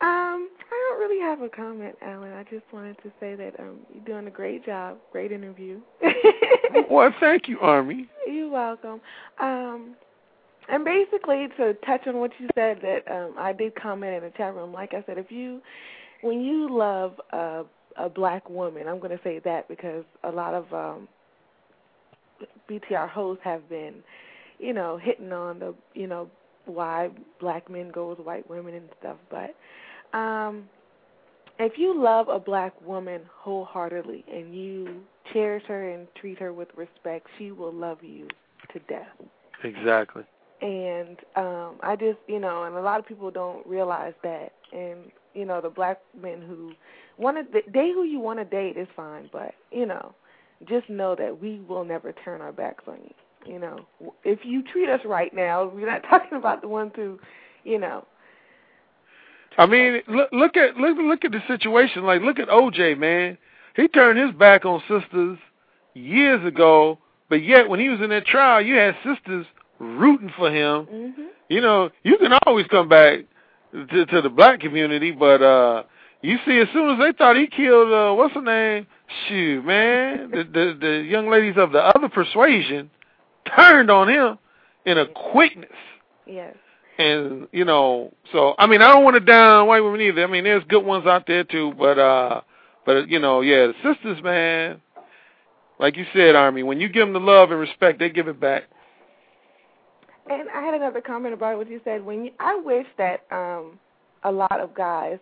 um, 0.00 0.48
I 0.70 0.88
don't 0.88 1.00
really 1.00 1.20
have 1.20 1.40
a 1.42 1.48
comment, 1.48 1.96
Alan. 2.02 2.32
I 2.32 2.44
just 2.44 2.64
wanted 2.72 2.96
to 3.02 3.10
say 3.18 3.34
that 3.34 3.58
um, 3.58 3.78
you're 3.92 4.04
doing 4.04 4.26
a 4.26 4.30
great 4.30 4.64
job. 4.64 4.98
Great 5.12 5.32
interview. 5.32 5.80
Well, 6.90 7.12
thank 7.20 7.48
you, 7.48 7.58
Army. 7.60 8.06
You're 8.26 8.50
welcome. 8.50 9.00
Um, 9.40 9.94
and 10.68 10.84
basically, 10.84 11.48
to 11.56 11.74
touch 11.86 12.06
on 12.06 12.18
what 12.18 12.30
you 12.38 12.48
said, 12.54 12.80
that 12.82 13.10
um, 13.10 13.34
I 13.38 13.52
did 13.52 13.74
comment 13.74 14.14
in 14.16 14.22
the 14.24 14.30
chat 14.36 14.54
room. 14.54 14.72
Like 14.72 14.92
I 14.94 15.02
said, 15.06 15.16
if 15.18 15.30
you, 15.30 15.60
when 16.26 16.40
you 16.42 16.68
love 16.76 17.20
a 17.32 17.64
a 17.96 18.08
black 18.10 18.48
woman, 18.50 18.86
I'm 18.88 18.98
going 18.98 19.16
to 19.16 19.22
say 19.24 19.40
that 19.44 19.68
because 19.68 20.04
a 20.22 20.30
lot 20.30 20.54
of 20.54 20.72
um, 20.72 21.08
BTR 22.68 23.08
hosts 23.08 23.42
have 23.44 23.68
been, 23.68 23.94
you 24.58 24.72
know, 24.74 24.98
hitting 24.98 25.32
on 25.32 25.58
the, 25.58 25.74
you 25.94 26.06
know, 26.06 26.28
why 26.66 27.08
black 27.40 27.70
men 27.70 27.90
go 27.90 28.10
with 28.10 28.18
white 28.18 28.48
women 28.50 28.74
and 28.74 28.88
stuff. 29.00 29.16
But 29.30 30.18
um, 30.18 30.64
if 31.58 31.78
you 31.78 31.98
love 31.98 32.28
a 32.28 32.38
black 32.38 32.74
woman 32.82 33.22
wholeheartedly 33.38 34.24
and 34.32 34.54
you 34.54 35.02
cherish 35.32 35.64
her 35.68 35.90
and 35.90 36.06
treat 36.20 36.38
her 36.38 36.52
with 36.52 36.68
respect, 36.76 37.26
she 37.38 37.50
will 37.50 37.72
love 37.72 37.98
you 38.02 38.28
to 38.72 38.78
death. 38.88 39.08
Exactly. 39.64 40.24
And 40.60 41.18
um 41.36 41.76
I 41.82 41.96
just, 41.98 42.18
you 42.26 42.40
know, 42.40 42.64
and 42.64 42.76
a 42.76 42.80
lot 42.80 42.98
of 42.98 43.06
people 43.06 43.30
don't 43.30 43.66
realize 43.66 44.14
that. 44.22 44.52
And 44.72 45.10
you 45.36 45.44
know, 45.44 45.60
the 45.60 45.70
black 45.70 46.00
men 46.20 46.42
who 46.42 46.72
want 47.18 47.36
to 47.36 47.44
the 47.52 47.70
date 47.70 47.92
who 47.94 48.04
you 48.04 48.18
want 48.18 48.38
to 48.38 48.44
date 48.44 48.76
is 48.76 48.88
fine, 48.96 49.28
but 49.32 49.54
you 49.70 49.86
know, 49.86 50.14
just 50.68 50.88
know 50.88 51.14
that 51.14 51.40
we 51.40 51.60
will 51.68 51.84
never 51.84 52.12
turn 52.12 52.40
our 52.40 52.52
backs 52.52 52.84
on 52.86 52.98
you. 53.02 53.54
You 53.54 53.60
know, 53.60 53.86
if 54.24 54.40
you 54.44 54.62
treat 54.62 54.88
us 54.88 55.00
right 55.04 55.32
now, 55.34 55.66
we're 55.66 55.90
not 55.90 56.02
talking 56.10 56.38
about 56.38 56.62
the 56.62 56.68
ones 56.68 56.92
who, 56.96 57.18
you 57.64 57.78
know, 57.78 58.06
I 59.58 59.66
mean, 59.66 60.02
look, 60.08 60.28
look 60.32 60.56
at 60.56 60.76
look 60.76 60.98
look 60.98 61.24
at 61.24 61.32
the 61.32 61.42
situation. 61.46 62.04
Like, 62.04 62.22
look 62.22 62.38
at 62.38 62.48
OJ, 62.48 62.98
man. 62.98 63.38
He 63.74 63.88
turned 63.88 64.18
his 64.18 64.32
back 64.32 64.64
on 64.64 64.80
sisters 64.88 65.38
years 65.94 66.44
ago, 66.46 66.98
but 67.28 67.42
yet 67.42 67.68
when 67.68 67.80
he 67.80 67.88
was 67.88 68.00
in 68.00 68.10
that 68.10 68.26
trial, 68.26 68.60
you 68.62 68.74
had 68.76 68.96
sisters 69.04 69.46
rooting 69.78 70.32
for 70.36 70.50
him. 70.50 70.86
Mm-hmm. 70.86 71.22
You 71.48 71.60
know, 71.60 71.90
you 72.02 72.18
can 72.18 72.32
always 72.46 72.66
come 72.66 72.88
back 72.88 73.20
to, 73.84 74.06
to 74.06 74.22
the 74.22 74.30
black 74.30 74.60
community, 74.60 75.10
but 75.10 75.42
uh 75.42 75.82
you 76.22 76.38
see, 76.46 76.58
as 76.58 76.68
soon 76.72 76.90
as 76.90 76.98
they 76.98 77.16
thought 77.16 77.36
he 77.36 77.46
killed, 77.46 77.92
uh, 77.92 78.12
what's 78.14 78.34
her 78.34 78.40
name? 78.42 78.86
Shoot, 79.28 79.64
man, 79.64 80.30
the, 80.32 80.44
the 80.44 80.78
the 80.80 81.04
young 81.08 81.28
ladies 81.30 81.54
of 81.56 81.72
the 81.72 81.78
other 81.78 82.08
persuasion 82.08 82.90
turned 83.54 83.90
on 83.90 84.08
him 84.08 84.38
in 84.84 84.98
a 84.98 85.06
quickness. 85.06 85.70
Yes. 86.26 86.56
And 86.98 87.46
you 87.52 87.64
know, 87.64 88.12
so 88.32 88.54
I 88.58 88.66
mean, 88.66 88.82
I 88.82 88.88
don't 88.88 89.04
want 89.04 89.14
to 89.14 89.20
down 89.20 89.66
white 89.66 89.80
women 89.80 90.00
either. 90.00 90.24
I 90.24 90.26
mean, 90.26 90.44
there's 90.44 90.64
good 90.64 90.84
ones 90.84 91.06
out 91.06 91.26
there 91.26 91.44
too, 91.44 91.74
but 91.78 91.98
uh, 91.98 92.40
but 92.84 93.08
you 93.08 93.18
know, 93.18 93.42
yeah, 93.42 93.68
the 93.68 93.74
sisters, 93.82 94.22
man, 94.22 94.80
like 95.78 95.96
you 95.96 96.06
said, 96.14 96.34
Army, 96.34 96.62
when 96.62 96.80
you 96.80 96.88
give 96.88 97.06
them 97.06 97.12
the 97.12 97.20
love 97.20 97.50
and 97.50 97.60
respect, 97.60 97.98
they 97.98 98.08
give 98.08 98.28
it 98.28 98.40
back. 98.40 98.64
And 100.30 100.48
I 100.50 100.62
had 100.62 100.74
another 100.74 101.00
comment 101.00 101.34
about 101.34 101.56
what 101.58 101.70
you 101.70 101.80
said. 101.84 102.04
When 102.04 102.24
you, 102.26 102.30
I 102.40 102.56
wish 102.56 102.86
that 102.98 103.24
um 103.30 103.78
a 104.24 104.32
lot 104.32 104.60
of 104.60 104.74
guys, 104.74 105.18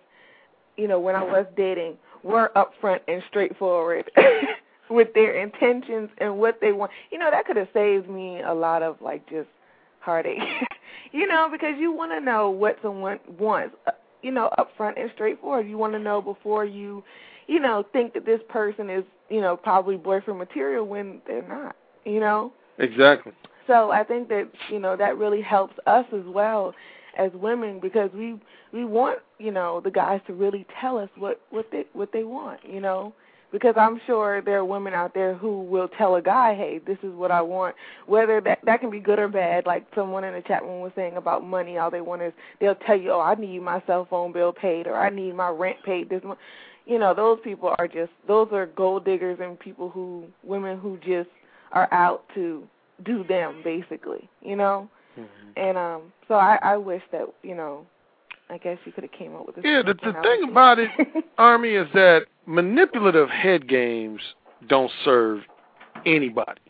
you 0.77 0.89
know, 0.89 0.99
when 0.99 1.15
I 1.15 1.23
was 1.23 1.47
dating, 1.57 1.97
were 2.23 2.51
upfront 2.57 3.01
and 3.09 3.23
straightforward 3.29 4.11
with 4.91 5.13
their 5.15 5.35
intentions 5.43 6.09
and 6.19 6.39
what 6.39 6.59
they 6.61 6.73
want. 6.73 6.91
You 7.11 7.19
know, 7.19 7.31
that 7.31 7.45
could 7.47 7.57
have 7.57 7.69
saved 7.75 8.09
me 8.09 8.41
a 8.41 8.55
lot 8.55 8.83
of 8.83 8.97
like 9.01 9.29
just 9.29 9.49
heartache. 10.01 10.39
you 11.13 11.27
know, 11.27 11.49
because 11.51 11.75
you 11.79 11.93
want 11.93 12.13
to 12.13 12.21
know 12.21 12.51
what 12.51 12.79
someone 12.83 13.19
wants. 13.39 13.75
uh, 13.87 13.93
You 14.23 14.31
know, 14.33 14.51
upfront 14.59 14.99
and 15.01 15.11
straightforward. 15.15 15.69
You 15.69 15.77
want 15.79 15.93
to 15.93 15.99
know 15.99 16.21
before 16.23 16.65
you, 16.65 17.05
you 17.47 17.61
know, 17.61 17.85
think 17.93 18.15
that 18.15 18.25
this 18.25 18.41
person 18.49 18.89
is, 18.89 19.05
you 19.29 19.41
know, 19.43 19.57
probably 19.57 19.97
boyfriend 19.97 20.39
material 20.39 20.87
when 20.87 21.21
they're 21.27 21.47
not. 21.47 21.77
You 22.07 22.21
know. 22.21 22.53
Exactly. 22.79 23.33
So 23.67 23.91
I 23.91 24.05
think 24.05 24.29
that 24.29 24.49
you 24.71 24.79
know 24.79 24.97
that 24.97 25.17
really 25.17 25.41
helps 25.41 25.75
us 25.87 26.05
as 26.13 26.25
well 26.27 26.75
as 27.17 27.31
women 27.35 27.81
because 27.81 28.11
we 28.15 28.39
we 28.73 28.85
want 28.85 29.21
you 29.39 29.51
know 29.51 29.81
the 29.81 29.91
guys 29.91 30.21
to 30.27 30.35
really 30.35 30.67
tell 30.81 30.99
us 30.99 31.09
what 31.17 31.41
what 31.51 31.67
they 31.71 31.85
what 31.93 32.13
they 32.13 32.25
want 32.25 32.61
you 32.69 32.81
know? 32.81 33.15
Because 33.53 33.75
I'm 33.77 34.01
sure 34.05 34.43
there 34.43 34.59
are 34.59 34.65
women 34.65 34.95
out 34.95 35.15
there 35.15 35.35
who 35.35 35.63
will 35.63 35.87
tell 35.87 36.17
a 36.17 36.23
guy 36.23 36.55
hey 36.55 36.81
this 36.85 36.99
is 37.03 37.15
what 37.15 37.31
I 37.31 37.41
want 37.41 37.77
whether 38.07 38.41
that 38.43 38.59
that 38.65 38.81
can 38.81 38.91
be 38.91 39.01
good 39.01 39.19
or 39.19 39.29
bad. 39.29 39.65
Like 39.65 39.87
someone 39.95 40.25
in 40.25 40.35
the 40.35 40.43
chat 40.43 40.63
room 40.63 40.81
was 40.81 40.93
saying 40.97 41.17
about 41.17 41.45
money 41.45 41.79
all 41.79 41.91
they 41.91 42.01
want 42.01 42.23
is 42.23 42.33
they'll 42.61 42.75
tell 42.75 42.99
you 42.99 43.13
oh 43.13 43.21
I 43.21 43.35
need 43.37 43.61
my 43.61 43.83
cell 43.87 44.07
phone 44.11 44.33
bill 44.33 44.53
paid 44.53 44.87
or 44.87 44.97
I 44.97 45.09
need 45.09 45.35
my 45.35 45.49
rent 45.49 45.77
paid 45.85 46.11
this 46.11 46.23
month. 46.25 46.41
You 46.85 46.99
know 46.99 47.15
those 47.15 47.39
people 47.45 47.75
are 47.79 47.89
just 47.89 48.11
those 48.27 48.49
are 48.53 48.67
gold 48.67 49.05
diggers 49.05 49.39
and 49.41 49.59
people 49.59 49.89
who 49.89 50.25
women 50.43 50.79
who 50.79 50.99
just 50.99 51.31
are 51.73 51.93
out 51.93 52.25
to 52.35 52.69
do 53.05 53.25
them 53.25 53.61
basically 53.65 54.29
you 54.43 54.57
know 54.57 54.89
and 55.57 55.79
um 55.79 56.03
so 56.29 56.35
i 56.35 56.59
i 56.63 56.77
wish 56.77 57.03
that 57.13 57.23
you 57.43 57.55
know 57.55 57.87
i 58.51 58.59
guess 58.59 58.79
you 58.85 58.93
could 58.93 59.05
have 59.05 59.13
came 59.13 59.35
up 59.35 59.47
with 59.47 59.57
this 59.57 59.65
Yeah, 59.65 59.83
the 59.83 59.95
the 59.95 60.13
thing 60.23 60.51
about 60.51 60.79
it, 60.79 60.91
Army, 61.39 61.71
is 61.71 61.87
that 61.95 62.27
manipulative 62.47 63.31
head 63.31 63.69
games 63.69 64.21
don't 64.69 64.91
serve 65.05 65.43
anybody. 66.07 66.61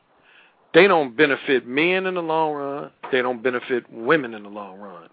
They 0.72 0.88
don't 0.88 1.16
benefit 1.16 1.66
men 1.66 2.06
in 2.06 2.14
the 2.14 2.22
long 2.22 2.52
run. 2.52 2.90
They 3.12 3.22
don't 3.22 3.42
benefit 3.42 3.84
women 3.92 4.34
in 4.34 4.42
the 4.42 4.48
long 4.48 4.78
run. 4.80 5.08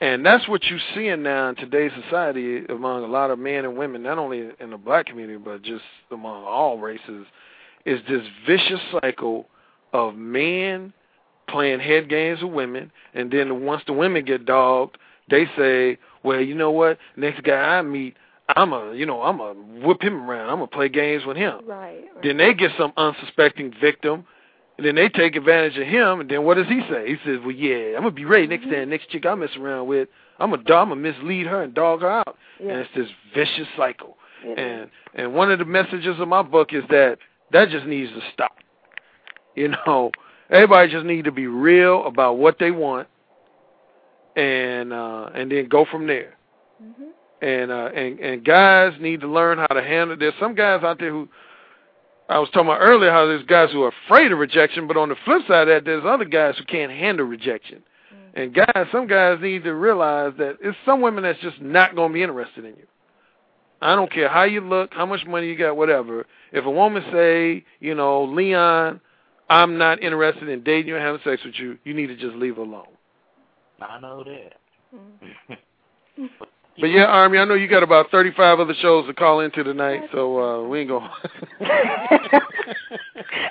And 0.00 0.24
that's 0.24 0.46
what 0.46 0.62
you're 0.64 0.78
seeing 0.94 1.22
now 1.22 1.48
in 1.48 1.56
today's 1.56 1.90
society 2.04 2.64
among 2.66 3.02
a 3.02 3.06
lot 3.06 3.30
of 3.30 3.38
men 3.38 3.64
and 3.64 3.76
women, 3.76 4.02
not 4.02 4.18
only 4.18 4.50
in 4.60 4.70
the 4.70 4.76
black 4.76 5.06
community, 5.06 5.38
but 5.42 5.62
just 5.62 5.82
among 6.12 6.44
all 6.44 6.78
races, 6.78 7.26
is 7.84 8.00
this 8.08 8.22
vicious 8.46 8.80
cycle 9.00 9.48
of 9.92 10.14
men 10.16 10.92
playing 11.48 11.80
head 11.80 12.08
games 12.08 12.42
with 12.42 12.52
women, 12.52 12.92
and 13.14 13.30
then 13.30 13.64
once 13.64 13.82
the 13.86 13.92
women 13.92 14.24
get 14.24 14.44
dogged, 14.44 14.98
they 15.30 15.46
say, 15.56 15.98
"Well, 16.22 16.40
you 16.40 16.54
know 16.54 16.70
what? 16.70 16.98
Next 17.16 17.42
guy 17.42 17.78
I 17.78 17.82
meet, 17.82 18.16
I'm 18.56 18.72
a, 18.72 18.94
you 18.94 19.06
know, 19.06 19.22
I'm 19.22 19.40
a 19.40 19.54
whip 19.54 20.02
him 20.02 20.28
around. 20.28 20.50
I'm 20.50 20.56
gonna 20.56 20.66
play 20.68 20.88
games 20.88 21.24
with 21.24 21.36
him." 21.36 21.60
right, 21.66 22.04
right. 22.14 22.22
Then 22.22 22.36
they 22.36 22.54
get 22.54 22.72
some 22.78 22.92
unsuspecting 22.96 23.74
victim, 23.80 24.24
and 24.76 24.86
then 24.86 24.94
they 24.94 25.08
take 25.08 25.36
advantage 25.36 25.76
of 25.76 25.86
him. 25.86 26.20
And 26.20 26.30
then 26.30 26.44
what 26.44 26.56
does 26.56 26.68
he 26.68 26.80
say? 26.88 27.08
He 27.08 27.16
says, 27.24 27.40
"Well, 27.40 27.52
yeah, 27.52 27.96
I'm 27.96 28.02
gonna 28.02 28.10
be 28.10 28.24
ready 28.24 28.46
next 28.46 28.64
mm-hmm. 28.64 28.74
time. 28.74 28.90
Next 28.90 29.08
chick 29.10 29.26
I 29.26 29.34
mess 29.34 29.56
around 29.56 29.88
with, 29.88 30.08
I'm 30.38 30.50
gonna, 30.50 30.62
I'm 30.74 30.88
gonna 30.90 30.96
mislead 30.96 31.46
her 31.46 31.62
and 31.62 31.74
dog 31.74 32.02
her 32.02 32.10
out." 32.10 32.36
yeah. 32.60 32.72
And 32.72 32.80
it's 32.80 32.90
this 32.94 33.08
vicious 33.34 33.68
cycle. 33.76 34.16
is. 34.44 34.54
And 34.56 34.90
and 35.14 35.34
one 35.34 35.50
of 35.50 35.58
the 35.58 35.64
messages 35.64 36.20
of 36.20 36.28
my 36.28 36.42
book 36.42 36.72
is 36.72 36.84
that 36.90 37.18
that 37.52 37.70
just 37.70 37.86
needs 37.86 38.12
to 38.12 38.20
stop. 38.32 38.56
You 39.54 39.68
know, 39.86 40.12
everybody 40.50 40.90
just 40.90 41.04
need 41.04 41.24
to 41.24 41.32
be 41.32 41.48
real 41.48 42.06
about 42.06 42.38
what 42.38 42.58
they 42.60 42.70
want, 42.70 43.08
and 44.36 44.92
uh, 44.92 45.30
and 45.34 45.50
then 45.50 45.68
go 45.68 45.84
from 45.90 46.06
there. 46.06 46.34
Mhm. 46.80 47.08
And 47.42 47.70
uh, 47.72 47.90
and 47.94 48.20
and 48.20 48.44
guys 48.44 48.92
need 49.00 49.20
to 49.22 49.26
learn 49.26 49.58
how 49.58 49.66
to 49.66 49.82
handle. 49.82 50.16
There's 50.16 50.34
some 50.38 50.54
guys 50.54 50.84
out 50.84 51.00
there 51.00 51.10
who 51.10 51.28
I 52.28 52.38
was 52.38 52.48
talking 52.50 52.68
about 52.68 52.80
earlier 52.82 53.10
how 53.10 53.26
there's 53.26 53.44
guys 53.46 53.70
who 53.72 53.82
are 53.82 53.92
afraid 54.06 54.30
of 54.30 54.38
rejection, 54.38 54.86
but 54.86 54.96
on 54.96 55.08
the 55.08 55.16
flip 55.24 55.42
side 55.48 55.66
of 55.66 55.68
that, 55.68 55.84
there's 55.84 56.04
other 56.06 56.26
guys 56.26 56.56
who 56.58 56.64
can't 56.64 56.92
handle 56.92 57.26
rejection. 57.26 57.82
And 58.34 58.54
guys, 58.54 58.86
some 58.92 59.06
guys 59.06 59.38
need 59.40 59.64
to 59.64 59.74
realize 59.74 60.34
that 60.38 60.58
it's 60.60 60.76
some 60.84 61.00
women 61.00 61.24
that's 61.24 61.40
just 61.40 61.60
not 61.60 61.96
going 61.96 62.10
to 62.10 62.14
be 62.14 62.22
interested 62.22 62.64
in 62.64 62.76
you. 62.76 62.86
I 63.80 63.94
don't 63.94 64.12
care 64.12 64.28
how 64.28 64.44
you 64.44 64.60
look, 64.60 64.92
how 64.92 65.06
much 65.06 65.24
money 65.26 65.46
you 65.48 65.56
got, 65.56 65.76
whatever. 65.76 66.26
If 66.52 66.64
a 66.64 66.70
woman 66.70 67.02
say, 67.12 67.64
you 67.80 67.94
know, 67.94 68.24
Leon, 68.24 69.00
I'm 69.50 69.78
not 69.78 70.02
interested 70.02 70.48
in 70.48 70.62
dating 70.62 70.88
you 70.88 70.96
and 70.96 71.04
having 71.04 71.20
sex 71.24 71.42
with 71.44 71.54
you, 71.58 71.78
you 71.84 71.94
need 71.94 72.08
to 72.08 72.16
just 72.16 72.36
leave 72.36 72.56
her 72.56 72.62
alone. 72.62 72.86
I 73.80 74.00
know 74.00 74.24
that. 74.24 75.58
But 76.80 76.90
yeah, 76.90 77.06
Army, 77.06 77.38
I 77.38 77.44
know 77.44 77.54
you 77.54 77.66
got 77.66 77.82
about 77.82 78.12
35 78.12 78.60
other 78.60 78.74
shows 78.80 79.06
to 79.08 79.14
call 79.14 79.40
into 79.40 79.64
tonight, 79.64 80.02
so 80.12 80.40
uh 80.40 80.68
we 80.68 80.80
ain't 80.80 80.88
going 80.88 81.10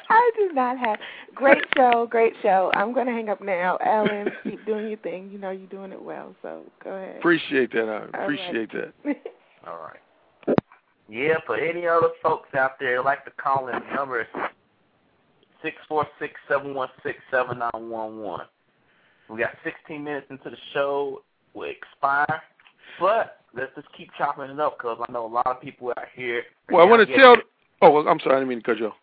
I 0.10 0.32
do 0.38 0.54
not 0.54 0.78
have 0.78 0.98
great 1.36 1.64
show, 1.76 2.08
great 2.10 2.34
show. 2.42 2.72
I'm 2.74 2.94
gonna 2.94 3.12
hang 3.12 3.28
up 3.28 3.42
now. 3.42 3.78
Alan, 3.84 4.30
keep 4.44 4.66
doing 4.66 4.88
your 4.88 4.98
thing. 5.00 5.30
You 5.32 5.40
know 5.40 5.52
you're 5.52 5.68
doing 5.68 5.92
it 5.92 6.02
well, 6.02 6.34
so 6.42 6.64
go 6.82 6.92
ahead. 6.92 7.18
Appreciate 7.18 7.74
that, 7.74 7.90
Army. 7.90 8.12
All 8.14 8.24
Appreciate 8.24 8.72
that. 8.72 8.94
All 9.68 9.80
right. 9.80 10.00
Yeah, 11.10 11.36
for 11.46 11.58
any 11.58 11.86
other 11.86 12.10
folks 12.24 12.54
out 12.56 12.80
there 12.80 12.98
who'd 12.98 13.06
like 13.06 13.26
to 13.26 13.32
call 13.32 13.68
in, 13.68 13.76
the 13.80 13.96
number 13.96 14.22
is 14.22 14.28
six 15.62 15.78
four 15.88 16.08
six 16.20 16.34
seven 16.48 16.74
one 16.74 16.90
six 17.04 17.20
seven 17.32 17.60
nine 17.60 17.90
one 17.90 18.20
one. 18.20 18.46
We 19.30 19.40
got 19.40 19.56
16 19.64 20.04
minutes 20.04 20.28
into 20.30 20.50
the 20.50 20.58
show. 20.74 21.22
We 21.54 21.70
expire, 21.70 22.42
but 23.00 23.42
let's 23.54 23.74
just 23.76 23.88
keep 23.98 24.10
chopping 24.18 24.46
it 24.50 24.60
up 24.60 24.78
because 24.78 25.00
I 25.08 25.12
know 25.12 25.26
a 25.26 25.28
lot 25.28 25.48
of 25.48 25.62
people 25.62 25.90
out 25.90 26.06
here. 26.16 26.44
Well, 26.72 26.86
I 26.86 26.90
want 26.90 27.08
to 27.08 27.18
tell. 27.18 27.36
Oh, 27.82 27.92
well, 27.92 28.08
I'm 28.08 28.20
sorry, 28.20 28.38
I 28.38 28.40
didn't 28.40 28.50
mean 28.50 28.60
to 28.60 28.64
cut 28.64 28.78
you 28.78 28.88
off. 28.88 28.94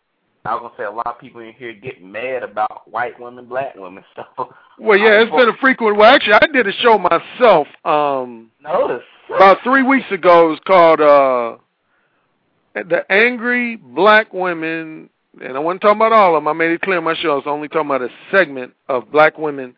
I 0.45 0.53
was 0.53 0.61
gonna 0.61 0.73
say 0.77 0.83
a 0.83 0.95
lot 0.95 1.07
of 1.07 1.19
people 1.19 1.41
in 1.41 1.53
here 1.53 1.73
get 1.73 2.03
mad 2.03 2.43
about 2.43 2.89
white 2.89 3.19
women, 3.19 3.45
black 3.45 3.75
women. 3.75 4.03
So 4.15 4.53
Well, 4.79 4.97
yeah, 4.97 5.21
it's 5.21 5.31
been 5.31 5.49
a 5.49 5.57
frequent. 5.59 5.97
Well, 5.97 6.13
actually, 6.13 6.33
I 6.33 6.47
did 6.53 6.67
a 6.67 6.71
show 6.73 6.99
myself. 6.99 7.67
Um, 7.83 8.51
notice. 8.61 9.01
about 9.33 9.57
three 9.63 9.81
weeks 9.81 10.05
ago. 10.11 10.47
It 10.47 10.49
was 10.51 10.59
called 10.67 11.01
uh, 11.01 11.57
"The 12.75 13.11
Angry 13.11 13.75
Black 13.75 14.33
Women," 14.33 15.09
and 15.43 15.55
I 15.55 15.59
wasn't 15.59 15.81
talking 15.81 15.97
about 15.97 16.13
all 16.13 16.35
of 16.35 16.41
them. 16.43 16.47
I 16.47 16.53
made 16.53 16.71
it 16.71 16.81
clear 16.81 16.97
in 16.97 17.03
my 17.03 17.15
show. 17.15 17.31
I 17.31 17.35
was 17.35 17.43
only 17.45 17.67
talking 17.67 17.89
about 17.89 18.01
a 18.01 18.09
segment 18.31 18.73
of 18.87 19.11
black 19.11 19.37
women, 19.37 19.75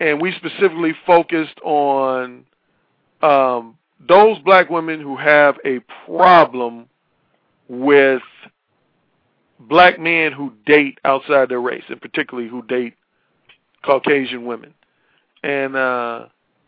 and 0.00 0.20
we 0.20 0.32
specifically 0.32 0.92
focused 1.06 1.58
on 1.62 2.44
um, 3.22 3.76
those 4.08 4.38
black 4.40 4.70
women 4.70 5.00
who 5.00 5.16
have 5.16 5.56
a 5.64 5.80
problem 6.06 6.88
with 7.68 8.22
black 9.58 9.98
men 9.98 10.32
who 10.32 10.52
date 10.66 10.98
outside 11.04 11.48
their 11.48 11.60
race, 11.60 11.84
and 11.88 12.00
particularly 12.00 12.48
who 12.48 12.62
date 12.62 12.94
Caucasian 13.84 14.46
women. 14.46 14.74
And 15.42 15.76
uh 15.76 16.26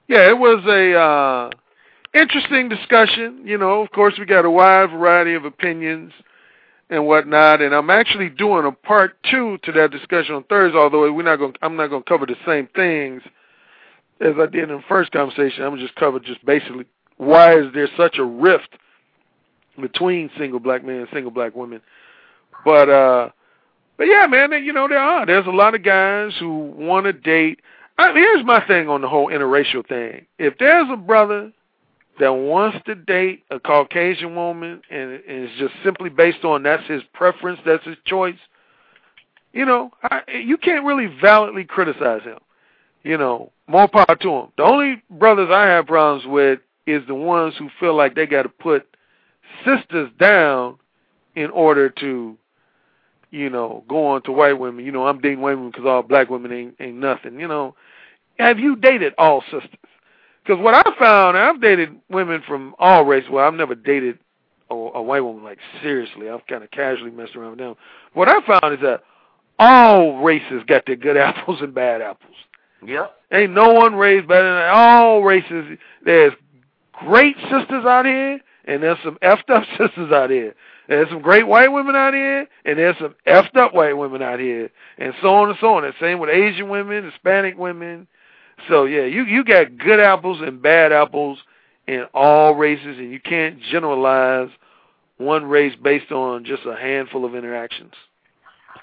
yeah, 0.08 0.28
it 0.28 0.38
was 0.38 0.64
a 0.66 0.94
uh 0.94 1.50
interesting 2.18 2.68
discussion. 2.68 3.42
You 3.44 3.58
know, 3.58 3.82
of 3.82 3.90
course 3.90 4.14
we 4.18 4.26
got 4.26 4.44
a 4.44 4.50
wide 4.50 4.90
variety 4.90 5.34
of 5.34 5.44
opinions 5.44 6.12
and 6.90 7.06
whatnot, 7.06 7.60
and 7.60 7.74
I'm 7.74 7.90
actually 7.90 8.28
doing 8.28 8.64
a 8.64 8.72
part 8.72 9.16
two 9.30 9.58
to 9.64 9.72
that 9.72 9.90
discussion 9.90 10.34
on 10.34 10.44
Thursday, 10.44 10.78
although 10.78 11.12
we're 11.12 11.22
not 11.22 11.36
going 11.36 11.54
I'm 11.62 11.76
not 11.76 11.88
gonna 11.88 12.04
cover 12.04 12.26
the 12.26 12.36
same 12.46 12.68
things 12.74 13.22
as 14.20 14.34
I 14.40 14.46
did 14.46 14.70
in 14.70 14.76
the 14.76 14.82
first 14.88 15.12
conversation. 15.12 15.64
I'm 15.64 15.78
just 15.78 15.94
cover 15.96 16.20
just 16.20 16.44
basically 16.44 16.86
why 17.16 17.58
is 17.58 17.72
there 17.74 17.88
such 17.96 18.18
a 18.18 18.24
rift 18.24 18.76
between 19.80 20.30
single 20.38 20.60
black 20.60 20.84
men 20.84 20.96
and 21.00 21.08
single 21.12 21.30
black 21.30 21.54
women. 21.54 21.80
But 22.64 22.88
uh 22.88 23.30
but 23.96 24.04
yeah, 24.04 24.26
man, 24.26 24.52
you 24.62 24.72
know 24.72 24.88
there 24.88 24.98
are. 24.98 25.24
There's 25.24 25.46
a 25.46 25.50
lot 25.50 25.74
of 25.74 25.82
guys 25.82 26.32
who 26.38 26.72
want 26.76 27.06
to 27.06 27.12
date. 27.12 27.60
I 27.98 28.12
here's 28.12 28.44
my 28.44 28.64
thing 28.66 28.88
on 28.88 29.00
the 29.00 29.08
whole 29.08 29.28
interracial 29.28 29.86
thing. 29.86 30.26
If 30.38 30.58
there's 30.58 30.88
a 30.90 30.96
brother 30.96 31.52
that 32.18 32.32
wants 32.32 32.78
to 32.86 32.94
date 32.94 33.44
a 33.50 33.60
Caucasian 33.60 34.34
woman 34.34 34.82
and, 34.90 35.12
and 35.12 35.22
it's 35.26 35.58
just 35.58 35.74
simply 35.84 36.10
based 36.10 36.44
on 36.44 36.62
that's 36.62 36.86
his 36.86 37.02
preference, 37.12 37.60
that's 37.64 37.84
his 37.84 37.96
choice, 38.04 38.38
you 39.56 39.64
know, 39.64 39.90
I, 40.02 40.20
you 40.44 40.58
can't 40.58 40.84
really 40.84 41.06
validly 41.06 41.64
criticize 41.64 42.22
him. 42.22 42.38
You 43.02 43.16
know, 43.16 43.52
more 43.66 43.88
power 43.88 44.16
to 44.20 44.30
him. 44.30 44.48
The 44.56 44.64
only 44.64 45.02
brothers 45.08 45.48
I 45.50 45.66
have 45.66 45.86
problems 45.86 46.26
with 46.26 46.60
is 46.86 47.06
the 47.06 47.14
ones 47.14 47.54
who 47.58 47.70
feel 47.80 47.96
like 47.96 48.14
they 48.14 48.26
got 48.26 48.42
to 48.42 48.48
put 48.48 48.86
sisters 49.64 50.10
down 50.18 50.78
in 51.34 51.50
order 51.50 51.88
to, 51.88 52.36
you 53.30 53.48
know, 53.48 53.84
go 53.88 54.08
on 54.08 54.22
to 54.22 54.32
white 54.32 54.58
women. 54.58 54.84
You 54.84 54.92
know, 54.92 55.06
I'm 55.06 55.20
dating 55.20 55.40
white 55.40 55.54
women 55.54 55.70
because 55.70 55.86
all 55.86 56.02
black 56.02 56.28
women 56.28 56.52
ain't 56.52 56.74
ain't 56.80 56.96
nothing. 56.96 57.40
You 57.40 57.48
know, 57.48 57.76
have 58.38 58.58
you 58.58 58.76
dated 58.76 59.14
all 59.16 59.42
sisters? 59.42 59.70
Because 60.46 60.62
what 60.62 60.74
I 60.74 60.98
found, 60.98 61.36
I've 61.36 61.60
dated 61.60 61.96
women 62.08 62.42
from 62.46 62.74
all 62.78 63.04
races. 63.04 63.28
Well, 63.30 63.44
I've 63.46 63.54
never 63.54 63.74
dated 63.74 64.18
a, 64.70 64.74
a 64.74 65.02
white 65.02 65.20
woman 65.20 65.42
like 65.42 65.58
seriously. 65.82 66.28
I've 66.28 66.46
kind 66.46 66.62
of 66.62 66.70
casually 66.70 67.10
messed 67.10 67.34
around 67.34 67.50
with 67.50 67.58
them. 67.58 67.74
What 68.12 68.28
I 68.28 68.40
found 68.46 68.74
is 68.74 68.80
that 68.82 69.02
all 69.58 70.22
races 70.22 70.62
got 70.66 70.86
their 70.86 70.96
good 70.96 71.16
apples 71.16 71.58
and 71.60 71.74
bad 71.74 72.00
apples. 72.00 72.34
Yep. 72.86 73.12
Ain't 73.32 73.52
no 73.52 73.72
one 73.72 73.96
raised 73.96 74.28
better 74.28 74.54
than 74.54 74.70
all 74.70 75.22
races. 75.22 75.78
There's 76.04 76.32
great 76.92 77.36
sisters 77.50 77.84
out 77.84 78.06
here, 78.06 78.38
and 78.66 78.82
there's 78.82 78.98
some 79.02 79.18
effed 79.22 79.50
up 79.50 79.64
sisters 79.78 80.12
out 80.12 80.30
here. 80.30 80.54
There's 80.88 81.08
some 81.08 81.22
great 81.22 81.48
white 81.48 81.72
women 81.72 81.96
out 81.96 82.14
here, 82.14 82.46
and 82.64 82.78
there's 82.78 82.96
some 82.98 83.16
effed 83.26 83.56
up 83.56 83.74
white 83.74 83.96
women 83.96 84.22
out 84.22 84.38
here, 84.38 84.70
and 84.98 85.12
so 85.20 85.34
on 85.34 85.48
and 85.48 85.58
so 85.60 85.74
on. 85.74 85.84
And 85.84 85.94
same 86.00 86.20
with 86.20 86.30
Asian 86.30 86.68
women, 86.68 87.04
Hispanic 87.04 87.58
women. 87.58 88.06
So 88.68 88.84
yeah, 88.84 89.04
you 89.04 89.24
you 89.24 89.44
got 89.44 89.78
good 89.78 90.00
apples 90.00 90.40
and 90.40 90.60
bad 90.60 90.92
apples 90.92 91.38
in 91.86 92.04
all 92.14 92.54
races, 92.54 92.98
and 92.98 93.10
you 93.12 93.20
can't 93.20 93.60
generalize 93.70 94.48
one 95.18 95.44
race 95.44 95.74
based 95.82 96.10
on 96.10 96.44
just 96.44 96.64
a 96.66 96.76
handful 96.76 97.24
of 97.24 97.34
interactions. 97.34 97.92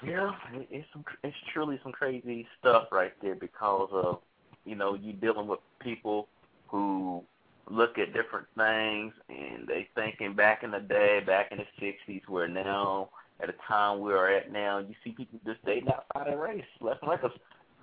Yeah, 0.04 0.32
it's 0.52 0.86
some, 0.92 1.04
it's 1.22 1.36
truly 1.52 1.78
some 1.82 1.92
crazy 1.92 2.46
stuff 2.60 2.88
right 2.90 3.12
there 3.22 3.34
because 3.34 3.88
of 3.92 4.20
you 4.64 4.74
know 4.74 4.94
you 4.94 5.12
dealing 5.12 5.46
with 5.46 5.60
people 5.80 6.28
who 6.68 7.22
look 7.70 7.98
at 7.98 8.12
different 8.12 8.46
things 8.56 9.12
and 9.28 9.66
they 9.66 9.88
thinking 9.94 10.34
back 10.34 10.62
in 10.62 10.70
the 10.70 10.80
day, 10.80 11.20
back 11.26 11.52
in 11.52 11.58
the 11.58 11.66
'60s, 12.08 12.22
where 12.28 12.48
now 12.48 13.10
at 13.40 13.48
a 13.48 13.54
time 13.66 14.00
we 14.00 14.12
are 14.12 14.28
at 14.28 14.52
now, 14.52 14.78
you 14.78 14.94
see 15.02 15.10
people 15.10 15.38
just 15.44 15.64
dating 15.64 15.88
outside 15.88 16.32
of 16.32 16.38
race, 16.38 16.64
left 16.80 17.02
and 17.02 17.10
right. 17.10 17.20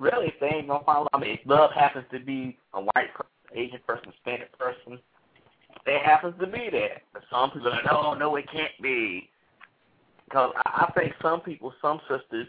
Really, 0.02 0.28
if 0.28 0.40
they 0.40 0.48
ain't 0.48 0.68
gonna 0.68 0.84
I 1.14 1.20
mean, 1.20 1.32
if 1.32 1.40
love 1.46 1.72
happens 1.72 2.06
to 2.12 2.20
be 2.20 2.58
a 2.74 2.82
white 2.82 3.14
person, 3.14 3.32
Asian 3.54 3.80
person, 3.86 4.12
Hispanic 4.12 4.58
person, 4.58 5.00
it 5.86 6.06
happens 6.06 6.36
to 6.40 6.48
be 6.48 6.70
that. 6.72 7.04
But 7.14 7.24
some 7.30 7.52
people 7.52 7.68
are 7.68 7.72
like, 7.72 7.86
no, 7.86 8.14
no, 8.14 8.36
it 8.36 8.46
can't 8.52 8.72
be. 8.82 9.30
Because 10.26 10.54
I, 10.66 10.88
I 10.88 10.92
think 11.00 11.14
some 11.22 11.42
people, 11.42 11.74
some 11.82 12.00
sisters 12.10 12.48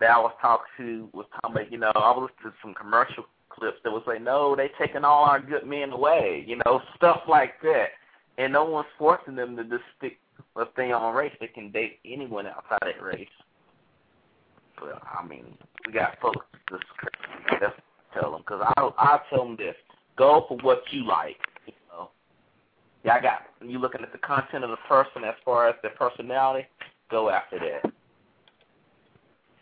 that 0.00 0.10
I 0.10 0.18
was 0.18 0.32
talking 0.40 0.66
to 0.78 1.08
was 1.12 1.26
talking 1.40 1.56
about, 1.56 1.72
you 1.72 1.78
know, 1.78 1.92
I 1.94 2.10
was 2.10 2.30
listening 2.30 2.52
to 2.52 2.58
some 2.62 2.74
commercial 2.74 3.24
clips 3.50 3.78
that 3.84 3.90
was 3.90 4.02
like, 4.06 4.22
no, 4.22 4.56
they 4.56 4.70
taking 4.78 5.04
all 5.04 5.24
our 5.24 5.40
good 5.40 5.66
men 5.66 5.90
away, 5.90 6.44
you 6.46 6.56
know, 6.64 6.80
stuff 6.96 7.20
like 7.28 7.60
that. 7.62 7.88
And 8.38 8.52
no 8.52 8.64
one's 8.64 8.86
forcing 8.98 9.34
them 9.34 9.56
to 9.56 9.64
just 9.64 9.82
stick 9.96 10.18
a 10.56 10.66
thing 10.76 10.92
on 10.92 11.14
race. 11.14 11.32
They 11.40 11.48
can 11.48 11.72
date 11.72 11.98
anyone 12.04 12.46
outside 12.46 12.78
that 12.82 13.02
race. 13.02 13.28
But 14.80 15.02
I 15.02 15.26
mean, 15.26 15.56
we 15.86 15.92
got 15.92 16.18
folks 16.20 16.46
just 16.70 16.84
crazy. 16.96 17.58
That's 17.60 17.74
tell 18.14 18.32
them 18.32 18.42
because 18.46 18.62
I 18.76 18.90
I 18.98 19.20
tell 19.30 19.44
them 19.44 19.56
this: 19.56 19.74
go 20.16 20.44
for 20.48 20.56
what 20.58 20.82
you 20.90 21.06
like. 21.06 21.36
You 21.66 21.72
know, 21.90 22.10
I 23.10 23.20
got 23.20 23.42
you 23.64 23.78
looking 23.78 24.02
at 24.02 24.12
the 24.12 24.18
content 24.18 24.64
of 24.64 24.70
the 24.70 24.76
person 24.88 25.24
as 25.24 25.34
far 25.44 25.68
as 25.68 25.74
their 25.82 25.92
personality. 25.92 26.66
Go 27.10 27.30
after 27.30 27.58
that. 27.58 27.92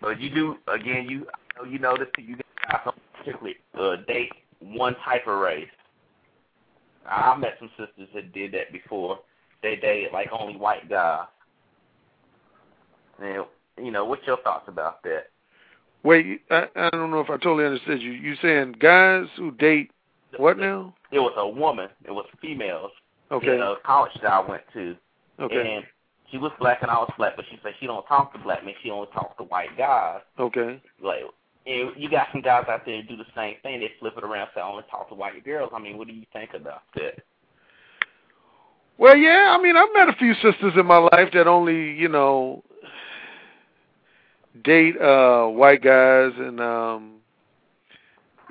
But 0.00 0.20
you 0.20 0.30
do 0.30 0.56
again. 0.68 1.06
You 1.08 1.26
you 1.68 1.78
know 1.78 1.96
that 1.96 2.08
you 2.18 2.36
got 2.70 2.82
some 2.84 2.94
particularly 3.18 3.56
uh, 3.78 3.96
date 4.06 4.32
one 4.60 4.96
type 5.04 5.26
of 5.26 5.38
race. 5.40 5.68
I 7.08 7.36
met 7.36 7.56
some 7.58 7.70
sisters 7.78 8.08
that 8.14 8.32
did 8.32 8.52
that 8.52 8.72
before. 8.72 9.20
They 9.62 9.76
dated 9.76 10.12
like 10.12 10.28
only 10.32 10.56
white 10.56 10.88
guys. 10.88 11.26
And 13.22 13.44
you 13.78 13.90
know, 13.90 14.04
what's 14.04 14.26
your 14.26 14.38
thoughts 14.38 14.64
about 14.68 15.02
that? 15.02 15.26
Wait, 16.02 16.42
I, 16.50 16.66
I 16.76 16.90
don't 16.90 17.10
know 17.10 17.20
if 17.20 17.30
I 17.30 17.36
totally 17.36 17.64
understood 17.64 18.00
you. 18.00 18.12
You 18.12 18.36
saying 18.40 18.76
guys 18.78 19.26
who 19.36 19.50
date 19.52 19.90
what 20.36 20.58
now? 20.58 20.94
It 21.10 21.18
was 21.18 21.34
a 21.36 21.48
woman. 21.48 21.88
It 22.04 22.10
was 22.10 22.26
females. 22.40 22.90
Okay. 23.30 23.54
In 23.54 23.60
a 23.60 23.74
college 23.84 24.12
that 24.22 24.30
I 24.30 24.48
went 24.48 24.62
to. 24.74 24.96
Okay. 25.40 25.74
And 25.76 25.84
she 26.30 26.38
was 26.38 26.52
black 26.58 26.82
and 26.82 26.90
I 26.90 26.94
was 26.94 27.12
black, 27.16 27.36
but 27.36 27.44
she 27.50 27.58
said 27.62 27.72
she 27.80 27.86
don't 27.86 28.06
talk 28.06 28.32
to 28.32 28.38
black 28.38 28.64
men. 28.64 28.74
She 28.82 28.90
only 28.90 29.08
talks 29.12 29.36
to 29.38 29.44
white 29.44 29.76
guys. 29.76 30.20
Okay. 30.38 30.80
Like, 31.02 31.22
you 31.64 31.90
you 31.96 32.08
got 32.08 32.28
some 32.32 32.42
guys 32.42 32.64
out 32.68 32.84
there 32.86 33.02
who 33.02 33.08
do 33.08 33.16
the 33.16 33.26
same 33.34 33.56
thing. 33.62 33.80
They 33.80 33.90
flip 33.98 34.14
it 34.16 34.24
around, 34.24 34.42
and 34.42 34.50
say 34.54 34.60
I 34.60 34.68
only 34.68 34.84
talk 34.90 35.08
to 35.08 35.14
white 35.14 35.44
girls. 35.44 35.70
I 35.74 35.80
mean, 35.80 35.98
what 35.98 36.06
do 36.06 36.14
you 36.14 36.26
think 36.32 36.50
about 36.54 36.82
that? 36.94 37.24
Well, 38.98 39.16
yeah. 39.16 39.56
I 39.56 39.62
mean, 39.62 39.76
I've 39.76 39.92
met 39.92 40.08
a 40.08 40.16
few 40.18 40.34
sisters 40.34 40.74
in 40.76 40.86
my 40.86 40.98
life 40.98 41.30
that 41.34 41.46
only, 41.48 41.92
you 41.92 42.08
know, 42.08 42.62
date 44.62 45.00
uh 45.00 45.46
white 45.46 45.82
guys 45.82 46.32
and 46.38 46.60
um 46.60 47.16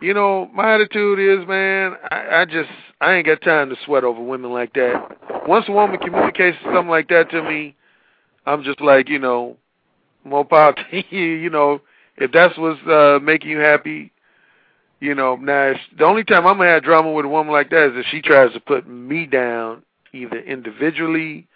you 0.01 0.13
know, 0.13 0.49
my 0.53 0.75
attitude 0.75 1.19
is, 1.19 1.47
man, 1.47 1.95
I, 2.11 2.41
I 2.41 2.45
just 2.45 2.69
I 2.99 3.15
ain't 3.15 3.25
got 3.25 3.41
time 3.41 3.69
to 3.69 3.75
sweat 3.85 4.03
over 4.03 4.21
women 4.21 4.51
like 4.51 4.73
that. 4.73 5.47
Once 5.47 5.65
a 5.67 5.71
woman 5.71 5.97
communicates 5.99 6.57
something 6.63 6.89
like 6.89 7.07
that 7.09 7.29
to 7.31 7.41
me, 7.41 7.75
I'm 8.45 8.63
just 8.63 8.81
like, 8.81 9.09
you 9.09 9.19
know, 9.19 9.57
more 10.23 10.45
power 10.45 10.73
to 10.73 11.03
you. 11.09 11.23
You 11.23 11.49
know, 11.49 11.81
if 12.17 12.31
that's 12.31 12.57
what's 12.57 12.81
uh, 12.87 13.19
making 13.21 13.51
you 13.51 13.59
happy, 13.59 14.11
you 14.99 15.15
know. 15.15 15.35
Now, 15.35 15.69
if, 15.69 15.77
the 15.97 16.05
only 16.05 16.23
time 16.23 16.45
I'm 16.45 16.57
gonna 16.57 16.69
have 16.69 16.83
drama 16.83 17.11
with 17.11 17.25
a 17.25 17.29
woman 17.29 17.53
like 17.53 17.69
that 17.69 17.91
is 17.91 17.93
if 17.95 18.05
she 18.11 18.21
tries 18.21 18.53
to 18.53 18.59
put 18.59 18.87
me 18.87 19.25
down, 19.25 19.83
either 20.13 20.39
individually, 20.39 21.47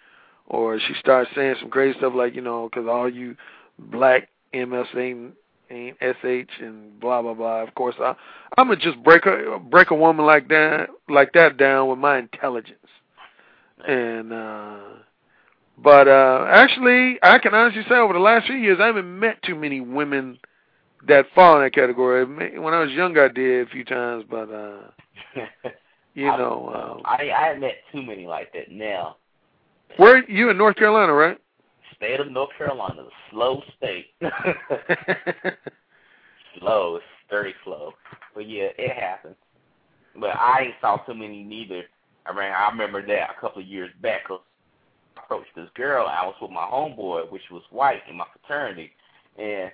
or 0.46 0.78
she 0.80 0.94
starts 0.98 1.30
saying 1.34 1.56
some 1.60 1.70
crazy 1.70 1.98
stuff 1.98 2.14
like, 2.14 2.34
you 2.34 2.42
know, 2.42 2.68
because 2.68 2.88
all 2.88 3.08
you 3.08 3.36
black 3.78 4.28
MS 4.52 4.86
ain't 4.96 5.34
ain't 5.70 5.96
sh 6.00 6.60
and 6.60 6.98
blah 7.00 7.22
blah 7.22 7.34
blah. 7.34 7.62
Of 7.62 7.74
course, 7.74 7.94
I 8.00 8.14
I'm 8.56 8.68
gonna 8.68 8.76
just 8.76 9.02
break 9.02 9.26
a 9.26 9.58
break 9.58 9.90
a 9.90 9.94
woman 9.94 10.26
like 10.26 10.48
that 10.48 10.88
like 11.08 11.32
that 11.34 11.56
down 11.56 11.88
with 11.88 11.98
my 11.98 12.18
intelligence. 12.18 12.78
And 13.86 14.32
uh 14.32 14.78
but 15.78 16.08
uh 16.08 16.46
actually, 16.50 17.18
I 17.22 17.38
can 17.38 17.54
honestly 17.54 17.82
say 17.88 17.96
over 17.96 18.12
the 18.12 18.18
last 18.18 18.46
few 18.46 18.56
years, 18.56 18.78
I 18.80 18.86
haven't 18.86 19.18
met 19.18 19.42
too 19.42 19.54
many 19.54 19.80
women 19.80 20.38
that 21.06 21.26
fall 21.34 21.56
in 21.56 21.62
that 21.62 21.74
category. 21.74 22.24
When 22.24 22.74
I 22.74 22.80
was 22.80 22.90
younger, 22.90 23.24
I 23.24 23.28
did 23.28 23.66
a 23.66 23.70
few 23.70 23.84
times, 23.84 24.24
but 24.28 24.50
uh 24.50 24.80
you 26.14 26.26
know, 26.26 26.72
um, 26.74 27.02
I 27.04 27.30
I 27.30 27.46
haven't 27.46 27.60
met 27.60 27.76
too 27.92 28.02
many 28.02 28.26
like 28.26 28.52
that 28.52 28.70
now. 28.70 29.16
Where 29.96 30.28
you 30.30 30.50
in 30.50 30.58
North 30.58 30.76
Carolina, 30.76 31.12
right? 31.12 31.38
State 31.96 32.20
of 32.20 32.30
North 32.30 32.50
Carolina, 32.56 33.02
a 33.02 33.08
slow 33.30 33.62
state. 33.76 34.06
slow, 36.58 36.96
it's 36.96 37.04
very 37.28 37.54
slow. 37.64 37.92
But 38.34 38.48
yeah, 38.48 38.68
it 38.78 38.96
happens. 38.96 39.36
But 40.18 40.36
I 40.36 40.62
ain't 40.66 40.74
saw 40.80 40.96
too 40.98 41.14
many 41.14 41.42
neither. 41.42 41.84
I 42.26 42.32
mean, 42.32 42.44
I 42.44 42.68
remember 42.70 43.04
that 43.06 43.30
a 43.36 43.40
couple 43.40 43.62
of 43.62 43.68
years 43.68 43.90
back. 44.02 44.22
I 44.30 44.36
approached 45.24 45.54
this 45.56 45.68
girl. 45.74 46.06
I 46.06 46.26
was 46.26 46.34
with 46.40 46.50
my 46.50 46.66
homeboy, 46.66 47.30
which 47.30 47.42
was 47.50 47.62
white 47.70 48.02
in 48.08 48.16
my 48.16 48.26
fraternity, 48.32 48.90
and 49.38 49.70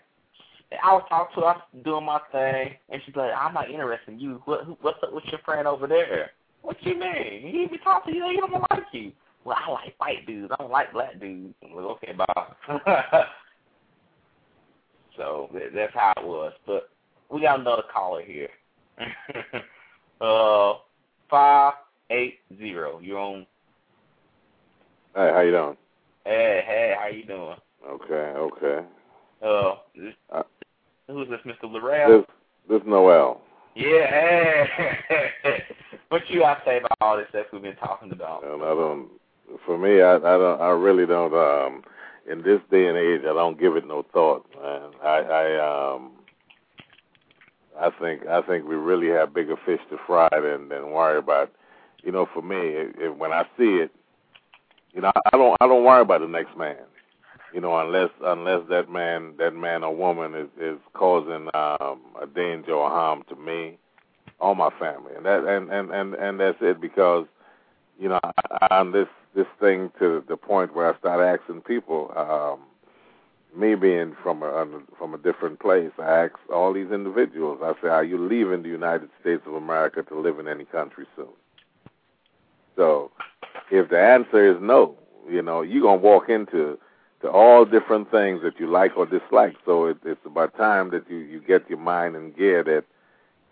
I 0.82 0.92
was 0.92 1.04
talking 1.08 1.34
to 1.36 1.40
her, 1.42 1.46
I 1.46 1.56
was 1.56 1.84
doing 1.84 2.04
my 2.04 2.20
thing, 2.32 2.76
and 2.88 3.00
she's 3.04 3.16
like, 3.16 3.30
"I'm 3.36 3.54
not 3.54 3.70
interested 3.70 4.14
in 4.14 4.20
you. 4.20 4.42
What, 4.44 4.82
what's 4.82 5.02
up 5.02 5.12
with 5.12 5.24
your 5.26 5.40
friend 5.44 5.66
over 5.66 5.86
there? 5.86 6.32
What 6.62 6.76
you 6.82 6.98
mean? 6.98 7.42
He 7.42 7.62
even 7.62 7.78
talking 7.84 8.14
to 8.14 8.18
you. 8.18 8.28
He 8.30 8.36
don't 8.36 8.52
like 8.52 8.84
you." 8.92 9.12
Well, 9.46 9.56
I 9.56 9.70
like 9.70 9.94
white 9.98 10.26
dudes. 10.26 10.52
I 10.52 10.56
don't 10.60 10.72
like 10.72 10.92
black 10.92 11.20
dudes. 11.20 11.54
Okay, 11.72 12.12
bye. 12.12 12.46
so 15.16 15.48
that's 15.72 15.94
how 15.94 16.12
it 16.16 16.26
was. 16.26 16.52
But 16.66 16.90
we 17.30 17.42
got 17.42 17.60
another 17.60 17.84
caller 17.94 18.22
here. 18.24 18.48
uh, 20.20 20.72
five 21.30 21.74
eight 22.10 22.40
zero. 22.58 22.98
You're 23.00 23.20
on. 23.20 23.46
Hey, 25.14 25.30
how 25.32 25.40
you 25.42 25.52
doing? 25.52 25.76
Hey, 26.24 26.64
hey, 26.66 26.94
how 26.98 27.06
you 27.06 27.24
doing? 27.24 27.56
Okay, 27.88 28.14
okay. 28.14 28.84
Uh, 29.40 29.76
this, 29.94 30.14
uh 30.34 30.42
who's 31.06 31.28
this, 31.28 31.38
Mr. 31.46 31.70
Larrell? 31.70 32.24
This, 32.26 32.26
this 32.68 32.82
Noel. 32.84 33.40
Yeah, 33.76 34.10
hey. 34.10 34.66
what 36.08 36.22
you 36.30 36.40
got 36.40 36.54
to 36.54 36.62
say 36.64 36.78
about 36.78 36.96
all 37.00 37.16
this 37.16 37.26
stuff 37.28 37.46
we've 37.52 37.62
been 37.62 37.76
talking 37.76 38.10
about? 38.10 38.42
And 38.42 38.60
I 38.60 38.74
don't. 38.74 39.08
For 39.64 39.78
me, 39.78 40.00
I, 40.02 40.16
I 40.16 40.38
don't. 40.38 40.60
I 40.60 40.70
really 40.70 41.06
don't. 41.06 41.32
Um, 41.34 41.82
in 42.30 42.42
this 42.42 42.60
day 42.70 42.86
and 42.86 42.98
age, 42.98 43.20
I 43.22 43.32
don't 43.32 43.58
give 43.58 43.76
it 43.76 43.86
no 43.86 44.04
thought. 44.12 44.46
Man. 44.60 44.90
I, 45.02 45.18
I 45.18 45.94
um. 45.94 46.12
I 47.78 47.90
think 48.00 48.26
I 48.26 48.40
think 48.42 48.66
we 48.66 48.74
really 48.74 49.08
have 49.08 49.34
bigger 49.34 49.56
fish 49.64 49.80
to 49.90 49.98
fry 50.06 50.28
than 50.32 50.68
than 50.68 50.90
worry 50.90 51.18
about. 51.18 51.52
You 52.02 52.12
know, 52.12 52.26
for 52.32 52.42
me, 52.42 52.56
it, 52.56 52.96
it, 53.00 53.16
when 53.16 53.32
I 53.32 53.42
see 53.58 53.80
it, 53.82 53.90
you 54.92 55.00
know, 55.00 55.12
I 55.32 55.36
don't 55.36 55.56
I 55.60 55.66
don't 55.66 55.84
worry 55.84 56.02
about 56.02 56.20
the 56.20 56.28
next 56.28 56.56
man. 56.56 56.76
You 57.52 57.60
know, 57.60 57.78
unless 57.78 58.10
unless 58.22 58.68
that 58.70 58.90
man 58.90 59.34
that 59.38 59.54
man 59.54 59.84
or 59.84 59.94
woman 59.94 60.34
is 60.34 60.48
is 60.60 60.78
causing 60.94 61.48
um, 61.54 62.00
a 62.20 62.26
danger 62.34 62.72
or 62.72 62.88
harm 62.88 63.22
to 63.28 63.36
me, 63.36 63.78
all 64.40 64.54
my 64.54 64.70
family, 64.78 65.12
and 65.16 65.24
that 65.26 65.44
and 65.44 65.70
and 65.70 65.90
and 65.90 66.14
and 66.14 66.40
that's 66.40 66.58
it 66.60 66.80
because 66.80 67.26
you 67.98 68.08
know 68.08 68.20
I'm 68.70 68.92
this 68.92 69.08
this 69.36 69.46
thing 69.60 69.92
to 70.00 70.24
the 70.28 70.36
point 70.38 70.74
where 70.74 70.92
I 70.92 70.98
start 70.98 71.40
asking 71.40 71.62
people. 71.62 72.12
um 72.16 72.60
me 73.56 73.74
being 73.74 74.16
from 74.22 74.42
a 74.42 74.66
from 74.98 75.14
a 75.14 75.18
different 75.18 75.60
place, 75.60 75.92
I 75.98 76.24
ask 76.24 76.34
all 76.52 76.72
these 76.74 76.90
individuals. 76.90 77.60
I 77.62 77.74
say, 77.82 77.88
"Are 77.88 78.04
you 78.04 78.18
leaving 78.18 78.62
the 78.62 78.68
United 78.68 79.10
States 79.20 79.42
of 79.46 79.54
America 79.54 80.02
to 80.04 80.14
live 80.20 80.38
in 80.38 80.48
any 80.48 80.64
country 80.66 81.06
soon?" 81.16 81.34
So, 82.76 83.10
if 83.70 83.88
the 83.88 84.00
answer 84.00 84.44
is 84.52 84.60
no, 84.60 84.96
you 85.28 85.42
know, 85.42 85.62
you're 85.62 85.82
gonna 85.82 85.96
walk 85.96 86.28
into 86.28 86.78
to 87.22 87.30
all 87.30 87.64
different 87.64 88.10
things 88.10 88.42
that 88.42 88.60
you 88.60 88.66
like 88.68 88.96
or 88.96 89.06
dislike. 89.06 89.56
So 89.64 89.86
it, 89.86 89.98
it's 90.04 90.24
about 90.26 90.56
time 90.56 90.90
that 90.90 91.08
you 91.10 91.18
you 91.18 91.40
get 91.40 91.68
your 91.70 91.78
mind 91.78 92.16
in 92.16 92.32
gear 92.32 92.62
that 92.64 92.84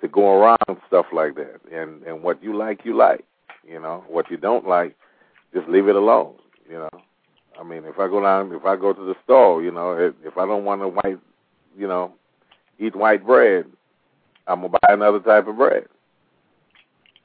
to 0.03 0.09
go 0.09 0.35
around 0.43 0.81
stuff 0.89 1.07
like 1.13 1.37
that. 1.37 1.61
And 1.73 2.03
and 2.05 2.23
what 2.23 2.43
you 2.43 2.57
like, 2.57 2.85
you 2.85 2.97
like. 2.97 3.25
You 3.67 3.81
know, 3.81 4.05
what 4.09 4.31
you 4.31 4.37
don't 4.37 4.69
like, 4.69 4.95
just 5.55 5.69
leave 5.69 5.89
it 5.89 5.97
alone. 5.97 6.35
You 6.69 6.79
know. 6.79 6.91
I 7.59 7.63
mean, 7.63 7.85
if 7.85 7.99
I 7.99 8.09
go 8.09 8.21
down, 8.21 8.53
if 8.53 8.65
I 8.65 8.77
go 8.77 8.93
to 8.93 9.05
the 9.05 9.15
store, 9.25 9.63
you 9.63 9.71
know, 9.71 9.93
if, 9.93 10.15
if 10.25 10.37
I 10.37 10.47
don't 10.47 10.65
want 10.65 10.83
to 10.83 10.89
white, 10.89 11.19
you 11.79 11.87
know, 11.87 12.13
eat 12.79 12.97
white 12.97 13.25
bread, 13.25 13.67
I'm 14.47 14.63
gonna 14.63 14.71
buy 14.71 14.93
another 14.93 15.21
type 15.21 15.47
of 15.47 15.57
bread. 15.57 15.87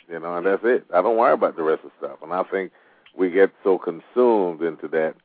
You 0.10 0.20
know, 0.20 0.38
and 0.38 0.46
that's 0.46 0.64
it. 0.64 0.86
I 0.94 1.02
don't 1.02 1.18
worry 1.18 1.34
about 1.34 1.56
the 1.56 1.64
rest 1.64 1.84
of 1.84 1.92
stuff. 1.98 2.20
And 2.24 2.34
I 2.34 2.44
think 2.44 2.72
we 3.18 3.30
get 3.30 3.52
so 3.64 3.78
consumed 3.78 4.62
into 4.62 4.88
that. 4.90 5.16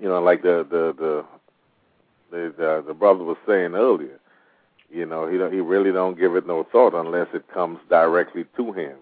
You 0.00 0.08
know, 0.08 0.20
like 0.20 0.42
the 0.42 0.66
the 0.68 0.94
the 0.98 1.24
the 2.30 2.54
the, 2.56 2.84
the 2.86 2.94
brother 2.94 3.24
was 3.24 3.38
saying 3.46 3.74
earlier. 3.74 4.20
You 4.90 5.04
know, 5.04 5.26
he 5.26 5.36
don't, 5.36 5.52
he 5.52 5.60
really 5.60 5.92
don't 5.92 6.18
give 6.18 6.36
it 6.36 6.46
no 6.46 6.64
thought 6.70 6.94
unless 6.94 7.26
it 7.34 7.48
comes 7.52 7.78
directly 7.90 8.44
to 8.56 8.72
him, 8.72 8.96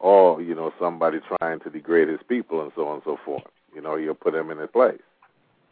or 0.00 0.42
you 0.42 0.54
know 0.54 0.72
somebody 0.80 1.18
trying 1.38 1.60
to 1.60 1.70
degrade 1.70 2.08
his 2.08 2.20
people 2.28 2.62
and 2.62 2.72
so 2.74 2.88
on 2.88 2.94
and 2.94 3.02
so 3.04 3.18
forth. 3.24 3.44
You 3.74 3.80
know, 3.80 3.96
he'll 3.96 4.14
put 4.14 4.34
him 4.34 4.50
in 4.50 4.58
his 4.58 4.70
place. 4.70 5.00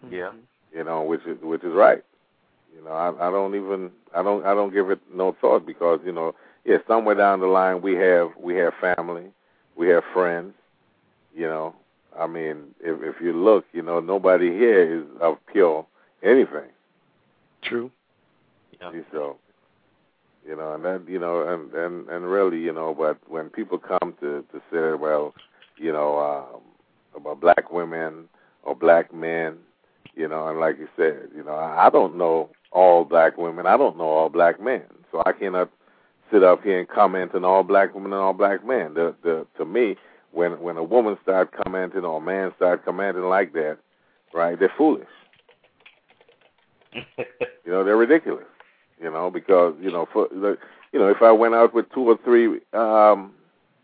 Mm-hmm. 0.04 0.14
Yeah. 0.14 0.30
You 0.72 0.84
know, 0.84 1.02
which 1.02 1.22
is 1.26 1.38
which 1.42 1.64
is 1.64 1.72
right. 1.74 2.04
You 2.76 2.84
know, 2.84 2.92
I, 2.92 3.28
I 3.28 3.30
don't 3.30 3.54
even 3.54 3.90
I 4.14 4.22
don't 4.22 4.44
I 4.44 4.54
don't 4.54 4.72
give 4.72 4.90
it 4.90 5.00
no 5.12 5.34
thought 5.40 5.66
because 5.66 6.00
you 6.04 6.12
know, 6.12 6.34
yeah, 6.64 6.76
somewhere 6.86 7.14
down 7.14 7.40
the 7.40 7.46
line 7.46 7.80
we 7.82 7.94
have 7.96 8.30
we 8.38 8.54
have 8.56 8.74
family, 8.80 9.24
we 9.76 9.88
have 9.88 10.04
friends. 10.12 10.52
You 11.34 11.46
know, 11.46 11.74
I 12.18 12.26
mean, 12.26 12.74
if 12.80 13.02
if 13.02 13.20
you 13.22 13.32
look, 13.32 13.64
you 13.72 13.82
know, 13.82 14.00
nobody 14.00 14.50
here 14.50 15.00
is 15.00 15.04
of 15.20 15.38
pure 15.50 15.86
anything. 16.22 16.70
True. 17.62 17.90
Yeah. 18.80 18.92
So, 19.12 19.38
you 20.48 20.56
know, 20.56 20.72
and 20.72 20.84
then 20.84 21.04
you 21.06 21.18
know, 21.18 21.46
and 21.46 21.72
and 21.74 22.08
and 22.08 22.24
really, 22.26 22.58
you 22.58 22.72
know, 22.72 22.94
but 22.94 23.18
when 23.28 23.50
people 23.50 23.78
come 23.78 24.14
to 24.20 24.42
to 24.50 24.58
say, 24.72 24.98
well, 24.98 25.34
you 25.76 25.92
know, 25.92 26.18
um, 26.18 26.62
about 27.14 27.40
black 27.40 27.70
women 27.70 28.28
or 28.62 28.74
black 28.74 29.12
men, 29.12 29.58
you 30.14 30.26
know, 30.26 30.48
and 30.48 30.58
like 30.58 30.78
you 30.78 30.88
said, 30.96 31.28
you 31.36 31.44
know, 31.44 31.54
I 31.54 31.90
don't 31.90 32.16
know 32.16 32.48
all 32.72 33.04
black 33.04 33.36
women. 33.36 33.66
I 33.66 33.76
don't 33.76 33.98
know 33.98 34.08
all 34.08 34.30
black 34.30 34.58
men, 34.60 34.84
so 35.12 35.22
I 35.26 35.32
cannot 35.32 35.70
sit 36.32 36.42
up 36.42 36.62
here 36.62 36.78
and 36.78 36.88
comment 36.88 37.34
on 37.34 37.44
all 37.44 37.62
black 37.62 37.94
women 37.94 38.12
and 38.12 38.20
all 38.22 38.32
black 38.32 38.66
men. 38.66 38.94
The 38.94 39.14
the 39.22 39.46
to 39.58 39.66
me, 39.66 39.96
when 40.32 40.52
when 40.62 40.78
a 40.78 40.82
woman 40.82 41.18
start 41.22 41.50
commenting 41.52 42.06
or 42.06 42.22
a 42.22 42.24
man 42.24 42.52
start 42.56 42.86
commenting 42.86 43.24
like 43.24 43.52
that, 43.52 43.76
right? 44.32 44.58
They're 44.58 44.72
foolish. 44.78 45.08
you 46.94 47.70
know, 47.70 47.84
they're 47.84 47.98
ridiculous. 47.98 48.46
You 49.00 49.10
know, 49.10 49.30
because 49.30 49.74
you 49.80 49.90
know, 49.90 50.08
for 50.12 50.28
the, 50.30 50.58
you 50.92 50.98
know, 50.98 51.08
if 51.08 51.22
I 51.22 51.32
went 51.32 51.54
out 51.54 51.74
with 51.74 51.92
two 51.92 52.08
or 52.08 52.18
three 52.24 52.60
um 52.72 53.32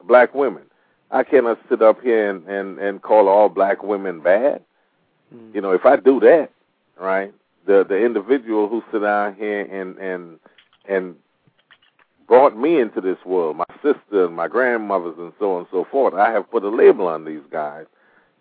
black 0.04 0.34
women, 0.34 0.64
I 1.10 1.22
cannot 1.22 1.58
sit 1.68 1.82
up 1.82 2.00
here 2.02 2.28
and 2.30 2.46
and 2.48 2.78
and 2.78 3.02
call 3.02 3.28
all 3.28 3.48
black 3.48 3.82
women 3.82 4.20
bad. 4.20 4.62
Mm. 5.34 5.54
You 5.54 5.60
know, 5.60 5.72
if 5.72 5.86
I 5.86 5.96
do 5.96 6.20
that, 6.20 6.50
right, 6.98 7.32
the 7.66 7.84
the 7.88 8.04
individual 8.04 8.68
who 8.68 8.82
sit 8.92 9.02
down 9.02 9.34
here 9.34 9.62
and 9.62 9.96
and 9.98 10.38
and 10.88 11.16
brought 12.26 12.56
me 12.56 12.80
into 12.80 13.00
this 13.00 13.18
world, 13.24 13.56
my 13.56 13.64
sister 13.82 14.26
and 14.26 14.34
my 14.34 14.48
grandmothers 14.48 15.16
and 15.18 15.32
so 15.38 15.52
on 15.54 15.58
and 15.60 15.68
so 15.70 15.86
forth, 15.90 16.14
I 16.14 16.30
have 16.32 16.50
put 16.50 16.64
a 16.64 16.68
label 16.68 17.06
on 17.06 17.24
these 17.24 17.42
guys, 17.50 17.86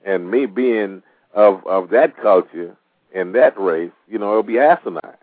and 0.05 0.31
me 0.31 0.45
being 0.45 1.03
of 1.33 1.65
of 1.67 1.89
that 1.89 2.17
culture 2.17 2.75
and 3.13 3.35
that 3.35 3.59
race, 3.59 3.91
you 4.07 4.17
know, 4.17 4.31
it'll 4.31 4.43
be 4.43 4.59
asinine. 4.59 5.17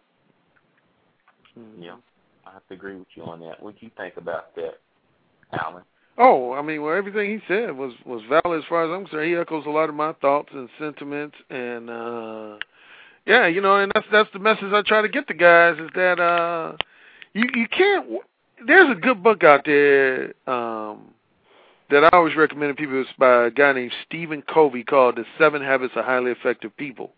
Yeah, 1.78 1.96
I 2.46 2.52
have 2.52 2.66
to 2.68 2.74
agree 2.74 2.96
with 2.96 3.08
you 3.14 3.24
on 3.24 3.40
that. 3.40 3.62
What 3.62 3.78
do 3.78 3.86
you 3.86 3.92
think 3.96 4.16
about 4.16 4.54
that, 4.56 4.80
Alan? 5.52 5.82
Oh, 6.18 6.52
I 6.52 6.60
mean, 6.60 6.82
well, 6.82 6.94
everything 6.94 7.30
he 7.30 7.40
said 7.48 7.76
was 7.76 7.92
was 8.04 8.22
valid 8.28 8.58
as 8.58 8.68
far 8.68 8.84
as 8.84 8.90
I'm 8.90 9.06
concerned. 9.06 9.28
He 9.28 9.36
echoes 9.36 9.64
a 9.66 9.70
lot 9.70 9.88
of 9.88 9.94
my 9.94 10.12
thoughts 10.14 10.50
and 10.52 10.68
sentiments, 10.78 11.36
and 11.48 11.88
uh 11.88 12.56
yeah, 13.26 13.46
you 13.46 13.60
know, 13.60 13.76
and 13.76 13.90
that's 13.94 14.06
that's 14.12 14.28
the 14.32 14.38
message 14.38 14.72
I 14.72 14.82
try 14.82 15.02
to 15.02 15.08
get 15.08 15.28
to 15.28 15.34
guys 15.34 15.78
is 15.78 15.90
that 15.94 16.20
uh 16.20 16.76
you 17.32 17.48
you 17.54 17.66
can't. 17.68 18.06
There's 18.66 18.90
a 18.94 19.00
good 19.00 19.22
book 19.22 19.44
out 19.44 19.62
there 19.64 20.34
um 20.46 21.14
that 21.90 22.04
I 22.04 22.10
always 22.12 22.36
recommend 22.36 22.76
to 22.76 22.80
people. 22.80 23.00
It's 23.00 23.10
by 23.18 23.46
a 23.46 23.50
guy 23.50 23.72
named 23.72 23.92
Stephen 24.06 24.42
Covey 24.42 24.84
called 24.84 25.16
"The 25.16 25.24
Seven 25.38 25.62
Habits 25.62 25.94
of 25.96 26.04
Highly 26.04 26.32
Effective 26.32 26.76
People." 26.76 27.12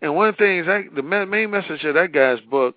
And 0.00 0.16
one 0.16 0.28
of 0.28 0.36
the 0.36 0.44
things, 0.44 0.66
I, 0.68 0.84
the 0.94 1.02
main 1.02 1.50
message 1.50 1.84
of 1.84 1.94
that 1.94 2.12
guy's 2.12 2.40
book 2.40 2.76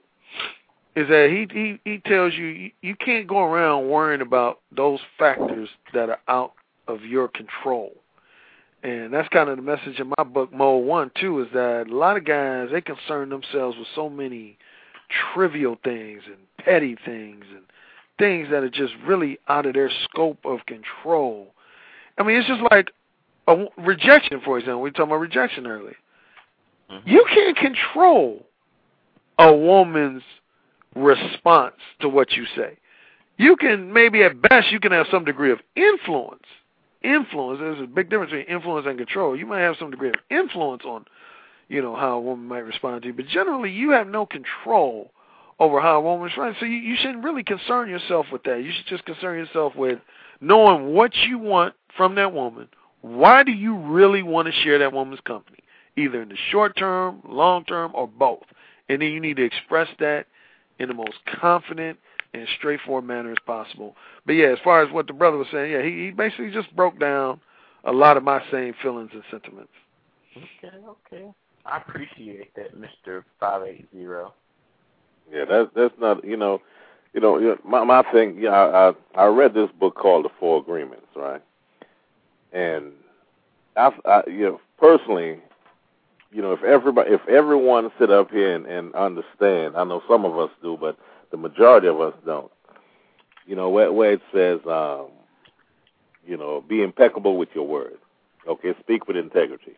is 0.96 1.08
that 1.10 1.30
he 1.30 1.48
he 1.54 1.80
he 1.84 1.98
tells 2.00 2.34
you, 2.34 2.46
you 2.46 2.72
you 2.82 2.96
can't 2.96 3.28
go 3.28 3.40
around 3.40 3.90
worrying 3.90 4.22
about 4.22 4.62
those 4.76 5.00
factors 5.20 5.70
that 5.94 6.10
are 6.10 6.20
out 6.28 6.54
of 6.88 7.04
your 7.04 7.28
control. 7.28 7.92
And 8.84 9.12
that's 9.12 9.28
kind 9.30 9.50
of 9.50 9.58
the 9.58 9.64
message 9.64 10.00
in 10.00 10.14
my 10.16 10.24
book, 10.24 10.54
Mode 10.54 10.86
One, 10.86 11.10
too, 11.20 11.42
is 11.42 11.48
that 11.54 11.88
a 11.90 11.96
lot 11.96 12.18
of 12.18 12.26
guys 12.26 12.70
they 12.72 12.82
concern 12.82 13.30
themselves 13.30 13.78
with 13.78 13.88
so 13.96 14.10
many 14.10 14.58
trivial 15.34 15.78
things 15.84 16.22
and 16.28 16.38
petty 16.60 16.96
things 17.04 17.46
and 17.50 17.64
things 18.20 18.48
that 18.52 18.64
are 18.64 18.70
just 18.70 18.94
really 19.06 19.40
out 19.48 19.66
of 19.66 19.74
their 19.74 19.92
scope 20.04 20.38
of 20.46 20.60
control. 20.68 21.48
I 22.18 22.24
mean, 22.24 22.38
it's 22.38 22.48
just 22.48 22.62
like 22.72 22.92
a 23.48 23.66
rejection, 23.78 24.42
for 24.46 24.58
example. 24.60 24.82
We 24.82 24.92
talked 24.92 25.10
about 25.10 25.16
rejection 25.16 25.68
earlier. 25.68 25.98
Mm-hmm. 26.92 27.10
You 27.10 27.26
can't 27.34 27.58
control 27.58 28.46
a 29.40 29.54
woman's 29.54 30.24
response 30.96 31.76
to 32.00 32.10
what 32.10 32.32
you 32.32 32.46
say. 32.56 32.78
You 33.38 33.56
can 33.56 33.92
maybe 33.92 34.24
at 34.24 34.42
best 34.42 34.72
you 34.72 34.80
can 34.80 34.92
have 34.92 35.08
some 35.12 35.26
degree 35.26 35.52
of 35.52 35.60
influence. 35.76 36.46
Influence. 37.04 37.60
There's 37.60 37.82
a 37.82 37.88
big 37.88 38.10
difference 38.10 38.32
between 38.32 38.48
influence 38.48 38.88
and 38.88 38.98
control. 38.98 39.38
You 39.38 39.46
might 39.46 39.60
have 39.60 39.76
some 39.78 39.92
degree 39.92 40.10
of 40.10 40.16
influence 40.32 40.84
on, 40.86 41.06
you 41.68 41.82
know, 41.82 41.96
how 41.96 42.18
a 42.18 42.22
woman 42.22 42.48
might 42.48 42.60
respond 42.60 43.02
to 43.02 43.10
you, 43.10 43.14
but 43.14 43.28
generally 43.28 43.72
you 43.72 43.92
have 43.92 44.08
no 44.08 44.26
control 44.26 45.12
over 45.60 45.80
how 45.82 45.98
a 45.98 46.02
woman 46.02 46.26
responds. 46.26 46.58
So 46.60 46.66
you, 46.66 46.78
you 46.78 46.96
shouldn't 46.98 47.24
really 47.24 47.44
concern 47.44 47.90
yourself 47.90 48.26
with 48.32 48.44
that. 48.44 48.64
You 48.64 48.72
should 48.72 48.88
just 48.88 49.06
concern 49.06 49.38
yourself 49.38 49.76
with 49.76 50.00
knowing 50.42 50.94
what 50.94 51.14
you 51.16 51.38
want 51.38 51.76
from 51.96 52.16
that 52.16 52.34
woman. 52.34 52.68
Why 53.02 53.44
do 53.44 53.52
you 53.52 53.78
really 53.78 54.24
want 54.24 54.48
to 54.48 54.54
share 54.64 54.80
that 54.80 54.94
woman's 54.94 55.22
company? 55.22 55.60
Either 55.98 56.22
in 56.22 56.30
the 56.30 56.38
short 56.52 56.76
term, 56.76 57.22
long 57.28 57.64
term, 57.66 57.92
or 57.94 58.08
both. 58.08 58.44
And 58.90 59.02
then 59.02 59.10
you 59.10 59.20
need 59.20 59.38
to 59.38 59.46
express 59.46 59.88
that 60.00 60.26
in 60.80 60.88
the 60.88 60.94
most 60.94 61.18
confident 61.40 61.98
and 62.34 62.48
straightforward 62.58 63.06
manner 63.06 63.32
as 63.32 63.38
possible. 63.46 63.96
But 64.26 64.34
yeah, 64.34 64.48
as 64.48 64.60
far 64.64 64.84
as 64.84 64.92
what 64.92 65.08
the 65.08 65.14
brother 65.14 65.38
was 65.38 65.48
saying, 65.52 65.72
yeah, 65.72 65.82
he, 65.82 66.06
he 66.06 66.12
basically 66.12 66.52
just 66.52 66.76
broke 66.76 67.00
down 67.00 67.40
a 67.84 67.92
lot 67.92 68.18
of 68.18 68.24
my 68.24 68.42
same 68.52 68.74
feelings 68.82 69.12
and 69.14 69.24
sentiments. 69.32 69.72
Okay, 70.36 70.76
okay. 70.88 71.32
I 71.66 71.78
appreciate 71.78 72.54
that, 72.56 72.78
Mister 72.78 73.26
Five 73.40 73.64
Eight 73.68 73.88
Zero. 73.94 74.34
Yeah, 75.32 75.46
that's 75.46 75.70
that's 75.76 75.94
not 76.00 76.24
you 76.26 76.38
know, 76.38 76.62
you 77.14 77.22
know 77.22 77.58
my 77.64 77.84
my 77.84 78.04
thing. 78.12 78.38
Yeah, 78.40 78.50
I 78.52 78.90
I, 78.90 78.94
I 79.24 79.26
read 79.28 79.54
this 79.54 79.70
book 79.80 79.96
called 79.96 80.26
The 80.26 80.30
Four 80.40 80.60
Agreements, 80.60 81.08
right? 81.16 81.42
And 82.52 82.92
I, 83.78 83.92
I 84.06 84.22
you 84.28 84.42
know 84.42 84.62
personally, 84.78 85.40
you 86.32 86.42
know 86.42 86.54
if 86.54 86.64
everybody 86.64 87.12
if 87.12 87.28
everyone 87.28 87.92
sit 88.00 88.12
up 88.12 88.32
here 88.32 88.56
and, 88.56 88.66
and 88.66 88.94
understand, 88.96 89.76
I 89.76 89.84
know 89.84 90.02
some 90.08 90.26
of 90.26 90.38
us 90.38 90.50
do, 90.62 90.78
but 90.80 90.98
the 91.32 91.38
majority 91.38 91.88
of 91.88 92.02
us 92.02 92.14
don't. 92.26 92.52
You 93.46 93.56
know 93.56 93.70
where 93.70 93.92
where 93.92 94.14
it 94.14 94.22
says, 94.34 94.60
um, 94.68 95.08
you 96.26 96.38
know, 96.38 96.64
be 96.68 96.82
impeccable 96.82 97.38
with 97.38 97.50
your 97.54 97.68
word. 97.68 97.98
Okay, 98.48 98.74
speak 98.80 99.08
with 99.08 99.18
integrity. 99.18 99.74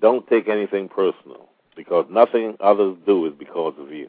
Don't 0.00 0.26
take 0.28 0.48
anything 0.48 0.88
personal 0.88 1.48
because 1.76 2.06
nothing 2.10 2.56
others 2.60 2.96
do 3.06 3.26
is 3.26 3.32
because 3.38 3.74
of 3.78 3.92
you. 3.92 4.08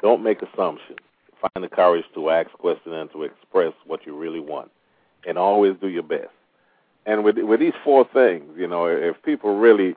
Don't 0.00 0.22
make 0.22 0.42
assumptions. 0.42 0.98
Find 1.40 1.64
the 1.64 1.68
courage 1.68 2.04
to 2.14 2.30
ask 2.30 2.50
questions 2.52 2.94
and 2.94 3.10
to 3.12 3.24
express 3.24 3.72
what 3.86 4.06
you 4.06 4.16
really 4.16 4.40
want, 4.40 4.70
and 5.26 5.36
always 5.38 5.74
do 5.80 5.88
your 5.88 6.02
best. 6.02 6.30
And 7.06 7.24
with 7.24 7.38
with 7.38 7.60
these 7.60 7.72
four 7.84 8.06
things, 8.12 8.44
you 8.56 8.66
know, 8.66 8.86
if 8.86 9.20
people 9.22 9.56
really 9.56 9.96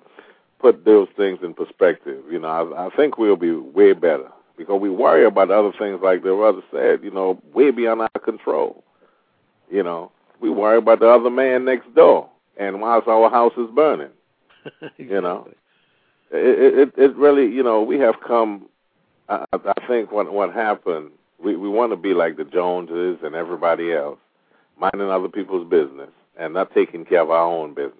put 0.60 0.86
those 0.86 1.08
things 1.16 1.40
in 1.44 1.54
perspective, 1.54 2.24
you 2.32 2.40
know, 2.40 2.48
I, 2.48 2.88
I 2.88 2.90
think 2.96 3.18
we'll 3.18 3.36
be 3.36 3.52
way 3.52 3.94
better 3.94 4.30
because 4.58 4.82
we 4.82 4.90
worry 4.90 5.26
about 5.26 5.52
other 5.52 5.72
things 5.78 6.00
like 6.02 6.24
the 6.24 6.34
brother 6.34 6.62
said, 6.72 7.04
you 7.04 7.12
know, 7.12 7.40
way 7.54 7.72
beyond 7.72 8.02
our 8.02 8.22
control. 8.24 8.84
You 9.70 9.84
know, 9.84 10.12
we 10.40 10.50
worry 10.50 10.78
about 10.78 11.00
the 11.00 11.10
other 11.10 11.30
man 11.30 11.66
next 11.66 11.94
door, 11.94 12.30
and 12.58 12.82
whilst 12.82 13.08
our 13.08 13.30
house 13.30 13.54
is 13.58 13.70
burning, 13.76 14.12
exactly. 14.66 15.06
you 15.06 15.22
know, 15.22 15.48
it, 16.32 16.90
it 16.90 16.94
it 16.98 17.16
really, 17.16 17.46
you 17.46 17.64
know, 17.64 17.82
we 17.84 18.00
have 18.00 18.16
come. 18.26 18.68
I, 19.30 19.46
I 19.54 19.88
think 19.88 20.12
what 20.12 20.32
what 20.34 20.54
happened, 20.54 21.12
we 21.44 21.56
we 21.56 21.70
want 21.70 21.92
to 21.92 21.98
be 21.98 22.16
like 22.16 22.38
the 22.38 22.46
Joneses 22.46 23.20
and 23.24 23.36
everybody 23.36 23.94
else, 23.94 24.18
minding 24.80 25.10
other 25.10 25.30
people's 25.30 25.70
business 25.70 26.10
and 26.38 26.54
not 26.54 26.74
taking 26.74 27.06
care 27.06 27.22
of 27.22 27.30
our 27.30 27.46
own 27.46 27.74
business. 27.74 27.94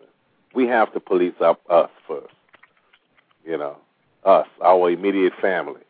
We 0.54 0.68
have 0.68 0.94
to 0.94 1.00
police 1.00 1.36
up 1.42 1.62
us 1.70 1.90
first. 2.08 2.34
You 3.46 3.58
know, 3.58 3.78
us, 4.24 4.48
our 4.64 4.90
immediate 4.90 5.34
family, 5.42 5.82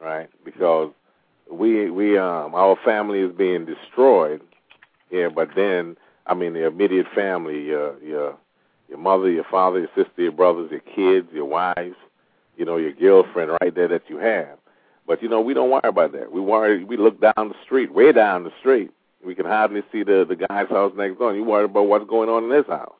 right? 0.00 0.28
Because 0.44 0.92
we 1.50 1.90
we 1.90 2.18
um 2.18 2.54
our 2.54 2.76
family 2.84 3.20
is 3.20 3.32
being 3.32 3.64
destroyed 3.66 4.40
yeah, 5.10 5.28
but 5.28 5.50
then 5.54 5.96
I 6.26 6.34
mean 6.34 6.54
the 6.54 6.66
immediate 6.66 7.06
family, 7.14 7.64
your 7.64 8.00
your 8.02 8.36
your 8.88 8.98
mother, 8.98 9.30
your 9.30 9.44
father, 9.44 9.80
your 9.80 9.88
sister, 9.96 10.22
your 10.22 10.32
brothers, 10.32 10.70
your 10.70 10.80
kids, 10.80 11.28
your 11.32 11.44
wives, 11.44 11.96
you 12.56 12.64
know, 12.64 12.76
your 12.76 12.92
girlfriend 12.92 13.52
right 13.60 13.74
there 13.74 13.88
that 13.88 14.02
you 14.08 14.18
have. 14.18 14.58
But 15.06 15.22
you 15.22 15.28
know, 15.28 15.40
we 15.40 15.54
don't 15.54 15.70
worry 15.70 15.82
about 15.84 16.12
that. 16.12 16.32
We 16.32 16.40
worry 16.40 16.84
we 16.84 16.96
look 16.96 17.20
down 17.20 17.48
the 17.48 17.54
street, 17.64 17.92
way 17.92 18.12
down 18.12 18.44
the 18.44 18.52
street. 18.58 18.90
We 19.26 19.34
can 19.34 19.46
hardly 19.46 19.82
see 19.92 20.04
the 20.04 20.24
the 20.28 20.36
guy's 20.36 20.68
house 20.68 20.92
next 20.96 21.18
door. 21.18 21.34
You 21.34 21.44
worry 21.44 21.64
about 21.64 21.88
what's 21.88 22.08
going 22.08 22.28
on 22.28 22.44
in 22.44 22.50
his 22.50 22.66
house. 22.66 22.94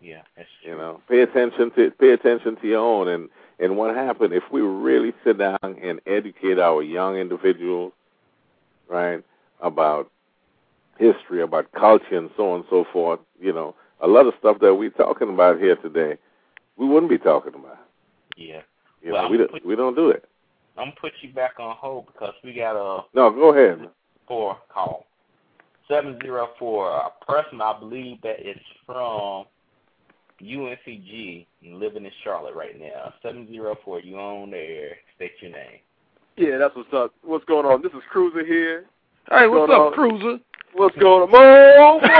Yeah, 0.00 0.22
that's 0.36 0.48
true. 0.62 0.72
You 0.72 0.78
know, 0.78 1.00
pay 1.08 1.20
attention 1.22 1.70
to 1.76 1.90
pay 1.92 2.10
attention 2.10 2.56
to 2.56 2.66
your 2.66 2.80
own 2.80 3.08
and 3.08 3.28
and 3.58 3.76
what 3.76 3.94
happened 3.94 4.32
if 4.32 4.44
we 4.52 4.60
really 4.60 5.12
sit 5.24 5.38
down 5.38 5.58
and 5.62 6.00
educate 6.06 6.58
our 6.58 6.82
young 6.82 7.16
individuals, 7.16 7.92
right, 8.88 9.22
about 9.60 10.10
history, 10.98 11.42
about 11.42 11.70
culture, 11.72 12.16
and 12.16 12.30
so 12.36 12.50
on 12.52 12.60
and 12.60 12.64
so 12.70 12.84
forth. 12.92 13.20
You 13.40 13.52
know, 13.52 13.74
a 14.00 14.06
lot 14.06 14.26
of 14.26 14.34
stuff 14.38 14.58
that 14.60 14.74
we're 14.74 14.90
talking 14.90 15.28
about 15.28 15.58
here 15.58 15.76
today, 15.76 16.18
we 16.76 16.86
wouldn't 16.86 17.10
be 17.10 17.18
talking 17.18 17.54
about. 17.54 17.78
Yeah. 18.36 18.62
You 19.02 19.12
Well, 19.12 19.24
know, 19.24 19.28
we 19.30 19.36
don't 19.38 19.66
we 19.66 19.76
don't 19.76 19.96
do 19.96 20.10
it. 20.10 20.24
I'm 20.76 20.86
gonna 20.86 20.96
put 21.00 21.12
you 21.20 21.32
back 21.32 21.54
on 21.58 21.76
hold 21.76 22.06
because 22.06 22.34
we 22.42 22.52
got 22.54 22.76
a 22.76 23.04
No, 23.14 23.30
go 23.30 23.52
ahead. 23.52 23.88
Four 24.32 24.56
call. 24.72 25.04
Seven 25.88 26.18
zero 26.22 26.48
four. 26.58 26.90
A 26.90 27.10
person 27.26 27.60
I 27.60 27.78
believe 27.78 28.22
that 28.22 28.40
is 28.40 28.56
from 28.86 29.44
UNCG 30.42 31.46
and 31.62 31.78
living 31.78 32.06
in 32.06 32.10
Charlotte 32.24 32.54
right 32.54 32.80
now. 32.80 33.12
Seven 33.22 33.46
zero 33.48 33.76
four. 33.84 34.00
You 34.00 34.16
on 34.16 34.50
there? 34.50 34.96
State 35.16 35.32
your 35.40 35.50
name. 35.52 35.80
Yeah, 36.38 36.56
that's 36.56 36.74
what's 36.74 36.88
up. 36.94 37.12
What's 37.22 37.44
going 37.44 37.66
on? 37.66 37.82
This 37.82 37.92
is 37.92 38.00
Cruiser 38.10 38.42
here. 38.42 38.86
Hey, 39.28 39.46
what's 39.48 39.68
going 39.68 39.72
up, 39.72 39.86
on? 39.88 39.92
Cruiser? 39.92 40.38
What's 40.72 40.96
going 40.96 41.24
on? 41.24 41.30
Mo, 41.30 42.00
Mo. 42.00 42.16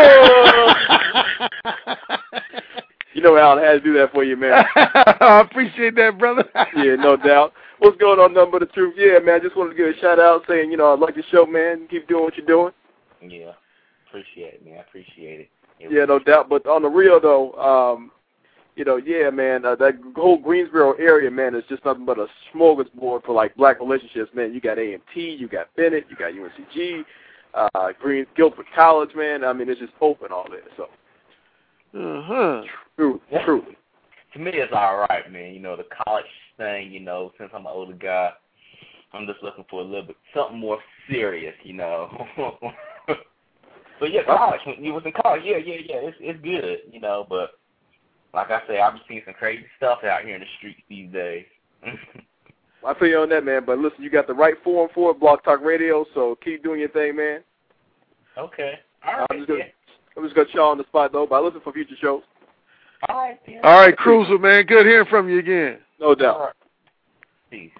you 3.14 3.22
know 3.22 3.38
Alan 3.38 3.64
had 3.64 3.72
to 3.72 3.80
do 3.80 3.94
that 3.94 4.12
for 4.12 4.22
you, 4.22 4.36
man. 4.36 4.66
I 4.76 5.40
appreciate 5.40 5.94
that, 5.96 6.18
brother. 6.18 6.44
yeah, 6.76 6.96
no 6.96 7.16
doubt. 7.16 7.54
What's 7.82 7.96
going 7.96 8.20
on, 8.20 8.32
number 8.32 8.60
the 8.60 8.66
truth? 8.66 8.94
Yeah, 8.96 9.18
man, 9.18 9.34
I 9.34 9.38
just 9.40 9.56
wanted 9.56 9.70
to 9.70 9.76
give 9.76 9.88
a 9.88 9.98
shout 9.98 10.20
out 10.20 10.44
saying, 10.48 10.70
you 10.70 10.76
know, 10.76 10.92
I 10.92 10.94
like 10.96 11.16
the 11.16 11.22
show, 11.32 11.44
man. 11.44 11.88
Keep 11.90 12.06
doing 12.06 12.22
what 12.22 12.36
you're 12.36 12.46
doing. 12.46 12.72
Yeah. 13.20 13.54
Appreciate 14.06 14.54
it, 14.54 14.64
man. 14.64 14.74
I 14.78 14.82
appreciate 14.82 15.40
it. 15.40 15.48
Yeah, 15.80 16.04
no 16.04 16.20
doubt. 16.20 16.48
But 16.48 16.64
on 16.68 16.82
the 16.82 16.88
real 16.88 17.20
though, 17.20 17.52
um, 17.54 18.12
you 18.76 18.84
know, 18.84 18.98
yeah, 18.98 19.30
man, 19.30 19.64
uh, 19.64 19.74
that 19.76 19.94
whole 20.14 20.38
Greensboro 20.38 20.92
area, 20.92 21.28
man, 21.28 21.56
is 21.56 21.64
just 21.68 21.84
nothing 21.84 22.04
but 22.06 22.20
a 22.20 22.28
smorgasbord 22.54 23.24
for 23.24 23.32
like 23.34 23.56
black 23.56 23.80
relationships, 23.80 24.30
man. 24.32 24.54
You 24.54 24.60
got 24.60 24.78
A&T, 24.78 25.20
you 25.20 25.48
got 25.48 25.74
Bennett, 25.74 26.06
you 26.08 26.14
got 26.14 26.32
UNCG, 26.34 27.04
uh, 27.54 27.88
Green 28.00 28.26
Guilford 28.36 28.66
College, 28.76 29.10
man. 29.16 29.42
I 29.42 29.52
mean, 29.52 29.68
it's 29.68 29.80
just 29.80 29.92
open 30.00 30.30
all 30.30 30.46
there. 30.48 30.62
So, 30.76 30.84
Uh 31.98 32.22
huh. 32.22 32.62
true, 32.96 33.20
Yeah. 33.28 33.44
true. 33.44 33.66
To 34.34 34.38
me, 34.38 34.52
it's 34.54 34.72
all 34.72 35.04
right, 35.10 35.30
man. 35.32 35.52
You 35.52 35.58
know, 35.60 35.74
the 35.74 35.84
college 36.06 36.24
thing. 36.56 36.92
You 36.92 37.00
know, 37.00 37.32
since 37.38 37.50
I'm 37.54 37.66
an 37.66 37.72
older 37.72 37.94
guy, 37.94 38.30
I'm 39.12 39.26
just 39.26 39.42
looking 39.42 39.64
for 39.70 39.80
a 39.80 39.84
little 39.84 40.06
bit 40.06 40.16
something 40.34 40.58
more 40.58 40.78
serious. 41.10 41.54
You 41.62 41.74
know. 41.74 42.26
but 44.00 44.12
yeah, 44.12 44.24
college. 44.24 44.60
When 44.66 44.84
you 44.84 44.92
was 44.92 45.04
in 45.04 45.12
college, 45.12 45.42
yeah, 45.44 45.58
yeah, 45.58 45.78
yeah. 45.84 45.96
It's 45.96 46.16
it's 46.20 46.42
good. 46.42 46.92
You 46.92 47.00
know, 47.00 47.26
but 47.28 47.50
like 48.34 48.50
I 48.50 48.60
say, 48.66 48.80
I've 48.80 48.94
been 48.94 49.02
seeing 49.08 49.22
some 49.24 49.34
crazy 49.34 49.64
stuff 49.76 50.04
out 50.04 50.24
here 50.24 50.34
in 50.34 50.40
the 50.40 50.46
streets 50.58 50.80
these 50.88 51.12
days. 51.12 51.44
I 52.84 52.94
feel 52.98 53.08
you 53.08 53.18
on 53.18 53.28
that, 53.28 53.44
man. 53.44 53.62
But 53.64 53.78
listen, 53.78 54.02
you 54.02 54.10
got 54.10 54.26
the 54.26 54.34
right 54.34 54.54
forum 54.64 54.90
for 54.94 55.12
it, 55.12 55.20
Blog 55.20 55.42
Talk 55.44 55.62
Radio. 55.62 56.04
So 56.14 56.36
keep 56.42 56.62
doing 56.62 56.80
your 56.80 56.88
thing, 56.88 57.16
man. 57.16 57.42
okay. 58.36 58.74
All 59.06 59.18
right. 59.18 59.26
I'm 59.30 59.38
just 59.38 59.48
gonna, 59.48 59.60
yeah. 59.60 59.66
I'm 60.16 60.24
just 60.24 60.34
gonna 60.34 60.48
show 60.52 60.64
on 60.64 60.78
the 60.78 60.84
spot 60.84 61.12
though. 61.12 61.26
But 61.26 61.36
I 61.36 61.40
listen 61.40 61.60
for 61.62 61.72
future 61.72 61.94
shows, 62.00 62.22
All 63.08 63.16
right. 63.16 63.38
Then. 63.46 63.60
All 63.62 63.78
right, 63.78 63.96
Cruiser, 63.96 64.38
man. 64.38 64.66
Good 64.66 64.86
hearing 64.86 65.08
from 65.08 65.28
you 65.28 65.38
again. 65.38 65.78
No 66.02 66.14
doubt. 66.14 66.54
Right. 67.50 67.70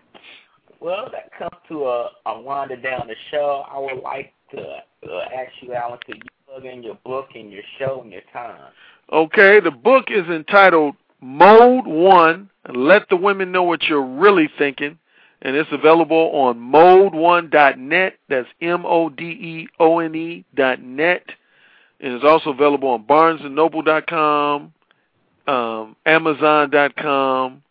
Well, 0.81 1.09
that 1.13 1.31
comes 1.39 1.63
to 1.69 1.85
a, 1.85 2.11
a 2.27 2.41
winding 2.41 2.83
down 2.83 3.07
the 3.07 3.15
show. 3.31 3.65
I 3.71 3.79
would 3.79 4.03
like 4.03 4.33
to 4.53 4.61
uh, 4.61 5.21
ask 5.35 5.53
you, 5.61 5.75
Alan, 5.75 5.99
could 6.05 6.17
you 6.17 6.23
plug 6.47 6.65
in 6.65 6.83
your 6.83 6.99
book 7.05 7.29
and 7.35 7.53
your 7.53 7.63
show 7.79 8.01
and 8.03 8.13
your 8.13 8.23
time? 8.33 8.73
Okay, 9.13 9.61
the 9.61 9.71
book 9.71 10.07
is 10.09 10.27
entitled 10.29 10.97
Mode 11.21 11.87
One. 11.87 12.51
Let 12.75 13.09
the 13.09 13.17
women 13.17 13.53
know 13.53 13.65
what 13.65 13.85
you're 13.85 14.05
really 14.05 14.49
thinking, 14.59 14.99
and 15.41 15.57
it's 15.57 15.71
available 15.73 16.31
on 16.33 16.59
mode1.net. 16.59 18.15
That's 18.29 18.49
M 18.61 18.85
O 18.87 19.09
D 19.09 19.25
E 19.25 19.69
O 19.81 19.99
N 19.99 20.15
E 20.15 20.45
dot 20.55 20.81
net, 20.81 21.25
and 22.01 22.15
it's 22.15 22.25
also 22.25 22.51
available 22.51 22.89
on 22.89 23.05
BarnesandNoble.com, 23.05 24.73
um, 25.47 25.97
Amazon.com, 26.07 27.63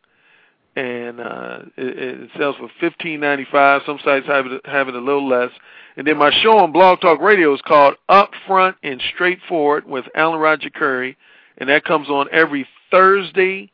and 0.75 1.19
uh, 1.19 1.59
it, 1.77 1.97
it 1.97 2.29
sells 2.37 2.55
for 2.57 2.69
fifteen 2.79 3.19
ninety 3.19 3.45
five. 3.51 3.81
Some 3.85 3.99
sites 4.03 4.27
have 4.27 4.45
it 4.45 4.65
have 4.65 4.87
it 4.87 4.95
a 4.95 4.99
little 4.99 5.27
less. 5.27 5.51
And 5.97 6.07
then 6.07 6.17
my 6.17 6.31
show 6.41 6.57
on 6.57 6.71
Blog 6.71 7.01
Talk 7.01 7.19
Radio 7.19 7.53
is 7.53 7.61
called 7.61 7.95
Upfront 8.09 8.75
and 8.81 9.01
Straightforward 9.13 9.85
with 9.85 10.05
Alan 10.15 10.39
Roger 10.39 10.69
Currie, 10.69 11.17
and 11.57 11.69
that 11.69 11.83
comes 11.83 12.09
on 12.09 12.27
every 12.31 12.65
Thursday 12.89 13.71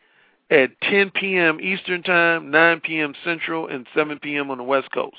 at 0.49 0.79
10 0.81 1.11
p.m. 1.11 1.59
Eastern 1.61 2.01
Time, 2.01 2.49
9 2.49 2.81
p.m. 2.81 3.13
Central, 3.23 3.67
and 3.67 3.85
7 3.95 4.17
p.m. 4.19 4.49
on 4.49 4.57
the 4.57 4.63
West 4.63 4.91
Coast. 4.91 5.17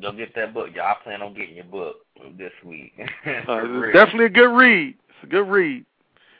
Go 0.00 0.12
get 0.12 0.34
that 0.34 0.52
book. 0.52 0.70
Y'all 0.74 0.84
I 0.86 1.02
plan 1.02 1.22
on 1.22 1.34
getting 1.34 1.54
your 1.56 1.64
book 1.64 1.96
this 2.36 2.52
week. 2.64 2.92
Uh, 3.26 3.62
it's 3.64 3.94
definitely 3.94 4.26
a 4.26 4.30
good 4.30 4.56
read. 4.56 4.94
It's 5.08 5.24
a 5.24 5.26
good 5.26 5.48
read. 5.48 5.84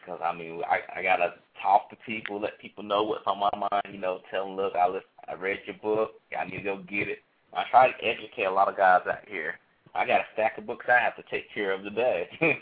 Because 0.00 0.20
I 0.24 0.34
mean, 0.34 0.62
I 0.68 0.98
I 0.98 1.02
gotta 1.02 1.34
talk 1.62 1.90
to 1.90 1.96
people, 2.06 2.40
let 2.40 2.58
people 2.60 2.84
know 2.84 3.02
what's 3.02 3.26
on 3.26 3.38
my 3.38 3.50
mind. 3.54 3.92
You 3.92 3.98
know, 3.98 4.20
tell 4.30 4.46
them, 4.46 4.56
look, 4.56 4.74
I 4.74 4.88
I 5.28 5.34
read 5.34 5.58
your 5.66 5.76
book. 5.82 6.12
I 6.38 6.44
need 6.44 6.58
to 6.58 6.62
go 6.62 6.78
get 6.88 7.08
it. 7.08 7.18
I 7.52 7.64
try 7.70 7.90
to 7.90 8.04
educate 8.04 8.44
a 8.44 8.50
lot 8.50 8.68
of 8.68 8.76
guys 8.76 9.02
out 9.08 9.28
here. 9.28 9.58
I 9.94 10.06
got 10.06 10.20
a 10.20 10.24
stack 10.34 10.58
of 10.58 10.66
books 10.66 10.86
I 10.88 10.98
have 11.02 11.16
to 11.16 11.22
take 11.30 11.52
care 11.54 11.72
of 11.72 11.82
today, 11.82 12.28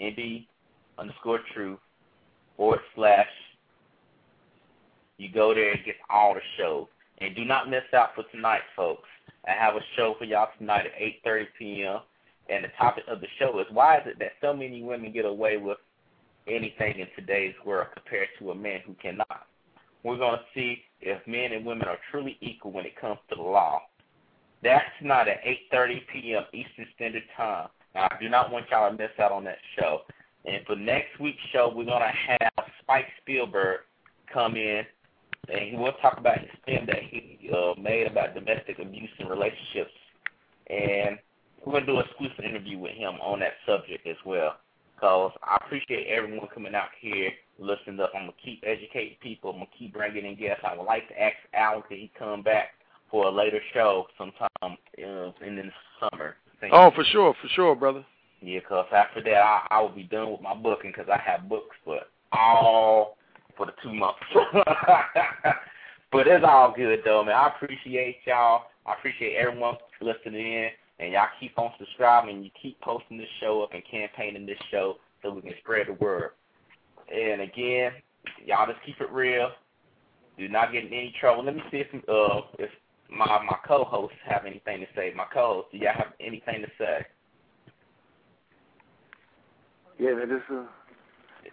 NB 0.00 0.46
underscore 0.98 1.40
truth 1.54 1.78
forward 2.56 2.80
slash. 2.94 3.28
You 5.18 5.28
go 5.32 5.54
there 5.54 5.72
and 5.72 5.84
get 5.84 5.96
all 6.10 6.34
the 6.34 6.40
shows. 6.58 6.88
And 7.18 7.36
do 7.36 7.44
not 7.44 7.68
miss 7.70 7.84
out 7.94 8.16
for 8.16 8.24
tonight, 8.32 8.62
folks. 8.74 9.08
I 9.46 9.52
have 9.52 9.76
a 9.76 9.80
show 9.96 10.16
for 10.18 10.24
y'all 10.24 10.48
tonight 10.58 10.86
at 10.86 10.98
8.30 11.24 11.44
p.m. 11.58 12.00
And 12.48 12.64
the 12.64 12.68
topic 12.76 13.04
of 13.08 13.20
the 13.20 13.28
show 13.38 13.60
is 13.60 13.66
why 13.70 13.98
is 13.98 14.02
it 14.06 14.18
that 14.18 14.32
so 14.40 14.52
many 14.52 14.82
women 14.82 15.12
get 15.12 15.24
away 15.24 15.58
with 15.58 15.78
anything 16.46 16.98
in 16.98 17.06
today's 17.16 17.54
world 17.64 17.88
compared 17.94 18.28
to 18.38 18.50
a 18.50 18.54
man 18.54 18.80
who 18.86 18.94
cannot? 18.94 19.46
We're 20.02 20.18
going 20.18 20.38
to 20.38 20.44
see 20.54 20.82
if 21.00 21.24
men 21.26 21.52
and 21.52 21.64
women 21.64 21.86
are 21.88 21.98
truly 22.10 22.36
equal 22.40 22.72
when 22.72 22.86
it 22.86 23.00
comes 23.00 23.18
to 23.30 23.36
the 23.36 23.42
law. 23.42 23.82
That's 24.62 24.84
tonight 25.00 25.28
at 25.28 25.42
8.30 25.72 26.00
p.m. 26.12 26.42
Eastern 26.52 26.86
Standard 26.94 27.24
Time. 27.36 27.68
Now, 27.94 28.08
I 28.10 28.16
do 28.20 28.28
not 28.28 28.50
want 28.50 28.66
y'all 28.70 28.90
to 28.90 28.96
miss 28.96 29.10
out 29.20 29.32
on 29.32 29.44
that 29.44 29.58
show. 29.78 30.02
And 30.44 30.64
for 30.66 30.76
next 30.76 31.18
week's 31.20 31.42
show, 31.52 31.72
we're 31.74 31.84
going 31.84 32.02
to 32.02 32.32
have 32.32 32.66
Spike 32.82 33.06
Spielberg 33.20 33.80
come 34.32 34.56
in 34.56 34.84
and 35.48 35.78
we'll 35.78 35.92
talk 35.94 36.18
about 36.18 36.38
his 36.38 36.50
film 36.64 36.86
that 36.86 37.02
he 37.10 37.50
uh, 37.52 37.74
made 37.80 38.06
about 38.06 38.34
domestic 38.34 38.78
abuse 38.78 39.10
and 39.18 39.28
relationships, 39.28 39.90
and 40.68 41.18
we're 41.64 41.72
gonna 41.74 41.86
do 41.86 41.98
an 41.98 42.04
exclusive 42.08 42.44
interview 42.44 42.78
with 42.78 42.92
him 42.92 43.14
on 43.20 43.40
that 43.40 43.54
subject 43.66 44.06
as 44.06 44.16
well. 44.24 44.56
Cause 45.02 45.32
I 45.42 45.56
appreciate 45.56 46.06
everyone 46.06 46.46
coming 46.54 46.76
out 46.76 46.90
here, 47.00 47.30
listening 47.58 47.98
up. 47.98 48.12
I'm 48.14 48.22
gonna 48.22 48.32
keep 48.44 48.62
educating 48.64 49.16
people. 49.20 49.50
I'm 49.50 49.56
gonna 49.56 49.66
keep 49.76 49.94
bringing 49.94 50.24
in 50.24 50.36
guests. 50.36 50.62
I 50.64 50.76
would 50.76 50.84
like 50.84 51.08
to 51.08 51.20
ask 51.20 51.34
Alan 51.52 51.82
to 51.88 51.96
he 51.96 52.08
come 52.16 52.44
back 52.44 52.68
for 53.10 53.26
a 53.26 53.30
later 53.30 53.58
show 53.74 54.06
sometime 54.16 54.48
uh, 54.62 55.32
in 55.44 55.56
the 55.56 55.64
summer. 55.98 56.36
Oh, 56.70 56.92
for 56.94 57.02
sure, 57.02 57.34
for 57.42 57.48
sure, 57.48 57.74
brother. 57.74 58.06
Yeah, 58.40 58.60
cause 58.60 58.86
after 58.94 59.20
that 59.24 59.42
I, 59.42 59.66
I 59.72 59.80
will 59.82 59.88
be 59.88 60.04
done 60.04 60.30
with 60.30 60.40
my 60.40 60.54
booking 60.54 60.92
because 60.96 61.10
I 61.12 61.18
have 61.18 61.48
books, 61.48 61.74
but 61.84 62.08
all 62.30 63.16
for 63.56 63.66
the 63.66 63.72
two 63.82 63.92
months. 63.92 64.20
but 66.12 66.28
it's 66.28 66.44
all 66.46 66.72
good 66.76 67.00
though, 67.04 67.24
man. 67.24 67.34
I 67.34 67.48
appreciate 67.48 68.18
y'all. 68.24 68.66
I 68.86 68.92
appreciate 68.92 69.34
everyone 69.34 69.78
listening 70.00 70.46
in, 70.46 70.68
and 71.02 71.12
y'all 71.12 71.26
keep 71.40 71.58
on 71.58 71.72
subscribing. 71.78 72.44
You 72.44 72.50
keep 72.60 72.80
posting 72.80 73.18
this 73.18 73.28
show 73.40 73.62
up 73.62 73.74
and 73.74 73.82
campaigning 73.90 74.46
this 74.46 74.58
show 74.70 74.96
so 75.22 75.32
we 75.32 75.42
can 75.42 75.54
spread 75.60 75.88
the 75.88 75.94
word. 75.94 76.30
And 77.12 77.42
again, 77.42 77.92
y'all 78.46 78.66
just 78.66 78.84
keep 78.86 79.00
it 79.00 79.10
real. 79.10 79.50
Do 80.38 80.48
not 80.48 80.72
get 80.72 80.84
in 80.84 80.92
any 80.92 81.14
trouble. 81.20 81.44
Let 81.44 81.56
me 81.56 81.62
see 81.70 81.78
if 81.78 81.94
uh 82.08 82.42
if 82.58 82.70
my 83.10 83.26
my 83.26 83.56
co-hosts 83.66 84.16
have 84.24 84.46
anything 84.46 84.80
to 84.80 84.86
say. 84.94 85.12
My 85.14 85.26
co-hosts, 85.32 85.72
do 85.72 85.78
y'all 85.78 85.92
have 85.94 86.14
anything 86.20 86.62
to 86.62 86.68
say? 86.78 87.06
Yeah, 89.98 90.14
man, 90.14 90.28
this 90.28 90.42
is 90.50 90.64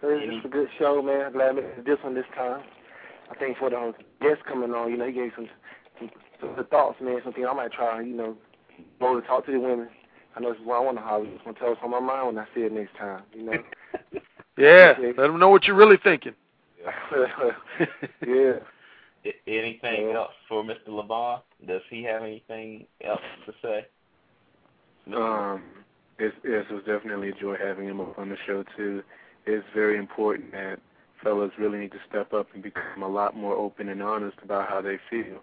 is 0.02 0.44
a 0.44 0.48
good 0.48 0.68
show, 0.78 1.02
man. 1.02 1.26
I'm 1.26 1.32
glad 1.32 1.50
I 1.50 1.52
made 1.52 1.84
this 1.84 1.98
one 2.02 2.14
this 2.14 2.24
time. 2.36 2.62
I 3.30 3.34
think 3.34 3.58
for 3.58 3.68
the 3.68 3.92
guests 4.22 4.42
coming 4.48 4.70
on, 4.70 4.90
you 4.90 4.96
know, 4.96 5.06
he 5.06 5.12
gave 5.12 5.32
some 5.34 5.48
some, 5.98 6.10
some 6.40 6.66
thoughts, 6.66 6.98
man. 7.02 7.20
Something 7.24 7.46
I 7.46 7.52
might 7.52 7.72
try, 7.72 8.00
you 8.00 8.16
know, 8.16 8.36
go 8.98 9.20
to 9.20 9.26
talk 9.26 9.46
to 9.46 9.52
the 9.52 9.60
women. 9.60 9.88
I 10.36 10.40
know 10.40 10.52
this 10.52 10.60
is 10.60 10.66
what 10.66 10.76
I 10.76 10.80
want 10.80 10.96
to 10.98 11.02
holler. 11.02 11.26
I 11.26 11.30
just 11.30 11.44
want 11.44 11.58
to 11.58 11.64
tell 11.64 11.72
us 11.72 11.78
on 11.82 11.90
my 11.90 12.00
mind 12.00 12.26
when 12.28 12.38
I 12.38 12.46
see 12.54 12.60
it 12.60 12.72
next 12.72 12.96
time, 12.96 13.22
you 13.34 13.44
know. 13.44 13.62
yeah, 14.58 14.94
let 15.16 15.16
them 15.16 15.38
know 15.38 15.48
what 15.48 15.64
you're 15.64 15.76
really 15.76 15.98
thinking. 16.02 16.34
yeah. 18.26 18.52
Anything 19.46 20.08
yeah. 20.08 20.16
else 20.16 20.32
for 20.48 20.62
Mr. 20.64 20.88
Levon? 20.88 21.40
Does 21.66 21.82
he 21.90 22.02
have 22.04 22.22
anything 22.22 22.86
else 23.04 23.20
to 23.46 23.52
say? 23.60 23.86
Um, 25.14 25.62
it's, 26.18 26.34
yes, 26.44 26.64
it 26.70 26.72
was 26.72 26.84
definitely 26.86 27.30
a 27.30 27.34
joy 27.34 27.56
having 27.62 27.86
him 27.86 28.00
up 28.00 28.18
on 28.18 28.28
the 28.30 28.36
show 28.46 28.64
too. 28.76 29.02
It's 29.46 29.66
very 29.74 29.98
important 29.98 30.52
that 30.52 30.78
fellas 31.22 31.50
really 31.58 31.78
need 31.78 31.92
to 31.92 32.00
step 32.08 32.32
up 32.32 32.46
and 32.54 32.62
become 32.62 33.02
a 33.02 33.08
lot 33.08 33.36
more 33.36 33.54
open 33.54 33.88
and 33.88 34.02
honest 34.02 34.36
about 34.42 34.68
how 34.68 34.80
they 34.80 34.98
feel. 35.10 35.40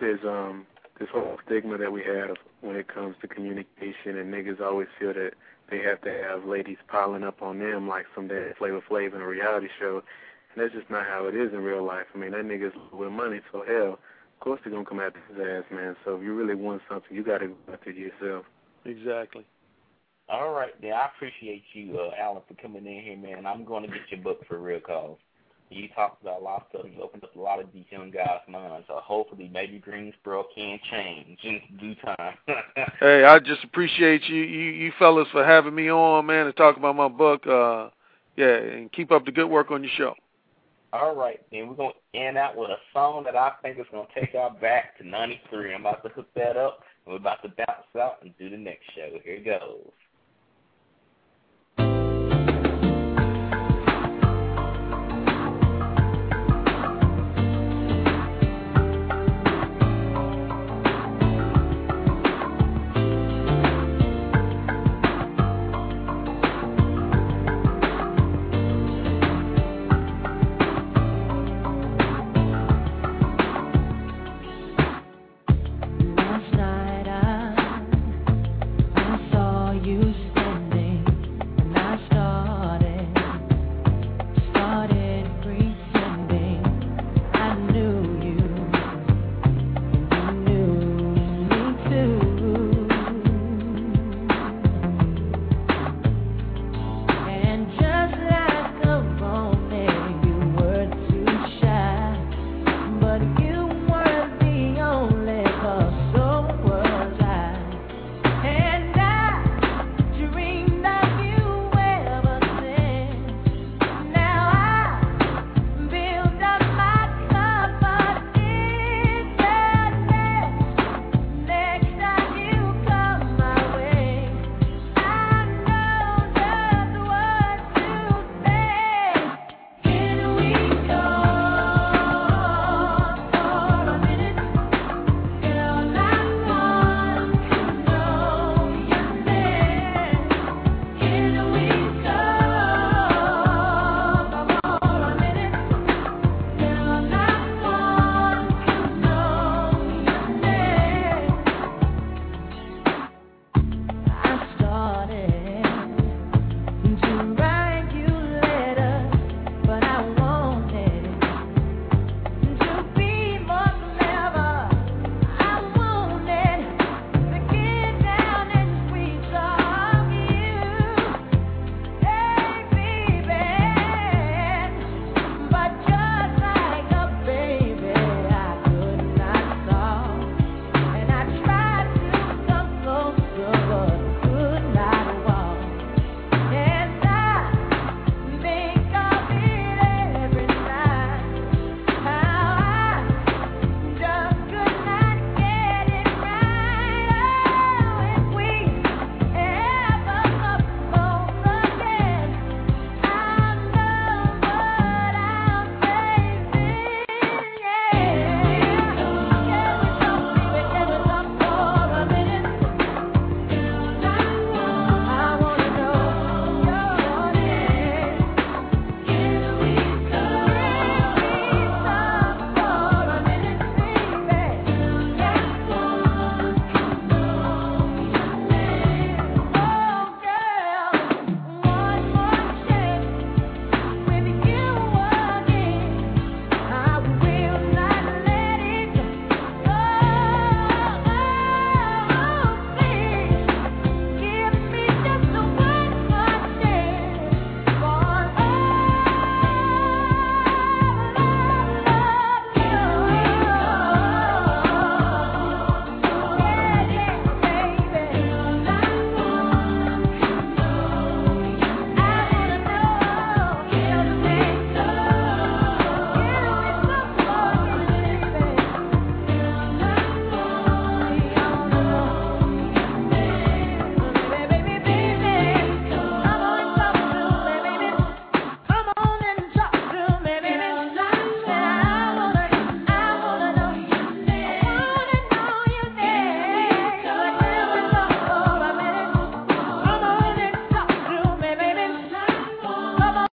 There's 0.00 0.20
um 0.24 0.66
this 0.98 1.08
whole 1.12 1.38
stigma 1.46 1.78
that 1.78 1.92
we 1.92 2.02
have 2.04 2.36
when 2.60 2.76
it 2.76 2.88
comes 2.88 3.16
to 3.20 3.28
communication, 3.28 4.18
and 4.18 4.32
niggas 4.32 4.60
always 4.60 4.88
feel 4.98 5.12
that 5.14 5.32
they 5.70 5.78
have 5.78 6.00
to 6.02 6.10
have 6.10 6.44
ladies 6.44 6.76
piling 6.88 7.24
up 7.24 7.42
on 7.42 7.58
them 7.58 7.88
like 7.88 8.06
some 8.14 8.28
day 8.28 8.52
Flavor 8.58 8.82
Flav 8.88 9.14
in 9.14 9.20
a 9.20 9.26
reality 9.26 9.68
show. 9.80 10.02
And 10.54 10.62
that's 10.62 10.74
just 10.74 10.90
not 10.90 11.06
how 11.06 11.26
it 11.26 11.34
is 11.34 11.52
in 11.52 11.62
real 11.62 11.84
life. 11.84 12.06
I 12.14 12.18
mean, 12.18 12.32
that 12.32 12.44
nigga's 12.44 12.74
with 12.92 13.10
money, 13.10 13.40
so 13.50 13.64
hell, 13.66 13.94
of 13.94 14.40
course 14.40 14.60
they're 14.62 14.72
gonna 14.72 14.84
come 14.84 15.00
after 15.00 15.20
his 15.28 15.38
ass, 15.40 15.64
man. 15.72 15.96
So 16.04 16.16
if 16.16 16.22
you 16.22 16.34
really 16.34 16.54
want 16.54 16.82
something, 16.88 17.16
you 17.16 17.24
gotta 17.24 17.48
go 17.48 17.56
after 17.72 17.90
it 17.90 17.96
yourself. 17.96 18.44
Exactly. 18.84 19.46
All 20.28 20.52
right, 20.52 20.72
then 20.80 20.92
I 20.92 21.08
appreciate 21.14 21.62
you, 21.72 21.98
uh, 21.98 22.10
Alan, 22.18 22.42
for 22.46 22.54
coming 22.54 22.86
in 22.86 23.02
here, 23.02 23.16
man. 23.16 23.44
I'm 23.44 23.64
going 23.64 23.82
to 23.82 23.88
get 23.88 24.10
your 24.10 24.20
book 24.20 24.46
for 24.46 24.58
real, 24.58 24.80
cause 24.80 25.16
you 25.72 25.88
talked 25.88 26.22
about 26.22 26.40
a 26.40 26.44
lot 26.44 26.62
of 26.62 26.66
stuff. 26.70 26.92
You 26.94 27.02
opened 27.02 27.24
up 27.24 27.34
a 27.36 27.40
lot 27.40 27.60
of 27.60 27.72
these 27.72 27.84
young 27.90 28.10
guys' 28.10 28.40
minds. 28.48 28.86
So 28.88 29.00
hopefully, 29.02 29.50
maybe 29.52 29.78
Greensboro 29.78 30.44
can 30.54 30.78
change 30.90 31.38
in 31.42 31.60
due 31.78 31.94
time. 31.96 32.34
hey, 33.00 33.24
I 33.24 33.38
just 33.38 33.64
appreciate 33.64 34.22
you, 34.28 34.42
you, 34.42 34.70
you 34.70 34.92
fellas, 34.98 35.28
for 35.32 35.44
having 35.44 35.74
me 35.74 35.90
on, 35.90 36.26
man, 36.26 36.46
to 36.46 36.52
talk 36.52 36.76
about 36.76 36.96
my 36.96 37.08
book. 37.08 37.46
Uh, 37.46 37.88
yeah, 38.36 38.56
and 38.56 38.92
keep 38.92 39.12
up 39.12 39.24
the 39.24 39.32
good 39.32 39.48
work 39.48 39.70
on 39.70 39.82
your 39.82 39.92
show. 39.96 40.14
All 40.94 41.14
right, 41.14 41.40
then 41.50 41.68
we're 41.68 41.74
gonna 41.74 41.92
end 42.12 42.36
out 42.36 42.56
with 42.56 42.70
a 42.70 42.76
song 42.92 43.24
that 43.24 43.36
I 43.36 43.52
think 43.62 43.78
is 43.78 43.86
gonna 43.90 44.06
take 44.14 44.34
our 44.34 44.50
back 44.50 44.98
to 44.98 45.06
'93. 45.06 45.74
I'm 45.74 45.80
about 45.80 46.02
to 46.02 46.10
hook 46.10 46.28
that 46.34 46.56
up, 46.56 46.80
and 47.06 47.12
we're 47.12 47.20
about 47.20 47.42
to 47.42 47.48
bounce 47.48 47.96
out 47.98 48.18
and 48.22 48.36
do 48.38 48.50
the 48.50 48.58
next 48.58 48.84
show. 48.94 49.18
Here 49.24 49.36
it 49.36 49.44
goes. 49.44 49.90